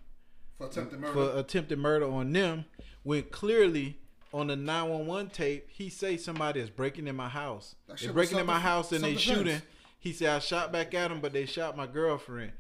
For 0.57 0.68
attempted 0.68 1.06
for 1.07 1.38
attempted 1.38 1.80
murder 1.80 2.10
on 2.10 2.32
them. 2.32 2.65
When 3.03 3.23
clearly 3.23 3.98
on 4.34 4.48
the 4.48 4.56
nine 4.56 4.90
one 4.90 5.06
one 5.06 5.30
tape 5.30 5.68
he 5.70 5.90
say 5.90 6.18
somebody 6.18 6.60
is 6.60 6.70
breaking 6.70 7.08
in 7.08 7.16
my 7.16 7.30
house. 7.30 7.76
They're 8.02 8.14
breaking 8.14 8.40
in 8.40 8.45
my 8.45 8.60
house 8.60 8.91
and 8.91 9.03
they 9.03 9.16
self-defense. 9.16 9.38
shooting. 9.38 9.62
He 9.99 10.14
said 10.14 10.30
I 10.30 10.40
shot 10.40 10.72
back 10.72 10.94
at 10.94 11.12
him, 11.12 11.20
but 11.20 11.34
they 11.34 11.45
shot 11.45 11.78
my 11.78 11.88
girlfriend. 11.88 12.53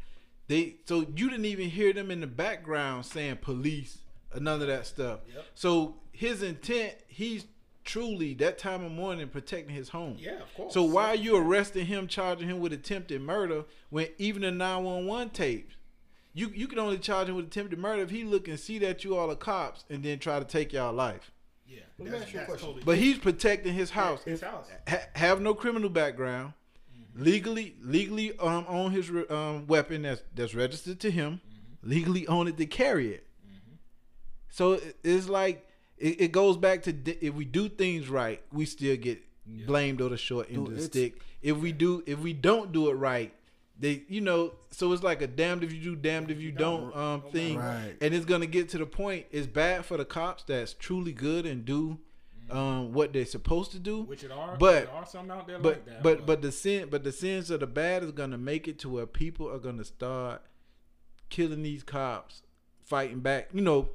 They 0.47 0.75
so 0.85 1.05
you 1.15 1.29
didn't 1.29 1.45
even 1.45 1.69
hear 1.69 1.93
them 1.93 2.11
in 2.11 2.19
the 2.21 2.27
background 2.27 3.05
saying 3.05 3.37
police 3.37 3.99
or 4.33 4.39
none 4.39 4.61
of 4.61 4.67
that 4.67 4.85
stuff. 4.85 5.21
Yep. 5.33 5.45
So 5.55 5.95
his 6.11 6.43
intent, 6.43 6.95
he's 7.07 7.45
truly 7.83 8.33
that 8.35 8.57
time 8.57 8.83
of 8.83 8.91
morning 8.91 9.27
protecting 9.27 9.73
his 9.73 9.89
home. 9.89 10.17
Yeah, 10.19 10.41
of 10.41 10.53
course. 10.55 10.73
So 10.73 10.83
why 10.83 11.07
are 11.07 11.15
you 11.15 11.35
arresting 11.35 11.87
him, 11.87 12.07
charging 12.07 12.47
him 12.47 12.59
with 12.59 12.73
attempted 12.73 13.21
murder 13.21 13.65
when 13.89 14.09
even 14.17 14.43
the 14.43 14.51
nine 14.51 14.83
one 14.83 15.07
one 15.07 15.29
tapes, 15.29 15.75
you 16.33 16.51
you 16.53 16.67
can 16.67 16.79
only 16.79 16.97
charge 16.99 17.29
him 17.29 17.35
with 17.35 17.47
attempted 17.47 17.79
murder 17.79 18.01
if 18.03 18.09
he 18.09 18.23
look 18.23 18.47
and 18.47 18.59
see 18.59 18.77
that 18.79 19.03
you 19.03 19.15
all 19.15 19.31
are 19.31 19.35
cops 19.35 19.83
and 19.89 20.03
then 20.03 20.19
try 20.19 20.37
to 20.37 20.45
take 20.45 20.73
y'all 20.73 20.93
life. 20.93 21.31
Yeah, 21.73 21.79
Let 21.97 22.05
me 22.05 22.11
that's, 22.11 22.23
ask 22.23 22.33
you 22.33 22.39
a 22.39 22.41
that's 22.41 22.49
question. 22.51 22.67
totally. 22.67 22.83
But 22.85 22.97
he's 22.97 23.17
protecting 23.17 23.73
his 23.73 23.89
house. 23.91 24.23
his 24.23 24.41
house. 24.41 24.67
Ha- 24.87 25.07
have 25.15 25.39
no 25.41 25.53
criminal 25.53 25.89
background, 25.89 26.53
legally 27.15 27.75
legally 27.81 28.37
um 28.39 28.65
own 28.67 28.91
his 28.91 29.09
re- 29.09 29.27
um 29.29 29.67
weapon 29.67 30.01
that's 30.01 30.21
that's 30.35 30.53
registered 30.53 30.99
to 31.01 31.11
him, 31.11 31.39
legally 31.83 32.27
own 32.27 32.47
it 32.47 32.57
to 32.57 32.65
carry 32.65 33.13
it. 33.13 33.25
So 34.49 34.79
it's 35.03 35.29
like 35.29 35.67
it, 35.97 36.21
it 36.21 36.31
goes 36.31 36.57
back 36.57 36.83
to 36.83 36.93
di- 36.93 37.17
if 37.21 37.33
we 37.33 37.45
do 37.45 37.69
things 37.69 38.09
right, 38.09 38.41
we 38.51 38.65
still 38.65 38.97
get 38.97 39.21
blamed 39.45 40.01
or 40.01 40.09
the 40.09 40.17
short 40.17 40.47
end 40.49 40.65
Dude, 40.65 40.67
of 40.73 40.75
the 40.77 40.83
stick. 40.83 41.21
If 41.41 41.57
we 41.57 41.71
do 41.71 42.03
if 42.05 42.19
we 42.19 42.33
don't 42.33 42.71
do 42.71 42.89
it 42.89 42.93
right, 42.95 43.33
they 43.81 44.03
you 44.07 44.21
know 44.21 44.53
so 44.69 44.93
it's 44.93 45.03
like 45.03 45.21
a 45.21 45.27
damned 45.27 45.63
if 45.63 45.73
you 45.73 45.81
do, 45.81 45.95
damned 45.97 46.31
if 46.31 46.39
you 46.39 46.51
don't 46.53 46.95
um 46.95 47.23
thing, 47.33 47.57
Right. 47.57 47.95
and 47.99 48.13
it's 48.13 48.25
gonna 48.25 48.45
get 48.45 48.69
to 48.69 48.77
the 48.77 48.85
point. 48.85 49.25
It's 49.31 49.47
bad 49.47 49.85
for 49.85 49.97
the 49.97 50.05
cops 50.05 50.43
that's 50.43 50.73
truly 50.73 51.11
good 51.11 51.45
and 51.45 51.65
do 51.65 51.97
um 52.49 52.93
what 52.93 53.11
they're 53.13 53.25
supposed 53.25 53.71
to 53.71 53.79
do. 53.79 54.03
Which 54.03 54.23
it 54.23 54.31
are, 54.31 54.55
But- 54.57 54.85
there 54.85 54.93
are 54.93 55.05
some 55.05 55.29
out 55.31 55.47
there 55.47 55.59
but 55.59 55.73
like 55.73 55.85
that. 55.87 56.03
but 56.03 56.25
but 56.25 56.41
the 56.41 56.51
sin 56.51 56.87
but 56.89 57.03
the 57.03 57.11
sins 57.11 57.49
of 57.49 57.59
the 57.59 57.67
bad 57.67 58.03
is 58.03 58.11
gonna 58.11 58.37
make 58.37 58.67
it 58.67 58.79
to 58.79 58.89
where 58.89 59.05
people 59.05 59.49
are 59.49 59.59
gonna 59.59 59.83
start 59.85 60.41
killing 61.29 61.63
these 61.63 61.83
cops, 61.83 62.43
fighting 62.83 63.19
back. 63.21 63.49
You 63.53 63.61
know, 63.61 63.89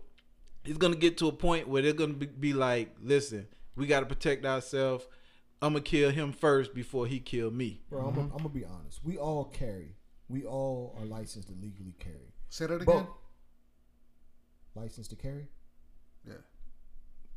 it's 0.65 0.79
gonna 0.79 0.97
get 0.97 1.19
to 1.19 1.29
a 1.29 1.33
point 1.33 1.69
where 1.69 1.83
they're 1.83 1.93
gonna 1.93 2.15
be, 2.15 2.27
be 2.27 2.53
like, 2.53 2.97
listen, 3.03 3.47
we 3.77 3.87
got 3.87 4.01
to 4.01 4.07
protect 4.07 4.45
ourselves. 4.47 5.07
I'm 5.63 5.73
gonna 5.73 5.81
kill 5.83 6.11
him 6.11 6.33
first 6.33 6.75
before 6.75 7.07
he 7.07 7.19
kill 7.19 7.51
me. 7.51 7.81
Bro, 7.89 8.01
I'm, 8.01 8.05
gonna, 8.15 8.21
mm-hmm. 8.27 8.33
I'm 8.33 8.39
gonna 8.39 8.49
be 8.51 8.65
honest. 8.65 9.01
We 9.05 9.17
all 9.19 9.45
carry. 9.45 9.97
We 10.29 10.45
all 10.45 10.95
are 10.99 11.07
licensed 11.07 11.49
to 11.49 11.55
legally 11.55 11.95
carry. 11.99 12.35
Say 12.49 12.67
that 12.67 12.85
But 12.85 12.93
again. 12.93 13.07
licensed 14.75 15.11
to 15.11 15.17
carry? 15.17 15.49
yeah. 16.27 16.35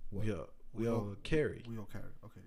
What? 0.09 0.25
We 0.25 0.31
all 0.33 0.49
we 0.73 0.87
all 0.87 1.15
carry. 1.23 1.63
We 1.67 1.77
all 1.77 1.87
carry. 1.91 2.03
Okay. 2.25 2.41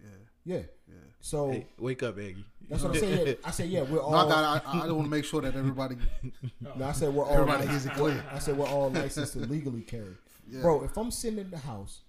Yeah. 0.44 0.54
Yeah. 0.56 0.62
Yeah. 0.88 0.94
So 1.20 1.50
Hey, 1.50 1.66
wake 1.78 2.02
up, 2.02 2.18
Eggy. 2.18 2.44
that's 2.68 2.82
what 2.82 2.94
I'm 2.94 3.00
saying. 3.00 3.36
I 3.44 3.50
said 3.50 3.68
yeah. 3.68 3.82
We're 3.82 4.00
all. 4.00 4.12
No, 4.12 4.18
I 4.18 4.28
got. 4.28 4.66
I, 4.66 4.78
I 4.86 4.92
want 4.92 5.04
to 5.04 5.10
make 5.10 5.24
sure 5.24 5.40
that 5.42 5.54
everybody. 5.56 5.96
No, 6.76 6.84
I 6.86 6.92
said 6.92 7.12
we're 7.12 7.24
all. 7.24 7.32
Everybody 7.32 7.66
licensed- 7.66 7.86
hears 7.86 7.96
it 7.96 7.98
clear. 7.98 8.24
I 8.30 8.38
said 8.38 8.56
we're 8.56 8.68
all 8.68 8.90
licensed 8.90 9.32
to 9.34 9.40
legally 9.40 9.82
carry. 9.82 10.16
Yeah. 10.48 10.60
Bro, 10.60 10.84
if 10.84 10.96
I'm 10.96 11.10
sitting 11.10 11.38
in 11.38 11.50
the 11.50 11.58
house 11.58 12.00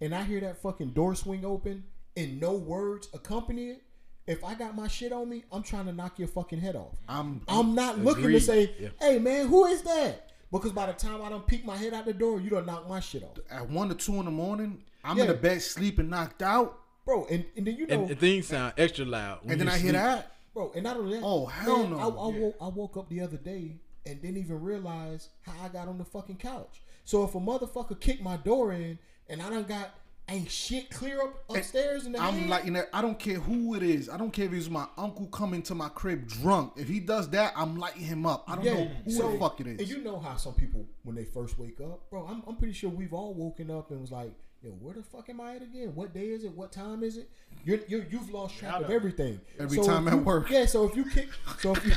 and 0.00 0.14
I 0.14 0.24
hear 0.24 0.40
that 0.40 0.60
fucking 0.60 0.90
door 0.90 1.14
swing 1.14 1.44
open 1.44 1.84
and 2.16 2.40
no 2.40 2.52
words 2.54 3.08
accompany 3.14 3.70
it, 3.70 3.82
if 4.26 4.42
I 4.44 4.54
got 4.54 4.74
my 4.74 4.88
shit 4.88 5.12
on 5.12 5.28
me, 5.28 5.44
I'm 5.52 5.62
trying 5.62 5.86
to 5.86 5.92
knock 5.92 6.18
your 6.18 6.28
fucking 6.28 6.60
head 6.60 6.76
off. 6.76 6.96
I'm. 7.08 7.42
I'm 7.48 7.74
not 7.74 7.98
looking 7.98 8.28
to 8.30 8.40
say, 8.40 8.74
Yeah. 8.80 8.88
"Hey 9.00 9.18
man, 9.18 9.48
who 9.48 9.66
is 9.66 9.82
that?" 9.82 10.30
Because 10.50 10.72
by 10.72 10.86
the 10.86 10.92
time 10.92 11.20
I 11.20 11.28
don't 11.28 11.46
peek 11.46 11.64
my 11.64 11.76
head 11.76 11.92
out 11.92 12.04
the 12.06 12.12
door, 12.14 12.40
you 12.40 12.48
don't 12.48 12.64
knock 12.64 12.88
my 12.88 13.00
shit 13.00 13.22
off, 13.24 13.38
at 13.50 13.68
one 13.68 13.90
or 13.90 13.94
two 13.94 14.14
in 14.14 14.24
the 14.24 14.30
morning. 14.30 14.82
I'm 15.02 15.16
Yeah. 15.18 15.24
in 15.24 15.28
the 15.30 15.34
bed 15.34 15.60
sleeping, 15.60 16.08
knocked 16.08 16.42
out, 16.42 16.78
bro. 17.04 17.26
And, 17.26 17.44
and 17.56 17.66
then 17.66 17.76
you 17.76 17.86
know, 17.86 17.94
And 18.02 18.08
the 18.08 18.14
things 18.14 18.46
sound 18.46 18.72
extra 18.78 19.04
loud. 19.04 19.40
when 19.42 19.52
and 19.52 19.60
then 19.60 19.66
you 19.66 19.72
I 19.74 19.76
hear 19.78 19.90
sleep. 19.90 19.94
that. 20.02 20.32
bro. 20.54 20.72
And 20.74 20.84
not 20.84 20.96
only 20.96 21.18
that, 21.18 21.24
Oh, 21.26 21.46
hell 21.46 21.78
man, 21.82 21.90
no. 21.90 21.98
I, 21.98 22.02
I, 22.02 22.06
Yeah. 22.06 22.40
woke, 22.44 22.56
I 22.62 22.68
woke 22.68 22.96
up 22.96 23.08
the 23.10 23.20
other 23.20 23.36
day 23.36 23.80
and 24.06 24.22
didn't 24.22 24.36
even 24.38 24.62
realize 24.62 25.28
how 25.42 25.52
I 25.62 25.68
got 25.68 25.88
on 25.88 25.98
the 25.98 26.04
fucking 26.04 26.36
couch. 26.36 26.80
So 27.04 27.24
if 27.24 27.34
a 27.34 27.40
motherfucker 27.40 27.98
kicked 28.00 28.22
my 28.22 28.36
door 28.38 28.72
in 28.72 28.98
and 29.28 29.42
I 29.42 29.50
done 29.50 29.64
got 29.64 29.90
ain't 30.28 30.50
shit 30.50 30.90
clear 30.90 31.20
up 31.20 31.44
upstairs 31.50 32.06
in 32.06 32.12
the 32.12 32.18
I'm 32.20 32.34
head, 32.34 32.48
like, 32.50 32.64
you 32.64 32.70
know, 32.70 32.84
I 32.92 33.02
don't 33.02 33.18
care 33.18 33.38
who 33.38 33.74
it 33.74 33.82
is. 33.82 34.08
I 34.08 34.16
don't 34.16 34.32
care 34.32 34.46
if 34.46 34.52
it's 34.52 34.70
my 34.70 34.86
uncle 34.96 35.26
coming 35.26 35.62
to 35.64 35.74
my 35.74 35.88
crib 35.90 36.26
drunk. 36.26 36.72
If 36.76 36.88
he 36.88 36.98
does 37.00 37.28
that, 37.30 37.52
I'm 37.56 37.76
lighting 37.76 38.02
him 38.02 38.24
up. 38.26 38.44
I 38.48 38.56
don't 38.56 38.64
know 38.64 38.90
who 39.04 39.10
so- 39.10 39.32
the 39.32 39.38
fuck 39.38 39.60
it 39.60 39.66
And 39.66 39.80
is. 39.80 39.90
you 39.90 40.02
know 40.02 40.18
how 40.18 40.36
some 40.36 40.54
people 40.54 40.86
when 41.02 41.14
they 41.16 41.24
first 41.24 41.58
wake 41.58 41.80
up, 41.80 42.08
bro. 42.10 42.26
I'm, 42.26 42.42
I'm 42.46 42.56
pretty 42.56 42.72
sure 42.74 42.88
we've 42.90 43.12
all 43.12 43.34
woken 43.34 43.70
up 43.70 43.90
and 43.90 44.00
was 44.00 44.10
like, 44.12 44.32
yo, 44.62 44.70
where 44.70 44.94
the 44.94 45.02
fuck 45.02 45.28
am 45.28 45.42
I 45.42 45.56
at 45.56 45.62
again? 45.62 45.92
What 45.94 46.14
day 46.14 46.28
is 46.28 46.44
it? 46.44 46.52
What 46.56 46.72
time 46.72 47.02
is 47.02 47.18
it? 47.18 47.28
You're, 47.66 47.80
you're 47.86 48.04
you've 48.10 48.30
lost 48.30 48.56
track 48.58 48.80
of 48.80 48.90
everything. 48.90 49.40
Every 49.58 49.76
So 49.76 49.84
time 49.84 50.08
at 50.08 50.14
you- 50.14 50.20
work. 50.20 50.48
Yeah, 50.50 50.64
so 50.64 50.84
if 50.88 50.96
you 50.96 51.04
kick, 51.04 51.28
so 51.60 51.72
if 51.74 51.84
you, 51.84 51.92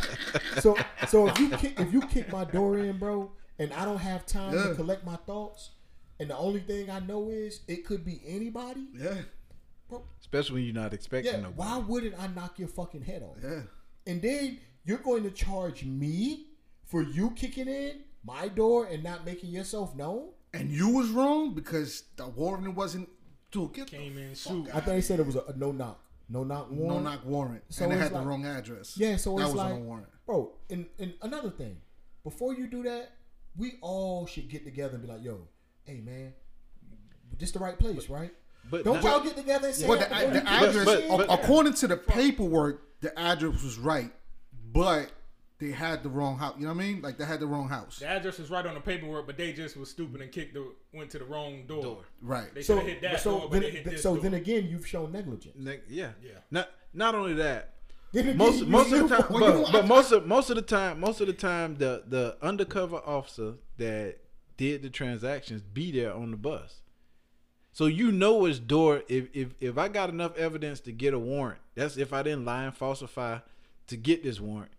so 0.62 0.76
so 1.08 1.28
if 1.28 1.40
you 1.40 1.50
kick, 1.52 1.80
if 1.80 1.94
you 1.94 2.02
kick 2.02 2.30
my 2.32 2.44
door 2.44 2.78
in, 2.78 2.98
bro, 2.98 3.32
and 3.58 3.72
I 3.74 3.86
don't 3.86 3.98
have 4.00 4.26
time 4.26 4.54
Yeah. 4.54 4.68
to 4.68 4.76
collect 4.76 5.06
my 5.06 5.16
thoughts, 5.16 5.70
and 6.20 6.30
the 6.30 6.38
only 6.38 6.60
thing 6.62 6.90
I 6.90 7.00
know 7.00 7.30
is 7.30 7.62
it 7.68 7.86
could 7.86 8.04
be 8.06 8.22
anybody, 8.26 8.88
Yeah, 8.94 9.22
bro. 9.90 10.04
Especially 10.20 10.56
when 10.56 10.64
you're 10.66 10.74
not 10.74 10.94
expecting 10.94 11.34
Yeah, 11.34 11.40
nobody. 11.42 11.56
why 11.58 11.78
wouldn't 11.80 12.20
I 12.20 12.28
knock 12.28 12.60
your 12.60 12.68
fucking 12.70 13.02
head 13.04 13.24
off? 13.24 13.38
yeah. 13.44 13.62
And 14.06 14.22
then 14.22 14.60
you're 14.86 15.00
going 15.00 15.24
to 15.24 15.32
charge 15.32 15.84
me 15.84 16.48
for 16.86 17.02
you 17.04 17.32
kicking 17.32 17.68
in 17.68 18.02
my 18.24 18.48
door 18.48 18.86
and 18.86 19.04
not 19.04 19.26
making 19.26 19.50
yourself 19.52 19.96
known? 19.96 20.30
And 20.54 20.70
you 20.72 20.90
was 20.90 21.10
wrong 21.10 21.54
because 21.54 22.04
the 22.16 22.28
warrant 22.28 22.74
wasn't. 22.76 23.10
Dude, 23.52 23.74
get 23.74 23.88
Came 23.88 24.18
in 24.18 24.34
suit. 24.36 24.68
I 24.70 24.80
think 24.80 24.86
they 24.86 25.02
said 25.02 25.20
it 25.20 25.26
was 25.26 25.36
a, 25.36 25.42
a 25.48 25.54
no 25.58 25.72
knock, 25.72 26.02
no 26.30 26.44
knock 26.44 26.72
no 26.72 26.78
warrant. 26.84 27.04
knock 27.04 27.26
warrant, 27.26 27.64
So 27.70 27.84
and 27.84 27.92
they 27.94 27.96
it's 27.98 28.12
had 28.12 28.22
the 28.22 28.26
wrong 28.26 28.46
address. 28.46 28.98
Yeah, 28.98 29.16
so 29.18 29.36
that 29.36 29.42
it's 29.44 29.48
was 29.54 29.56
like, 29.56 29.74
on 29.74 29.80
a 29.82 29.84
warrant. 29.84 30.08
bro. 30.26 30.54
And, 30.70 30.86
and 31.00 31.14
another 31.22 31.50
thing, 31.50 31.78
before 32.24 32.54
you 32.56 32.68
do 32.68 32.84
that, 32.84 33.12
we 33.56 33.74
all 33.82 34.26
should 34.26 34.50
get 34.50 34.64
together 34.66 34.96
and 34.96 35.02
be 35.02 35.08
like, 35.10 35.24
yo, 35.24 35.48
hey 35.88 36.02
man, 36.02 36.34
this 37.40 37.52
the 37.52 37.60
right 37.60 37.78
place, 37.80 38.10
right? 38.10 38.32
But 38.70 38.84
Don't 38.84 38.96
not- 38.96 39.04
y'all 39.04 39.20
get 39.22 39.38
together 39.38 39.68
and 39.68 39.76
say 39.76 39.88
But 39.88 40.00
that 40.00 40.10
the, 40.34 40.40
the 40.42 40.50
address, 40.50 40.74
this 40.86 41.08
but- 41.10 41.28
but- 41.28 41.34
according 41.34 41.74
to 41.76 41.88
the 41.88 41.98
paperwork, 41.98 43.00
the 43.02 43.18
address 43.18 43.64
was 43.64 43.78
right, 43.80 44.12
but 44.74 45.10
they 45.60 45.72
had 45.72 46.04
the 46.04 46.10
wrong 46.10 46.38
house. 46.38 46.56
You 46.58 46.64
know 46.68 46.74
what 46.74 46.84
I 46.84 46.88
mean? 46.88 47.02
Like 47.02 47.18
they 47.18 47.26
had 47.26 47.40
the 47.40 47.48
wrong 47.48 47.70
house. 47.70 48.00
The 48.00 48.08
address 48.08 48.38
was 48.40 48.50
right 48.52 48.66
on 48.66 48.74
the 48.76 48.82
paperwork, 48.82 49.26
but 49.26 49.38
they 49.38 49.54
just 49.54 49.78
was 49.78 49.90
stupid 49.90 50.22
and 50.22 50.32
kicked 50.32 50.54
the 50.54 50.72
went 50.94 51.10
to 51.12 51.20
the 51.20 51.26
wrong 51.26 51.66
door. 51.66 51.82
Door. 51.82 51.98
Right. 52.22 52.54
They 52.54 52.60
should 52.62 52.66
so, 52.68 52.78
have 52.78 52.86
hit 52.88 53.02
that 53.02 53.22
so 53.22 53.32
door, 53.32 53.42
but 53.44 53.52
then, 53.54 53.62
they 53.62 53.70
hit 53.72 53.86
this 53.86 54.04
so 54.04 54.14
door. 54.16 54.24
then 54.24 54.34
again, 54.36 54.68
you've 54.70 54.86
shown 54.86 55.12
negligence. 55.14 55.56
Ne- 55.58 55.80
yeah, 55.88 56.12
Yeah. 56.22 56.32
Not 56.52 56.70
not 56.94 57.16
only 57.16 57.34
that, 57.36 57.76
again, 58.14 58.36
most 58.38 58.66
most 58.68 58.92
of 58.92 59.08
the 59.10 59.16
time, 59.18 59.28
Well, 59.32 59.42
you 59.42 59.48
know, 59.54 59.64
but, 59.64 59.72
but 59.72 59.84
I- 59.86 59.88
most 59.88 60.12
of 60.12 60.28
most 60.28 60.50
of 60.50 60.58
the 60.58 60.62
time, 60.62 61.00
most 61.00 61.22
of 61.22 61.28
the 61.28 61.34
time, 61.34 61.78
the 61.78 62.04
the 62.08 62.38
undercover 62.42 62.98
officer 62.98 63.54
that 63.78 64.18
did 64.58 64.82
the 64.82 64.90
transactions 64.90 65.62
be 65.62 65.92
there 65.92 66.14
on 66.14 66.32
the 66.32 66.38
bus. 66.38 66.82
So 67.72 67.86
you 67.86 68.12
know 68.12 68.38
which 68.38 68.66
door. 68.66 69.04
If 69.08 69.28
if 69.34 69.54
if 69.62 69.78
I 69.78 69.88
got 69.88 70.10
enough 70.10 70.36
evidence 70.36 70.80
to 70.82 70.92
get 70.92 71.14
a 71.14 71.20
warrant, 71.20 71.60
that's 71.76 71.96
if 71.96 72.12
I 72.12 72.24
didn't 72.24 72.46
lie 72.46 72.64
and 72.64 72.76
falsify 72.76 73.40
to 73.88 73.98
get 73.98 74.24
this 74.24 74.40
warrant. 74.40 74.72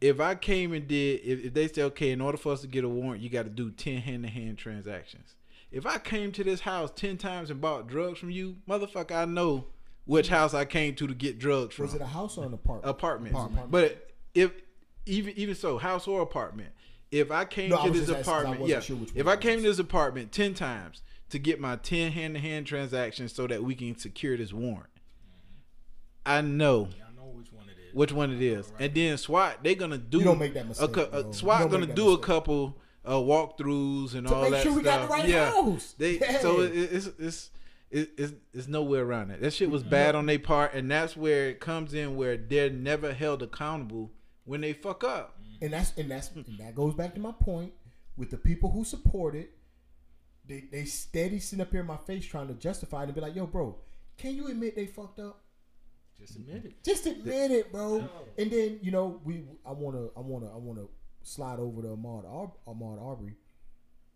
If 0.00 0.18
I 0.18 0.34
came 0.34 0.72
and 0.72 0.88
did, 0.88 1.20
if, 1.22 1.44
if 1.44 1.54
they 1.54 1.68
say 1.68 1.82
okay, 1.82 2.10
in 2.10 2.20
order 2.20 2.38
for 2.38 2.52
us 2.52 2.62
to 2.62 2.66
get 2.66 2.84
a 2.84 2.88
warrant, 2.88 3.22
you 3.22 3.28
got 3.28 3.44
to 3.44 3.50
do 3.50 3.70
ten 3.70 3.98
hand 3.98 4.24
to 4.24 4.30
hand 4.30 4.56
transactions. 4.56 5.34
If 5.70 5.86
I 5.86 5.98
came 5.98 6.32
to 6.32 6.42
this 6.42 6.60
house 6.60 6.90
ten 6.94 7.18
times 7.18 7.50
and 7.50 7.60
bought 7.60 7.86
drugs 7.86 8.18
from 8.18 8.30
you, 8.30 8.56
motherfucker, 8.68 9.12
I 9.12 9.26
know 9.26 9.66
which 10.06 10.28
house 10.28 10.54
I 10.54 10.64
came 10.64 10.94
to 10.96 11.06
to 11.06 11.14
get 11.14 11.38
drugs 11.38 11.74
from 11.74 11.84
was 11.84 11.94
it 11.94 12.00
a 12.00 12.06
house 12.06 12.38
or 12.38 12.46
an 12.46 12.54
apartment? 12.54 12.90
apartment. 12.90 13.34
Apartment. 13.34 13.70
But 13.70 14.10
if 14.34 14.52
even 15.06 15.34
even 15.36 15.54
so, 15.54 15.78
house 15.78 16.08
or 16.08 16.22
apartment. 16.22 16.70
If 17.12 17.30
I 17.30 17.44
came 17.44 17.68
No, 17.70 17.84
to 17.84 17.90
was 17.90 18.00
this 18.00 18.08
just 18.08 18.18
asking 18.20 18.24
'cause 18.24 18.28
I 18.34 18.40
apartment, 18.42 18.68
yeah. 18.70 18.80
sure 18.80 18.96
which 18.96 19.10
if 19.14 19.26
I 19.28 19.34
it 19.34 19.40
came 19.40 19.58
to 19.58 19.62
this 19.62 19.78
apartment 19.78 20.32
ten 20.32 20.54
times 20.54 21.02
to 21.30 21.38
get 21.38 21.60
my 21.60 21.76
ten 21.76 22.10
hand 22.12 22.34
to 22.34 22.40
hand 22.40 22.66
transactions 22.66 23.32
so 23.32 23.46
that 23.46 23.62
we 23.62 23.74
can 23.74 23.96
secure 23.96 24.36
this 24.36 24.52
warrant, 24.52 24.88
I 26.24 26.40
know 26.40 26.88
I 27.06 27.14
know 27.16 27.28
which 27.34 27.52
one 27.52 27.64
it 27.68 27.76
is. 27.88 27.94
which 27.94 28.12
one 28.12 28.32
it 28.32 28.42
is. 28.42 28.72
And 28.78 28.94
then 28.94 29.18
SWAT, 29.18 29.58
they're 29.62 29.74
gonna 29.74 29.98
do 29.98 30.18
You 30.18 30.24
don't 30.24 30.38
make 30.38 30.54
that 30.54 30.64
a 30.64 30.68
mistake, 30.68 30.92
cou- 30.92 31.06
bro. 31.06 31.20
uh, 31.20 31.32
SWAT 31.32 31.62
gonna 31.70 31.78
make 31.80 31.88
that 31.90 31.96
do 31.96 32.12
a 32.12 32.18
couple 32.18 32.78
uh, 33.04 33.14
walkthroughs 33.14 34.14
and 34.14 34.26
To 34.28 34.34
all 34.34 34.42
make 34.42 34.52
that 34.52 34.62
sure 34.62 34.72
we 34.74 34.82
got 34.82 35.00
the 35.00 35.06
stuff. 35.06 35.18
right 35.18 35.28
yeah, 35.28 35.50
house. 35.50 35.94
they 35.98 36.18
Yeah. 36.18 36.38
so 36.40 36.60
it, 36.60 36.68
it's 36.74 37.06
it's. 37.18 37.50
It, 37.90 38.10
it's, 38.16 38.32
it's 38.54 38.68
nowhere 38.68 39.04
around 39.04 39.32
it. 39.32 39.42
That 39.42 39.52
shit 39.52 39.68
was 39.70 39.82
bad 39.82 40.14
on 40.14 40.24
their 40.24 40.38
part, 40.38 40.72
and 40.72 40.90
that's 40.90 41.14
where 41.14 41.50
it 41.50 41.60
comes 41.60 41.92
in 41.92 42.16
where 42.16 42.38
they're 42.38 42.70
never 42.70 43.12
held 43.12 43.42
accountable 43.42 44.10
when 44.46 44.62
they 44.62 44.72
fuck 44.72 45.04
up. 45.04 45.38
And 45.62 45.72
that's 45.72 45.92
and 45.96 46.10
that's 46.10 46.30
and 46.32 46.58
that 46.58 46.74
goes 46.74 46.94
back 46.94 47.14
to 47.14 47.20
my 47.20 47.32
point 47.32 47.72
with 48.16 48.30
the 48.30 48.36
people 48.36 48.70
who 48.70 48.84
support 48.84 49.34
it. 49.34 49.50
They 50.46 50.64
they 50.72 50.84
steady 50.84 51.38
sitting 51.38 51.62
up 51.62 51.70
here 51.70 51.80
in 51.80 51.86
my 51.86 51.96
face 51.96 52.26
trying 52.26 52.48
to 52.48 52.54
justify 52.54 53.02
it 53.02 53.04
and 53.06 53.14
be 53.14 53.20
like, 53.20 53.36
"Yo, 53.36 53.46
bro, 53.46 53.76
can 54.18 54.34
you 54.34 54.48
admit 54.48 54.74
they 54.74 54.86
fucked 54.86 55.20
up? 55.20 55.40
Just 56.18 56.36
admit 56.36 56.64
it. 56.64 56.82
Just 56.84 57.06
admit 57.06 57.52
it, 57.52 57.70
bro." 57.72 57.98
And 58.36 58.50
then 58.50 58.80
you 58.82 58.90
know 58.90 59.20
we 59.24 59.44
I 59.64 59.70
wanna 59.72 60.08
I 60.16 60.20
wanna 60.20 60.52
I 60.52 60.56
wanna 60.56 60.86
slide 61.22 61.60
over 61.60 61.80
to 61.82 61.88
Ahmaud 61.88 62.24
Ar- 62.28 62.52
Ahmaud 62.66 63.00
Arbery. 63.00 63.36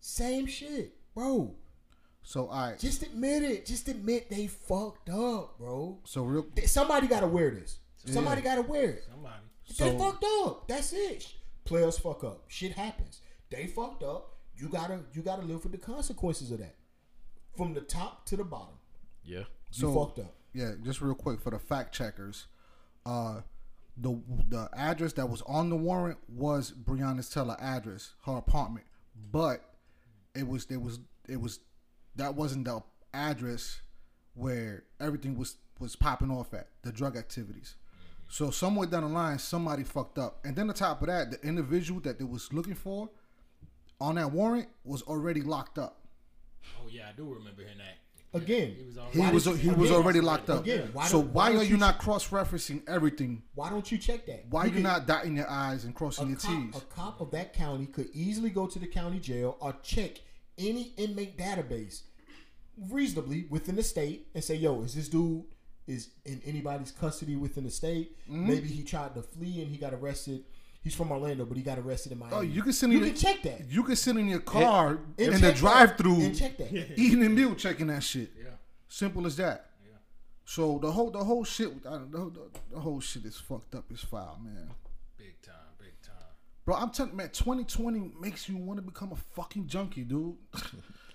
Same 0.00 0.46
shit, 0.46 0.94
bro. 1.14 1.54
So 2.24 2.48
all 2.48 2.70
right. 2.70 2.78
Just 2.78 3.04
admit 3.04 3.44
it. 3.44 3.66
Just 3.66 3.86
admit 3.86 4.28
they 4.30 4.48
fucked 4.48 5.10
up, 5.10 5.58
bro. 5.58 6.00
So 6.04 6.24
real. 6.24 6.46
Somebody 6.64 7.06
got 7.06 7.20
to 7.20 7.28
wear 7.28 7.52
this. 7.52 7.78
Somebody 8.12 8.40
got 8.42 8.56
to 8.56 8.62
wear 8.62 8.90
it. 8.90 9.04
Somebody. 9.10 9.42
they 9.78 9.98
fucked 9.98 10.24
up. 10.44 10.68
That's 10.68 10.92
it. 10.92 11.26
Players 11.64 11.98
fuck 11.98 12.22
up. 12.24 12.44
Shit 12.48 12.72
happens. 12.72 13.20
They 13.50 13.66
fucked 13.66 14.02
up. 14.02 14.32
You 14.56 14.68
gotta 14.68 15.00
you 15.12 15.22
gotta 15.22 15.42
live 15.42 15.62
with 15.64 15.72
the 15.72 15.78
consequences 15.78 16.50
of 16.50 16.58
that. 16.58 16.76
From 17.56 17.74
the 17.74 17.80
top 17.82 18.24
to 18.26 18.36
the 18.36 18.44
bottom. 18.44 18.74
Yeah. 19.24 19.38
You 19.40 19.44
So 19.70 19.92
fucked 19.94 20.20
up. 20.20 20.34
yeah, 20.54 20.72
just 20.82 21.00
real 21.00 21.14
quick 21.14 21.40
for 21.40 21.50
the 21.50 21.58
fact 21.58 21.94
checkers, 21.94 22.46
uh, 23.04 23.40
the 23.96 24.18
the 24.48 24.68
address 24.74 25.12
that 25.14 25.28
was 25.28 25.42
on 25.42 25.68
the 25.70 25.76
warrant 25.76 26.18
was 26.28 26.70
Breonna's 26.72 27.28
Taylor 27.28 27.56
address, 27.60 28.12
her 28.24 28.36
apartment, 28.36 28.86
but 29.32 29.62
it 30.34 30.46
was 30.46 30.66
there 30.66 30.80
was 30.80 31.00
it 31.28 31.40
was 31.40 31.60
that 32.14 32.34
wasn't 32.34 32.64
the 32.64 32.80
address 33.12 33.80
where 34.34 34.84
everything 35.00 35.36
was 35.36 35.56
was 35.78 35.96
popping 35.96 36.30
off 36.30 36.54
at 36.54 36.68
the 36.82 36.92
drug 36.92 37.16
activities. 37.16 37.74
So 38.28 38.50
somewhere 38.50 38.86
down 38.86 39.02
the 39.04 39.08
line, 39.08 39.38
somebody 39.38 39.84
fucked 39.84 40.18
up, 40.18 40.40
and 40.44 40.56
then 40.56 40.68
on 40.68 40.74
top 40.74 41.00
of 41.02 41.08
that, 41.08 41.30
the 41.30 41.40
individual 41.46 42.00
that 42.00 42.18
they 42.18 42.24
was 42.24 42.52
looking 42.52 42.74
for 42.74 43.08
on 44.00 44.16
that 44.16 44.30
warrant 44.32 44.68
was 44.84 45.02
already 45.02 45.42
locked 45.42 45.78
up. 45.78 46.00
Oh 46.82 46.88
yeah, 46.90 47.08
I 47.08 47.12
do 47.16 47.24
remember 47.24 47.62
hearing 47.62 47.78
that. 47.78 47.98
Again, 48.34 48.74
He 48.76 48.84
was 48.84 48.96
He 49.12 49.20
already. 49.20 49.34
was 49.34 49.44
he 49.60 49.70
was 49.70 49.90
already 49.92 50.20
locked 50.20 50.50
up. 50.50 50.60
again, 50.62 50.90
why 50.92 51.06
so 51.06 51.20
why, 51.20 51.50
why 51.50 51.56
are 51.56 51.62
you 51.62 51.70
you 51.70 51.76
not 51.76 51.98
cross 51.98 52.28
referencing 52.28 52.82
everything? 52.88 53.42
why 53.54 53.70
don't 53.70 53.90
you 53.90 53.96
check 53.96 54.26
that? 54.26 54.44
Why 54.50 54.64
are 54.64 54.68
you 54.68 54.80
not 54.80 55.06
dotting 55.06 55.36
your 55.36 55.48
I's 55.50 55.84
and 55.84 55.94
crossing 55.94 56.28
your 56.28 56.36
cop, 56.36 56.50
T's? 56.50 56.76
a 56.76 56.80
cop 56.86 57.20
of 57.20 57.30
that 57.30 57.54
county 57.54 57.86
could 57.86 58.08
easily 58.12 58.50
go 58.50 58.66
to 58.66 58.78
the 58.78 58.86
county 58.88 59.20
jail 59.20 59.56
or 59.60 59.74
check 59.82 60.20
any 60.58 60.92
inmate 60.98 61.38
database 61.38 62.02
reasonably 62.90 63.46
within 63.48 63.76
the 63.76 63.82
state 63.82 64.26
and 64.34 64.42
say, 64.44 64.56
"Yo, 64.56 64.82
is 64.82 64.94
this 64.94 65.08
dude 65.08 65.44
is 65.86 66.10
in 66.24 66.40
anybody's 66.44 66.90
custody 66.90 67.36
within 67.36 67.64
the 67.64 67.70
state? 67.70 68.16
Mm-hmm. 68.28 68.48
Maybe 68.48 68.68
he 68.68 68.82
tried 68.82 69.14
to 69.14 69.22
flee 69.22 69.62
and 69.62 69.70
he 69.70 69.76
got 69.76 69.94
arrested. 69.94 70.44
He's 70.82 70.94
from 70.94 71.10
Orlando, 71.10 71.44
but 71.44 71.56
he 71.56 71.62
got 71.62 71.78
arrested 71.78 72.12
in 72.12 72.18
Miami. 72.18 72.36
Oh, 72.36 72.40
you 72.42 72.62
can 72.62 72.72
send 72.72 72.92
in 72.92 73.00
you 73.00 73.04
your, 73.06 73.14
can 73.14 73.22
check 73.22 73.42
that 73.42 73.68
You 73.68 73.82
can 73.82 73.96
sit 73.96 74.16
in 74.16 74.28
your 74.28 74.38
car 74.38 75.00
And 75.18 75.34
in 75.34 75.40
the 75.40 75.52
drive-through 75.52 76.20
and 76.20 76.38
check 76.38 76.56
that. 76.58 76.72
eating 76.96 77.24
a 77.24 77.28
meal, 77.28 77.54
checking 77.56 77.88
that 77.88 78.04
shit. 78.04 78.30
Yeah. 78.38 78.50
Simple 78.88 79.26
as 79.26 79.36
that. 79.36 79.70
Yeah. 79.84 79.96
So 80.44 80.78
the 80.80 80.92
whole 80.92 81.10
the 81.10 81.24
whole 81.24 81.42
shit 81.44 81.72
I 81.86 81.90
don't 81.90 82.12
know, 82.12 82.30
the, 82.30 82.42
the 82.72 82.80
whole 82.80 83.00
shit 83.00 83.24
is 83.24 83.36
fucked 83.36 83.74
up 83.74 83.84
as 83.92 84.00
foul, 84.00 84.40
man. 84.44 84.70
Big 85.18 85.42
time. 85.42 85.54
Big 85.78 86.00
time. 86.02 86.14
Bro, 86.64 86.76
I'm 86.76 86.90
telling 86.90 87.16
man, 87.16 87.30
2020 87.30 88.12
makes 88.20 88.48
you 88.48 88.56
want 88.56 88.78
to 88.78 88.82
become 88.82 89.10
a 89.10 89.16
fucking 89.16 89.66
junkie, 89.66 90.04
dude. 90.04 90.36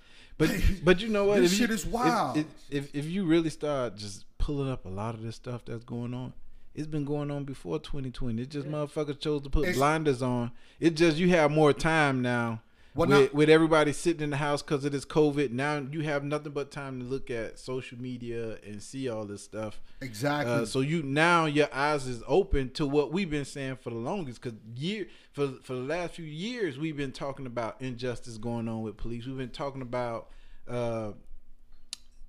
But 0.48 0.62
but 0.84 1.02
you 1.02 1.10
know 1.10 1.26
what? 1.26 1.40
This 1.42 1.54
If 1.54 1.60
you- 1.60 1.66
shit 1.68 1.72
is 1.74 1.86
wild. 1.86 2.38
If, 2.38 2.46
if 2.70 2.96
if 2.96 3.06
you 3.06 3.26
really 3.26 3.50
start 3.50 3.96
just 3.96 4.26
pulling 4.38 4.70
up 4.70 4.86
a 4.86 4.90
lot 4.90 5.14
of 5.16 5.22
this 5.22 5.36
stuff 5.36 5.64
that's 5.66 5.84
going 5.84 6.14
on, 6.14 6.34
it's 6.76 6.88
been 6.88 7.06
going 7.06 7.30
on 7.32 7.44
before 7.44 7.80
2020. 7.80 8.42
It 8.42 8.50
just 8.50 8.68
motherfuckers 8.68 9.20
chose 9.20 9.42
to 9.44 9.50
put 9.50 9.64
It's- 9.64 9.78
blinders 9.78 10.22
on. 10.22 10.52
It 10.80 10.96
just 10.96 11.18
you 11.18 11.30
have 11.30 11.52
more 11.52 11.74
time 11.74 12.22
now. 12.22 12.62
Well, 12.94 13.08
with, 13.08 13.32
now- 13.32 13.38
with 13.38 13.50
everybody 13.50 13.94
sitting 13.94 14.22
in 14.22 14.32
the 14.32 14.38
house 14.38 14.62
because 14.62 14.84
of 14.84 14.92
this 14.92 15.06
COVID, 15.06 15.52
now 15.52 15.78
you 15.92 16.02
have 16.02 16.24
nothing 16.24 16.52
but 16.52 16.72
time 16.72 17.00
to 17.00 17.06
look 17.06 17.32
at 17.32 17.58
social 17.58 17.98
media 17.98 18.58
and 18.66 18.84
see 18.84 19.08
all 19.08 19.26
this 19.26 19.42
stuff. 19.42 19.80
Exactly. 20.02 20.54
Uh, 20.54 20.66
so 20.66 20.82
you 20.82 21.02
now 21.02 21.46
your 21.46 21.70
eyes 21.74 22.06
is 22.06 22.22
open 22.28 22.70
to 22.72 22.86
what 22.86 23.14
we've 23.14 23.30
been 23.30 23.46
saying 23.46 23.78
for 23.78 23.92
the 23.92 23.96
longest. 23.96 24.42
Because 24.42 24.60
year 24.76 25.08
for 25.32 25.48
for 25.64 25.74
the 25.74 25.82
last 25.82 26.16
few 26.16 26.26
years, 26.26 26.78
we've 26.78 26.98
been 26.98 27.14
talking 27.14 27.46
about 27.46 27.78
injustice 27.82 28.38
going 28.38 28.68
on 28.68 28.82
with 28.82 28.98
police. 28.98 29.26
We've 29.26 29.38
been 29.38 29.50
talking 29.50 29.82
about 29.82 30.30
uh, 30.68 31.12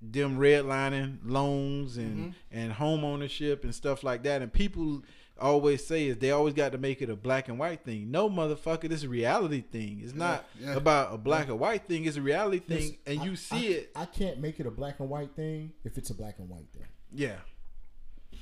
them 0.01 0.37
redlining 0.37 1.17
loans 1.25 1.97
and 1.97 2.35
and 2.51 2.71
home 2.73 3.03
ownership 3.03 3.63
and 3.63 3.75
stuff 3.75 4.03
like 4.03 4.23
that. 4.23 4.41
And 4.41 4.51
people 4.51 5.03
always 5.43 5.85
say 5.85 6.07
is 6.07 6.17
they 6.17 6.31
always 6.31 6.53
got 6.53 6.71
to 6.71 6.77
make 6.77 7.01
it 7.01 7.09
a 7.09 7.15
black 7.15 7.49
and 7.49 7.59
white 7.59 7.83
thing. 7.83 8.09
No, 8.09 8.29
motherfucker, 8.29 8.89
this 8.89 8.99
is 8.99 9.03
a 9.03 9.09
reality 9.09 9.61
thing. 9.61 10.01
It's 10.03 10.13
not 10.13 10.45
yeah. 10.59 10.73
about 10.75 11.13
a 11.13 11.17
black 11.17 11.49
or 11.49 11.55
white 11.55 11.85
thing. 11.87 12.05
It's 12.05 12.17
a 12.17 12.21
reality 12.21 12.59
thing, 12.59 12.77
Listen, 12.77 12.97
and 13.05 13.19
I- 13.19 13.25
you 13.25 13.35
see 13.35 13.67
I, 13.67 13.77
it. 13.77 13.91
I 13.95 14.05
can't 14.05 14.39
make 14.39 14.59
it 14.59 14.65
a 14.65 14.71
black 14.71 14.99
and 14.99 15.09
white 15.09 15.35
thing 15.35 15.73
if 15.83 15.97
it's 15.97 16.09
a 16.09 16.15
black 16.15 16.39
and 16.39 16.49
white 16.49 16.67
thing. 16.73 16.87
Yeah. 17.11 17.37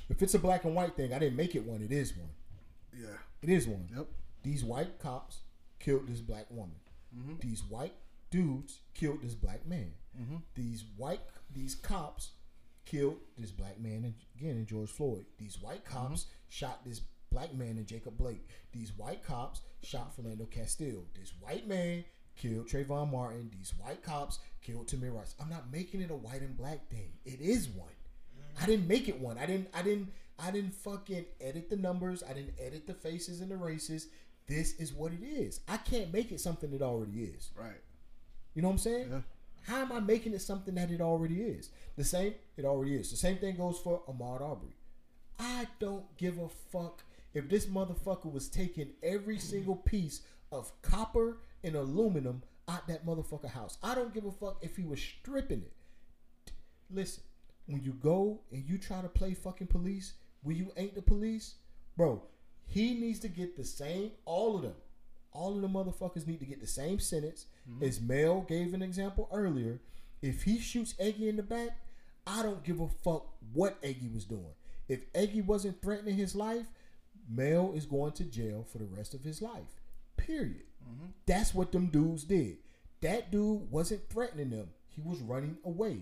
If 0.08 0.22
it's 0.22 0.34
a 0.34 0.38
black 0.38 0.64
and 0.64 0.74
white 0.74 0.96
thing, 0.96 1.12
I 1.12 1.18
didn't 1.18 1.36
make 1.36 1.54
it 1.54 1.64
one. 1.64 1.82
It 1.82 1.92
is 1.92 2.16
one. 2.16 2.30
yeah. 2.96 3.16
It 3.42 3.48
is 3.50 3.66
one. 3.66 3.88
Yep. 3.96 4.06
These 4.42 4.64
white 4.64 4.98
cops 4.98 5.38
killed 5.80 6.06
this 6.06 6.20
black 6.20 6.46
woman. 6.50 6.76
Mm-hmm. 7.16 7.34
These 7.40 7.62
white 7.64 7.94
dudes 8.30 8.80
killed 8.94 9.22
this 9.22 9.34
black 9.34 9.66
man. 9.66 9.92
These 10.54 10.84
white, 10.96 11.20
these 11.54 11.74
cops 11.74 12.30
killed 12.84 13.16
this 13.38 13.50
black 13.50 13.80
man 13.80 14.04
and 14.04 14.14
again 14.36 14.56
in 14.56 14.66
George 14.66 14.90
Floyd. 14.90 15.26
These 15.38 15.60
white 15.60 15.84
mm-hmm. 15.84 16.08
cops 16.08 16.26
shot 16.48 16.84
this 16.84 17.00
black 17.30 17.54
man 17.54 17.76
and 17.78 17.86
Jacob 17.86 18.16
Blake. 18.16 18.46
These 18.72 18.92
white 18.96 19.24
cops 19.24 19.62
shot 19.82 20.16
Philando 20.16 20.50
Castile. 20.50 21.04
This 21.18 21.32
white 21.40 21.66
man 21.66 22.04
killed 22.36 22.68
Trayvon 22.68 23.10
Martin. 23.10 23.50
These 23.56 23.74
white 23.78 24.02
cops 24.02 24.38
killed 24.62 24.88
Tamir 24.88 25.14
Rice. 25.14 25.34
I'm 25.40 25.50
not 25.50 25.72
making 25.72 26.00
it 26.00 26.10
a 26.10 26.16
white 26.16 26.42
and 26.42 26.56
black 26.56 26.88
thing. 26.88 27.12
It 27.24 27.40
is 27.40 27.68
one. 27.68 27.88
Mm-hmm. 27.88 28.62
I 28.62 28.66
didn't 28.66 28.88
make 28.88 29.08
it 29.08 29.20
one. 29.20 29.38
I 29.38 29.46
didn't. 29.46 29.68
I 29.74 29.82
didn't. 29.82 30.08
I 30.38 30.50
didn't 30.50 30.74
fucking 30.74 31.24
edit 31.40 31.70
the 31.70 31.76
numbers. 31.76 32.22
I 32.28 32.32
didn't 32.32 32.54
edit 32.58 32.86
the 32.86 32.94
faces 32.94 33.40
and 33.40 33.50
the 33.50 33.56
races. 33.56 34.08
This 34.48 34.74
is 34.74 34.92
what 34.92 35.12
it 35.12 35.24
is. 35.24 35.60
I 35.68 35.76
can't 35.76 36.12
make 36.12 36.32
it 36.32 36.40
something 36.40 36.72
it 36.72 36.82
already 36.82 37.24
is. 37.24 37.50
Right. 37.56 37.80
You 38.54 38.62
know 38.62 38.68
what 38.68 38.72
I'm 38.72 38.78
saying? 38.78 39.08
Yeah. 39.10 39.20
How 39.62 39.82
am 39.82 39.92
I 39.92 40.00
making 40.00 40.34
it 40.34 40.42
something 40.42 40.74
that 40.74 40.90
it 40.90 41.00
already 41.00 41.42
is? 41.42 41.70
The 41.96 42.04
same, 42.04 42.34
it 42.56 42.64
already 42.64 42.94
is. 42.94 43.10
The 43.10 43.16
same 43.16 43.38
thing 43.38 43.56
goes 43.56 43.78
for 43.78 44.02
Ahmaud 44.08 44.40
Arbery. 44.40 44.76
I 45.38 45.66
don't 45.78 46.04
give 46.16 46.38
a 46.38 46.48
fuck 46.48 47.02
if 47.34 47.48
this 47.48 47.66
motherfucker 47.66 48.30
was 48.30 48.48
taking 48.48 48.90
every 49.02 49.38
single 49.38 49.76
piece 49.76 50.22
of 50.50 50.70
copper 50.82 51.38
and 51.64 51.74
aluminum 51.74 52.42
out 52.68 52.86
that 52.88 53.06
motherfucker 53.06 53.50
house. 53.50 53.78
I 53.82 53.94
don't 53.94 54.12
give 54.12 54.24
a 54.24 54.32
fuck 54.32 54.58
if 54.62 54.76
he 54.76 54.84
was 54.84 55.00
stripping 55.00 55.62
it. 55.62 55.72
Listen, 56.90 57.22
when 57.66 57.82
you 57.82 57.92
go 57.92 58.40
and 58.50 58.68
you 58.68 58.78
try 58.78 59.00
to 59.00 59.08
play 59.08 59.34
fucking 59.34 59.68
police, 59.68 60.14
when 60.42 60.56
you 60.56 60.72
ain't 60.76 60.94
the 60.94 61.02
police, 61.02 61.54
bro, 61.96 62.22
he 62.66 62.94
needs 62.94 63.18
to 63.20 63.28
get 63.28 63.56
the 63.56 63.64
same, 63.64 64.10
all 64.24 64.56
of 64.56 64.62
them, 64.62 64.74
all 65.32 65.54
of 65.54 65.62
the 65.62 65.68
motherfuckers 65.68 66.26
need 66.26 66.40
to 66.40 66.46
get 66.46 66.60
the 66.60 66.66
same 66.66 66.98
sentence 66.98 67.46
mm-hmm. 67.70 67.84
as 67.84 68.00
Mel 68.00 68.42
gave 68.42 68.74
an 68.74 68.82
example 68.82 69.28
earlier. 69.32 69.80
If 70.20 70.42
he 70.42 70.58
shoots 70.58 70.94
Eggy 70.98 71.28
in 71.28 71.36
the 71.36 71.42
back, 71.42 71.70
I 72.26 72.42
don't 72.42 72.62
give 72.62 72.80
a 72.80 72.88
fuck 72.88 73.26
what 73.52 73.76
Eggy 73.82 74.08
was 74.14 74.24
doing. 74.24 74.54
If 74.88 75.00
Eggy 75.14 75.42
wasn't 75.42 75.80
threatening 75.82 76.16
his 76.16 76.34
life, 76.34 76.66
Mel 77.28 77.72
is 77.74 77.86
going 77.86 78.12
to 78.12 78.24
jail 78.24 78.66
for 78.70 78.78
the 78.78 78.84
rest 78.84 79.14
of 79.14 79.22
his 79.22 79.40
life. 79.42 79.80
Period. 80.16 80.64
Mm-hmm. 80.84 81.06
That's 81.26 81.54
what 81.54 81.72
them 81.72 81.86
dudes 81.86 82.24
did. 82.24 82.58
That 83.00 83.30
dude 83.30 83.70
wasn't 83.70 84.08
threatening 84.08 84.50
them. 84.50 84.68
He 84.88 85.00
was 85.00 85.20
running 85.20 85.56
away. 85.64 85.98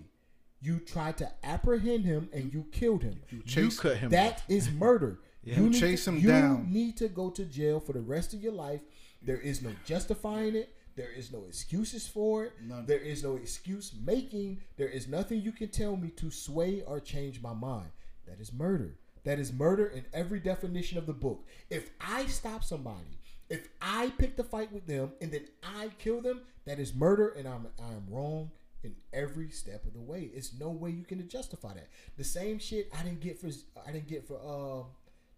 You 0.61 0.79
tried 0.79 1.17
to 1.17 1.31
apprehend 1.43 2.05
him 2.05 2.29
and 2.31 2.53
you 2.53 2.65
killed 2.71 3.01
him. 3.01 3.19
You 3.29 3.41
Chase- 3.41 3.79
cut 3.79 3.97
him. 3.97 4.11
That 4.11 4.43
is 4.47 4.69
murder. 4.71 5.19
Yeah. 5.43 5.57
You 5.57 5.65
You 5.65 5.73
chase 5.73 6.03
to, 6.05 6.11
him 6.11 6.19
you 6.19 6.27
down. 6.27 6.67
You 6.67 6.73
need 6.73 6.97
to 6.97 7.07
go 7.07 7.31
to 7.31 7.43
jail 7.45 7.79
for 7.79 7.93
the 7.93 8.01
rest 8.01 8.33
of 8.33 8.43
your 8.43 8.51
life. 8.53 8.81
There 9.21 9.39
is 9.39 9.61
no 9.61 9.71
justifying 9.85 10.55
it. 10.55 10.75
There 10.95 11.11
is 11.11 11.31
no 11.31 11.45
excuses 11.47 12.07
for 12.07 12.45
it. 12.45 12.53
None. 12.61 12.85
There 12.85 12.99
is 12.99 13.23
no 13.23 13.35
excuse 13.35 13.93
making. 14.05 14.61
There 14.77 14.89
is 14.89 15.07
nothing 15.07 15.41
you 15.41 15.51
can 15.51 15.69
tell 15.69 15.95
me 15.95 16.09
to 16.11 16.29
sway 16.31 16.83
or 16.85 16.99
change 16.99 17.41
my 17.41 17.53
mind. 17.53 17.89
That 18.27 18.39
is 18.39 18.51
murder. 18.51 18.97
That 19.23 19.39
is 19.39 19.53
murder 19.53 19.85
in 19.85 20.05
every 20.13 20.39
definition 20.39 20.97
of 20.97 21.05
the 21.05 21.13
book. 21.13 21.45
If 21.69 21.91
I 21.99 22.25
stop 22.25 22.63
somebody, 22.63 23.19
if 23.49 23.67
I 23.81 24.11
pick 24.17 24.35
the 24.35 24.43
fight 24.43 24.71
with 24.71 24.87
them 24.87 25.11
and 25.21 25.31
then 25.31 25.45
I 25.63 25.89
kill 25.99 26.21
them, 26.21 26.41
that 26.65 26.79
is 26.79 26.93
murder 26.93 27.29
and 27.29 27.47
I'm 27.47 27.67
I 27.79 27.93
am 27.93 28.05
wrong 28.09 28.51
in 28.83 28.95
every 29.13 29.49
step 29.49 29.85
of 29.85 29.93
the 29.93 30.01
way. 30.01 30.31
It's 30.33 30.53
no 30.59 30.69
way 30.69 30.89
you 30.89 31.03
can 31.03 31.27
justify 31.29 31.73
that. 31.73 31.89
The 32.17 32.23
same 32.23 32.59
shit 32.59 32.89
I 32.97 33.03
didn't 33.03 33.21
get 33.21 33.39
for 33.39 33.47
I 33.87 33.91
didn't 33.91 34.07
get 34.07 34.27
for 34.27 34.39
uh, 34.39 34.85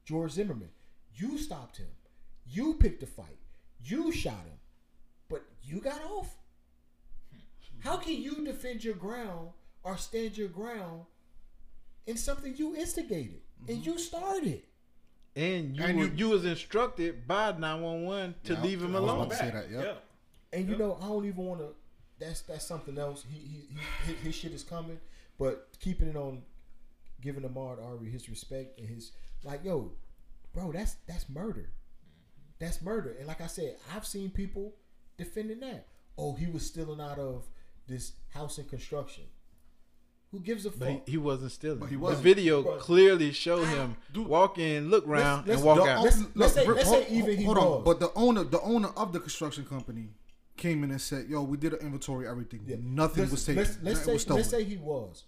George 0.05 0.31
Zimmerman. 0.31 0.69
You 1.15 1.37
stopped 1.37 1.77
him. 1.77 1.87
You 2.45 2.75
picked 2.75 3.01
the 3.01 3.07
fight. 3.07 3.37
You 3.85 4.11
shot 4.11 4.33
him. 4.45 4.57
But 5.29 5.43
you 5.63 5.79
got 5.79 6.01
off. 6.03 6.35
How 7.79 7.97
can 7.97 8.21
you 8.21 8.43
defend 8.45 8.83
your 8.83 8.95
ground 8.95 9.49
or 9.83 9.97
stand 9.97 10.37
your 10.37 10.47
ground 10.47 11.01
in 12.07 12.17
something 12.17 12.55
you 12.55 12.75
instigated 12.75 13.41
and 13.67 13.77
mm-hmm. 13.79 13.89
you 13.91 13.99
started? 13.99 14.61
and 15.35 15.75
you 15.75 15.83
And 15.83 15.97
were- 15.97 16.05
you- 16.05 16.13
you, 16.15 16.29
was 16.29 16.45
instructed 16.45 17.27
by 17.27 17.51
911 17.57 18.35
to 18.43 18.53
Yeah, 18.53 18.61
leave 18.61 18.83
him 18.83 18.95
I 18.95 18.99
alone. 18.99 19.17
about 19.21 19.31
to 19.31 19.35
say 19.37 19.49
that, 19.49 19.69
yep. 19.71 20.05
And 20.53 20.65
you 20.65 20.71
Yep. 20.71 20.79
know, 20.79 20.97
I 21.01 21.07
don't 21.07 21.25
even 21.25 21.43
want 21.45 21.59
to. 21.61 21.69
That's 22.19 22.41
that's 22.41 22.65
something 22.65 22.97
else. 22.99 23.25
He, 23.27 23.39
he, 23.39 23.67
he 23.73 24.13
his, 24.13 24.21
his 24.25 24.35
shit 24.35 24.51
is 24.51 24.63
coming, 24.63 24.99
but 25.39 25.69
keeping 25.79 26.07
it 26.07 26.15
on, 26.15 26.43
giving 27.19 27.41
Ahmaud 27.43 27.83
Arbery 27.83 28.11
his 28.11 28.29
respect 28.29 28.79
and 28.79 28.87
his 28.87 29.11
like, 29.43 29.63
yo, 29.65 29.91
bro, 30.53 30.71
that's 30.71 30.97
that's 31.07 31.27
murder. 31.27 31.69
That's 32.63 32.81
murder. 32.81 33.15
And 33.19 33.27
like 33.27 33.41
I 33.41 33.47
said, 33.47 33.75
I've 33.95 34.05
seen 34.05 34.29
people 34.29 34.73
defending 35.17 35.59
that. 35.61 35.87
Oh, 36.17 36.33
he 36.35 36.47
was 36.47 36.65
stealing 36.65 37.01
out 37.01 37.19
of 37.19 37.45
this 37.87 38.13
house 38.29 38.57
in 38.57 38.65
construction. 38.65 39.23
Who 40.31 40.39
gives 40.39 40.65
a 40.65 40.71
But 40.71 40.87
he, 40.89 40.93
fuck? 40.95 41.07
he 41.09 41.17
wasn't 41.17 41.51
stealing. 41.51 41.79
But 41.79 41.89
he 41.89 41.95
the 41.95 42.01
wasn't. 42.01 42.23
The 42.23 42.29
video 42.33 42.63
Bro. 42.63 42.77
clearly 42.77 43.31
showed 43.31 43.65
him 43.67 43.97
Dude. 44.13 44.27
walk 44.27 44.57
in, 44.57 44.89
look 44.89 45.07
around, 45.07 45.45
let's 45.47 45.59
and 45.59 45.65
walk 45.67 45.77
The 45.77 45.83
out. 45.91 45.99
o- 45.99 46.03
Let's- 46.03 46.23
let's 46.35 46.53
say- 46.53 46.65
let's 46.67 46.83
hold- 46.89 47.03
say 47.05 47.13
even 47.13 47.37
he 47.37 47.43
hold 47.43 47.57
was. 47.57 47.65
on. 47.65 47.83
But 47.83 47.99
the 47.99 48.11
owner, 48.15 48.43
the 48.43 48.61
owner 48.61 48.89
of 48.97 49.13
the 49.13 49.19
construction 49.19 49.65
company, 49.65 50.09
came 50.57 50.83
in 50.83 50.89
and 50.91 51.01
said, 51.01 51.27
"Yo, 51.27 51.43
we 51.43 51.57
did 51.57 51.73
an 51.73 51.79
inventory, 51.81 52.27
everything. 52.27 52.61
Yeah. 52.65 52.77
Nothing 52.79 53.23
let's, 53.23 53.31
was 53.31 53.45
taken. 53.45 53.61
Let's, 53.63 53.77
let's 53.83 53.99
Nothing 53.99 54.13
was 54.13 54.21
stolen." 54.23 54.37
let's 54.41 54.49
say 54.49 54.63
he 54.63 54.77
was. 54.77 55.23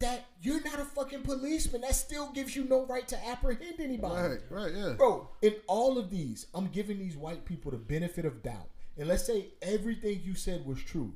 That 0.00 0.26
you're 0.40 0.62
not 0.62 0.78
a 0.78 0.84
fucking 0.84 1.22
policeman. 1.22 1.80
That 1.80 1.94
still 1.94 2.30
gives 2.32 2.54
you 2.54 2.64
no 2.64 2.86
right 2.86 3.06
to 3.08 3.26
apprehend 3.26 3.80
anybody. 3.80 4.28
right, 4.28 4.40
right, 4.50 4.72
yeah. 4.74 4.92
Bro, 4.96 5.28
in 5.42 5.54
all 5.66 5.98
of 5.98 6.08
these, 6.10 6.46
I'm 6.54 6.68
giving 6.68 6.98
these 6.98 7.16
white 7.16 7.44
people 7.44 7.72
the 7.72 7.78
benefit 7.78 8.24
of 8.24 8.42
doubt. 8.42 8.68
And 8.96 9.08
let's 9.08 9.24
say 9.26 9.46
everything 9.62 10.20
you 10.24 10.34
said 10.34 10.64
was 10.64 10.80
true. 10.82 11.14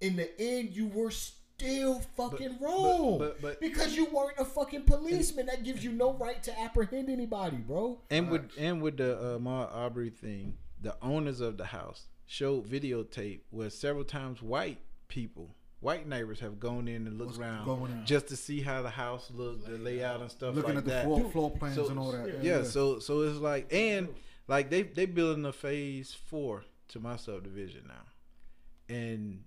In 0.00 0.16
the 0.16 0.30
end, 0.40 0.70
you 0.70 0.86
were 0.86 1.10
still 1.10 2.00
fucking 2.16 2.56
but- 2.60 2.66
wrong. 2.66 3.18
but- 3.18 3.42
but- 3.42 3.60
because 3.60 3.94
you 3.96 4.06
weren't 4.06 4.38
a 4.38 4.44
fucking 4.44 4.84
policeman. 4.84 5.46
That 5.46 5.62
gives 5.64 5.84
you 5.84 5.92
no 5.92 6.14
right 6.14 6.42
to 6.44 6.58
apprehend 6.60 7.10
anybody, 7.10 7.56
bro. 7.58 8.00
And 8.10 8.30
with 8.30 8.50
and 8.56 8.80
with 8.80 8.96
the 8.96 9.34
uh, 9.34 9.38
Ma 9.38 9.64
Aubrey 9.64 10.10
thing, 10.10 10.56
the 10.80 10.96
owners 11.02 11.40
of 11.40 11.58
the 11.58 11.66
house 11.66 12.06
showed 12.26 12.66
videotape 12.66 13.40
where 13.50 13.68
several 13.70 14.04
times 14.04 14.40
white 14.42 14.78
people, 15.08 15.54
white 15.80 16.08
neighbors, 16.08 16.40
have 16.40 16.58
gone 16.58 16.88
in 16.88 17.06
and 17.06 17.18
looked 17.18 17.32
Was 17.32 17.38
around 17.38 18.04
just 18.06 18.28
to 18.28 18.36
see 18.36 18.60
how 18.60 18.82
the 18.82 18.90
house 18.90 19.30
looked, 19.32 19.66
the 19.66 19.78
layout 19.78 20.20
and 20.20 20.30
stuff 20.30 20.54
Looking 20.54 20.70
like 20.74 20.78
at 20.78 20.84
the 20.84 20.90
that. 20.90 21.04
floor, 21.04 21.30
floor 21.30 21.50
plans 21.50 21.76
so- 21.76 21.88
and 21.88 21.98
all 21.98 22.12
that. 22.12 22.42
yeah, 22.42 22.62
so 22.62 22.98
so 22.98 23.22
it's 23.22 23.38
like 23.38 23.72
and 23.72 24.08
like 24.46 24.70
they 24.70 24.82
they 24.82 25.06
building 25.06 25.44
a 25.44 25.52
phase 25.52 26.14
four 26.14 26.64
to 26.88 27.00
my 27.00 27.16
subdivision 27.16 27.82
now, 27.86 28.94
and 28.94 29.44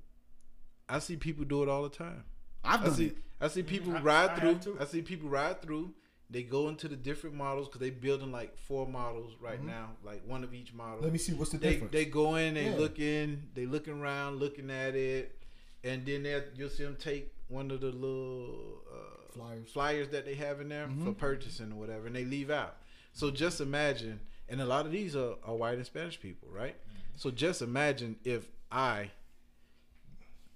I 0.88 1.00
see 1.00 1.18
people 1.18 1.46
do 1.46 1.64
it 1.64 1.70
all 1.70 1.84
the 1.84 1.90
time. 1.90 2.24
I've 2.64 2.86
I 2.86 2.90
see 2.90 3.08
it. 3.08 3.18
I 3.40 3.48
see 3.48 3.64
people 3.64 3.94
mm-hmm. 3.94 4.08
I- 4.08 4.28
ride 4.28 4.30
I 4.32 4.54
through. 4.54 4.78
I 4.80 4.86
see 4.86 5.02
people 5.02 5.30
ride 5.30 5.62
through. 5.62 5.94
They 6.30 6.44
go 6.44 6.70
into 6.70 6.88
the 6.88 6.96
different 6.96 7.36
models 7.36 7.68
because 7.68 7.82
they 7.82 7.90
building 7.90 8.32
like 8.32 8.56
four 8.56 8.88
models 8.88 9.34
right 9.42 9.58
mm-hmm. 9.58 9.68
now, 9.68 9.90
like 10.02 10.22
one 10.26 10.46
of 10.46 10.54
each 10.54 10.74
model. 10.74 11.02
Let 11.02 11.12
me 11.12 11.18
see 11.18 11.34
what's 11.34 11.52
the 11.52 11.58
they 11.58 11.72
difference. 11.72 11.92
they 11.92 12.06
go 12.06 12.36
in, 12.36 12.54
they 12.54 12.70
Yeah. 12.70 12.78
look 12.78 13.00
in, 13.00 13.50
they 13.54 13.66
looking 13.66 14.00
around, 14.00 14.40
looking 14.40 14.70
at 14.70 14.96
it, 14.96 15.41
and 15.84 16.06
then 16.06 16.26
you'll 16.56 16.70
see 16.70 16.84
them 16.84 16.96
take 17.00 17.32
one 17.48 17.72
of 17.72 17.82
the 17.82 17.88
little 17.88 18.82
uh, 18.92 19.34
Flyers. 19.34 19.70
flyers 19.72 20.10
that 20.10 20.26
they 20.26 20.36
have 20.36 20.60
in 20.62 20.70
there 20.70 20.88
Mm-hmm. 20.88 21.06
for 21.06 21.14
purchasing 21.14 21.72
or 21.72 21.76
whatever, 21.76 22.08
and 22.08 22.16
they 22.16 22.26
leave 22.26 22.50
out. 22.50 22.78
So 23.14 23.32
just 23.32 23.62
imagine, 23.62 24.20
and 24.50 24.62
a 24.62 24.66
lot 24.66 24.86
of 24.86 24.92
these 24.92 25.16
are, 25.16 25.36
are 25.46 25.56
white 25.56 25.76
and 25.78 25.86
Spanish 25.86 26.20
people, 26.20 26.50
right? 26.52 26.76
So 27.16 27.30
just 27.32 27.62
imagine 27.62 28.18
if 28.24 28.48
I 28.72 29.12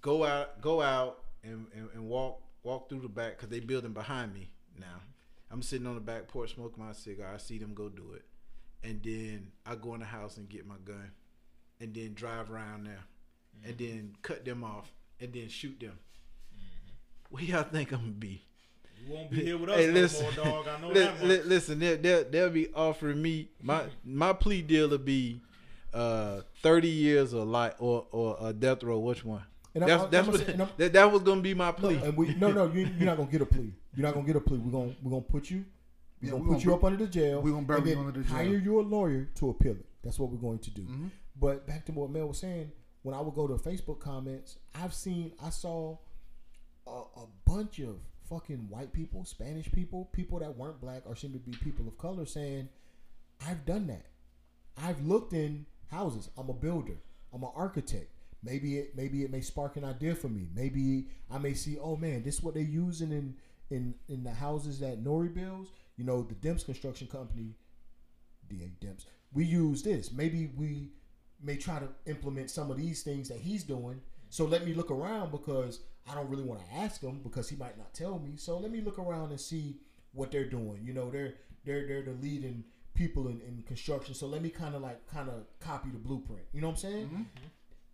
go 0.02 0.24
out, 0.24 0.60
go 0.60 0.80
out 0.82 1.22
and, 1.42 1.66
and, 1.74 1.88
and 1.94 2.08
walk 2.08 2.40
walk 2.62 2.88
through 2.88 3.00
the 3.00 3.08
back 3.08 3.36
because 3.36 3.48
they 3.48 3.60
building 3.60 3.92
behind 3.92 4.34
me 4.34 4.50
now. 4.78 5.00
I'm 5.50 5.62
sitting 5.62 5.86
on 5.86 5.94
the 5.94 6.00
back 6.00 6.26
porch 6.28 6.54
smoking 6.54 6.84
my 6.84 6.92
cigar. 6.92 7.32
I 7.32 7.36
see 7.38 7.58
them 7.58 7.72
go 7.74 7.88
do 7.88 8.12
it, 8.14 8.24
and 8.82 9.00
then 9.02 9.52
I 9.64 9.76
go 9.76 9.94
in 9.94 10.00
the 10.00 10.06
house 10.06 10.36
and 10.38 10.48
get 10.48 10.66
my 10.66 10.74
gun, 10.84 11.12
and 11.80 11.94
then 11.94 12.14
drive 12.14 12.50
around 12.50 12.86
there, 12.86 13.04
and 13.64 13.78
then 13.78 14.16
cut 14.22 14.44
them 14.44 14.64
off, 14.64 14.90
and 15.20 15.32
then 15.32 15.48
shoot 15.48 15.78
them. 15.80 15.98
Where 17.30 17.42
y'all 17.42 17.62
think 17.64 17.92
I'm 17.92 18.00
gonna 18.00 18.12
be? 18.12 18.42
You 19.06 19.12
won't 19.14 19.30
be 19.30 19.42
here 19.44 19.58
with 19.58 19.70
us 19.70 19.76
Hey, 19.78 19.86
no 19.92 20.44
more, 20.44 20.62
dog. 20.64 20.66
I 20.68 20.80
know 20.80 20.88
li- 20.88 20.94
that 21.00 21.24
li- 21.24 21.42
listen, 21.42 21.78
they'll, 21.78 21.98
they'll, 21.98 22.24
they'll 22.30 22.50
be 22.50 22.68
offering 22.74 23.20
me 23.20 23.50
my 23.62 23.84
my 24.04 24.32
plea 24.32 24.62
deal 24.62 24.88
will 24.88 24.98
be 24.98 25.40
uh, 25.92 26.40
thirty 26.62 26.88
years 26.88 27.34
or 27.34 27.44
like 27.44 27.74
or 27.80 28.06
or 28.12 28.36
a 28.40 28.52
death 28.52 28.82
row. 28.82 28.98
Which 28.98 29.24
one? 29.24 29.42
And 29.74 29.82
that's 29.82 30.02
I'm- 30.02 30.10
that's 30.10 30.26
I'm 30.28 30.32
what 30.32 30.40
gonna 30.46 30.56
say- 30.58 30.62
and 30.62 30.70
that, 30.78 30.92
that 30.94 31.12
was 31.12 31.22
gonna 31.22 31.40
be 31.42 31.54
my 31.54 31.66
No, 31.66 31.72
plea. 31.72 31.96
and 31.96 32.16
we 32.16 32.34
no 32.34 32.50
no 32.52 32.66
you, 32.66 32.80
you're 32.96 33.06
not 33.06 33.16
gonna 33.16 33.30
get 33.30 33.42
a 33.42 33.46
plea. 33.46 33.72
You're 33.94 34.06
not 34.06 34.14
gonna 34.14 34.26
get 34.26 34.36
a 34.36 34.40
plea. 34.40 34.58
We're 34.58 34.70
gonna 34.72 34.94
we're 35.02 35.10
gonna 35.10 35.22
put 35.22 35.50
you. 35.50 35.64
We're 36.22 36.26
Yeah, 36.26 36.30
gonna 36.32 36.42
we 36.42 36.46
put 36.48 36.52
gonna 36.52 36.64
you 36.64 36.70
bur- 36.70 36.76
up 36.76 36.84
under 36.84 37.04
the 37.04 37.10
jail. 37.10 37.42
We're 37.42 37.50
gonna 37.52 37.66
bury 37.66 37.78
and 37.80 37.88
you 37.88 37.94
then 37.96 38.06
under 38.06 38.18
the 38.20 38.24
jail. 38.26 38.36
Hire 38.36 38.58
you 38.58 38.80
a 38.80 38.82
lawyer 38.82 39.28
to 39.36 39.50
appeal 39.50 39.72
it. 39.72 39.86
That's 40.02 40.18
what 40.18 40.30
we're 40.30 40.38
going 40.38 40.60
to 40.60 40.70
do. 40.70 40.82
Mm-hmm. 40.82 41.06
But 41.38 41.66
back 41.66 41.84
to 41.86 41.92
what 41.92 42.10
Mel 42.10 42.28
was 42.28 42.38
saying, 42.38 42.72
when 43.06 43.14
I 43.14 43.20
would 43.20 43.36
go 43.36 43.46
to 43.46 43.54
Facebook 43.54 44.00
comments, 44.00 44.58
I've 44.74 44.92
seen 44.92 45.30
I 45.40 45.50
saw 45.50 45.96
a, 46.88 46.90
a 46.90 47.26
bunch 47.46 47.78
of 47.78 48.00
fucking 48.28 48.66
white 48.68 48.92
people, 48.92 49.24
Spanish 49.24 49.70
people, 49.70 50.06
people 50.12 50.40
that 50.40 50.56
weren't 50.56 50.80
black 50.80 51.02
or 51.06 51.14
seem 51.14 51.32
to 51.34 51.38
be 51.38 51.52
people 51.52 51.86
of 51.86 51.96
color 51.98 52.26
saying, 52.26 52.68
I've 53.46 53.64
done 53.64 53.86
that. 53.86 54.06
I've 54.76 55.00
looked 55.06 55.34
in 55.34 55.66
houses. 55.88 56.30
I'm 56.36 56.48
a 56.48 56.52
builder. 56.52 56.96
I'm 57.32 57.44
an 57.44 57.50
architect. 57.54 58.10
maybe 58.42 58.78
it 58.78 58.96
maybe 58.96 59.22
it 59.22 59.30
may 59.30 59.40
spark 59.40 59.76
an 59.76 59.84
idea 59.84 60.16
for 60.16 60.28
me. 60.28 60.48
Maybe 60.52 61.06
I 61.30 61.38
may 61.38 61.54
see, 61.54 61.78
oh 61.78 61.94
man, 61.94 62.24
this 62.24 62.38
is 62.38 62.42
what 62.42 62.54
they're 62.54 62.64
using 62.64 63.12
in 63.12 63.36
in 63.70 63.94
in 64.08 64.24
the 64.24 64.32
houses 64.32 64.80
that 64.80 65.04
Nori 65.04 65.32
builds. 65.32 65.70
You 65.96 66.02
know, 66.02 66.24
the 66.24 66.34
Demps 66.34 66.64
Construction 66.64 67.06
Company, 67.06 67.54
DA 68.48 68.72
Demps. 68.84 69.04
We 69.32 69.44
use 69.44 69.84
this. 69.84 70.10
Maybe 70.10 70.50
we 70.56 70.90
may 71.42 71.56
try 71.56 71.78
to 71.78 71.88
implement 72.06 72.50
some 72.50 72.70
of 72.70 72.76
these 72.76 73.02
things 73.02 73.28
that 73.28 73.38
he's 73.38 73.64
doing. 73.64 74.00
So 74.30 74.44
let 74.44 74.64
me 74.66 74.74
look 74.74 74.90
around 74.90 75.30
because 75.30 75.80
I 76.10 76.14
don't 76.14 76.28
really 76.28 76.44
want 76.44 76.60
to 76.60 76.74
ask 76.76 77.00
him 77.00 77.20
because 77.22 77.48
he 77.48 77.56
might 77.56 77.76
not 77.78 77.92
tell 77.94 78.18
me. 78.18 78.32
So 78.36 78.58
let 78.58 78.70
me 78.70 78.80
look 78.80 78.98
around 78.98 79.30
and 79.30 79.40
see 79.40 79.76
what 80.12 80.30
they're 80.30 80.48
doing. 80.48 80.80
You 80.84 80.92
know, 80.92 81.10
they're 81.10 81.34
they're 81.64 81.86
they're 81.86 82.02
the 82.02 82.12
leading 82.22 82.64
people 82.94 83.28
in, 83.28 83.40
in 83.42 83.62
construction. 83.66 84.14
So 84.14 84.26
let 84.26 84.42
me 84.42 84.48
kind 84.48 84.74
of 84.74 84.82
like 84.82 85.06
kind 85.06 85.28
of 85.28 85.44
copy 85.60 85.90
the 85.90 85.98
blueprint. 85.98 86.42
You 86.52 86.60
know 86.60 86.68
what 86.68 86.84
I'm 86.84 86.90
saying? 86.92 87.26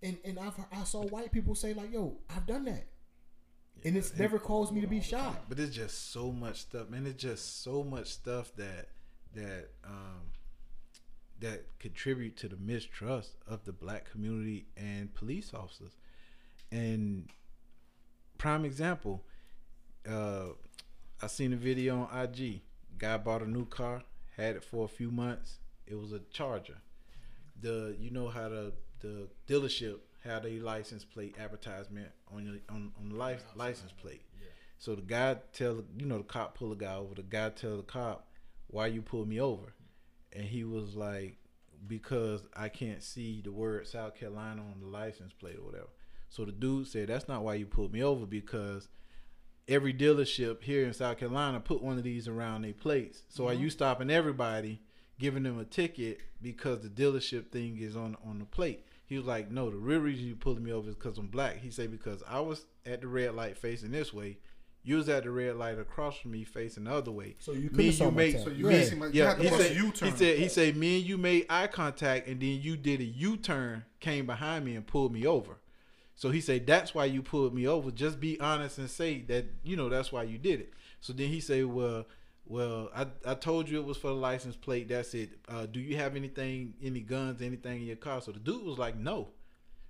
And 0.03 0.19
and 0.25 0.39
I've, 0.39 0.55
I 0.73 0.85
saw 0.85 1.03
white 1.03 1.33
people 1.33 1.55
say 1.55 1.75
like, 1.75 1.93
"Yo, 1.93 2.19
I've 2.35 2.47
done 2.47 2.65
that," 2.65 2.87
and 3.85 3.97
it's 3.97 4.17
never 4.17 4.39
caused 4.39 4.73
me 4.73 4.81
to 4.81 4.87
be 4.87 5.01
shot. 5.01 5.49
But 5.49 5.59
it's 5.59 5.75
just 5.75 6.13
so 6.13 6.33
much 6.33 6.63
stuff, 6.63 6.91
man. 6.91 7.07
It's 7.07 7.23
just 7.23 7.63
so 7.63 7.83
much 7.85 8.09
stuff 8.09 8.53
that 8.57 8.89
that 9.35 9.71
um 9.85 10.23
that 11.43 11.65
contribute 11.79 12.37
to 12.39 12.49
the 12.49 12.57
mistrust 12.57 13.37
of 13.47 13.65
the 13.65 13.73
black 13.73 14.11
community 14.11 14.67
and 14.77 15.13
police 15.15 15.53
officers. 15.53 15.93
And 16.71 17.29
prime 18.39 18.65
example, 18.65 19.25
uh 20.09 20.47
I 21.23 21.29
seen 21.29 21.53
a 21.53 21.57
video 21.57 22.01
on 22.01 22.21
IG. 22.25 22.63
Guy 22.99 23.17
bought 23.17 23.43
a 23.43 23.51
new 23.51 23.65
car, 23.67 24.03
had 24.37 24.57
it 24.57 24.65
for 24.65 24.85
a 24.85 24.89
few 24.89 25.11
months. 25.11 25.59
It 25.87 25.95
was 25.97 26.13
a 26.13 26.21
Charger. 26.33 26.79
The 27.61 27.97
you 28.01 28.11
know 28.11 28.29
how 28.29 28.49
the 28.49 28.73
the 29.01 29.29
dealership 29.47 29.99
had 30.25 30.45
a 30.47 30.61
license 30.61 31.05
plate 31.05 31.37
advertisement 31.39 32.09
on 32.33 32.45
your 32.45 32.55
on 32.69 32.93
on 33.01 33.11
the 33.11 33.17
life, 33.17 33.45
license 33.55 33.93
plate. 33.93 34.23
Yeah. 34.41 34.49
So 34.79 34.95
the 34.95 35.03
guy 35.03 35.37
tell 35.53 35.85
you 35.97 36.07
know 36.07 36.19
the 36.19 36.25
cop 36.25 36.57
pull 36.57 36.73
a 36.73 36.77
guy 36.77 36.95
over. 36.97 37.15
The 37.15 37.23
guy 37.23 37.51
tell 37.51 37.77
the 37.77 37.83
cop, 37.83 38.29
"Why 38.69 38.87
you 38.87 39.03
pull 39.03 39.27
me 39.27 39.41
over?" 39.41 39.75
And 40.35 40.45
he 40.45 40.65
was 40.65 40.95
like, 40.95 41.37
"Because 41.87 42.43
I 42.55 42.69
can't 42.69 43.03
see 43.03 43.41
the 43.43 43.53
word 43.53 43.87
South 43.87 44.15
Carolina 44.15 44.63
on 44.63 44.81
the 44.81 44.87
license 44.87 45.33
plate 45.33 45.59
or 45.59 45.65
whatever." 45.65 45.91
So 46.29 46.45
the 46.45 46.53
dude 46.53 46.89
said, 46.89 47.09
"That's 47.09 47.29
not 47.29 47.45
why 47.45 47.55
you 47.55 47.67
pulled 47.67 47.93
me 47.93 48.03
over 48.03 48.27
because." 48.27 48.89
Every 49.69 49.95
dealership 49.95 50.65
here 50.65 50.85
in 50.85 50.93
South 50.93 51.19
Carolina 51.19 51.61
put 51.61 51.83
one 51.83 51.97
of 51.97 52.03
these 52.03 52.27
around 52.27 52.63
their 52.63 52.73
plates. 52.73 53.23
So 53.29 53.47
are 53.47 53.53
mm-hmm. 53.53 53.63
you 53.63 53.71
stopping 53.71 54.11
everybody, 54.11 54.83
giving 55.21 55.45
them 55.45 55.61
a 55.61 55.65
ticket 55.65 56.21
because 56.43 56.81
the 56.81 56.89
dealership 56.89 57.53
thing 57.53 57.79
is 57.79 57.95
on 57.97 58.17
on 58.25 58.41
the 58.41 58.45
plate? 58.45 58.85
He 59.07 59.17
was 59.17 59.27
like, 59.27 59.51
"No, 59.51 59.71
the 59.71 59.77
real 59.77 60.01
reason 60.01 60.27
you 60.27 60.35
pulled 60.35 60.61
me 60.61 60.73
over 60.73 60.89
is 60.89 60.97
because 60.97 61.19
I'm 61.19 61.29
black." 61.29 61.59
He 61.59 61.71
said 61.71 61.91
because 61.91 62.23
I 62.27 62.41
was 62.41 62.65
at 62.85 63.03
the 63.03 63.07
red 63.07 63.35
light 63.35 63.57
facing 63.57 63.93
this 63.93 64.13
way, 64.13 64.39
you 64.85 64.97
was 64.97 65.09
at 65.09 65.23
the 65.25 65.31
red 65.31 65.57
light 65.57 65.79
across 65.79 66.19
from 66.19 66.33
me 66.33 66.45
facing 66.45 66.85
the 66.85 66.93
other 66.93 67.11
way. 67.13 67.37
So 67.39 67.53
you 67.53 67.71
me 67.71 67.89
and 67.89 67.99
you 67.99 68.11
made 68.11 68.33
tag. 68.33 68.45
So 68.45 68.51
you 68.51 68.65
Yeah. 68.71 68.77
basically 68.77 69.01
like, 69.01 69.15
you 69.15 69.23
yeah. 69.23 69.29
had 69.29 69.37
to 69.39 69.43
He 69.43 69.49
said 69.57 69.71
he 69.73 69.77
U-turn. 69.79 70.17
said 70.17 70.39
he 70.39 70.49
said 70.49 70.77
me 70.77 70.99
and 70.99 71.07
you 71.07 71.19
made 71.19 71.47
eye 71.49 71.67
contact 71.69 72.27
and 72.29 72.41
then 72.41 72.61
you 72.61 72.77
did 72.77 73.01
a 73.01 73.05
U 73.05 73.37
turn, 73.37 73.85
came 74.01 74.27
behind 74.27 74.65
me 74.65 74.75
and 74.75 74.87
pulled 74.87 75.13
me 75.13 75.27
over. 75.27 75.59
So 76.15 76.31
he 76.31 76.41
said 76.41 76.67
that's 76.67 76.95
why 76.95 77.05
you 77.07 77.23
pulled 77.23 77.55
me 77.55 77.67
over. 77.67 77.91
Just 77.91 78.21
be 78.21 78.39
honest 78.41 78.79
and 78.79 78.91
say 78.91 79.23
that 79.23 79.47
you 79.63 79.77
know 79.77 79.89
that's 79.89 80.11
why 80.13 80.25
you 80.25 80.39
did 80.39 80.61
it. 80.61 80.73
So 81.01 81.13
then 81.13 81.29
he 81.29 81.41
said, 81.41 81.65
well. 81.67 82.07
Well, 82.45 82.91
I, 82.95 83.07
I 83.25 83.35
told 83.35 83.69
you 83.69 83.79
it 83.79 83.85
was 83.87 83.97
for 83.97 84.09
the 84.09 84.15
license 84.15 84.57
plate. 84.57 84.89
That's 84.89 85.15
it. 85.15 85.31
Uh, 85.49 85.65
do 85.65 85.79
you 85.79 85.97
have 85.97 86.17
anything, 86.17 86.75
any 86.83 86.99
guns, 87.01 87.41
anything 87.41 87.83
in 87.83 87.87
your 87.87 87.97
car? 87.97 88.21
So 88.21 88.33
the 88.33 88.41
dude 88.41 88.65
was 88.65 88.79
like, 88.79 88.97
no. 88.97 89.29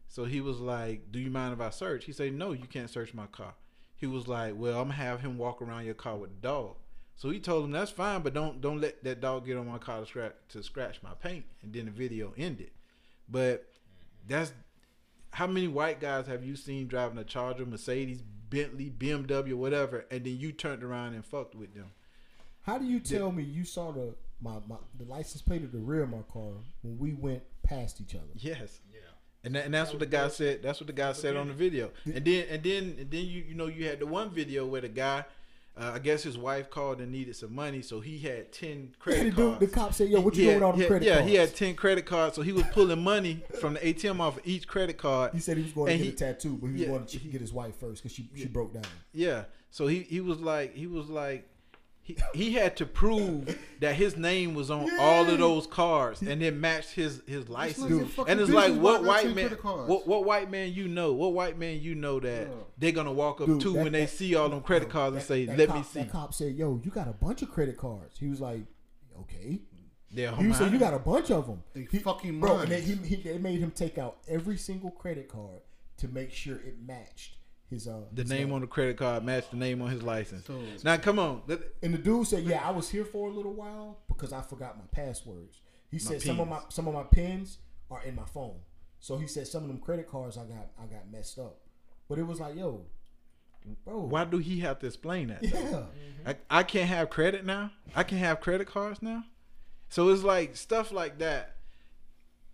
So 0.07 0.27
he 0.27 0.43
was 0.43 0.61
like, 0.61 1.11
"Do 1.11 1.19
you 1.19 1.31
mind 1.31 1.55
if 1.55 1.61
I 1.63 1.71
search?" 1.71 2.05
He 2.05 2.13
said, 2.13 2.35
"No, 2.35 2.53
you 2.53 2.67
can't 2.67 2.91
search 2.91 3.15
my 3.15 3.25
car." 3.27 3.55
He 4.03 4.09
was 4.09 4.27
like, 4.27 4.55
"Well, 4.57 4.81
I'm 4.81 4.89
gonna 4.89 4.95
have 4.95 5.21
him 5.21 5.39
walk 5.39 5.63
around 5.63 5.85
your 5.85 5.95
car 5.95 6.17
with 6.17 6.31
the 6.31 6.49
dog." 6.49 6.75
So 7.15 7.31
he 7.31 7.39
told 7.39 7.65
him, 7.65 7.71
"That's 7.71 7.93
fine, 7.93 8.23
but 8.23 8.35
don't 8.35 8.61
don't 8.61 8.81
let 8.81 9.05
that 9.05 9.21
dog 9.21 9.47
get 9.47 9.57
on 9.57 9.69
my 9.69 9.79
car 9.79 10.01
to 10.01 10.07
scratch 10.07 10.35
to 10.49 10.63
scratch 10.65 11.01
my 11.05 11.15
paint." 11.15 11.45
And 11.63 11.73
then 11.73 11.85
the 11.85 11.93
video 11.93 12.35
ended. 12.37 12.73
But 13.29 13.63
mm-hmm. 13.63 14.27
that's 14.27 14.53
how 15.31 15.47
many 15.47 15.69
white 15.69 16.01
guys 16.01 16.27
have 16.27 16.45
you 16.45 16.57
seen 16.57 16.89
driving 16.89 17.17
a 17.17 17.23
Charger, 17.23 17.65
Mercedes, 17.65 18.23
Bentley, 18.51 18.91
BMW, 18.91 19.55
whatever, 19.55 20.05
and 20.11 20.25
then 20.25 20.37
you 20.37 20.51
turned 20.51 20.83
around 20.83 21.15
and 21.15 21.25
fucked 21.25 21.55
with 21.55 21.73
them? 21.73 21.93
How 22.63 22.79
do 22.79 22.85
you 22.85 22.99
tell 22.99 23.31
me 23.31 23.45
you 23.45 23.65
saw 23.65 23.93
the 23.93 24.17
my, 24.41 24.59
my 24.67 24.79
the 24.99 25.05
license 25.05 25.43
plate 25.43 25.63
of 25.63 25.71
the 25.71 25.79
rear 25.79 26.03
of 26.03 26.11
my 26.11 26.23
car 26.33 26.55
when 26.83 26.99
we 26.99 27.13
went 27.13 27.45
past 27.63 28.01
each 28.01 28.17
other? 28.17 28.33
Yes. 28.35 28.81
Yeah. 28.93 28.99
And, 29.45 29.55
that, 29.57 29.65
and 29.65 29.75
that's 29.75 29.91
what 29.91 29.99
the 30.01 30.07
guy 30.07 30.29
said. 30.29 30.63
That's 30.63 30.79
what 30.81 30.87
the 30.87 30.93
guy 30.93 31.13
said 31.13 31.37
on 31.37 31.49
the 31.49 31.55
video. 31.55 31.91
And 32.05 32.25
then 32.25 32.47
and 32.49 32.63
then 32.63 32.97
and 33.01 33.11
then 33.11 33.25
you 33.27 33.43
you 33.49 33.55
know 33.55 33.67
you 33.67 33.87
had 33.87 33.99
the 33.99 34.07
one 34.07 34.31
video 34.31 34.65
where 34.67 34.81
the 34.83 34.89
guy, 34.89 35.25
uh, 35.77 35.93
I 35.95 35.99
guess 35.99 36.23
his 36.23 36.39
wife 36.39 36.71
called 36.71 37.01
and 37.01 37.11
needed 37.11 37.35
some 37.35 37.53
money, 37.55 37.83
so 37.83 37.99
he 38.01 38.19
had 38.19 38.53
ten 38.53 38.95
credit 39.01 39.35
cards. 39.35 39.59
the 39.59 39.67
cop 39.67 39.95
said, 39.95 40.11
"Yo, 40.11 40.21
what 40.21 40.35
you 40.37 40.43
He 40.43 40.47
doing 40.51 40.61
had- 40.61 40.61
with 40.61 40.63
all 40.65 40.73
the 40.73 40.77
he 40.77 40.83
had- 40.83 40.89
credit 40.89 41.07
yeah, 41.07 41.15
cards?" 41.17 41.29
he 41.29 41.35
had 41.35 41.57
ten 41.57 41.75
credit 41.75 42.07
cards, 42.07 42.37
so 42.37 42.43
he 42.43 42.53
was 42.53 42.65
pulling 42.73 43.03
money 43.03 43.43
from 43.61 43.75
the 43.75 43.81
ATM 43.81 44.21
off 44.21 44.37
of 44.37 44.47
each 44.47 44.69
credit 44.69 44.97
card. 44.99 45.33
He 45.33 45.41
said 45.41 45.57
he 45.57 45.65
was 45.65 45.73
going 45.73 45.87
to 45.89 45.93
And 45.95 46.01
get 46.03 46.07
he- 46.09 46.13
a 46.15 46.33
tattoo, 46.35 46.59
but 46.61 46.67
he 46.69 46.73
was 46.75 46.81
yeah, 46.83 46.89
going 46.89 47.07
to 47.07 47.19
he- 47.19 47.29
get 47.31 47.41
his 47.41 47.53
wife 47.53 47.75
first 47.81 48.03
because 48.03 48.15
she 48.15 48.29
she 48.37 48.47
broke 48.47 48.73
down. 48.75 48.85
Yeah. 49.13 49.45
So 49.71 49.87
he 49.89 50.01
he 50.03 50.21
was 50.21 50.39
like 50.39 50.75
he 50.77 50.87
was 50.87 51.09
like 51.09 51.49
he, 52.05 52.17
he 52.35 52.53
had 52.53 52.77
to 52.79 52.87
prove 52.87 53.57
that 53.81 53.95
his 53.95 54.17
name 54.17 54.55
was 54.55 54.71
on 54.71 54.89
all 54.99 55.29
of 55.29 55.39
those 55.39 55.67
cards 55.69 56.21
and 56.21 56.43
it 56.43 56.55
matched 56.55 56.91
his 56.95 57.23
his 57.27 57.49
license. 57.49 57.89
your 58.17 58.27
And 58.29 58.41
it's 58.41 58.51
like 58.51 58.75
what 58.75 59.05
white 59.05 59.35
man 59.35 59.51
what 59.51 60.07
what 60.07 60.25
white 60.25 60.51
man 60.51 60.73
you 60.73 60.89
know 60.89 61.13
what 61.13 61.33
white 61.33 61.59
man 61.59 61.81
you 61.81 61.95
know 61.95 62.19
that 62.21 62.49
Yeah. 62.49 62.55
they're 62.79 62.93
gonna 62.93 63.13
walk 63.13 63.41
up 63.41 63.47
Dude, 63.47 63.61
to 63.63 63.73
that- 63.75 63.83
when 63.85 63.93
they 63.93 64.07
see 64.07 64.35
all 64.35 64.49
them 64.49 64.63
credit 64.63 64.89
cards 64.91 65.15
and 65.17 65.25
say 65.25 65.47
let 65.47 65.69
cop, 65.69 65.77
me 65.77 65.83
see. 65.85 66.01
That 66.01 66.11
cop 66.13 66.35
said, 66.35 66.55
"Yo, 66.57 66.81
you 66.85 66.91
got 66.91 67.07
a 67.09 67.13
bunch 67.13 67.43
of 67.43 67.51
credit 67.53 67.77
cards." 67.77 68.19
He 68.19 68.29
was 68.29 68.41
like, 68.41 68.63
"Okay." 69.21 69.61
They're 70.15 70.35
He 70.35 70.53
said, 70.53 70.73
"You 70.73 70.79
got 70.79 70.93
a 70.95 70.99
bunch 70.99 71.31
of 71.31 71.47
them." 71.47 71.63
They 71.73 71.87
he, 71.91 71.99
fucking 71.99 72.39
bro. 72.41 72.59
And 72.59 72.71
they, 72.71 72.81
he, 72.83 72.95
he, 72.97 73.17
they 73.17 73.39
made 73.39 73.61
him 73.61 73.71
take 73.71 73.97
out 73.97 74.19
every 74.29 74.59
single 74.59 74.91
credit 74.91 75.29
card 75.29 75.61
to 75.99 76.09
make 76.09 76.33
sure 76.33 76.57
it 76.57 76.77
matched 76.85 77.37
his 77.73 77.89
uh 77.89 78.03
the 78.13 78.23
his 78.23 78.31
name 78.31 78.53
on 78.53 78.61
the 78.61 78.67
credit 78.67 78.97
card 78.97 79.25
matched 79.25 79.51
the 79.51 79.57
name 79.57 79.83
on 79.83 79.91
his 79.91 80.03
license. 80.03 80.47
So- 80.47 80.63
now 80.85 80.97
come 80.99 81.19
on. 81.19 81.43
Let- 81.47 81.61
And 81.83 81.93
the 81.95 81.99
dude 81.99 82.27
said, 82.27 82.45
"Yeah, 82.45 82.67
I 82.67 82.71
was 82.71 82.89
here 82.91 83.05
for 83.05 83.29
a 83.29 83.33
little 83.33 83.53
while 83.55 83.99
because 84.09 84.33
I 84.33 84.41
forgot 84.43 84.77
my 84.79 84.85
passwords." 84.93 85.59
He 85.91 85.99
said 85.99 86.23
some 86.23 86.41
of 86.41 86.49
my 86.49 86.59
pins. 86.61 86.75
some 86.75 86.89
of 86.89 86.95
my 86.95 87.03
pins 87.05 87.59
are 87.91 88.03
in 88.05 88.15
my 88.15 88.25
phone. 88.25 88.61
So 89.01 89.17
he 89.19 89.27
said 89.27 89.47
some 89.49 89.63
of 89.65 89.69
them 89.69 89.79
credit 89.79 90.09
cards 90.09 90.39
I 90.39 90.45
got 90.45 90.69
I 90.81 90.87
got 90.87 91.11
messed 91.11 91.39
up. 91.39 91.59
But 92.09 92.19
it 92.19 92.27
was 92.27 92.41
like, 92.41 92.55
yo, 92.57 92.87
bro, 93.85 94.01
Why 94.01 94.25
do 94.25 94.39
he 94.39 94.61
have 94.61 94.79
to 94.81 94.87
explain 94.87 95.29
that? 95.29 95.43
Yeah, 95.43 95.85
I, 96.27 96.37
I 96.51 96.63
can't 96.63 96.89
have 96.89 97.11
credit 97.11 97.45
now. 97.45 97.71
I 97.95 98.03
can 98.05 98.19
have 98.19 98.41
credit 98.41 98.67
cards 98.69 99.03
now. 99.03 99.25
So 99.89 100.09
it's 100.11 100.23
like 100.23 100.57
stuff 100.57 100.93
like 100.93 101.19
that. 101.19 101.57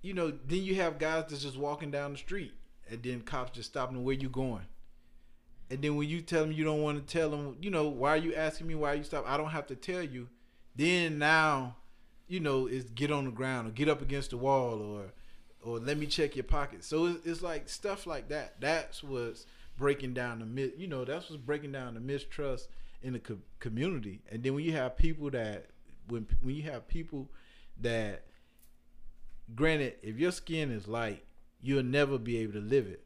You 0.01 0.15
know, 0.15 0.31
then 0.47 0.62
you 0.62 0.77
have 0.77 0.99
guys 0.99 1.24
that's 1.28 1.43
just 1.43 1.57
walking 1.57 1.90
down 1.90 2.12
the 2.12 2.19
street, 2.19 2.55
and 2.89 3.03
then 3.03 3.20
cops 3.23 3.51
just 3.53 3.70
stopping. 3.70 4.03
Where 4.05 4.15
you 4.15 4.28
going? 4.28 4.62
And 5.70 5.82
then 5.82 5.97
when 5.97 6.09
you 6.09 6.23
tell 6.23 6.43
them 6.43 6.53
you 6.53 6.65
don't 6.65 6.82
want 6.82 7.07
to 7.07 7.12
tell 7.12 7.31
them, 7.31 7.57
you 7.61 7.70
know, 7.70 7.89
why 7.89 8.11
are 8.11 8.16
you 8.16 8.35
asking 8.35 8.66
me 8.66 8.74
why 8.74 8.95
you 8.95 9.05
stop? 9.05 9.24
I 9.28 9.36
don't 9.36 9.51
have 9.51 9.66
to 9.69 9.77
tell 9.77 10.03
you. 10.03 10.28
Then 10.74 11.19
now, 11.19 11.77
you 12.27 12.40
know, 12.40 12.66
is 12.66 12.85
get 12.85 13.11
on 13.11 13.24
the 13.27 13.31
ground 13.31 13.69
or 13.69 13.70
get 13.73 13.89
up 13.89 14.01
against 14.01 14.31
the 14.31 14.36
wall 14.39 14.81
or 14.81 15.12
or 15.61 15.78
let 15.78 15.99
me 15.99 16.07
check 16.07 16.36
your 16.36 16.45
pockets. 16.45 16.86
So 16.86 17.07
it's, 17.07 17.27
it's 17.27 17.43
like 17.43 17.69
stuff 17.69 18.07
like 18.07 18.28
that. 18.28 18.61
That's 18.61 19.03
what's 19.03 19.47
breaking 19.77 20.15
down 20.15 20.40
the 20.40 20.47
mi- 20.47 20.73
you 20.77 20.86
know 20.89 21.05
that's 21.05 21.31
what's 21.31 21.43
breaking 21.43 21.73
down 21.73 21.95
the 21.95 22.01
mistrust 22.01 22.69
in 23.03 23.12
the 23.12 23.19
co- 23.19 23.39
community. 23.61 24.20
And 24.31 24.43
then 24.43 24.55
when 24.55 24.65
you 24.65 24.73
have 24.73 24.97
people 24.97 25.31
that 25.31 25.66
when 26.09 26.27
when 26.43 26.55
you 26.55 26.62
have 26.65 26.89
people 26.89 27.28
that 27.81 28.24
granted 29.55 29.95
if 30.03 30.16
your 30.16 30.32
skin 30.32 30.70
is 30.70 30.89
light, 30.89 31.24
you'll 31.61 31.82
never 31.82 32.19
be 32.19 32.39
able 32.39 32.55
to 32.55 32.61
live 32.61 32.86
it. 32.86 33.05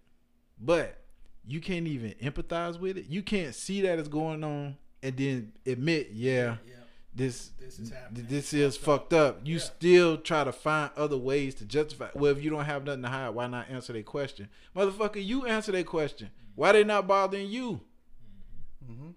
But 0.61 1.02
you 1.47 1.61
can't 1.61 1.87
even 1.87 2.13
empathize 2.23 2.79
with 2.79 2.97
it. 2.99 3.07
You 3.09 3.23
can't 3.23 3.55
see 3.55 3.81
that 3.83 3.99
it's 3.99 4.09
going 4.09 4.45
on 4.45 4.77
and 5.03 5.17
then 5.17 5.53
admit, 5.67 6.11
yeah, 6.13 6.57
Yeah. 6.67 6.75
this 7.15 7.51
This 7.59 7.79
is 7.81 7.91
happening. 7.91 8.27
this 8.29 8.53
is 8.55 8.77
fucked 8.77 9.13
up. 9.13 9.41
You 9.45 9.55
Yeah. 9.57 9.61
still 9.63 10.19
try 10.19 10.45
to 10.45 10.53
find 10.53 10.91
other 10.97 11.19
ways 11.19 11.55
to 11.57 11.65
justify. 11.65 12.11
Well, 12.15 12.31
if 12.37 12.43
you 12.43 12.51
don't 12.51 12.65
have 12.65 12.85
nothing 12.85 13.03
to 13.03 13.09
hide, 13.09 13.31
why 13.31 13.47
not 13.49 13.69
answer 13.69 13.93
their 13.93 14.03
question, 14.05 14.49
motherfucker? 14.77 15.25
You 15.25 15.47
answer 15.47 15.73
their 15.73 15.85
question. 15.85 16.31
Why 16.55 16.73
they 16.73 16.85
not 16.85 17.07
bothering 17.09 17.49
you? 17.49 17.81
Mm-hmm. 18.89 19.11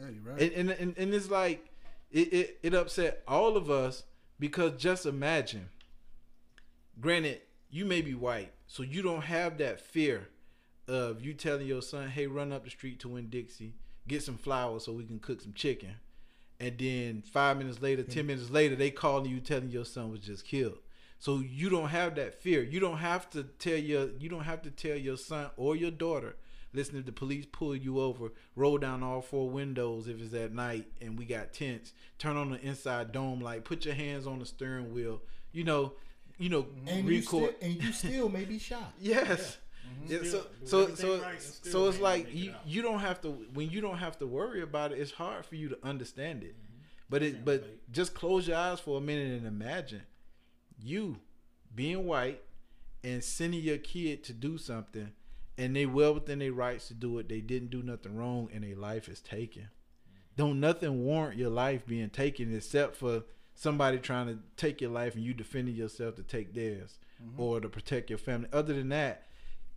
Yeah, 0.00 0.08
you're 0.08 0.22
right. 0.32 0.40
And 0.42 0.52
and 0.52 0.70
and, 0.80 0.98
and 0.98 1.14
it's 1.14 1.30
like 1.30 1.68
it, 2.10 2.32
it 2.32 2.58
it 2.62 2.74
upset 2.74 3.22
all 3.28 3.56
of 3.56 3.70
us 3.70 4.04
because 4.40 4.72
just 4.80 5.06
imagine. 5.06 5.68
Granted, 7.00 7.40
you 7.70 7.84
may 7.84 8.02
be 8.02 8.14
white, 8.14 8.52
so 8.66 8.82
you 8.82 9.02
don't 9.02 9.22
have 9.22 9.58
that 9.58 9.80
fear 9.80 10.28
of 10.88 11.20
you 11.24 11.34
telling 11.34 11.66
your 11.66 11.82
son, 11.82 12.08
"Hey, 12.08 12.26
run 12.26 12.52
up 12.52 12.64
the 12.64 12.70
street 12.70 13.00
to 13.00 13.08
Winn-Dixie, 13.08 13.74
get 14.08 14.22
some 14.22 14.38
flour 14.38 14.80
so 14.80 14.92
we 14.92 15.04
can 15.04 15.18
cook 15.18 15.40
some 15.40 15.52
chicken." 15.52 15.96
And 16.60 16.78
then 16.78 17.22
five 17.22 17.58
minutes 17.58 17.82
later, 17.82 18.02
ten 18.02 18.24
mm. 18.24 18.28
minutes 18.28 18.50
later, 18.50 18.76
they 18.76 18.90
calling 18.90 19.30
you 19.30 19.40
telling 19.40 19.70
your 19.70 19.84
son 19.84 20.10
was 20.10 20.20
just 20.20 20.44
killed. 20.44 20.78
So 21.18 21.38
you 21.38 21.70
don't 21.70 21.90
have 21.90 22.16
that 22.16 22.34
fear. 22.34 22.62
You 22.62 22.80
don't 22.80 22.98
have 22.98 23.30
to 23.30 23.44
tell 23.44 23.76
your 23.76 24.10
you 24.18 24.28
don't 24.28 24.44
have 24.44 24.62
to 24.62 24.70
tell 24.70 24.96
your 24.96 25.16
son 25.16 25.50
or 25.56 25.76
your 25.76 25.92
daughter, 25.92 26.36
listen 26.72 26.96
if 26.96 27.06
the 27.06 27.12
police 27.12 27.46
pull 27.50 27.76
you 27.76 28.00
over, 28.00 28.32
roll 28.56 28.78
down 28.78 29.02
all 29.02 29.20
four 29.20 29.48
windows 29.48 30.08
if 30.08 30.20
it's 30.20 30.34
at 30.34 30.52
night 30.52 30.86
and 31.00 31.18
we 31.18 31.24
got 31.24 31.52
tents, 31.52 31.92
turn 32.18 32.36
on 32.36 32.50
the 32.50 32.60
inside 32.60 33.12
dome 33.12 33.40
light, 33.40 33.64
put 33.64 33.84
your 33.84 33.94
hands 33.94 34.26
on 34.26 34.38
the 34.38 34.46
steering 34.46 34.92
wheel, 34.92 35.22
you 35.52 35.64
know, 35.64 35.92
you 36.38 36.48
know, 36.48 36.66
and 36.86 37.06
you 37.06 37.22
still, 37.22 37.50
and 37.60 37.82
you 37.82 37.92
still 37.92 38.28
may 38.28 38.44
be 38.44 38.58
shot. 38.58 38.92
Yes. 38.98 39.28
Yeah, 39.28 39.61
Still 40.06 40.24
so 40.24 40.46
so 40.64 40.94
so 40.94 41.20
right 41.20 41.40
so 41.42 41.88
it's 41.88 41.98
like 42.00 42.24
make 42.26 42.34
it 42.34 42.38
you, 42.38 42.54
you 42.66 42.82
don't 42.82 43.00
have 43.00 43.20
to 43.22 43.30
when 43.54 43.70
you 43.70 43.80
don't 43.80 43.98
have 43.98 44.18
to 44.18 44.26
worry 44.26 44.62
about 44.62 44.92
it. 44.92 44.98
It's 44.98 45.12
hard 45.12 45.44
for 45.46 45.56
you 45.56 45.68
to 45.68 45.78
understand 45.82 46.42
it, 46.42 46.54
Mm-hmm. 46.54 46.82
but 47.10 47.22
it 47.22 47.44
but 47.44 47.92
just 47.92 48.14
close 48.14 48.46
your 48.48 48.56
eyes 48.56 48.80
for 48.80 48.98
a 48.98 49.00
minute 49.00 49.38
and 49.38 49.46
imagine 49.46 50.02
you 50.78 51.18
being 51.74 52.04
white 52.06 52.42
and 53.04 53.22
sending 53.22 53.60
your 53.62 53.78
kid 53.78 54.22
to 54.24 54.32
do 54.32 54.58
something, 54.58 55.12
and 55.58 55.74
they 55.74 55.86
well 55.86 56.14
within 56.14 56.38
their 56.38 56.52
rights 56.52 56.88
to 56.88 56.94
do 56.94 57.18
it. 57.18 57.28
They 57.28 57.40
didn't 57.40 57.70
do 57.70 57.82
nothing 57.82 58.16
wrong, 58.16 58.48
and 58.54 58.62
their 58.64 58.76
life 58.76 59.08
is 59.08 59.20
taken. 59.20 59.68
Don't 60.36 60.60
nothing 60.60 61.04
warrant 61.04 61.36
your 61.38 61.50
life 61.50 61.84
being 61.86 62.10
taken 62.10 62.54
except 62.54 62.96
for 62.96 63.24
somebody 63.54 63.98
trying 63.98 64.28
to 64.28 64.38
take 64.56 64.80
your 64.80 64.90
life 64.90 65.14
and 65.14 65.22
you 65.24 65.34
defending 65.34 65.74
yourself 65.74 66.14
to 66.16 66.22
take 66.22 66.54
theirs 66.54 66.98
or 67.36 67.60
to 67.60 67.68
protect 67.68 68.08
your 68.08 68.18
family. 68.18 68.48
Other 68.52 68.72
than 68.72 68.88
that, 68.88 69.26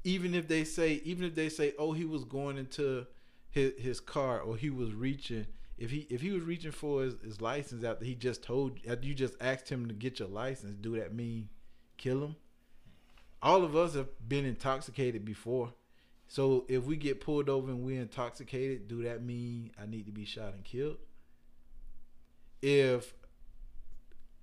even 0.06 0.36
if 0.36 0.48
they 0.48 0.64
say, 0.64 1.02
even 1.04 1.26
if 1.26 1.36
they 1.36 1.50
say, 1.50 1.74
oh, 1.78 1.92
he 1.92 2.06
was 2.06 2.24
going 2.24 2.58
into 2.58 3.08
his 3.50 3.74
his 3.78 4.00
car 4.00 4.40
or 4.40 4.56
he 4.56 4.70
was 4.70 4.94
reaching, 4.94 5.48
if 5.78 5.90
he 5.90 6.08
if 6.12 6.22
he 6.22 6.32
was 6.32 6.44
reaching 6.44 6.72
for 6.72 7.02
his, 7.02 7.16
his 7.24 7.42
license 7.42 7.84
after 7.84 8.06
he 8.06 8.14
just 8.14 8.44
told 8.44 8.80
you 9.02 9.14
just 9.16 9.34
asked 9.42 9.68
him 9.68 9.88
to 9.88 9.94
get 9.94 10.20
your 10.20 10.30
license, 10.30 10.78
do 10.80 10.96
that 10.98 11.14
mean 11.14 11.50
kill 11.98 12.24
him? 12.24 12.36
All 13.42 13.64
of 13.64 13.76
us 13.76 13.96
have 13.96 14.08
been 14.30 14.46
intoxicated 14.46 15.26
before. 15.26 15.74
So 16.28 16.66
if 16.68 16.86
we 16.86 16.98
get 16.98 17.20
pulled 17.20 17.50
over 17.50 17.70
and 17.70 17.84
we're 17.84 18.02
intoxicated, 18.02 18.88
do 18.88 19.04
that 19.04 19.24
mean 19.24 19.72
I 19.82 19.88
need 19.88 20.06
to 20.06 20.12
be 20.12 20.26
shot 20.26 20.54
and 20.54 20.64
killed? 20.64 20.98
If 22.62 23.12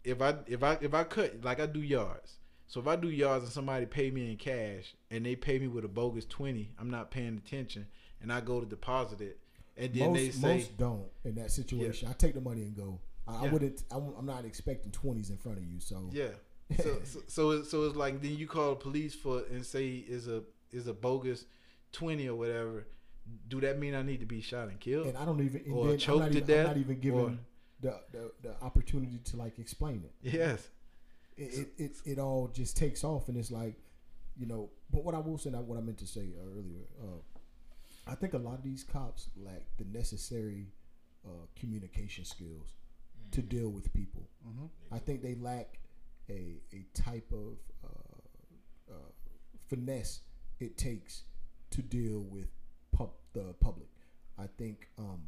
if 0.02 0.20
I 0.20 0.34
if 0.48 0.64
I 0.64 0.78
if 0.80 0.92
I 0.92 1.04
cut 1.04 1.44
like 1.44 1.60
I 1.60 1.66
do 1.66 1.80
yards. 1.80 2.38
So 2.66 2.80
if 2.80 2.88
I 2.88 2.96
do 2.96 3.08
yards 3.08 3.44
and 3.44 3.52
somebody 3.52 3.86
pay 3.86 4.10
me 4.10 4.30
in 4.30 4.36
cash 4.38 4.94
and 5.12 5.24
they 5.24 5.36
pay 5.36 5.58
me 5.58 5.68
with 5.68 5.84
a 5.84 5.88
bogus 5.88 6.24
twenty, 6.24 6.72
I'm 6.80 6.90
not 6.90 7.10
paying 7.10 7.36
attention 7.36 7.86
and 8.20 8.32
I 8.32 8.40
go 8.40 8.60
to 8.60 8.66
deposit 8.66 9.20
it 9.20 9.38
and 9.76 9.92
then 9.94 10.10
most, 10.10 10.18
they 10.18 10.30
say 10.30 10.54
most 10.56 10.78
don't 10.78 11.06
in 11.24 11.34
that 11.36 11.50
situation. 11.50 12.08
I 12.08 12.12
take 12.12 12.34
the 12.34 12.40
money 12.40 12.62
and 12.62 12.76
go. 12.76 13.00
I, 13.26 13.46
I 13.46 13.50
wouldn't. 13.50 13.82
I'm 13.90 14.12
I'm 14.18 14.26
not 14.26 14.44
expecting 14.44 14.90
twenties 14.90 15.30
in 15.30 15.36
front 15.36 15.58
of 15.58 15.64
you. 15.64 15.78
So 15.80 16.08
Yeah. 16.12 16.28
So, 16.82 16.98
so 17.04 17.20
so 17.28 17.62
so 17.62 17.84
it's 17.86 17.96
like 17.96 18.20
then 18.22 18.36
you 18.36 18.46
call 18.46 18.70
the 18.70 18.76
police 18.76 19.14
for 19.14 19.42
and 19.50 19.64
say 19.64 19.88
is 20.08 20.26
a 20.28 20.42
is 20.72 20.86
a 20.88 20.92
bogus 20.92 21.44
twenty 21.92 22.28
or 22.28 22.34
whatever. 22.34 22.86
Do 23.48 23.60
that 23.60 23.78
mean 23.78 23.94
I 23.94 24.02
need 24.02 24.18
to 24.20 24.26
be 24.26 24.40
shot 24.40 24.68
and 24.68 24.80
killed? 24.80 25.06
and 25.06 25.16
I 25.16 25.24
don't 25.24 25.40
even 25.40 25.62
Or 25.72 25.88
then 25.88 25.98
choked 25.98 26.16
I'm 26.16 26.18
not 26.24 26.32
to 26.32 26.36
even, 26.38 26.46
death, 26.48 26.66
I'm 26.66 26.72
not 26.72 26.76
even 26.78 27.00
given 27.00 27.20
or- 27.20 27.38
the, 27.80 28.00
the 28.12 28.32
the 28.42 28.62
opportunity 28.62 29.18
to 29.24 29.36
like 29.36 29.58
explain 29.58 30.02
it. 30.04 30.12
yes. 30.34 30.68
It, 31.36 31.42
it 31.42 31.68
it 31.84 31.92
it 32.04 32.18
all 32.18 32.48
just 32.48 32.76
takes 32.76 33.04
off, 33.04 33.28
and 33.28 33.36
it's 33.38 33.50
like, 33.50 33.76
you 34.36 34.46
know. 34.46 34.70
But 34.90 35.04
what 35.04 35.14
I 35.14 35.18
will 35.18 35.38
say, 35.38 35.50
now, 35.50 35.60
what 35.60 35.78
I 35.78 35.80
meant 35.80 35.98
to 35.98 36.06
say 36.06 36.28
uh, 36.38 36.48
earlier, 36.58 36.86
uh, 37.00 38.10
I 38.10 38.14
think 38.14 38.34
a 38.34 38.38
lot 38.38 38.54
of 38.54 38.62
these 38.62 38.82
cops 38.84 39.28
lack 39.36 39.62
the 39.78 39.84
necessary 39.84 40.66
uh, 41.24 41.46
communication 41.58 42.24
skills 42.24 42.72
to 43.30 43.42
deal 43.42 43.68
with 43.68 43.92
people. 43.92 44.28
I 44.94 44.98
think 44.98 45.22
they 45.22 45.34
lack 45.34 45.78
a 46.28 46.60
a 46.72 46.84
type 46.94 47.32
of 47.32 47.56
uh, 47.84 48.92
uh, 48.92 49.10
finesse 49.68 50.20
it 50.60 50.76
takes 50.76 51.22
to 51.70 51.82
deal 51.82 52.20
with 52.20 52.48
pub, 52.92 53.10
the 53.32 53.54
public. 53.60 53.88
I 54.38 54.46
think 54.58 54.88
um, 54.98 55.22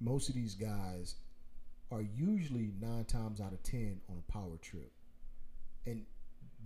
most 0.00 0.28
of 0.28 0.34
these 0.34 0.54
guys 0.54 1.16
are 1.90 2.02
usually 2.02 2.72
nine 2.80 3.04
times 3.04 3.40
out 3.40 3.52
of 3.52 3.62
ten 3.62 4.00
on 4.08 4.16
a 4.18 4.32
power 4.32 4.56
trip, 4.60 4.92
and 5.86 6.04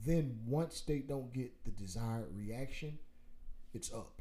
then 0.04 0.38
once 0.46 0.80
they 0.82 0.98
don't 1.00 1.32
get 1.32 1.64
the 1.64 1.70
desired 1.70 2.26
reaction, 2.34 2.98
it's 3.74 3.92
up. 3.92 4.20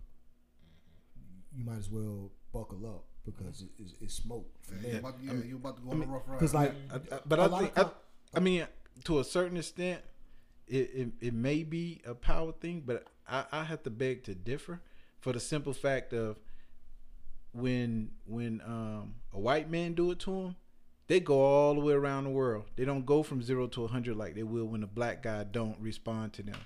You 1.55 1.63
might 1.65 1.77
as 1.77 1.89
well 1.89 2.31
buckle 2.53 2.85
up 2.85 3.05
because 3.25 3.61
it, 3.61 3.69
it's, 3.77 3.93
it's 4.01 4.13
smoke 4.13 4.47
for 4.61 4.75
Yeah, 4.75 4.81
them. 4.81 4.91
you 4.93 4.99
about, 4.99 5.15
yeah, 5.23 5.33
you 5.49 5.55
about 5.57 5.75
to 5.77 5.81
go 5.83 5.91
on 5.91 6.01
a 6.03 6.05
rough 6.05 6.23
ride. 6.27 6.39
Because 6.39 6.53
like, 6.53 6.73
I, 6.91 6.95
I- 7.15 7.19
but 7.25 7.39
a 7.39 7.41
I 7.43 7.45
lot 7.47 7.61
think 7.61 7.77
of 7.77 7.93
I, 8.33 8.37
I 8.37 8.39
mean 8.39 8.67
to 9.05 9.19
a 9.19 9.23
certain 9.23 9.57
extent, 9.57 10.01
it, 10.67 10.91
it 10.93 11.09
it 11.21 11.33
may 11.33 11.63
be 11.63 12.01
a 12.05 12.13
power 12.13 12.51
thing, 12.51 12.83
but 12.85 13.05
I, 13.27 13.45
I 13.51 13.63
have 13.63 13.83
to 13.83 13.89
beg 13.89 14.23
to 14.25 14.35
differ 14.35 14.81
for 15.19 15.33
the 15.33 15.39
simple 15.39 15.73
fact 15.73 16.13
of 16.13 16.37
when 17.51 18.11
when 18.25 18.61
um, 18.65 19.15
a 19.33 19.39
white 19.39 19.69
man 19.69 19.93
do 19.93 20.11
it 20.11 20.19
to 20.19 20.31
him, 20.33 20.55
they 21.09 21.19
go 21.19 21.41
all 21.41 21.73
the 21.73 21.81
way 21.81 21.93
around 21.93 22.23
the 22.25 22.29
world. 22.29 22.65
They 22.75 22.85
don't 22.85 23.05
go 23.05 23.23
from 23.23 23.41
zero 23.41 23.67
to 23.67 23.87
hundred 23.87 24.15
like 24.15 24.35
they 24.35 24.43
will 24.43 24.65
when 24.65 24.83
a 24.83 24.87
black 24.87 25.23
guy 25.23 25.43
don't 25.43 25.75
respond 25.81 26.33
to 26.33 26.43
them. 26.43 26.59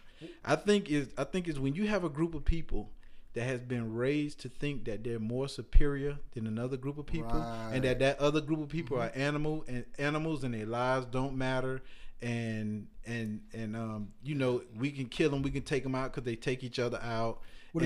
I 0.45 0.57
think 0.57 0.91
is 0.91 1.07
I 1.17 1.23
think 1.23 1.47
is 1.47 1.59
when 1.59 1.73
you 1.75 1.87
have 1.87 2.03
a 2.03 2.09
group 2.09 2.35
of 2.35 2.45
people 2.45 2.91
that 3.33 3.43
has 3.43 3.61
been 3.61 3.95
raised 3.95 4.41
to 4.41 4.49
think 4.49 4.85
that 4.85 5.03
they're 5.03 5.17
more 5.17 5.47
superior 5.47 6.17
than 6.33 6.45
another 6.45 6.77
group 6.77 6.97
of 6.97 7.05
people, 7.07 7.31
and 7.71 7.83
that 7.85 7.99
that 7.99 8.19
other 8.19 8.41
group 8.41 8.61
of 8.61 8.69
people 8.69 8.97
are 8.99 9.11
animal 9.15 9.63
and 9.67 9.85
animals 9.97 10.43
and 10.43 10.53
their 10.53 10.65
lives 10.65 11.05
don't 11.07 11.35
matter, 11.35 11.81
and 12.21 12.87
and 13.05 13.41
and 13.53 13.75
um 13.77 14.09
you 14.23 14.35
know 14.35 14.61
we 14.77 14.91
can 14.91 15.05
kill 15.05 15.29
them, 15.29 15.41
we 15.41 15.51
can 15.51 15.63
take 15.63 15.83
them 15.83 15.95
out 15.95 16.11
because 16.11 16.25
they 16.25 16.35
take 16.35 16.63
each 16.65 16.79
other 16.79 16.99
out, 17.01 17.39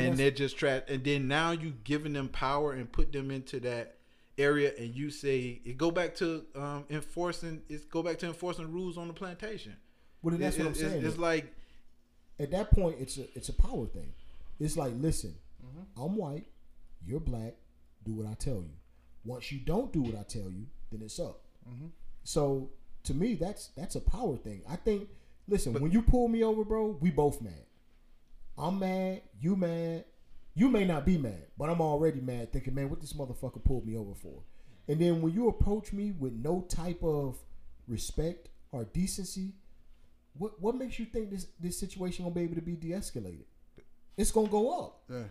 and 0.10 0.18
they're 0.18 0.32
just 0.32 0.58
trapped. 0.58 0.90
And 0.90 1.04
then 1.04 1.28
now 1.28 1.52
you 1.52 1.74
giving 1.84 2.14
them 2.14 2.30
power 2.30 2.74
and 2.74 2.92
put 2.92 3.12
them 3.14 3.30
into 3.32 3.60
that 3.62 3.97
area, 4.38 4.72
and 4.78 4.94
you 4.96 5.10
say 5.10 5.62
it 5.66 5.78
go 5.78 5.92
back 5.92 6.16
to 6.16 6.46
um 6.56 6.86
enforcing 6.90 7.62
it's 7.70 7.86
go 7.86 8.02
back 8.04 8.18
to 8.20 8.28
enforcing 8.28 8.72
rules 8.72 8.98
on 8.98 9.08
the 9.08 9.14
plantation. 9.14 9.76
well, 10.22 10.32
then 10.32 10.42
that's 10.42 10.56
It- 10.58 10.60
what 10.60 10.66
I'm 10.68 10.72
it's- 10.74 10.92
saying. 10.92 11.06
It's 11.06 11.18
like 11.18 11.54
at 12.40 12.52
that 12.52 12.72
point 12.72 12.98
it's 13.00 13.18
a 13.18 13.24
it's 13.38 13.50
a 13.50 13.54
power 13.54 13.86
thing. 13.88 14.14
It's 14.60 14.78
like, 14.78 14.94
listen, 14.98 15.36
Mm-hmm. 15.66 16.02
I'm 16.02 16.16
white, 16.16 16.46
you're 17.06 17.20
black, 17.20 17.56
do 18.06 18.14
what 18.14 18.28
I 18.28 18.36
tell 18.36 18.56
you. 18.62 18.72
Once 19.26 19.52
you 19.52 19.60
don't 19.60 19.92
do 19.92 20.02
what 20.02 20.16
I 20.16 20.24
tell 20.24 20.50
you, 20.50 20.68
then 20.92 21.02
it's 21.02 21.20
up. 21.20 21.42
Mm-hmm. 21.70 21.88
So 22.24 22.70
to 23.04 23.14
me, 23.14 23.34
that's 23.36 23.68
that's 23.76 23.96
a 23.96 24.02
power 24.02 24.38
thing. 24.38 24.62
I 24.70 24.76
think. 24.78 25.10
Listen, 25.50 25.72
when 25.74 25.92
you 25.94 26.02
pull 26.02 26.28
me 26.28 26.44
over, 26.44 26.66
bro, 26.66 26.98
we 27.00 27.10
both 27.10 27.42
mad. 27.42 27.66
I'm 28.58 28.80
mad, 28.80 29.22
you 29.40 29.56
mad. 29.56 30.04
You 30.58 30.70
may 30.70 30.86
not 30.86 31.06
be 31.06 31.20
mad, 31.20 31.46
but 31.56 31.70
I'm 31.70 31.82
already 31.82 32.20
mad, 32.20 32.52
thinking, 32.52 32.74
man, 32.74 32.90
what 32.90 33.00
this 33.00 33.14
motherfucker 33.14 33.64
pulled 33.64 33.86
me 33.86 33.96
over 33.96 34.16
for. 34.16 34.42
And 34.88 35.00
then 35.00 35.22
when 35.22 35.32
you 35.32 35.50
approach 35.50 35.94
me 35.94 36.14
with 36.18 36.34
no 36.34 36.62
type 36.68 37.04
of 37.04 37.38
respect 37.88 38.50
or 38.72 38.86
decency, 38.86 39.54
what 40.34 40.60
what 40.60 40.76
makes 40.76 40.98
you 40.98 41.06
think 41.06 41.30
this 41.30 41.46
this 41.60 41.80
situation 41.80 42.26
gonna 42.26 42.34
be 42.34 42.42
able 42.42 42.56
to 42.56 42.62
be 42.62 42.76
de-escalated? 42.76 43.46
It's 44.18 44.32
gonna 44.32 44.48
go 44.48 44.80
up. 44.86 45.04
yeah. 45.10 45.24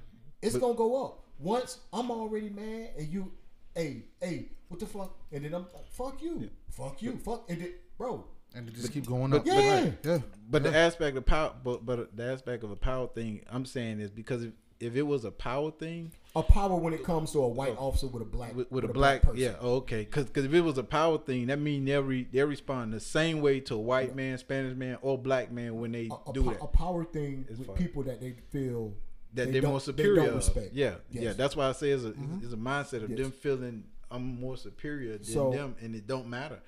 It's 0.42 0.56
gonna 0.56 0.74
go 0.74 1.04
up. 1.04 1.24
Once 1.40 1.78
I'm 1.92 2.10
already 2.12 2.50
mad, 2.50 2.90
and 2.96 3.08
you, 3.12 3.32
hey, 3.74 4.04
hey, 4.20 4.50
what 4.68 4.78
the 4.78 4.86
fuck? 4.86 5.16
And 5.32 5.44
then 5.44 5.54
I'm 5.54 5.66
like, 5.74 5.88
fuck 5.88 6.22
you, 6.22 6.48
fuck 6.70 7.02
you, 7.02 7.16
fuck, 7.16 7.46
and 7.50 7.60
then, 7.62 7.72
bro, 7.98 8.24
And 8.54 8.68
it 8.68 8.74
just 8.76 8.92
keep 8.92 9.06
going 9.06 9.32
but- 9.32 9.38
up. 9.38 9.44
but- 9.44 9.54
Yeah. 9.54 9.80
Right. 9.82 9.98
yeah. 10.04 10.18
But 10.48 10.62
the 10.62 10.76
aspect 10.76 11.16
of 11.16 11.26
power, 11.26 11.52
but 11.64 11.84
but 11.84 12.16
the 12.16 12.24
aspect 12.32 12.62
of 12.62 12.70
a 12.70 12.76
power 12.76 13.08
thing, 13.08 13.42
I'm 13.50 13.64
saying 13.66 13.98
is 14.00 14.10
because 14.12 14.44
if, 14.44 14.52
if 14.80 14.94
it 14.96 15.02
was 15.02 15.24
a 15.24 15.30
power 15.30 15.70
thing 15.70 16.12
a 16.34 16.42
power 16.42 16.76
when 16.76 16.92
it 16.92 17.02
comes 17.02 17.32
to 17.32 17.38
a 17.42 17.48
white 17.48 17.74
officer 17.78 18.06
with 18.08 18.20
a 18.22 18.26
black 18.26 18.54
with, 18.54 18.70
with 18.70 18.84
a 18.84 18.88
black, 18.88 19.22
person. 19.22 19.38
yeah, 19.38 19.54
oh, 19.62 19.76
okay, 19.76 20.04
because 20.04 20.44
if 20.44 20.52
it 20.52 20.60
was 20.60 20.76
a 20.76 20.82
power 20.84 21.16
thing, 21.16 21.46
that 21.46 21.58
means 21.58 21.86
they're 21.86 22.02
re, 22.02 22.26
they 22.30 22.44
respond 22.44 22.92
the 22.92 23.00
same 23.00 23.40
way 23.40 23.58
to 23.60 23.74
a 23.74 23.78
white 23.78 24.14
man, 24.14 24.36
Spanish 24.36 24.76
man, 24.76 24.98
or 25.00 25.16
black 25.16 25.50
man 25.50 25.80
when 25.80 25.92
they 25.92 26.10
a, 26.26 26.32
do 26.34 26.42
that. 26.42 26.58
a 26.60 26.66
power 26.66 27.04
thing 27.04 27.46
It's 27.48 27.58
with 27.58 27.74
people 27.74 28.02
that 28.02 28.20
they 28.20 28.34
feel 28.50 28.92
that 29.32 29.46
they 29.46 29.60
they 29.60 29.66
are 29.66 29.70
more 29.70 29.78
they 29.80 29.84
superior. 29.86 30.26
don't 30.26 30.36
respect. 30.36 30.74
Yeah, 30.74 30.96
yeah. 31.10 31.32
That's 31.32 31.56
why 31.56 31.68
I 31.68 31.72
say 31.72 31.90
it's 31.90 32.04
a 32.04 32.12
it's 32.42 32.52
a 32.52 32.56
mindset 32.58 33.02
of 33.02 33.08
Yes. 33.10 33.18
them 33.18 33.30
feeling 33.32 33.84
I'm 34.10 34.38
more 34.38 34.58
superior 34.58 35.12
than 35.16 35.24
So- 35.24 35.50
them, 35.52 35.74
and 35.80 35.94
it 35.94 36.06
don't 36.06 36.28
matter. 36.28 36.58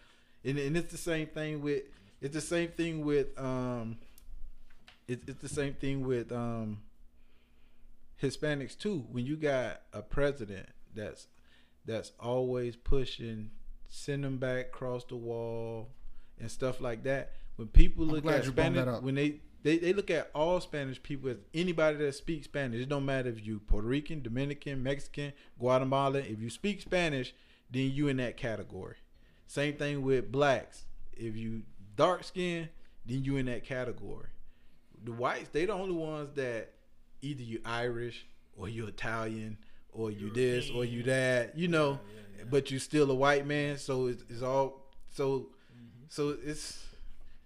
And, 0.44 0.58
and 0.58 0.78
it's 0.78 0.90
the 0.90 0.98
same 0.98 1.26
thing 1.26 1.60
with 1.60 1.82
it's 2.22 2.34
the 2.34 2.40
same 2.40 2.68
thing 2.70 3.04
with 3.04 3.38
um 3.38 3.98
it's 5.06 5.28
it's 5.28 5.42
the 5.42 5.48
same 5.48 5.74
thing 5.74 6.06
with 6.06 6.32
um 6.32 6.78
Hispanics 8.22 8.76
too. 8.76 9.06
When 9.10 9.26
you 9.26 9.36
got 9.36 9.82
a 9.92 10.02
president 10.02 10.68
that's 10.94 11.28
that's 11.84 12.12
always 12.20 12.76
pushing, 12.76 13.50
send 13.88 14.24
them 14.24 14.38
back 14.38 14.66
across 14.66 15.04
the 15.04 15.16
wall, 15.16 15.88
and 16.40 16.50
stuff 16.50 16.80
like 16.80 17.04
that. 17.04 17.32
When 17.56 17.68
people 17.68 18.06
look 18.06 18.26
at 18.26 18.44
Spanish, 18.44 19.00
when 19.00 19.14
they, 19.14 19.40
they 19.62 19.78
they 19.78 19.92
look 19.92 20.10
at 20.10 20.30
all 20.34 20.60
Spanish 20.60 21.02
people 21.02 21.30
as 21.30 21.38
anybody 21.54 21.96
that 21.98 22.14
speaks 22.14 22.44
Spanish. 22.46 22.80
It 22.80 22.88
don't 22.88 23.04
matter 23.06 23.28
if 23.28 23.44
you 23.44 23.60
Puerto 23.60 23.86
Rican, 23.86 24.22
Dominican, 24.22 24.82
Mexican, 24.82 25.32
Guatemalan. 25.58 26.24
If 26.24 26.40
you 26.40 26.50
speak 26.50 26.80
Spanish, 26.80 27.34
then 27.70 27.90
you 27.90 28.08
in 28.08 28.18
that 28.18 28.36
category. 28.36 28.96
Same 29.46 29.74
thing 29.74 30.02
with 30.02 30.30
blacks. 30.30 30.84
If 31.12 31.36
you 31.36 31.62
dark 31.96 32.22
skin, 32.22 32.68
then 33.06 33.24
you 33.24 33.36
in 33.36 33.46
that 33.46 33.64
category. 33.64 34.28
The 35.04 35.12
whites, 35.12 35.48
they 35.50 35.64
the 35.64 35.72
only 35.72 35.94
ones 35.94 36.30
that 36.34 36.74
either 37.22 37.42
you 37.42 37.60
Irish 37.64 38.26
or 38.56 38.68
you 38.68 38.86
Italian 38.86 39.58
or 39.92 40.10
you 40.10 40.30
this 40.30 40.70
or 40.70 40.84
you 40.84 41.02
that, 41.04 41.56
you 41.58 41.68
know, 41.68 41.92
yeah, 42.14 42.20
yeah. 42.38 42.44
but 42.50 42.70
you 42.70 42.78
still 42.78 43.10
a 43.10 43.14
white 43.14 43.46
man. 43.46 43.78
So 43.78 44.06
it's, 44.06 44.24
it's 44.28 44.42
all 44.42 44.86
so 45.10 45.48
so 46.08 46.36
it's 46.44 46.84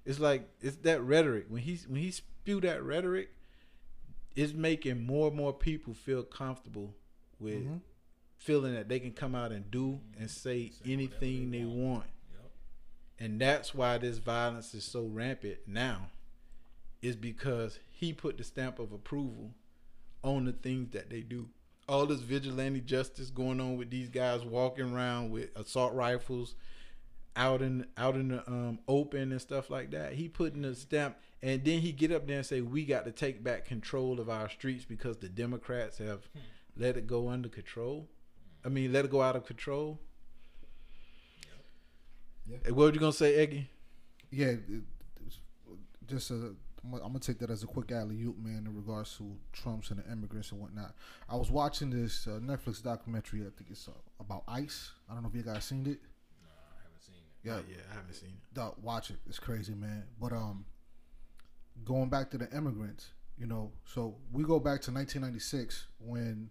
it's 0.04 0.18
like 0.18 0.48
it's 0.60 0.76
that 0.78 1.00
rhetoric 1.02 1.46
when 1.48 1.62
he 1.62 1.78
when 1.88 2.00
he 2.00 2.10
spew 2.10 2.60
that 2.62 2.82
rhetoric, 2.82 3.30
it's 4.34 4.52
making 4.52 5.04
more 5.06 5.28
and 5.28 5.36
more 5.36 5.52
people 5.52 5.94
feel 5.94 6.22
comfortable 6.22 6.94
with 7.38 7.64
Mhm. 7.66 7.80
feeling 8.36 8.74
that 8.74 8.88
they 8.88 8.98
can 9.00 9.12
come 9.12 9.34
out 9.34 9.52
and 9.52 9.70
do 9.70 10.00
and 10.18 10.30
say 10.30 10.70
Say 10.70 10.92
anything 10.92 11.50
they 11.50 11.58
they 11.60 11.64
want. 11.64 11.76
want. 11.78 12.04
Yep. 12.32 12.50
And 13.20 13.40
that's 13.40 13.74
why 13.74 13.98
this 13.98 14.18
violence 14.18 14.74
is 14.74 14.84
so 14.84 15.04
rampant 15.06 15.58
now. 15.66 16.10
Is 17.00 17.16
because 17.16 17.80
he 17.90 18.12
put 18.12 18.38
the 18.38 18.44
stamp 18.44 18.78
of 18.78 18.92
approval 18.92 19.50
on 20.22 20.44
the 20.44 20.52
things 20.52 20.90
that 20.92 21.10
they 21.10 21.20
do. 21.20 21.48
All 21.88 22.06
this 22.06 22.20
vigilante 22.20 22.80
justice 22.80 23.30
going 23.30 23.60
on 23.60 23.76
with 23.76 23.90
these 23.90 24.08
guys 24.08 24.44
walking 24.44 24.94
around 24.94 25.30
with 25.30 25.50
assault 25.56 25.94
rifles 25.94 26.54
out 27.34 27.62
in 27.62 27.86
out 27.96 28.14
in 28.14 28.28
the 28.28 28.48
um, 28.48 28.78
open 28.86 29.32
and 29.32 29.40
stuff 29.40 29.70
like 29.70 29.90
that. 29.90 30.14
He 30.14 30.28
putting 30.28 30.62
the 30.62 30.74
stamp, 30.74 31.16
and 31.42 31.64
then 31.64 31.80
he 31.80 31.92
get 31.92 32.12
up 32.12 32.26
there 32.26 32.38
and 32.38 32.46
say, 32.46 32.60
"We 32.60 32.84
got 32.84 33.04
to 33.04 33.12
take 33.12 33.42
back 33.42 33.64
control 33.64 34.20
of 34.20 34.28
our 34.28 34.48
streets 34.48 34.84
because 34.84 35.16
the 35.18 35.28
Democrats 35.28 35.98
have 35.98 36.28
let 36.76 36.96
it 36.96 37.06
go 37.06 37.28
under 37.28 37.48
control. 37.48 38.08
I 38.64 38.68
mean, 38.68 38.92
let 38.92 39.04
it 39.04 39.10
go 39.10 39.22
out 39.22 39.36
of 39.36 39.46
control." 39.46 39.98
Yeah. 42.46 42.58
What 42.70 42.76
were 42.76 42.92
you 42.92 43.00
gonna 43.00 43.12
say, 43.12 43.36
Eggy? 43.36 43.68
Yeah, 44.30 44.54
just 46.06 46.30
a. 46.30 46.54
I'm 46.84 46.90
gonna- 46.90 47.02
I'm 47.04 47.10
gonna 47.10 47.20
take 47.20 47.38
that 47.38 47.50
as 47.50 47.62
a 47.62 47.66
quick 47.66 47.92
alley 47.92 48.22
oop, 48.24 48.38
man, 48.38 48.66
in 48.66 48.74
regards 48.74 49.16
to 49.18 49.38
Trump's 49.52 49.90
and 49.90 50.00
the 50.00 50.10
immigrants 50.10 50.50
and 50.52 50.60
whatnot. 50.60 50.94
I 51.28 51.36
was 51.36 51.50
watching 51.50 51.90
this 51.90 52.26
uh, 52.26 52.40
Netflix 52.40 52.82
documentary. 52.82 53.42
I 53.46 53.50
think 53.56 53.70
it's 53.70 53.86
uh, 53.88 53.92
about 54.18 54.42
ICE. 54.48 54.90
I 55.08 55.14
don't 55.14 55.22
know 55.22 55.28
if 55.28 55.34
you 55.36 55.42
guys 55.42 55.64
seen 55.64 55.86
it. 55.86 56.00
I 56.42 56.82
haven't 56.82 57.02
seen 57.02 57.14
it. 57.16 57.46
Yeah, 57.48 57.60
yeah, 57.68 57.82
I 57.90 57.94
haven't 57.94 58.14
seen 58.14 58.30
it. 58.30 58.54
Dog, 58.54 58.74
watch 58.82 59.10
it. 59.10 59.18
It's 59.26 59.38
crazy, 59.38 59.74
man. 59.74 60.04
But 60.20 60.32
um, 60.32 60.64
going 61.84 62.08
back 62.08 62.30
to 62.32 62.38
the 62.38 62.50
immigrants, 62.56 63.10
you 63.38 63.46
know, 63.46 63.72
so 63.84 64.16
we 64.32 64.42
go 64.42 64.58
back 64.58 64.80
to 64.82 64.90
1996 64.92 65.86
when 65.98 66.50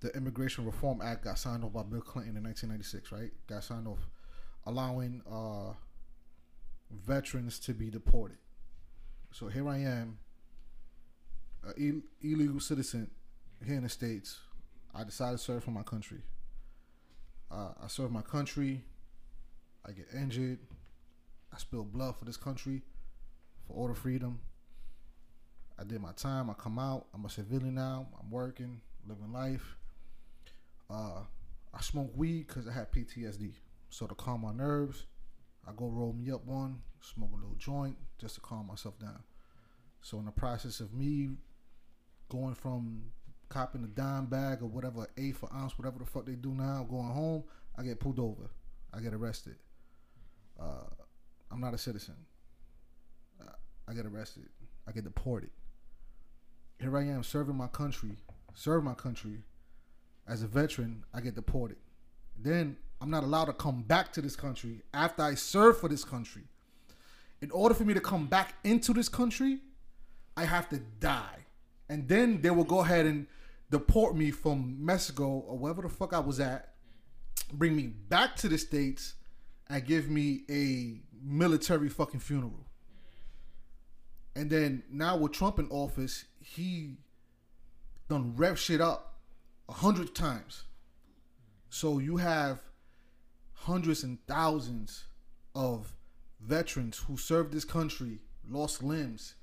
the 0.00 0.08
Immigration 0.16 0.64
Reform 0.64 1.00
Act 1.02 1.24
got 1.24 1.38
signed 1.38 1.64
off 1.64 1.72
by 1.72 1.82
Bill 1.82 2.00
Clinton 2.00 2.36
in 2.36 2.42
1996, 2.44 3.12
right? 3.12 3.30
Got 3.46 3.64
signed 3.64 3.86
off, 3.88 4.08
allowing 4.64 5.22
uh, 5.30 5.72
veterans 6.90 7.58
to 7.60 7.74
be 7.74 7.90
deported. 7.90 8.38
So 9.38 9.48
here 9.48 9.68
I 9.68 9.76
am, 9.80 10.16
an 11.62 11.74
Ill- 11.76 12.32
illegal 12.32 12.58
citizen 12.58 13.10
here 13.62 13.76
in 13.76 13.82
the 13.82 13.88
states. 13.90 14.38
I 14.94 15.04
decided 15.04 15.36
to 15.36 15.44
serve 15.44 15.62
for 15.62 15.72
my 15.72 15.82
country. 15.82 16.22
Uh, 17.50 17.72
I 17.84 17.88
serve 17.88 18.10
my 18.10 18.22
country. 18.22 18.80
I 19.84 19.92
get 19.92 20.06
injured. 20.14 20.58
I 21.52 21.58
spill 21.58 21.84
blood 21.84 22.16
for 22.16 22.24
this 22.24 22.38
country, 22.38 22.80
for 23.68 23.74
all 23.74 23.88
the 23.88 23.94
freedom. 23.94 24.40
I 25.78 25.84
did 25.84 26.00
my 26.00 26.12
time. 26.12 26.48
I 26.48 26.54
come 26.54 26.78
out. 26.78 27.04
I'm 27.12 27.26
a 27.26 27.28
civilian 27.28 27.74
now. 27.74 28.06
I'm 28.18 28.30
working, 28.30 28.80
living 29.06 29.34
life. 29.34 29.76
Uh, 30.88 31.24
I 31.74 31.82
smoke 31.82 32.10
weed 32.16 32.46
because 32.46 32.66
I 32.66 32.72
had 32.72 32.90
PTSD. 32.90 33.52
So 33.90 34.06
to 34.06 34.14
calm 34.14 34.40
my 34.40 34.54
nerves, 34.54 35.04
I 35.66 35.72
go 35.76 35.88
roll 35.88 36.12
me 36.12 36.30
up 36.30 36.44
one, 36.44 36.80
smoke 37.00 37.30
a 37.32 37.36
little 37.36 37.56
joint 37.56 37.96
just 38.18 38.36
to 38.36 38.40
calm 38.40 38.66
myself 38.66 38.98
down. 38.98 39.22
So 40.00 40.18
in 40.18 40.24
the 40.24 40.30
process 40.30 40.80
of 40.80 40.92
me 40.94 41.30
going 42.28 42.54
from 42.54 43.02
copping 43.48 43.84
a 43.84 43.88
dime 43.88 44.26
bag 44.26 44.62
or 44.62 44.66
whatever, 44.66 45.08
eighth 45.16 45.38
for 45.38 45.52
ounce, 45.52 45.78
whatever 45.78 45.98
the 45.98 46.04
fuck 46.04 46.26
they 46.26 46.34
do 46.34 46.52
now, 46.52 46.86
going 46.88 47.10
home, 47.10 47.44
I 47.76 47.82
get 47.82 48.00
pulled 48.00 48.18
over. 48.18 48.50
I 48.94 49.00
get 49.00 49.14
arrested. 49.14 49.56
Uh, 50.60 50.84
I'm 51.50 51.60
not 51.60 51.74
a 51.74 51.78
citizen. 51.78 52.14
I 53.88 53.94
get 53.94 54.06
arrested. 54.06 54.48
I 54.88 54.92
get 54.92 55.04
deported. 55.04 55.50
Here 56.80 56.96
I 56.96 57.04
am 57.04 57.22
serving 57.22 57.56
my 57.56 57.68
country, 57.68 58.16
serve 58.54 58.82
my 58.84 58.94
country. 58.94 59.42
As 60.28 60.42
a 60.42 60.46
veteran, 60.48 61.04
I 61.14 61.20
get 61.20 61.36
deported. 61.36 61.76
Then 62.36 62.76
I'm 63.00 63.10
not 63.10 63.24
allowed 63.24 63.46
to 63.46 63.52
come 63.52 63.82
back 63.82 64.12
to 64.14 64.22
this 64.22 64.36
country 64.36 64.82
after 64.94 65.22
I 65.22 65.34
serve 65.34 65.78
for 65.78 65.88
this 65.88 66.04
country. 66.04 66.42
In 67.42 67.50
order 67.50 67.74
for 67.74 67.84
me 67.84 67.94
to 67.94 68.00
come 68.00 68.26
back 68.26 68.54
into 68.64 68.92
this 68.92 69.08
country, 69.08 69.58
I 70.36 70.44
have 70.44 70.68
to 70.70 70.78
die. 71.00 71.44
And 71.88 72.08
then 72.08 72.40
they 72.40 72.50
will 72.50 72.64
go 72.64 72.80
ahead 72.80 73.06
and 73.06 73.26
deport 73.70 74.16
me 74.16 74.30
from 74.30 74.76
Mexico 74.84 75.28
or 75.28 75.58
wherever 75.58 75.82
the 75.82 75.88
fuck 75.88 76.12
I 76.12 76.20
was 76.20 76.40
at, 76.40 76.74
bring 77.52 77.76
me 77.76 77.86
back 77.86 78.36
to 78.36 78.48
the 78.48 78.58
States, 78.58 79.14
and 79.68 79.84
give 79.84 80.08
me 80.08 80.42
a 80.48 81.00
military 81.22 81.88
fucking 81.88 82.20
funeral. 82.20 82.66
And 84.34 84.50
then 84.50 84.84
now 84.90 85.16
with 85.16 85.32
Trump 85.32 85.58
in 85.58 85.68
office, 85.68 86.24
he 86.40 86.98
done 88.08 88.34
rev 88.36 88.58
shit 88.58 88.80
up 88.80 89.18
a 89.68 89.72
hundred 89.72 90.14
times. 90.14 90.64
So 91.68 91.98
you 91.98 92.18
have 92.18 92.60
hundreds 93.66 94.04
and 94.04 94.24
thousands 94.28 95.06
of 95.56 95.92
veterans 96.40 96.98
who 97.08 97.16
served 97.16 97.52
this 97.52 97.64
country, 97.64 98.20
lost 98.48 98.80
limbs, 98.80 99.34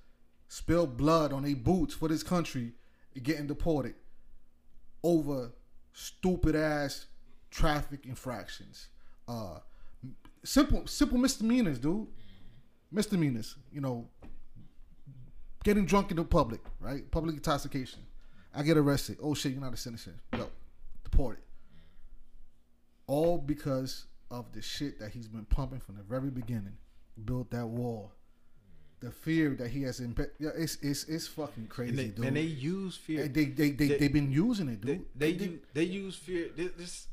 spilled 0.48 0.96
blood 0.96 1.34
on 1.34 1.44
their 1.44 1.58
boots 1.58 1.94
for 1.94 2.08
this 2.08 2.24
country, 2.24 2.72
getting 3.22 3.48
deported 3.48 3.96
over 5.04 5.52
stupid 5.92 6.56
ass 6.56 7.08
traffic 7.52 8.06
infractions. 8.06 8.88
Uh, 9.28 9.60
simple 10.46 10.88
simple 10.88 11.18
misdemeanors, 11.18 11.78
dude. 11.78 12.08
Misdemeanors. 12.92 13.58
You 13.74 13.82
know, 13.82 14.08
getting 15.66 15.86
drunk 15.86 16.12
in 16.12 16.18
the 16.18 16.24
public, 16.24 16.62
right? 16.80 17.10
Public 17.12 17.36
intoxication. 17.36 18.00
I 18.56 18.64
get 18.64 18.78
arrested. 18.78 19.18
Oh 19.22 19.34
shit, 19.34 19.52
you're 19.52 19.62
not 19.62 19.74
a 19.74 19.78
citizen. 19.78 20.20
Yo, 20.38 20.50
deported. 21.04 21.44
All 23.06 23.38
because 23.38 24.06
of 24.34 24.52
the 24.52 24.62
shit 24.62 25.00
that 25.00 25.12
he's 25.12 25.28
been 25.28 25.46
pumping 25.46 25.80
from 25.80 25.96
the 25.96 26.04
very 26.04 26.30
beginning. 26.32 26.78
Built 27.24 27.52
that 27.52 27.68
wall. 27.68 28.12
The 29.00 29.12
fear 29.12 29.50
that 29.60 29.70
he 29.70 29.84
has 29.84 30.00
in 30.00 30.16
yeah, 30.40 30.50
it's 30.58 30.78
it's 30.82 31.04
it's 31.06 31.28
fucking 31.28 31.68
crazy, 31.68 31.90
And 31.92 32.00
they, 32.00 32.08
dude. 32.08 32.26
and 32.26 32.36
they 32.38 32.42
use 32.42 32.96
fear. 32.98 33.24
And 33.24 33.34
they 33.34 33.46
they 33.46 33.70
they 33.72 33.88
they- 33.88 33.98
they, 33.98 34.04
have 34.06 34.14
been 34.14 34.32
using 34.32 34.70
it, 34.70 34.82
They 34.82 34.94
dude. 34.96 35.06
they, 35.16 35.34
They- 35.34 35.46
use, 35.46 35.60
they 35.74 35.84
use 35.84 36.16
fear. 36.16 36.50
This, 36.56 36.72
this 36.78 37.08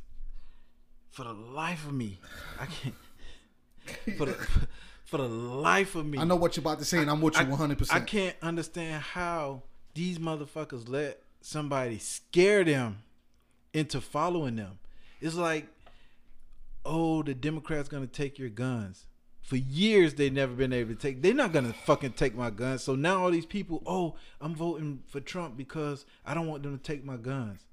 for 1.11 1.25
the 1.25 1.33
life 1.33 1.87
of 1.87 1.93
me, 1.93 2.19
I 2.59 2.67
can't. 2.67 2.95
For 4.19 4.27
the 4.27 4.37
for 5.05 5.17
the 5.17 5.27
life 5.29 5.97
of 5.97 6.07
me, 6.07 6.19
I 6.19 6.25
know 6.25 6.37
what 6.37 6.57
you're 6.57 6.63
about 6.63 6.79
to 6.79 6.85
say, 6.85 6.99
and 6.99 7.11
I'm 7.11 7.21
with 7.21 7.35
you 7.35 7.41
I- 7.41 7.49
100. 7.49 7.89
I 7.91 8.01
can't 8.01 8.37
understand 8.41 9.03
how 9.03 9.65
these 9.95 10.19
motherfuckers 10.21 10.89
let 10.89 11.21
somebody 11.41 11.99
scare 11.99 12.63
them 12.63 13.03
into 13.75 14.01
following 14.01 14.55
them. 14.57 14.79
It's 15.21 15.35
like, 15.35 15.67
oh, 16.85 17.23
the 17.23 17.35
Democrats 17.35 17.89
gonna 17.89 18.07
take 18.07 18.39
your 18.39 18.48
guns. 18.48 19.07
For 19.43 19.57
years 19.57 20.15
they 20.15 20.31
never 20.31 20.52
been 20.55 20.73
able 20.73 20.94
to 20.94 21.01
take. 21.01 21.23
They're 21.23 21.35
not 21.35 21.52
gonna 21.52 21.73
fucking 21.73 22.12
take 22.12 22.35
my 22.35 22.51
guns. 22.51 22.82
So 22.82 22.94
now 22.94 23.23
all 23.23 23.31
these 23.31 23.47
people, 23.47 23.82
oh, 23.86 24.16
I'm 24.40 24.55
voting 24.55 25.02
for 25.07 25.20
Trump 25.20 25.57
because 25.57 26.05
I 26.24 26.35
don't 26.35 26.47
want 26.47 26.62
them 26.62 26.78
to 26.78 26.82
take 26.82 27.05
my 27.05 27.16
guns. 27.16 27.66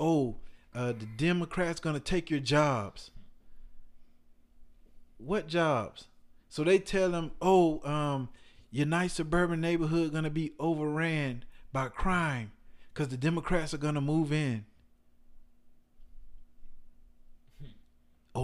Oh, 0.00 0.36
uh, 0.74 0.92
the 0.92 1.06
Democrats 1.16 1.80
gonna 1.80 2.00
take 2.00 2.30
your 2.30 2.40
jobs. 2.40 3.10
What 5.18 5.46
jobs? 5.46 6.08
So 6.48 6.64
they 6.64 6.78
tell 6.78 7.10
them, 7.10 7.32
oh, 7.40 7.80
um, 7.88 8.28
your 8.70 8.86
nice 8.86 9.14
suburban 9.14 9.60
neighborhood 9.60 10.12
gonna 10.12 10.30
be 10.30 10.52
overran 10.58 11.44
by 11.72 11.88
crime 11.88 12.52
because 12.92 13.08
the 13.08 13.16
Democrats 13.16 13.72
are 13.72 13.78
gonna 13.78 14.00
move 14.00 14.32
in. 14.32 14.64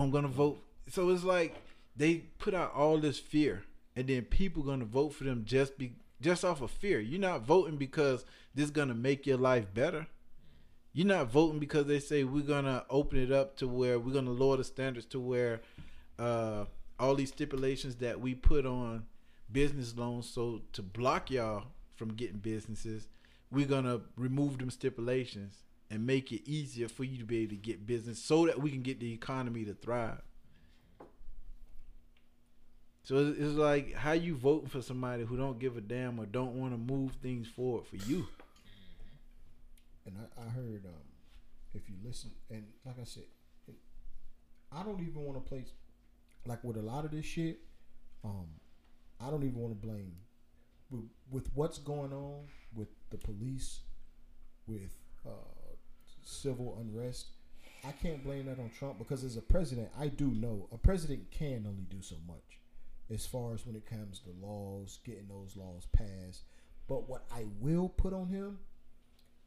I'm 0.08 0.12
gonna 0.12 0.28
vote. 0.28 0.64
So 0.88 1.10
it's 1.10 1.22
like 1.22 1.54
they 1.94 2.22
put 2.38 2.54
out 2.54 2.72
all 2.74 2.96
this 2.96 3.18
fear, 3.18 3.64
and 3.94 4.08
then 4.08 4.22
people 4.22 4.62
gonna 4.62 4.86
vote 4.86 5.10
for 5.10 5.24
them 5.24 5.42
just 5.44 5.76
be 5.76 5.96
just 6.22 6.46
off 6.46 6.62
of 6.62 6.70
fear. 6.70 6.98
You're 6.98 7.20
not 7.20 7.42
voting 7.42 7.76
because 7.76 8.24
this 8.54 8.64
is 8.64 8.70
gonna 8.70 8.94
make 8.94 9.26
your 9.26 9.36
life 9.36 9.66
better. 9.74 10.06
You're 10.94 11.06
not 11.06 11.30
voting 11.30 11.58
because 11.58 11.84
they 11.84 12.00
say 12.00 12.24
we're 12.24 12.42
gonna 12.42 12.86
open 12.88 13.18
it 13.18 13.30
up 13.30 13.58
to 13.58 13.68
where 13.68 13.98
we're 13.98 14.14
gonna 14.14 14.30
lower 14.30 14.56
the 14.56 14.64
standards 14.64 15.04
to 15.08 15.20
where 15.20 15.60
uh, 16.18 16.64
all 16.98 17.14
these 17.14 17.28
stipulations 17.28 17.96
that 17.96 18.18
we 18.18 18.34
put 18.34 18.64
on 18.64 19.04
business 19.52 19.94
loans, 19.94 20.26
so 20.26 20.62
to 20.72 20.80
block 20.80 21.30
y'all 21.30 21.64
from 21.96 22.14
getting 22.14 22.38
businesses, 22.38 23.08
we're 23.50 23.66
gonna 23.66 24.00
remove 24.16 24.56
them 24.56 24.70
stipulations 24.70 25.64
and 25.90 26.06
make 26.06 26.32
it 26.32 26.48
easier 26.48 26.88
for 26.88 27.04
you 27.04 27.18
to 27.18 27.24
be 27.24 27.38
able 27.38 27.50
to 27.50 27.56
get 27.56 27.86
business, 27.86 28.18
so 28.22 28.46
that 28.46 28.60
we 28.60 28.70
can 28.70 28.82
get 28.82 29.00
the 29.00 29.12
economy 29.12 29.64
to 29.64 29.74
thrive. 29.74 30.20
So 33.02 33.34
it's, 33.38 33.54
like 33.54 33.94
how 33.94 34.12
you 34.12 34.34
voting 34.34 34.68
for 34.68 34.82
somebody 34.82 35.24
who 35.24 35.38
don't 35.38 35.58
give 35.58 35.78
a 35.78 35.80
damn 35.80 36.20
or 36.20 36.26
don't 36.26 36.60
want 36.60 36.74
to 36.74 36.78
move 36.78 37.12
things 37.22 37.48
forward 37.48 37.86
for 37.86 37.96
you. 37.96 38.28
And 40.04 40.14
I, 40.18 40.42
I 40.42 40.48
heard 40.50 40.84
um, 40.84 41.06
if 41.72 41.88
you 41.88 41.94
listen, 42.04 42.32
and 42.50 42.64
like 42.84 42.96
I 43.00 43.04
said, 43.04 43.24
I 44.70 44.82
don't 44.82 45.00
even 45.00 45.22
want 45.22 45.42
to 45.42 45.48
place 45.48 45.72
like 46.44 46.62
with 46.62 46.76
a 46.76 46.82
lot 46.82 47.06
of 47.06 47.10
this 47.10 47.24
shit. 47.24 47.60
Um, 48.22 48.48
I 49.18 49.30
don't 49.30 49.42
even 49.42 49.58
want 49.58 49.80
to 49.80 49.86
blame 49.86 50.16
with, 50.90 51.04
with 51.30 51.48
what's 51.54 51.78
going 51.78 52.12
on 52.12 52.44
with 52.74 52.88
the 53.08 53.16
police, 53.16 53.80
with 54.66 54.92
uh, 55.26 55.30
civil 56.28 56.78
unrest. 56.80 57.28
I 57.84 57.92
can't 57.92 58.22
blame 58.24 58.46
that 58.46 58.58
on 58.58 58.70
Trump 58.76 58.98
because 58.98 59.24
as 59.24 59.36
a 59.36 59.42
president, 59.42 59.88
I 59.98 60.08
do 60.08 60.26
know 60.26 60.68
a 60.72 60.78
president 60.78 61.30
can 61.30 61.64
only 61.66 61.84
do 61.88 62.02
so 62.02 62.16
much 62.26 62.58
as 63.10 63.24
far 63.24 63.54
as 63.54 63.64
when 63.64 63.76
it 63.76 63.86
comes 63.86 64.20
to 64.20 64.30
laws, 64.46 64.98
getting 65.04 65.28
those 65.28 65.56
laws 65.56 65.86
passed. 65.92 66.42
But 66.88 67.08
what 67.08 67.24
I 67.32 67.44
will 67.60 67.88
put 67.88 68.12
on 68.12 68.28
him 68.28 68.58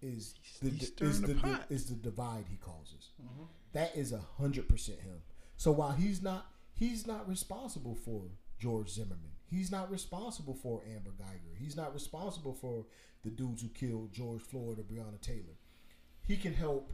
is 0.01 0.35
the, 0.61 0.69
is 1.05 1.21
the, 1.21 1.33
the 1.33 1.59
is 1.69 1.85
the 1.85 1.95
divide 1.95 2.45
he 2.49 2.57
causes. 2.57 3.09
That 3.73 3.95
is 3.95 4.11
a 4.11 4.21
hundred 4.37 4.67
percent 4.67 4.99
him. 5.01 5.21
So 5.57 5.71
while 5.71 5.91
he's 5.91 6.21
not 6.21 6.47
he's 6.73 7.05
not 7.05 7.27
responsible 7.27 7.95
for 7.95 8.23
George 8.59 8.89
Zimmerman, 8.89 9.31
he's 9.45 9.71
not 9.71 9.91
responsible 9.91 10.55
for 10.55 10.81
Amber 10.95 11.11
Guyger, 11.11 11.57
he's 11.59 11.75
not 11.75 11.93
responsible 11.93 12.53
for 12.53 12.85
the 13.23 13.29
dudes 13.29 13.61
who 13.61 13.67
killed 13.69 14.11
George 14.11 14.41
Floyd 14.41 14.79
or 14.79 14.83
Breonna 14.83 15.21
Taylor. 15.21 15.57
He 16.31 16.37
can 16.37 16.53
help 16.53 16.93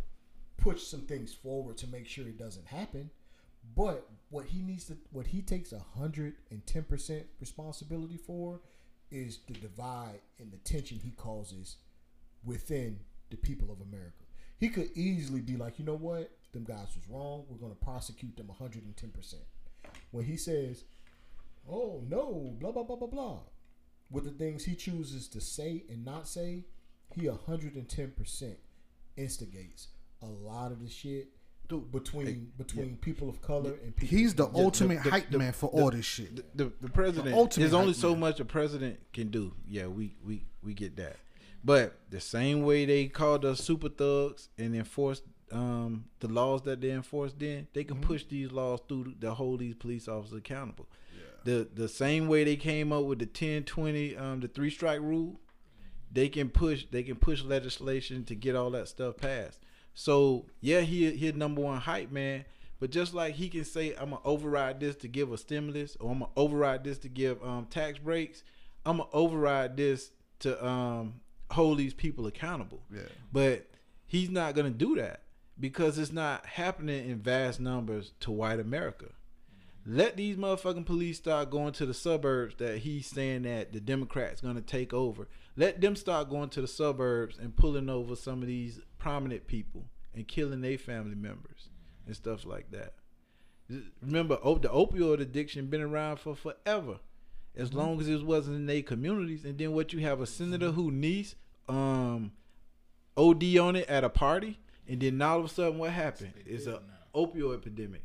push 0.58 0.82
some 0.82 1.02
things 1.02 1.32
forward 1.32 1.78
to 1.78 1.88
make 1.88 2.08
sure 2.08 2.28
it 2.28 2.40
doesn't 2.40 2.66
happen. 2.66 3.12
But 3.76 4.10
what 4.32 4.46
he 4.46 4.64
needs 4.64 4.86
to, 4.86 4.98
what 5.12 5.28
he 5.28 5.44
takes 5.44 5.72
hundred 5.96 6.38
and 6.50 6.66
ten 6.66 6.82
percent 6.82 7.28
responsibility 7.40 8.18
for, 8.18 8.62
is 9.12 9.42
the 9.46 9.54
divide 9.54 10.22
and 10.40 10.52
the 10.52 10.58
tension 10.58 10.98
he 10.98 11.12
causes 11.12 11.76
within 12.44 12.98
the 13.30 13.38
people 13.38 13.72
of 13.72 13.80
America. 13.80 14.24
He 14.58 14.70
could 14.70 14.90
easily 14.96 15.42
be 15.42 15.56
like, 15.56 15.78
you 15.78 15.86
know 15.86 15.94
what, 15.94 16.32
them 16.52 16.64
guys 16.64 16.96
was 16.96 17.08
wrong. 17.08 17.46
We're 17.48 17.60
going 17.60 17.76
to 17.78 17.86
prosecute 17.86 18.38
them 18.38 18.48
110 18.48 19.12
percent. 19.12 19.44
When 20.10 20.26
he 20.26 20.36
says, 20.36 20.84
"Oh 21.70 22.02
no," 22.10 22.56
blah 22.60 22.72
blah 22.72 22.82
blah 22.82 22.96
blah 22.96 23.08
blah, 23.08 23.40
with 24.10 24.24
the 24.24 24.32
things 24.32 24.66
he 24.66 24.74
chooses 24.74 25.28
to 25.28 25.42
say 25.42 25.84
and 25.92 26.04
not 26.04 26.28
say, 26.28 26.66
he 27.14 27.30
110 27.30 28.12
percent 28.18 28.58
instigates 29.18 29.88
a 30.22 30.26
lot 30.26 30.72
of 30.72 30.82
the 30.82 30.90
shit 30.90 31.28
Dude, 31.68 31.92
between 31.92 32.52
between 32.58 32.96
people 32.98 33.28
of 33.30 33.42
color 33.42 33.74
and 33.84 33.94
people. 33.96 34.18
He's 34.18 34.34
the 34.34 34.48
The- 34.48 34.58
ultimate 34.58 35.04
the- 35.04 35.10
hype 35.10 35.30
the- 35.30 35.38
man 35.38 35.52
for 35.52 35.70
the- 35.70 35.82
all 35.82 35.92
this 35.92 36.06
shit. 36.06 36.36
The, 36.56 36.66
the, 36.66 36.72
the 36.82 36.90
president. 36.90 37.36
ultimate 37.36 37.62
There's 37.64 37.74
only 37.74 37.94
so 37.94 38.12
man. 38.12 38.22
much 38.22 38.40
a 38.40 38.46
president 38.46 39.00
can 39.12 39.30
do. 39.30 39.54
Yeah, 39.68 39.88
we 39.88 40.16
we 40.24 40.46
we 40.64 40.74
get 40.74 40.96
that. 40.96 41.18
But 41.66 42.00
the 42.10 42.22
same 42.22 42.62
way 42.64 42.86
they 42.86 43.08
called 43.08 43.44
us 43.44 43.60
super 43.60 43.90
thugs 43.90 44.48
and 44.58 44.76
enforced 44.76 45.24
um, 45.52 46.06
the 46.20 46.28
laws 46.30 46.62
that 46.64 46.80
they 46.82 46.92
enforced, 46.92 47.40
then 47.40 47.68
they 47.74 47.84
can 47.84 48.00
push 48.00 48.24
these 48.26 48.52
laws 48.52 48.80
through 48.88 49.16
to 49.22 49.34
hold 49.34 49.60
these 49.60 49.76
police 49.76 50.08
officers 50.08 50.38
accountable. 50.38 50.88
The 51.44 51.68
the 51.74 51.88
same 51.90 52.28
way 52.30 52.44
they 52.46 52.56
came 52.58 52.92
up 52.94 53.04
with 53.06 53.20
the 53.20 53.26
10, 53.26 53.64
20, 53.64 54.16
um, 54.18 54.40
the 54.42 54.48
three 54.50 54.70
strike 54.70 55.00
rule, 55.02 55.40
they 56.18 56.30
can 56.30 56.50
push 56.50 56.84
they 56.90 57.04
can 57.04 57.16
push 57.16 57.44
legislation 57.44 58.24
to 58.24 58.34
get 58.34 58.56
all 58.56 58.72
that 58.72 58.88
stuff 58.88 59.18
passed. 59.18 59.60
So 59.94 60.48
yeah, 60.62 60.82
he 60.82 61.12
he 61.12 61.32
number 61.32 61.62
one 61.62 61.78
hype 61.78 62.12
man. 62.12 62.46
But 62.80 62.90
just 62.90 63.14
like 63.14 63.36
he 63.36 63.50
can 63.50 63.64
say, 63.64 63.94
I'm 63.94 64.10
gonna 64.10 64.22
override 64.26 64.80
this 64.80 64.96
to 64.98 65.08
give 65.08 65.32
a 65.32 65.38
stimulus, 65.38 65.96
or 66.00 66.12
I'm 66.12 66.20
gonna 66.20 66.32
override 66.36 66.84
this 66.84 66.98
to 67.00 67.08
give 67.08 67.44
um, 67.44 67.68
tax 67.70 68.00
breaks, 68.00 68.44
I'm 68.84 68.98
gonna 68.98 69.10
override 69.14 69.78
this 69.78 70.10
to 70.40 70.66
um, 70.66 71.22
hold 71.52 71.78
these 71.78 71.94
people 71.94 72.26
accountable. 72.26 72.82
Yeah. 72.92 73.02
But 73.32 73.68
he's 74.08 74.32
not 74.32 74.56
gonna 74.56 74.72
do 74.72 74.96
that 74.96 75.22
because 75.60 76.00
it's 76.00 76.12
not 76.12 76.48
happening 76.48 77.08
in 77.08 77.20
vast 77.20 77.60
numbers 77.60 78.14
to 78.22 78.32
white 78.32 78.60
America. 78.60 79.10
Let 79.90 80.18
these 80.18 80.36
motherfucking 80.36 80.86
police 80.86 81.18
start 81.18 81.50
going 81.50 81.72
to 81.74 81.86
the 81.86 81.94
suburbs 81.94 82.56
that 82.58 82.80
he's 82.80 83.08
saying 83.08 83.44
that 83.44 83.72
the 83.72 83.80
Democrats 83.80 84.42
gonna 84.42 84.60
take 84.60 84.94
over. 84.94 85.30
Let 85.56 85.80
them 85.80 85.96
start 85.96 86.30
going 86.30 86.50
to 86.50 86.62
the 86.62 86.68
suburbs 86.68 87.38
and 87.38 87.56
pulling 87.56 87.90
over 87.90 88.18
some 88.18 88.42
of 88.42 88.50
these 88.50 88.82
prominent 89.00 89.48
people 89.48 89.86
and 90.14 90.28
killing 90.28 90.60
their 90.60 90.78
family 90.78 91.16
members 91.16 91.70
and 92.06 92.14
stuff 92.14 92.46
like 92.46 92.70
that. 92.72 92.96
Remember, 94.02 94.36
op- 94.44 94.62
the 94.62 94.68
opioid 94.68 95.22
addiction 95.22 95.68
been 95.68 95.82
around 95.82 96.20
for 96.20 96.36
forever, 96.36 97.00
as 97.56 97.74
long 97.74 98.02
as 98.02 98.10
it 98.10 98.26
wasn't 98.26 98.58
in 98.58 98.66
their 98.66 98.82
communities. 98.82 99.46
And 99.46 99.58
then 99.58 99.72
what 99.72 99.94
you 99.94 100.00
have 100.02 100.20
a 100.20 100.28
senator 100.28 100.72
who 100.72 100.92
niece 100.92 101.36
um 101.70 102.34
OD 103.16 103.58
on 103.58 103.78
it 103.78 103.88
at 103.88 104.04
a 104.04 104.10
party, 104.10 104.60
and 104.86 105.00
then 105.00 105.22
all 105.22 105.40
of 105.40 105.46
a 105.46 105.50
sudden 105.50 105.78
what 105.78 105.92
happened? 105.92 106.34
It's 106.46 106.68
a 106.68 106.82
opioid 107.16 107.60
epidemic. 107.60 108.02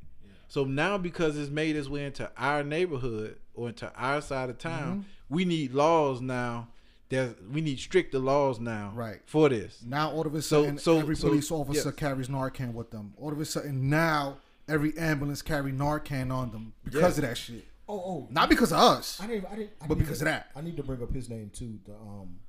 So 0.52 0.64
now 0.64 0.98
because 0.98 1.38
it's 1.38 1.48
made 1.50 1.76
its 1.76 1.88
way 1.88 2.04
into 2.04 2.30
our 2.36 2.62
neighborhood 2.62 3.38
or 3.54 3.70
into 3.70 3.90
our 3.96 4.20
side 4.20 4.50
of 4.50 4.58
town, 4.58 5.06
we 5.30 5.46
need 5.46 5.72
laws 5.72 6.20
now. 6.20 6.68
There's 7.08 7.34
we 7.50 7.62
need 7.62 7.78
stricter 7.78 8.18
laws 8.18 8.60
now, 8.60 8.92
Right. 8.94 9.22
For 9.24 9.48
this, 9.48 9.82
Now 9.82 10.10
all 10.10 10.26
of 10.26 10.34
a 10.34 10.42
sudden, 10.42 10.76
so- 10.76 10.98
every 10.98 11.16
so- 11.16 11.28
police 11.28 11.50
officer 11.50 11.88
yes. 11.88 11.94
carries 11.96 12.28
Narcan 12.28 12.74
with 12.74 12.90
them. 12.90 13.14
All 13.16 13.32
of 13.32 13.40
a 13.40 13.46
sudden, 13.46 13.88
now 13.88 14.40
every 14.68 14.94
ambulance 14.98 15.40
carry 15.40 15.72
Narcan 15.72 16.30
on 16.30 16.50
them 16.50 16.74
because 16.84 17.00
Yes. 17.00 17.16
of 17.16 17.22
that 17.22 17.38
shit. 17.38 17.64
oh 17.88 17.98
oh 17.98 18.28
Not 18.30 18.50
because 18.50 18.72
of 18.72 18.78
us. 18.78 19.22
I 19.22 19.28
didn't. 19.28 19.46
I 19.50 19.56
didn't. 19.56 19.70
I 19.80 19.86
But 19.86 19.96
need 19.96 20.04
because 20.04 20.18
to- 20.18 20.24
of 20.26 20.32
that. 20.32 20.50
I 20.54 20.60
need 20.60 20.76
to 20.76 20.82
bring 20.82 21.02
up 21.02 21.14
his 21.14 21.30
name 21.30 21.48
too. 21.48 21.78
The 21.86 21.94
um, 21.94 22.40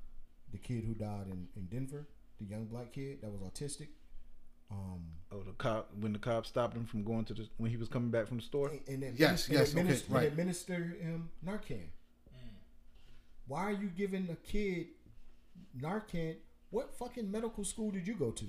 the 0.51 0.57
kid 0.57 0.83
who 0.83 0.93
died 0.93 1.27
in, 1.31 1.47
in 1.55 1.67
Denver, 1.71 2.05
the 2.41 2.47
young 2.47 2.65
black 2.65 2.91
kid 2.91 3.21
that 3.21 3.31
was 3.31 3.39
autistic. 3.39 3.87
Um, 4.73 5.01
oh 5.31 5.43
the 5.43 5.51
cop 5.53 5.89
when 5.99 6.13
the 6.13 6.19
cops 6.19 6.49
stopped 6.49 6.75
him 6.75 6.85
from 6.85 7.03
going 7.03 7.25
to 7.25 7.33
the 7.33 7.47
when 7.57 7.69
he 7.69 7.77
was 7.77 7.87
coming 7.89 8.09
back 8.09 8.27
from 8.27 8.37
the 8.37 8.43
store. 8.43 8.69
and, 8.69 8.81
and 8.87 9.03
then 9.03 9.13
Yes, 9.15 9.47
and 9.47 9.57
yes, 9.57 9.75
okay, 9.75 9.83
right. 10.09 10.23
and 10.23 10.27
administer 10.27 10.75
him 10.99 11.29
Narcan. 11.45 11.87
Why 13.47 13.63
are 13.65 13.71
you 13.73 13.89
giving 13.95 14.27
a 14.31 14.35
kid 14.47 14.87
Narcan? 15.79 16.35
What 16.69 16.95
fucking 16.97 17.29
medical 17.29 17.63
school 17.65 17.91
did 17.91 18.07
you 18.07 18.15
go 18.15 18.31
to 18.31 18.45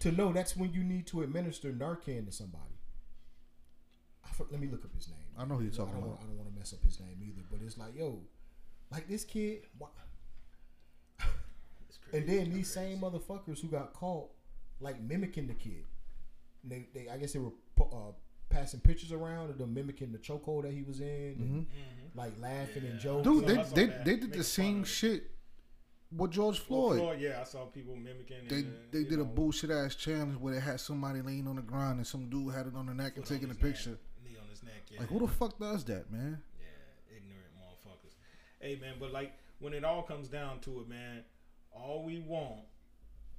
to 0.00 0.12
know 0.12 0.32
that's 0.32 0.56
when 0.56 0.72
you 0.72 0.82
need 0.84 1.06
to 1.08 1.22
administer 1.22 1.72
Narcan 1.72 2.26
to 2.26 2.32
somebody? 2.32 2.64
I, 4.24 4.28
for- 4.32 4.46
let 4.50 4.60
me 4.60 4.68
look 4.68 4.84
up 4.84 4.94
his 4.94 5.08
name. 5.08 5.18
I 5.36 5.44
know 5.44 5.56
who 5.56 5.64
you're 5.64 5.72
talking 5.72 5.94
I 5.94 5.98
don't, 5.98 6.04
about. 6.04 6.18
wanna- 6.20 6.22
I 6.22 6.26
don't 6.28 6.36
want 6.38 6.52
to 6.52 6.58
mess 6.58 6.72
up 6.72 6.82
his 6.84 7.00
name 7.00 7.18
either, 7.22 7.42
but 7.50 7.60
it's 7.64 7.76
like, 7.76 7.96
yo, 7.96 8.20
like 8.92 9.08
this 9.08 9.24
kid. 9.24 9.62
Why? 9.78 9.88
And 12.12 12.26
then 12.28 12.52
these 12.52 12.68
same 12.72 12.98
motherfuckers 12.98 13.60
who 13.60 13.68
got 13.68 13.92
caught, 13.92 14.30
like 14.80 15.00
mimicking 15.00 15.46
the 15.46 15.54
kid. 15.54 15.84
And 16.62 16.72
they, 16.72 16.86
they, 16.94 17.08
I 17.08 17.16
guess 17.16 17.32
they 17.32 17.38
were 17.38 17.52
uh, 17.80 18.12
passing 18.48 18.80
pictures 18.80 19.12
around 19.12 19.50
of 19.50 19.58
them 19.58 19.72
mimicking 19.72 20.12
the 20.12 20.18
chokehold 20.18 20.62
that 20.62 20.72
he 20.72 20.82
was 20.82 21.00
in, 21.00 21.36
and 21.38 21.66
like 22.14 22.32
laughing 22.40 22.84
and 22.84 22.98
joking. 23.00 23.22
Dude, 23.22 23.46
they 23.46 23.54
they, 23.54 23.86
they 23.86 23.86
did 23.86 24.04
making 24.04 24.30
the 24.30 24.44
same 24.44 24.84
shit 24.84 25.30
with 26.14 26.32
George 26.32 26.60
Well, 26.68 26.88
Floyd. 26.88 26.98
Floyd, 26.98 27.20
yeah, 27.20 27.38
I 27.40 27.44
saw 27.44 27.64
people 27.66 27.96
mimicking. 27.96 28.48
They 28.48 28.56
and, 28.56 28.74
they 28.90 28.98
you 29.00 29.04
did 29.06 29.20
a 29.20 29.24
bullshit 29.24 29.70
ass 29.70 29.94
challenge 29.94 30.38
where 30.38 30.54
they 30.54 30.60
had 30.60 30.80
somebody 30.80 31.22
laying 31.22 31.46
on 31.46 31.56
the 31.56 31.62
ground 31.62 31.98
and 31.98 32.06
some 32.06 32.28
dude 32.28 32.52
had 32.52 32.66
it 32.66 32.74
on 32.74 32.86
the 32.86 32.94
neck 32.94 33.16
and 33.16 33.24
foot 33.26 33.34
on 33.34 33.40
taking 33.40 33.50
a 33.50 33.54
his 33.54 33.62
neck, 33.62 33.72
picture. 33.72 33.98
knee 34.24 34.36
on 34.42 34.48
his 34.50 34.62
neck. 34.62 34.82
Yeah. 34.90 35.00
Like 35.00 35.08
who 35.08 35.20
the 35.20 35.28
fuck 35.28 35.58
does 35.58 35.84
that, 35.84 36.10
man? 36.10 36.42
Yeah, 36.58 37.16
ignorant 37.16 37.52
motherfuckers. 37.58 38.14
Hey 38.60 38.78
man, 38.80 38.94
but 38.98 39.12
like 39.12 39.32
when 39.60 39.72
it 39.72 39.84
all 39.84 40.02
comes 40.02 40.28
down 40.28 40.58
to 40.60 40.80
it, 40.80 40.88
man, 40.88 41.22
all 41.72 42.04
we 42.04 42.18
want 42.18 42.60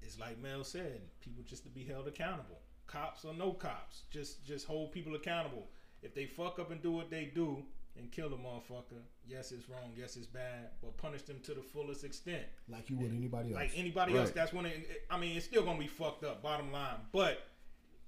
is 0.02 0.20
like 0.20 0.42
Mel 0.42 0.64
said, 0.64 1.02
people 1.22 1.44
just 1.46 1.64
to 1.64 1.70
be 1.70 1.84
held 1.84 2.08
accountable. 2.08 2.60
Cops 2.88 3.24
or 3.24 3.34
no 3.34 3.52
cops, 3.54 4.04
just 4.10 4.46
just 4.46 4.66
hold 4.68 4.92
people 4.92 5.16
accountable. 5.16 5.68
If 6.02 6.14
they 6.14 6.26
fuck 6.26 6.60
up 6.60 6.72
and 6.72 6.82
do 6.82 6.92
what 6.92 7.10
they 7.10 7.32
do 7.34 7.64
and 7.98 8.12
kill 8.12 8.28
a 8.28 8.38
motherfucker, 8.38 9.02
yes 9.26 9.52
it's 9.52 9.70
wrong, 9.70 9.92
yes 9.96 10.18
it's 10.18 10.26
bad, 10.26 10.70
but 10.82 10.98
punish 10.98 11.22
them 11.24 11.40
to 11.44 11.54
the 11.54 11.62
fullest 11.62 12.04
extent. 12.04 12.44
like 12.68 12.90
you 12.90 12.98
would 12.98 13.14
anybody 13.14 13.50
else. 13.50 13.56
Like 13.56 13.72
anybody 13.76 14.18
else, 14.18 14.32
that's 14.32 14.52
when 14.52 14.66
it, 14.66 15.06
I 15.10 15.18
mean 15.18 15.38
it's 15.38 15.46
still 15.46 15.64
gonna 15.64 15.80
be 15.80 15.88
fucked 15.88 16.24
up. 16.24 16.42
Bottom 16.44 16.72
line, 16.72 16.98
but 17.12 17.48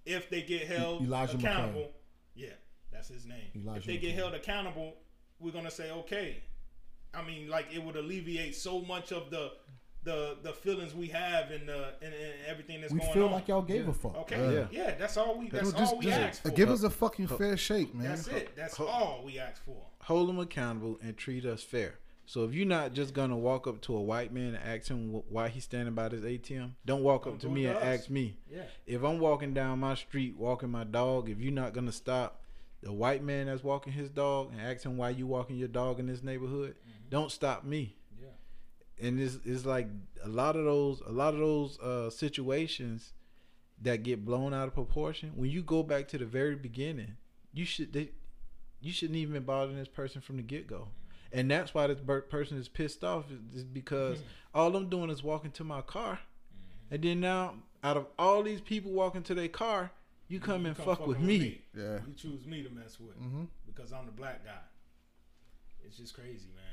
if 0.05 0.29
they 0.29 0.41
get 0.41 0.67
held 0.67 1.03
Elijah 1.03 1.37
accountable, 1.37 1.81
McClain. 1.81 1.91
yeah, 2.35 2.47
that's 2.91 3.07
his 3.07 3.25
name. 3.25 3.51
Elijah 3.55 3.79
if 3.79 3.85
they 3.85 3.97
get 3.97 4.15
held 4.15 4.33
accountable, 4.33 4.95
we're 5.39 5.53
gonna 5.53 5.71
say 5.71 5.91
okay. 5.91 6.43
I 7.13 7.21
mean, 7.23 7.47
like 7.47 7.67
it 7.73 7.81
would 7.81 7.95
alleviate 7.95 8.55
so 8.55 8.81
much 8.81 9.11
of 9.11 9.29
the 9.29 9.51
the 10.03 10.37
the 10.41 10.53
feelings 10.53 10.93
we 10.93 11.07
have 11.07 11.51
and 11.51 11.67
the 11.67 11.93
and, 12.01 12.13
and 12.13 12.33
everything 12.47 12.81
that's 12.81 12.93
we 12.93 12.99
going 12.99 13.11
on. 13.11 13.15
We 13.15 13.21
feel 13.21 13.31
like 13.31 13.47
y'all 13.47 13.61
gave 13.61 13.87
a 13.87 13.93
fuck. 13.93 14.15
Okay, 14.17 14.55
Yeah. 14.55 14.65
yeah. 14.71 14.95
that's 14.95 15.17
all 15.17 15.37
we. 15.37 15.49
That's 15.49 15.71
just, 15.71 15.93
all 15.93 15.99
we 15.99 16.05
just 16.05 16.19
ask 16.19 16.41
for. 16.41 16.51
give 16.51 16.69
us 16.69 16.83
a 16.83 16.89
fucking 16.89 17.27
fair 17.27 17.57
shake, 17.57 17.93
man. 17.93 18.09
that's 18.09 18.27
it. 18.27 18.55
That's 18.55 18.77
Ho- 18.77 18.87
all 18.87 19.21
we 19.25 19.39
ask 19.39 19.63
for. 19.63 19.77
hold 20.01 20.29
them 20.29 20.39
accountable 20.39 20.99
and 21.01 21.17
treat 21.17 21.45
us 21.45 21.63
fair. 21.63 21.99
So 22.25 22.45
if 22.45 22.53
you're 22.53 22.65
not 22.65 22.93
just 22.93 23.13
gonna 23.13 23.37
walk 23.37 23.67
up 23.67 23.81
to 23.81 23.95
a 23.95 24.01
white 24.01 24.33
man 24.33 24.55
and 24.55 24.63
ask 24.63 24.87
him 24.87 25.21
why 25.29 25.49
he's 25.49 25.65
standing 25.65 25.93
by 25.93 26.09
his 26.09 26.21
ATM, 26.21 26.71
don't 26.85 27.03
walk 27.03 27.25
Don't 27.25 27.35
up 27.35 27.39
to 27.41 27.49
me 27.49 27.65
and 27.65 27.77
ask 27.77 28.09
me. 28.09 28.37
Yeah. 28.49 28.63
If 28.85 29.03
I'm 29.03 29.19
walking 29.19 29.53
down 29.53 29.79
my 29.79 29.95
street 29.95 30.37
walking 30.37 30.69
my 30.69 30.85
dog, 30.85 31.29
if 31.29 31.39
you're 31.39 31.51
not 31.53 31.73
gonna 31.73 31.91
stop, 31.91 32.41
the 32.81 32.91
white 32.91 33.23
man 33.23 33.47
that's 33.47 33.63
walking 33.63 33.93
his 33.93 34.09
dog 34.09 34.51
and 34.51 34.61
ask 34.61 34.85
him 34.85 34.97
why 34.97 35.09
you 35.09 35.27
walking 35.27 35.57
your 35.57 35.67
dog 35.67 35.99
in 35.99 36.07
this 36.07 36.23
neighborhood, 36.23 36.75
mm-hmm. 36.75 37.09
don't 37.09 37.31
stop 37.31 37.63
me. 37.63 37.95
Yeah. 38.99 39.07
And 39.07 39.19
it's 39.19 39.39
it's 39.45 39.65
like 39.65 39.87
a 40.23 40.27
lot 40.29 40.55
of 40.55 40.65
those 40.65 41.01
a 41.05 41.11
lot 41.11 41.33
of 41.33 41.39
those 41.39 41.79
uh, 41.79 42.09
situations 42.09 43.13
that 43.81 44.03
get 44.03 44.23
blown 44.23 44.53
out 44.53 44.67
of 44.67 44.73
proportion. 44.73 45.31
When 45.35 45.49
you 45.49 45.61
go 45.61 45.83
back 45.83 46.07
to 46.09 46.17
the 46.17 46.25
very 46.25 46.55
beginning, 46.55 47.17
you 47.53 47.65
should 47.65 47.91
they, 47.93 48.11
you 48.81 48.91
shouldn't 48.91 49.17
even 49.17 49.33
been 49.33 49.43
bothering 49.43 49.77
this 49.77 49.87
person 49.87 50.21
from 50.21 50.37
the 50.37 50.43
get 50.43 50.67
go. 50.67 50.89
And 51.31 51.49
that's 51.49 51.73
why 51.73 51.87
this 51.87 51.99
person 52.29 52.57
is 52.57 52.69
pissed 52.69 53.03
off 53.03 53.25
is- 53.31 53.61
is 53.61 53.63
because 53.63 54.19
all 54.53 54.75
I'm 54.75 54.87
doing 54.89 55.09
is 55.09 55.23
walking 55.23 55.49
to 55.51 55.63
my 55.63 55.81
car, 55.81 56.19
and 56.91 57.01
then 57.03 57.19
now 57.19 57.55
out 57.83 57.97
of 57.97 58.05
all 58.19 58.43
these 58.43 58.61
people 58.61 58.91
walking 58.91 59.23
to 59.23 59.33
their 59.33 59.47
car, 59.47 59.91
you 60.27 60.39
come 60.39 60.65
and 60.67 60.75
come 60.77 60.85
fuck 60.85 60.99
fucking 60.99 61.07
with 61.07 61.19
me. 61.21 61.61
Yeah. 61.75 61.99
You 62.07 62.13
choose 62.15 62.45
me 62.45 62.61
to 62.63 62.69
mess 62.69 62.99
with 62.99 63.19
Mm-hmm. 63.19 63.45
because 63.65 63.91
I'm 63.91 64.05
the 64.05 64.11
black 64.11 64.45
guy. 64.45 64.61
It's 65.83 65.97
just 65.97 66.13
crazy, 66.13 66.47
man. 66.55 66.72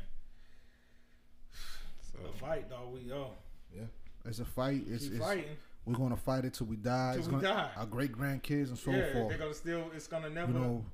A 2.28 2.32
fight, 2.38 2.68
dog. 2.70 2.92
We 2.92 3.12
oh, 3.12 3.30
It's 4.24 4.38
a 4.38 4.44
fight. 4.44 4.82
It's, 4.88 5.04
keep 5.04 5.14
it's 5.14 5.24
fighting 5.24 5.56
we're 5.86 5.94
gonna 5.94 6.16
fight 6.16 6.44
it 6.44 6.52
till 6.54 6.66
we 6.66 6.76
die. 6.76 7.12
till 7.12 7.18
It's 7.20 7.28
we 7.28 7.40
gonna, 7.40 7.42
die. 7.54 7.70
Our 7.76 7.86
great 7.86 8.12
grandkids 8.12 8.68
and 8.68 8.78
so 8.78 8.90
yeah, 8.90 9.12
forth. 9.12 9.28
they're 9.30 9.38
gonna 9.38 9.54
still. 9.54 9.90
It's 9.94 10.06
gonna 10.06 10.28
never 10.30 10.52
You 10.52 10.58
know, 10.58 10.84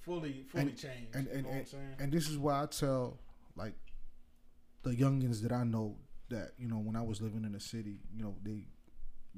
fully 0.00 0.44
fully 0.48 0.62
and- 0.64 0.76
change. 0.76 1.08
and- 1.14 1.26
you 1.26 1.32
and- 1.32 1.42
know 1.44 1.50
what 1.50 1.74
I'm 1.74 2.02
and 2.02 2.12
this 2.12 2.28
is 2.28 2.36
why 2.36 2.62
I 2.62 2.66
tell 2.66 3.18
like 3.56 3.74
the 4.82 4.90
youngins 4.90 5.40
that 5.42 5.52
I 5.52 5.62
know 5.64 5.96
that 6.30 6.52
you 6.58 6.66
know 6.68 6.78
when 6.78 6.96
I 6.96 7.02
was 7.02 7.20
living 7.22 7.44
in 7.44 7.52
the 7.52 7.60
city, 7.60 8.00
you 8.12 8.22
know 8.22 8.34
they 8.42 8.66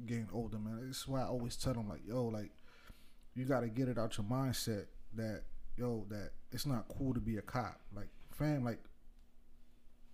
getting 0.07 0.29
older, 0.33 0.59
man. 0.59 0.89
This 0.89 0.99
is 1.03 1.09
why 1.09 1.21
I 1.21 1.27
always 1.27 1.57
tell 1.57 1.75
them 1.75 1.89
like, 1.89 2.07
yo, 2.07 2.25
like 2.27 2.51
you 3.35 3.45
got 3.45 3.61
to 3.61 3.69
get 3.69 3.89
it 3.89 3.99
out 3.99 4.17
your 4.17 4.27
mindset 4.27 4.87
that 5.15 5.43
yo 5.77 6.07
that 6.09 6.31
it's 6.53 6.65
not 6.67 6.89
cool 6.89 7.13
to 7.13 7.21
be 7.21 7.37
a 7.37 7.43
cop. 7.43 7.81
Like 7.95 8.09
fam, 8.33 8.65
like 8.65 8.81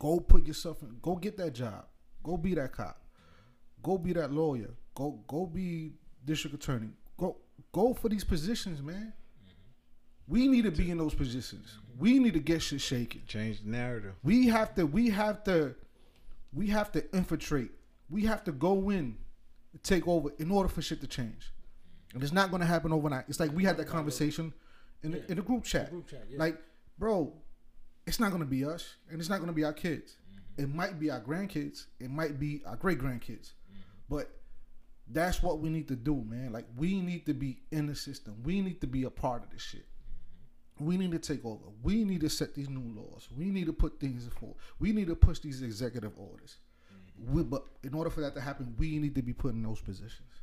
go 0.02 0.18
put 0.18 0.44
yourself 0.44 0.82
in, 0.82 0.96
go 1.00 1.14
get 1.14 1.36
that 1.36 1.54
job, 1.54 1.86
go 2.24 2.36
be 2.36 2.54
that 2.54 2.72
cop, 2.72 3.00
go 3.84 3.96
be 3.96 4.12
that 4.12 4.32
lawyer, 4.32 4.70
go 4.94 5.22
go 5.28 5.46
be 5.46 5.92
district 6.24 6.56
attorney, 6.56 6.88
go 7.16 7.36
go 7.70 7.94
for 7.94 8.08
these 8.08 8.24
positions, 8.24 8.82
man. 8.82 9.12
We 10.26 10.48
need 10.48 10.64
to 10.64 10.72
be 10.72 10.90
in 10.90 10.98
those 10.98 11.14
positions. 11.14 11.78
We 11.98 12.18
need 12.18 12.34
to 12.34 12.40
get 12.40 12.62
shit 12.62 12.80
shaking. 12.80 13.22
change 13.26 13.62
the 13.62 13.70
narrative. 13.70 14.14
We 14.24 14.48
have 14.48 14.74
to. 14.74 14.86
We 14.86 15.10
have 15.10 15.44
to. 15.44 15.76
We 16.52 16.66
have 16.68 16.90
to 16.92 17.14
infiltrate. 17.14 17.70
We 18.10 18.24
have 18.24 18.42
to 18.44 18.52
go 18.52 18.90
in, 18.90 19.16
take 19.82 20.08
over 20.08 20.30
in 20.38 20.50
order 20.50 20.68
for 20.68 20.82
shit 20.82 21.00
to 21.00 21.06
change. 21.06 21.52
And 22.12 22.22
it's 22.22 22.32
not 22.32 22.50
going 22.50 22.60
to 22.60 22.66
happen 22.66 22.92
overnight. 22.92 23.24
It's 23.28 23.40
like 23.40 23.52
we 23.52 23.64
had 23.64 23.76
that 23.78 23.86
conversation 23.86 24.52
in 25.02 25.12
the, 25.12 25.30
in 25.30 25.36
the 25.36 25.42
group 25.42 25.64
chat. 25.64 25.90
Group 25.90 26.08
chat, 26.08 26.26
yeah. 26.28 26.38
Like, 26.38 26.60
bro, 26.98 27.32
it's 28.06 28.20
not 28.20 28.30
going 28.30 28.42
to 28.42 28.48
be 28.48 28.64
us, 28.64 28.96
and 29.10 29.20
it's 29.20 29.28
not 29.28 29.36
going 29.36 29.48
to 29.48 29.54
be 29.54 29.64
our 29.64 29.72
kids. 29.72 30.16
It 30.56 30.62
mm-hmm. 30.62 30.76
might 30.76 30.98
be 30.98 31.10
our 31.10 31.20
grandkids. 31.20 31.86
It 32.00 32.10
might 32.10 32.38
be 32.38 32.62
our 32.66 32.76
great 32.76 32.98
grandkids. 32.98 33.52
Mm-hmm. 33.52 33.80
But 34.08 34.30
that's 35.08 35.42
what 35.42 35.60
we 35.60 35.68
need 35.68 35.88
to 35.88 35.96
do, 35.96 36.24
man. 36.26 36.52
Like, 36.52 36.66
we 36.76 37.00
need 37.00 37.26
to 37.26 37.34
be 37.34 37.60
in 37.70 37.86
the 37.86 37.94
system. 37.94 38.42
We 38.44 38.60
need 38.60 38.80
to 38.80 38.86
be 38.86 39.04
a 39.04 39.10
part 39.10 39.44
of 39.44 39.50
this 39.50 39.62
shit. 39.62 39.86
Mm-hmm. 39.86 40.86
We 40.86 40.96
need 40.96 41.12
to 41.12 41.18
take 41.18 41.44
over. 41.44 41.64
We 41.82 42.04
need 42.04 42.20
to 42.22 42.28
set 42.28 42.54
these 42.54 42.68
new 42.68 43.00
laws. 43.00 43.28
We 43.36 43.46
need 43.46 43.66
to 43.66 43.72
put 43.72 44.00
things 44.00 44.28
for. 44.38 44.54
We 44.78 44.92
need 44.92 45.06
to 45.06 45.16
push 45.16 45.38
these 45.38 45.62
executive 45.62 46.12
orders. 46.16 46.56
We, 47.30 47.44
but 47.44 47.64
in 47.84 47.94
order 47.94 48.10
for 48.10 48.20
that 48.22 48.34
to 48.34 48.40
happen, 48.40 48.74
we 48.78 48.98
need 48.98 49.14
to 49.14 49.22
be 49.22 49.32
put 49.32 49.54
in 49.54 49.62
those 49.62 49.80
positions. 49.80 50.40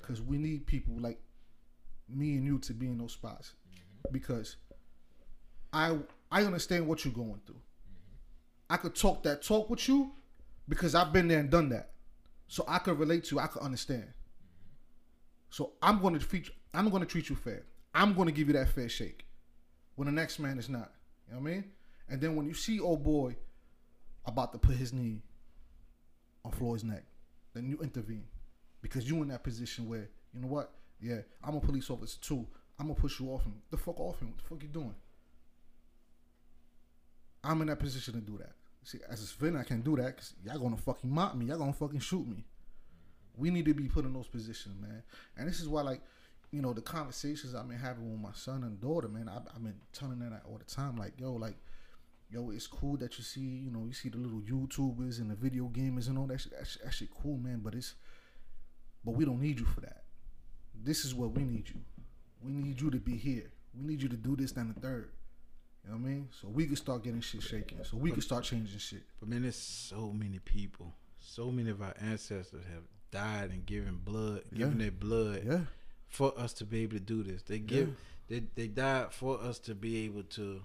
Because 0.00 0.20
we 0.20 0.36
need 0.36 0.66
people 0.66 0.94
like 0.98 1.20
me 2.08 2.34
and 2.34 2.44
you 2.44 2.58
to 2.58 2.72
be 2.72 2.86
in 2.86 2.98
those 2.98 3.12
spots. 3.12 3.52
Because 4.10 4.56
I 5.72 5.96
I 6.34 6.42
understand 6.42 6.88
what 6.88 7.04
you're 7.04 7.14
going 7.14 7.40
through. 7.46 7.60
I 8.68 8.76
could 8.76 8.96
talk 8.96 9.22
that 9.22 9.40
talk 9.40 9.70
with 9.70 9.88
you 9.88 10.10
because 10.68 10.96
I've 10.96 11.12
been 11.12 11.28
there 11.28 11.38
and 11.38 11.48
done 11.48 11.68
that. 11.68 11.92
So 12.48 12.64
I 12.66 12.78
could 12.78 12.98
relate 12.98 13.22
to 13.26 13.36
you. 13.36 13.40
I 13.40 13.46
could 13.46 13.62
understand. 13.62 14.08
So 15.48 15.74
I'm 15.80 16.00
going 16.00 16.18
to 16.18 16.26
treat 16.26 16.50
I'm 16.74 16.90
going 16.90 17.02
to 17.02 17.08
treat 17.08 17.28
you 17.28 17.36
fair. 17.36 17.62
I'm 17.94 18.14
going 18.14 18.26
to 18.26 18.32
give 18.32 18.48
you 18.48 18.54
that 18.54 18.68
fair 18.70 18.88
shake. 18.88 19.26
When 19.94 20.06
the 20.06 20.12
next 20.12 20.40
man 20.40 20.58
is 20.58 20.68
not. 20.68 20.90
You 21.28 21.34
know 21.34 21.40
what 21.40 21.50
I 21.50 21.52
mean? 21.52 21.64
And 22.08 22.20
then 22.20 22.34
when 22.34 22.46
you 22.46 22.54
see 22.54 22.80
old 22.80 23.04
boy 23.04 23.36
about 24.26 24.52
to 24.54 24.58
put 24.58 24.74
his 24.74 24.92
knee 24.92 25.22
on 26.44 26.50
Floyd's 26.50 26.82
neck, 26.82 27.04
then 27.54 27.68
you 27.68 27.78
intervene 27.78 28.24
because 28.82 29.08
you 29.08 29.22
in 29.22 29.28
that 29.28 29.44
position 29.44 29.88
where 29.88 30.08
you 30.34 30.40
know 30.40 30.48
what? 30.48 30.72
Yeah, 31.00 31.18
I'm 31.44 31.54
a 31.54 31.60
police 31.60 31.90
officer 31.90 32.18
too. 32.20 32.44
I'm 32.76 32.88
gonna 32.88 32.98
push 32.98 33.20
you 33.20 33.28
off 33.28 33.44
him. 33.44 33.62
The 33.70 33.76
fuck 33.76 34.00
off 34.00 34.18
him. 34.18 34.30
What 34.30 34.38
the 34.38 34.48
fuck 34.48 34.62
you 34.64 34.68
doing? 34.68 34.96
I'm 37.44 37.60
in 37.60 37.68
that 37.68 37.78
position 37.78 38.14
to 38.14 38.20
do 38.20 38.38
that. 38.38 38.52
See, 38.82 38.98
as 39.08 39.22
a 39.22 39.26
civilian, 39.26 39.60
I 39.60 39.64
can't 39.64 39.84
do 39.84 39.96
that 39.96 40.16
because 40.16 40.34
y'all 40.44 40.58
gonna 40.58 40.76
fucking 40.76 41.10
mock 41.10 41.36
me. 41.36 41.46
Y'all 41.46 41.58
gonna 41.58 41.72
fucking 41.72 42.00
shoot 42.00 42.26
me. 42.26 42.44
We 43.36 43.50
need 43.50 43.64
to 43.66 43.74
be 43.74 43.88
put 43.88 44.04
in 44.04 44.12
those 44.12 44.26
positions, 44.26 44.80
man. 44.80 45.02
And 45.36 45.48
this 45.48 45.60
is 45.60 45.68
why, 45.68 45.82
like, 45.82 46.00
you 46.50 46.62
know, 46.62 46.72
the 46.72 46.82
conversations 46.82 47.54
I've 47.54 47.68
been 47.68 47.78
having 47.78 48.10
with 48.10 48.20
my 48.20 48.32
son 48.34 48.62
and 48.62 48.80
daughter, 48.80 49.08
man. 49.08 49.28
I, 49.28 49.38
I've 49.54 49.62
been 49.62 49.74
telling 49.92 50.18
them 50.20 50.30
that 50.30 50.42
all 50.48 50.58
the 50.58 50.64
time. 50.64 50.96
Like, 50.96 51.14
yo, 51.18 51.32
like, 51.32 51.56
yo, 52.30 52.50
it's 52.50 52.66
cool 52.66 52.96
that 52.98 53.18
you 53.18 53.24
see, 53.24 53.40
you 53.40 53.70
know, 53.70 53.84
you 53.86 53.92
see 53.92 54.08
the 54.08 54.18
little 54.18 54.40
YouTubers 54.40 55.18
and 55.18 55.30
the 55.30 55.34
video 55.34 55.64
gamers 55.64 56.08
and 56.08 56.18
all 56.18 56.26
that 56.26 56.40
shit. 56.40 56.56
That 56.56 56.66
shit, 56.66 56.84
that 56.84 56.94
shit 56.94 57.08
cool, 57.22 57.38
man. 57.38 57.60
But 57.62 57.74
it's, 57.74 57.94
but 59.04 59.12
we 59.12 59.24
don't 59.24 59.40
need 59.40 59.58
you 59.58 59.66
for 59.66 59.80
that. 59.80 60.04
This 60.74 61.04
is 61.04 61.14
what 61.14 61.32
we 61.32 61.44
need 61.44 61.68
you. 61.68 61.80
We 62.42 62.52
need 62.52 62.80
you 62.80 62.90
to 62.90 62.98
be 62.98 63.16
here. 63.16 63.50
We 63.76 63.86
need 63.86 64.02
you 64.02 64.08
to 64.08 64.16
do 64.16 64.36
this, 64.36 64.52
then 64.52 64.72
the 64.74 64.80
third. 64.80 65.10
You 65.84 65.90
know 65.92 65.96
what 65.98 66.06
I 66.06 66.10
mean? 66.12 66.28
So 66.40 66.48
we 66.48 66.66
can 66.66 66.76
start 66.76 67.02
getting 67.04 67.20
shit 67.20 67.42
shaking. 67.42 67.78
So 67.84 67.96
we 67.96 68.10
can 68.10 68.22
start 68.22 68.44
changing 68.44 68.78
shit. 68.78 69.02
But 69.20 69.28
man, 69.28 69.42
there's 69.42 69.56
so 69.56 70.12
many 70.12 70.38
people, 70.38 70.94
so 71.20 71.50
many 71.50 71.70
of 71.70 71.82
our 71.82 71.94
ancestors 72.00 72.64
have 72.72 72.84
died 73.10 73.50
and 73.50 73.64
given 73.66 73.96
blood, 74.02 74.42
given 74.54 74.78
Yeah. 74.78 74.84
their 74.84 74.90
blood 74.92 75.42
Yeah. 75.44 75.60
for 76.08 76.38
us 76.38 76.52
to 76.54 76.64
be 76.64 76.82
able 76.82 76.94
to 76.94 77.00
do 77.00 77.22
this. 77.22 77.42
They 77.42 77.58
give, 77.58 77.94
they 78.28 78.44
they 78.54 78.66
died 78.68 79.12
for 79.12 79.38
us 79.40 79.58
to 79.60 79.74
be 79.74 80.04
able 80.06 80.22
to 80.24 80.62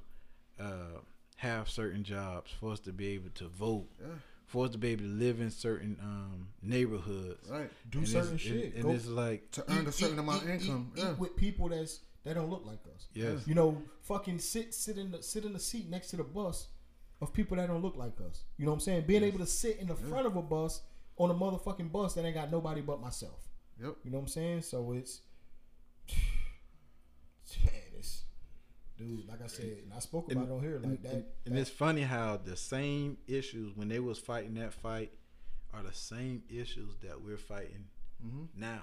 uh, 0.59 0.99
have 1.37 1.69
certain 1.69 2.03
jobs, 2.03 2.51
for 2.59 2.71
us 2.71 2.79
to 2.81 2.91
be 2.93 3.07
able 3.09 3.29
to 3.31 3.47
vote, 3.49 3.87
Yeah. 3.99 4.07
for 4.45 4.65
us 4.65 4.71
to 4.71 4.77
be 4.77 4.89
able 4.89 5.03
to 5.03 5.09
live 5.11 5.39
in 5.41 5.51
certain 5.51 5.97
um, 6.01 6.47
neighborhoods. 6.61 7.49
Right. 7.49 7.69
Do 7.89 7.99
And 7.99 8.07
certain 8.07 8.37
shit. 8.37 8.73
And, 8.75 8.83
Go 8.83 8.91
it's 8.91 9.05
like, 9.07 9.51
To 9.51 9.71
earn 9.71 9.85
a 9.87 9.91
certain 9.91 10.19
amount 10.19 10.43
of 10.43 10.49
income. 10.49 10.91
Eat, 10.95 11.03
yeah. 11.03 11.13
with 11.13 11.35
people 11.35 11.69
that's 11.69 11.99
that 12.25 12.35
don't 12.35 12.49
look 12.49 12.65
like 12.65 12.79
us. 12.95 13.07
yes, 13.13 13.47
You 13.47 13.55
know, 13.55 13.81
fucking 14.01 14.39
sit 14.39 14.73
sit 14.73 14.97
in 14.97 15.11
the 15.11 15.23
sit 15.23 15.45
in 15.45 15.53
the 15.53 15.59
seat 15.59 15.89
next 15.89 16.09
to 16.11 16.17
the 16.17 16.23
bus 16.23 16.67
of 17.21 17.33
people 17.33 17.57
that 17.57 17.67
don't 17.67 17.81
look 17.81 17.95
like 17.97 18.19
us. 18.29 18.43
You 18.57 18.65
know 18.65 18.71
what 18.71 18.75
I'm 18.75 18.81
saying? 18.81 19.03
Being 19.07 19.23
able 19.23 19.39
to 19.39 19.45
sit 19.45 19.77
in 19.79 19.87
the 19.87 19.95
front 19.95 20.25
of 20.27 20.35
a 20.35 20.41
bus 20.41 20.81
on 21.17 21.29
a 21.31 21.33
motherfucking 21.33 21.91
bus 21.91 22.13
that 22.13 22.23
ain't 22.25 22.35
got 22.35 22.51
nobody 22.51 22.81
but 22.81 23.01
myself. 23.01 23.47
Yep. 23.81 23.95
You 24.03 24.11
know 24.11 24.17
what 24.17 24.23
I'm 24.23 24.27
saying? 24.29 24.61
So 24.63 24.91
it's 24.93 25.21
man, 27.63 27.73
it's 27.97 28.23
dude. 28.97 29.27
Like 29.27 29.41
I 29.43 29.47
said, 29.47 29.77
and 29.83 29.93
I 29.95 29.99
spoke 29.99 30.31
about 30.31 30.43
And- 30.43 30.51
it 30.51 30.55
on 30.55 30.61
here 30.61 30.75
like 30.75 30.83
and, 30.85 31.03
that. 31.03 31.11
and, 31.13 31.23
and 31.45 31.55
that- 31.55 31.61
it's 31.61 31.69
funny 31.69 32.01
how 32.01 32.37
the 32.37 32.55
same 32.55 33.17
issues 33.27 33.75
when 33.75 33.87
they 33.89 33.99
was 33.99 34.19
fighting 34.19 34.55
that 34.55 34.73
fight 34.73 35.13
are 35.73 35.83
the 35.83 35.93
same 35.93 36.43
issues 36.49 36.97
that 37.03 37.21
we're 37.21 37.37
fighting 37.37 37.85
Mm-hmm. 38.25 38.59
now. 38.59 38.81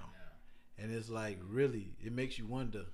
And 0.79 0.91
it's 0.91 1.09
like 1.09 1.37
really, 1.47 1.93
it 2.03 2.11
makes 2.11 2.39
you 2.39 2.47
wonder 2.47 2.85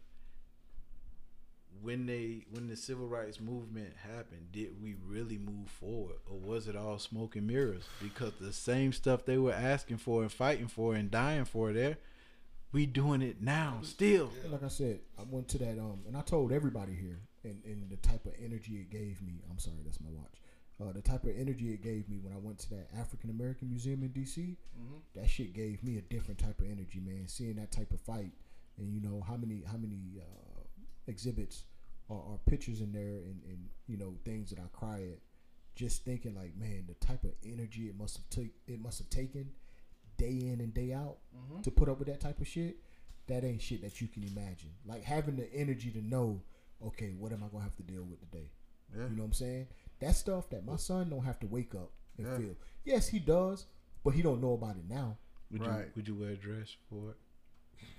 when 1.82 2.06
they 2.06 2.46
when 2.52 2.68
the 2.68 2.76
civil 2.76 3.08
rights 3.08 3.40
movement 3.40 3.94
happened, 4.02 4.52
did 4.52 4.82
we 4.82 4.96
really 5.06 5.38
move 5.38 5.70
forward 5.70 6.16
or 6.30 6.38
was 6.38 6.68
it 6.68 6.76
all 6.76 6.98
smoke 7.00 7.36
and 7.36 7.48
mirrors? 7.48 7.84
Because 8.02 8.34
the 8.40 8.54
same 8.54 8.94
stuff 8.94 9.26
they 9.26 9.38
were 9.38 9.54
asking 9.54 9.98
for 9.98 10.22
and 10.22 10.32
fighting 10.32 10.68
for 10.68 10.96
and 10.96 11.12
dying 11.12 11.46
for 11.46 11.74
there, 11.74 11.98
we 12.72 12.86
doing 12.86 13.22
it 13.22 13.42
now 13.42 13.80
still. 13.84 14.32
like 14.50 14.64
I 14.64 14.68
said, 14.70 15.00
I 15.18 15.24
went 15.30 15.48
to 15.50 15.58
that 15.60 15.80
um, 15.80 16.00
and 16.08 16.16
I 16.16 16.22
told 16.22 16.52
everybody 16.52 16.94
here, 16.94 17.20
and, 17.44 17.62
and 17.66 17.90
the 17.90 17.98
type 17.98 18.26
of 18.26 18.34
energy 18.44 18.76
it 18.76 18.90
gave 18.90 19.22
me. 19.22 19.42
I'm 19.50 19.60
sorry, 19.60 19.78
that's 19.84 20.02
my 20.02 20.10
watch. 20.10 20.42
Uh, 20.82 20.92
the 20.92 21.02
type 21.02 21.24
of 21.24 21.38
energy 21.38 21.72
it 21.72 21.84
gave 21.84 22.10
me 22.10 22.18
when 22.22 22.34
I 22.34 22.38
went 22.38 22.60
to 22.60 22.70
that 22.72 22.88
African 22.98 23.30
American 23.30 23.70
Museum 23.70 24.02
in 24.04 24.10
DC, 24.10 24.58
that 25.16 25.30
shit 25.30 25.54
gave 25.54 25.84
me 25.84 25.98
a 25.98 26.02
different 26.02 26.40
type 26.40 26.60
of 26.60 26.66
energy, 26.66 27.00
man. 27.00 27.28
Seeing 27.28 27.56
that 27.56 27.72
type 27.72 27.92
of 27.92 28.02
fight, 28.02 28.32
and 28.78 28.92
you 28.92 29.00
know 29.00 29.24
how 29.28 29.38
many 29.38 29.64
how 29.70 29.78
many 29.78 30.00
uh, 30.20 30.53
exhibits 31.08 31.64
or, 32.10 32.18
or 32.18 32.40
pictures 32.46 32.82
in 32.82 32.92
there, 32.92 33.02
and, 33.02 33.42
and 33.48 33.70
you 33.88 33.98
know 33.98 34.16
things 34.26 34.50
that 34.50 34.60
I 34.60 34.68
cry 34.72 35.02
at, 35.02 35.20
just 35.76 36.06
thinking 36.06 36.36
like, 36.36 36.56
man, 36.58 36.86
the 36.88 37.06
type 37.06 37.24
of 37.24 37.32
energy 37.46 37.88
it 37.88 37.98
must 37.98 38.18
have 38.18 38.30
took 38.30 38.46
it 38.68 38.82
must 38.82 39.00
have 39.00 39.10
taken 39.10 39.52
day 40.18 40.48
in 40.52 40.60
and 40.62 40.74
day 40.74 40.94
out 40.94 41.18
mm-hmm. 41.36 41.62
to 41.62 41.72
put 41.72 41.90
up 41.90 42.00
with 42.00 42.08
that 42.08 42.22
type 42.22 42.40
of 42.40 42.48
shit. 42.48 42.78
That 43.28 43.46
ain't 43.46 43.62
shit 43.62 43.82
that 43.82 44.02
you 44.02 44.08
can 44.08 44.24
imagine. 44.24 44.72
Like 44.86 45.04
having 45.04 45.38
the 45.38 45.52
energy 45.54 45.90
to 45.92 46.02
know, 46.02 46.42
okay, 46.86 47.14
what 47.18 47.32
am 47.32 47.44
I 47.44 47.48
gonna 47.48 47.64
have 47.64 47.76
to 47.78 47.84
deal 47.84 48.04
with 48.04 48.20
today? 48.20 48.50
Yeah. 48.96 49.04
You 49.04 49.16
know 49.16 49.24
what 49.24 49.28
I'm 49.28 49.34
saying? 49.34 49.68
That 50.02 50.16
stuff 50.16 50.50
that 50.50 50.66
my 50.66 50.76
son 50.76 51.10
don't 51.10 51.24
have 51.24 51.40
to 51.40 51.48
wake 51.48 51.74
up 51.74 51.92
and 52.18 52.28
Yeah. 52.28 52.38
feel. 52.38 52.56
Yes, 52.84 53.08
he 53.08 53.20
does, 53.20 53.66
but 54.04 54.14
he 54.14 54.22
don't 54.22 54.42
know 54.42 54.54
about 54.54 54.76
it 54.76 54.90
now. 54.90 55.18
Would 55.52 55.62
you 55.62 55.68
Right. 55.68 55.96
would 55.96 56.08
you 56.08 56.16
wear 56.16 56.32
a 56.32 56.36
dress 56.36 56.76
for 56.90 57.12
it? 57.12 57.18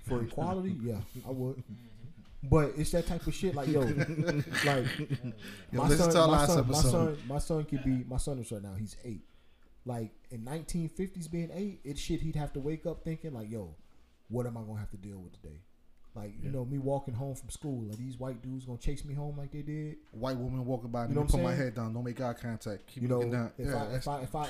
For 0.03 0.21
equality, 0.27 0.77
yeah, 0.81 1.01
I 1.25 1.31
would. 1.31 1.57
Mm-hmm. 1.57 2.04
But 2.49 2.73
it's 2.77 2.91
that 2.91 3.05
type 3.07 3.25
of 3.27 3.33
shit. 3.33 3.55
Like 3.55 3.67
yo, 3.67 3.79
like 4.65 4.85
Yo, 5.71 5.83
my 5.83 5.89
son, 5.89 6.29
my 6.31 6.45
son, 6.45 6.67
my 6.67 6.81
son, 6.81 7.17
my 7.27 7.37
son 7.39 7.63
could 7.65 7.83
be 7.83 8.03
my 8.07 8.17
son 8.17 8.39
is 8.39 8.51
right 8.51 8.61
now. 8.61 8.73
He's 8.77 8.95
eight. 9.03 9.23
Like 9.85 10.11
in 10.31 10.41
1950s, 10.41 11.29
being 11.29 11.51
eight, 11.53 11.79
it's 11.83 11.99
shit 11.99 12.21
he'd 12.21 12.35
have 12.35 12.53
to 12.53 12.59
wake 12.59 12.85
up 12.85 13.03
thinking 13.03 13.33
like, 13.33 13.51
yo, 13.51 13.75
what 14.29 14.45
am 14.47 14.57
I 14.57 14.61
gonna 14.61 14.79
have 14.79 14.89
to 14.91 14.97
deal 14.97 15.19
with 15.19 15.33
today? 15.41 15.59
Like 16.15 16.33
you 16.41 16.49
know, 16.49 16.63
me 16.65 16.77
walking 16.77 17.13
home 17.13 17.35
from 17.35 17.49
school, 17.49 17.91
are 17.91 17.95
these 17.95 18.17
white 18.17 18.41
dudes 18.41 18.65
gonna 18.65 18.77
chase 18.77 19.03
me 19.05 19.13
home 19.13 19.37
like 19.37 19.51
they 19.51 19.61
did? 19.61 19.97
White 20.11 20.37
woman 20.37 20.63
walking 20.65 20.89
by, 20.89 21.07
You 21.07 21.13
know 21.13 21.23
put 21.23 21.35
I'm 21.35 21.43
my 21.43 21.49
saying? 21.51 21.61
head 21.61 21.75
down, 21.75 21.93
don't 21.93 22.05
make 22.05 22.19
eye 22.21 22.33
contact, 22.33 22.87
keep 22.87 23.03
you 23.03 23.09
know, 23.09 23.17
looking 23.17 23.31
down. 23.33 23.51
if 23.57 23.67
yeah, 23.67 23.83
I 23.83 23.95
if 23.95 24.07
I 24.07 24.21
if 24.21 24.35
I 24.35 24.47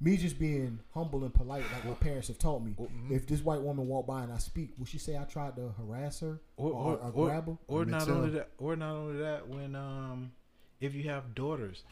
me 0.00 0.16
just 0.16 0.38
being 0.38 0.80
humble 0.92 1.24
and 1.24 1.32
polite, 1.32 1.64
like 1.72 1.84
my 1.84 1.94
parents 1.94 2.28
have 2.28 2.38
taught 2.38 2.62
me. 2.62 2.74
If 3.10 3.26
this 3.26 3.40
white 3.40 3.62
woman 3.62 3.86
walked 3.86 4.08
by 4.08 4.22
and 4.22 4.32
I 4.32 4.38
speak, 4.38 4.70
will 4.78 4.86
she 4.86 4.98
say 4.98 5.16
I 5.16 5.24
tried 5.24 5.56
to 5.56 5.72
harass 5.78 6.20
her 6.20 6.40
or 6.56 6.70
or, 6.70 6.72
or, 6.72 6.96
or, 6.96 7.12
or, 7.12 7.26
grab 7.28 7.46
her? 7.46 7.56
or 7.68 7.84
Me 7.84 7.92
not 7.92 8.08
only 8.08 8.30
that, 8.30 8.48
or 8.58 8.76
not 8.76 8.94
only 8.94 9.18
that, 9.18 9.48
when 9.48 9.74
um, 9.76 10.32
if 10.80 10.94
you 10.94 11.04
have 11.10 11.34
daughters, 11.34 11.84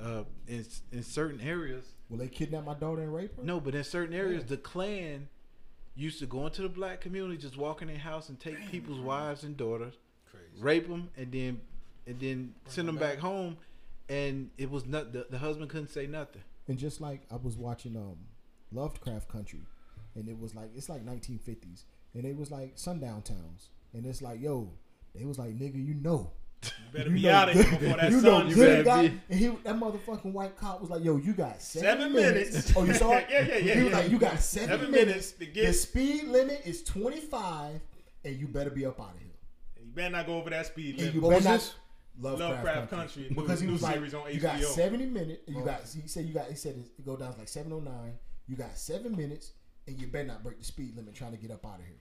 uh, 0.00 0.22
in 0.46 0.64
in 0.92 1.02
certain 1.02 1.40
areas, 1.40 1.84
Will 2.08 2.18
they 2.18 2.28
kidnap 2.28 2.64
my 2.64 2.74
daughter 2.74 3.02
and 3.02 3.12
rape 3.14 3.36
her? 3.36 3.42
no, 3.42 3.60
but 3.60 3.74
in 3.74 3.84
certain 3.84 4.14
areas, 4.14 4.44
the 4.44 4.56
Klan 4.56 5.28
used 5.94 6.20
to 6.20 6.26
go 6.26 6.46
into 6.46 6.62
the 6.62 6.68
black 6.68 7.00
community, 7.00 7.36
just 7.36 7.56
walk 7.58 7.82
in 7.82 7.88
their 7.88 7.98
house 7.98 8.28
and 8.28 8.38
take 8.38 8.70
people's 8.70 9.00
wives 9.00 9.42
and 9.42 9.56
daughters, 9.56 9.94
Crazy. 10.30 10.62
rape 10.62 10.88
them, 10.88 11.10
and 11.16 11.32
then 11.32 11.60
and 12.06 12.18
then 12.20 12.54
send 12.66 12.86
them 12.88 12.96
back 12.96 13.18
home, 13.18 13.56
and 14.08 14.48
it 14.56 14.70
was 14.70 14.86
not 14.86 15.12
the, 15.12 15.26
the 15.28 15.38
husband 15.38 15.68
couldn't 15.68 15.88
say 15.90 16.06
nothing. 16.06 16.40
And 16.68 16.78
just 16.78 17.00
like 17.00 17.22
I 17.30 17.36
was 17.36 17.56
watching 17.56 17.96
um 17.96 18.16
Lovecraft 18.72 19.28
Country, 19.28 19.66
and 20.14 20.28
it 20.28 20.38
was 20.38 20.54
like 20.54 20.70
it's 20.76 20.88
like 20.88 21.04
1950s, 21.04 21.84
and 22.14 22.24
it 22.24 22.36
was 22.36 22.50
like 22.50 22.72
sundown 22.76 23.22
towns, 23.22 23.70
and 23.94 24.04
it's 24.06 24.20
like 24.22 24.40
yo, 24.40 24.70
they 25.14 25.24
was 25.24 25.38
like 25.38 25.56
nigga, 25.58 25.82
you 25.84 25.94
know, 25.94 26.30
You 26.62 26.70
better 26.92 27.08
you 27.08 27.14
be 27.16 27.22
know 27.22 27.30
out 27.32 27.48
of 27.48 27.54
here 27.54 27.64
before 27.78 27.96
that 27.96 28.10
you 28.10 28.20
know 28.20 28.40
sun 28.40 28.48
you 28.50 28.56
better 28.56 28.82
got, 28.82 29.02
be. 29.02 29.20
and 29.30 29.38
he 29.40 29.46
that 29.46 29.76
motherfucking 29.80 30.32
white 30.32 30.56
cop 30.58 30.80
was 30.82 30.90
like, 30.90 31.02
yo, 31.02 31.16
you 31.16 31.32
got 31.32 31.62
seven, 31.62 31.88
Seven 32.00 32.12
minutes. 32.12 32.50
minutes. 32.50 32.72
Oh, 32.76 32.84
you 32.84 32.92
saw 32.94 33.12
it? 33.12 33.26
Yeah, 33.30 33.46
yeah, 33.46 33.56
yeah, 33.58 33.74
He 33.74 33.82
was 33.84 33.90
yeah. 33.92 33.98
like, 33.98 34.10
you 34.10 34.18
got 34.18 34.40
seven, 34.40 34.68
Seven 34.68 34.90
minutes. 34.90 35.34
minutes 35.38 35.54
to 35.56 35.66
The 35.66 35.72
speed 35.72 36.24
limit 36.28 36.60
is 36.66 36.82
25, 36.82 37.80
and 38.26 38.36
you 38.36 38.46
better 38.46 38.70
be 38.70 38.84
up 38.84 39.00
out 39.00 39.14
of 39.14 39.20
here. 39.20 39.28
You 39.82 39.92
better 39.94 40.10
not 40.10 40.26
go 40.26 40.36
over 40.36 40.50
that 40.50 40.66
speed 40.66 40.90
And 40.96 40.98
limit. 40.98 41.14
you 41.14 41.20
What 41.22 41.30
better 41.42 41.48
was 41.50 41.64
not. 41.64 41.74
This? 42.22 42.24
Lovecraft, 42.40 42.50
Lovecraft 42.64 42.90
Country. 42.90 42.98
Country, 43.22 43.22
new- 43.36 43.42
because 43.42 43.60
he 43.60 43.66
new 43.66 43.72
was 43.74 43.82
like, 43.82 43.94
series 43.94 44.14
on 44.14 44.32
you 44.32 44.40
got 44.40 44.60
70 44.60 45.06
minutes. 45.06 45.42
You 45.48 45.60
Oh. 45.60 45.64
got, 45.64 45.80
he 46.02 46.08
said 46.08 46.24
you 46.26 46.34
got, 46.34 46.46
he 46.48 46.54
said 46.56 46.76
it 46.76 47.04
go 47.04 47.16
down 47.16 47.32
to 47.32 47.38
like 47.38 47.48
709. 47.48 48.12
You 48.46 48.56
got 48.56 48.76
seven 48.78 49.16
minutes, 49.16 49.52
and 49.86 49.98
you 50.00 50.06
better 50.06 50.26
not 50.28 50.42
break 50.42 50.58
the 50.58 50.64
speed 50.64 50.96
limit 50.96 51.14
trying 51.14 51.32
to 51.32 51.36
get 51.38 51.50
up 51.50 51.64
out 51.66 51.80
of 51.80 51.84
here. 51.86 51.94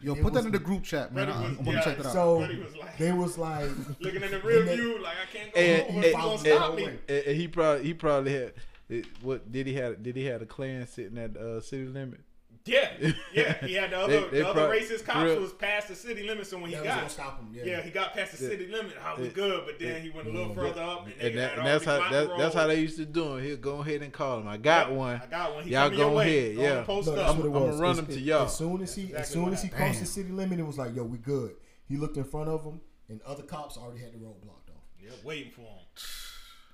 Yo, 0.00 0.14
It 0.14 0.22
put 0.22 0.32
that 0.34 0.44
in 0.44 0.52
the 0.52 0.58
group 0.60 0.84
chat, 0.84 1.12
man. 1.12 1.26
Freddie 1.26 1.38
I, 1.38 1.48
was- 1.48 1.58
I'm 1.58 1.64
gonna 1.64 1.82
check 1.82 1.96
that 1.98 2.06
out. 2.06 2.12
So 2.12 2.36
was 2.38 2.76
like- 2.76 2.98
they 2.98 3.12
was 3.12 3.38
like, 3.38 3.70
Looking 4.00 4.22
in 4.22 4.30
the 4.30 4.40
rear 4.40 4.62
view, 4.62 5.02
like 5.02 5.16
I 5.16 5.36
can't 5.36 5.52
go 5.52 5.60
And, 5.60 5.82
over. 5.82 5.90
and, 5.92 6.04
He 6.04 6.10
and- 6.12 6.16
gonna 6.22 6.30
and- 6.30 6.40
stop 6.40 6.74
me. 6.76 6.84
and- 6.84 6.98
and- 7.08 7.26
and 7.26 7.36
he 7.36 7.48
probably 7.48 7.84
he 7.84 7.94
probably 7.94 8.32
had 8.32 8.52
it, 8.88 9.06
what 9.22 9.50
did 9.50 9.66
he 9.66 9.74
have 9.74 10.02
did 10.02 10.14
he 10.16 10.24
have 10.26 10.40
a 10.40 10.46
Klan 10.46 10.86
sitting 10.86 11.18
at 11.18 11.36
uh, 11.36 11.60
city 11.60 11.86
limit? 11.86 12.20
Yeah, 12.64 12.90
yeah. 13.32 13.54
He 13.66 13.72
had 13.74 13.90
the 13.90 13.98
other, 13.98 14.20
They- 14.20 14.28
they 14.28 14.38
the 14.40 14.48
other 14.48 14.66
prob- 14.66 14.76
racist 14.78 15.04
cops 15.04 15.24
real- 15.24 15.40
was 15.40 15.52
past 15.54 15.88
the 15.88 15.94
city 15.94 16.22
limit, 16.24 16.46
so 16.46 16.58
when 16.58 16.68
he 16.70 16.76
that 16.76 16.84
was 16.84 16.94
got, 16.94 17.10
stop 17.10 17.40
him. 17.40 17.48
Yeah. 17.52 17.64
yeah, 17.64 17.80
he 17.82 17.90
got 17.90 18.12
past 18.12 18.36
the 18.36 18.42
Yeah. 18.44 18.50
city 18.50 18.66
limit. 18.66 18.92
I 19.02 19.14
was 19.14 19.28
Yeah. 19.28 19.32
good, 19.32 19.62
but 19.64 19.78
then 19.78 20.02
he 20.02 20.10
went 20.10 20.28
a 20.28 20.30
little 20.30 20.48
Yeah. 20.48 20.54
further 20.54 20.82
up, 20.82 21.06
and, 21.06 21.14
And, 21.20 21.38
that, 21.38 21.58
and 21.58 21.66
that's 21.66 21.84
how 21.84 21.96
already 21.96 22.14
that, 22.28 22.38
that's 22.38 22.54
how 22.54 22.66
they 22.66 22.80
used 22.80 22.96
to 22.98 23.06
do 23.06 23.36
it. 23.36 23.44
He'll 23.44 23.56
go 23.56 23.80
ahead 23.80 24.02
and 24.02 24.12
call 24.12 24.40
him. 24.40 24.48
I 24.48 24.58
got 24.58 24.88
Yep, 24.88 24.96
one. 24.98 25.20
I 25.22 25.26
got 25.26 25.54
one. 25.54 25.64
He 25.64 25.70
Y'all 25.70 25.88
go 25.90 26.18
ahead, 26.20 26.56
Go 26.56 26.62
yeah. 26.62 26.82
post 26.82 27.06
No, 27.06 27.12
up. 27.14 27.18
that's 27.18 27.36
what 27.38 27.46
it 27.46 27.48
I'ma 27.48 27.80
run 27.80 27.90
As- 27.92 27.98
him 28.00 28.06
to 28.06 28.20
y'all. 28.20 28.44
As 28.44 28.56
soon 28.56 28.82
as 28.82 28.94
he, 28.94 29.04
That's 29.06 29.28
as 29.28 29.32
soon 29.32 29.52
as 29.52 29.62
he 29.62 29.68
crossed 29.70 30.00
the 30.00 30.06
city 30.06 30.30
limit, 30.30 30.58
it 30.58 30.66
was 30.66 30.76
like, 30.78 30.94
yo, 30.94 31.04
we 31.04 31.18
good. 31.18 31.56
He 31.88 31.96
looked 31.96 32.16
in 32.18 32.24
front 32.24 32.50
of 32.50 32.64
him, 32.64 32.80
and 33.08 33.22
other 33.22 33.42
cops 33.44 33.78
already 33.78 34.00
had 34.00 34.12
the 34.12 34.18
road 34.18 34.42
blocked 34.42 34.68
off. 34.68 34.82
Yeah, 35.02 35.10
waiting 35.24 35.52
for 35.52 35.62
him. 35.62 35.86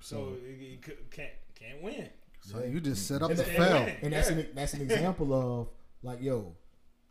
So 0.01 0.33
he, 0.45 0.65
he 0.71 0.77
can't 1.09 1.29
can't 1.57 1.81
win. 1.81 2.09
So 2.51 2.63
you 2.63 2.79
just 2.79 3.07
set 3.07 3.21
up 3.23 3.29
And 3.31 3.39
to 3.39 3.45
the- 3.45 3.51
fail. 3.51 3.87
And 4.01 4.13
that's 4.13 4.29
Yeah. 4.29 4.37
an 4.37 4.47
that's 4.53 4.73
an 4.73 4.81
example 4.89 5.33
of 5.33 5.67
like, 6.03 6.21
yo, 6.21 6.55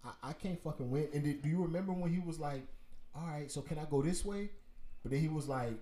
I, 0.05 0.31
I 0.31 0.33
can't 0.35 0.61
fucking 0.63 0.91
win. 0.91 1.09
And 1.13 1.25
did, 1.25 1.43
do 1.43 1.49
you 1.49 1.63
remember 1.63 1.93
when 1.93 2.13
he 2.13 2.21
was 2.21 2.39
like, 2.39 2.63
all 3.15 3.27
right, 3.27 3.51
so 3.51 3.61
can 3.63 3.79
I 3.79 3.85
go 3.91 4.03
this 4.03 4.25
way? 4.25 4.51
But 5.03 5.11
then 5.13 5.21
he 5.21 5.29
was 5.29 5.49
like, 5.49 5.75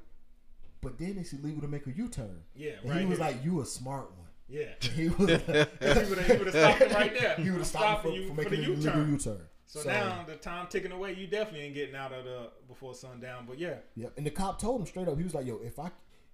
but 0.80 0.98
then 0.98 1.16
it's 1.18 1.32
illegal 1.32 1.60
to 1.62 1.68
make 1.68 1.86
a 1.86 1.92
U 1.92 2.08
turn. 2.08 2.42
Yeah, 2.54 2.72
And 2.82 2.90
right. 2.90 3.00
he 3.00 3.06
was 3.06 3.18
here. 3.18 3.26
like, 3.26 3.44
you 3.44 3.60
a 3.60 3.66
smart 3.66 4.10
one. 4.16 4.28
yeah. 4.48 4.72
He 4.80 5.08
was 5.10 5.28
he 5.28 5.28
would 5.28 6.18
have 6.18 6.50
stopped 6.50 6.82
him 6.82 6.92
right 6.92 7.18
there. 7.20 7.34
He 7.36 7.50
would 7.50 7.58
have 7.58 7.66
stopped 7.66 8.00
stopping 8.02 8.12
him 8.14 8.22
you 8.22 8.28
for, 8.28 8.34
for 8.36 8.42
for 8.44 8.50
the 8.50 8.56
making 8.56 8.74
an 8.74 8.80
U-turn. 8.82 9.10
U 9.12 9.18
turn. 9.18 9.40
So, 9.66 9.82
now 9.88 10.24
the 10.26 10.36
time 10.36 10.66
ticking 10.68 10.92
away, 10.92 11.14
you 11.14 11.26
definitely 11.26 11.60
ain't 11.66 11.74
getting 11.74 11.94
out 11.94 12.12
of 12.12 12.24
the 12.24 12.50
before 12.68 12.94
sundown. 12.94 13.44
But 13.48 13.58
yeah, 13.58 13.76
Yeah, 13.96 14.08
and 14.18 14.26
the 14.26 14.30
cop 14.30 14.60
told 14.60 14.80
him 14.80 14.86
straight 14.86 15.08
up. 15.08 15.16
He 15.16 15.24
was 15.24 15.32
like, 15.34 15.46
"Yo, 15.46 15.60
if 15.64 15.78
I, 15.78 15.90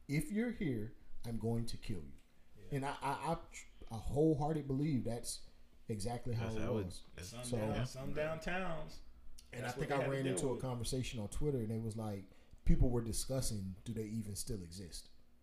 if 0.09 0.33
you're 0.33 0.51
here, 0.51 0.93
I'm 1.27 1.39
going 1.39 1.65
to 1.67 1.77
kill 1.77 1.99
you." 1.99 2.18
And 2.73 2.85
I, 2.85 2.93
I, 3.03 3.09
I, 3.11 3.33
I 3.93 3.95
wholeheartedly 3.97 4.63
believe 4.67 5.05
that's 5.05 5.41
exactly 5.89 6.35
how 6.35 6.45
That's 6.45 6.57
it 6.57 6.63
how 6.63 6.71
it- 6.79 6.85
was. 6.87 7.01
that's- 7.17 7.49
sundown, 7.51 7.75
yeah. 7.75 7.85
sundown 7.85 8.41
towns. 8.41 8.99
And 9.53 9.65
I 9.65 9.71
think 9.71 9.91
I 9.91 10.05
ran 10.07 10.27
into 10.27 10.49
a 10.49 10.53
with. 10.53 10.63
conversation 10.63 11.21
on 11.21 11.29
Twitter, 11.29 11.59
and 11.59 11.71
it 11.71 11.83
was 11.83 11.97
like 11.97 12.25
people 12.67 12.91
were 12.91 13.01
discussing, 13.01 13.75
do 13.87 13.95
they 13.95 14.03
even 14.05 14.37
still 14.37 14.63
exist? 14.63 15.09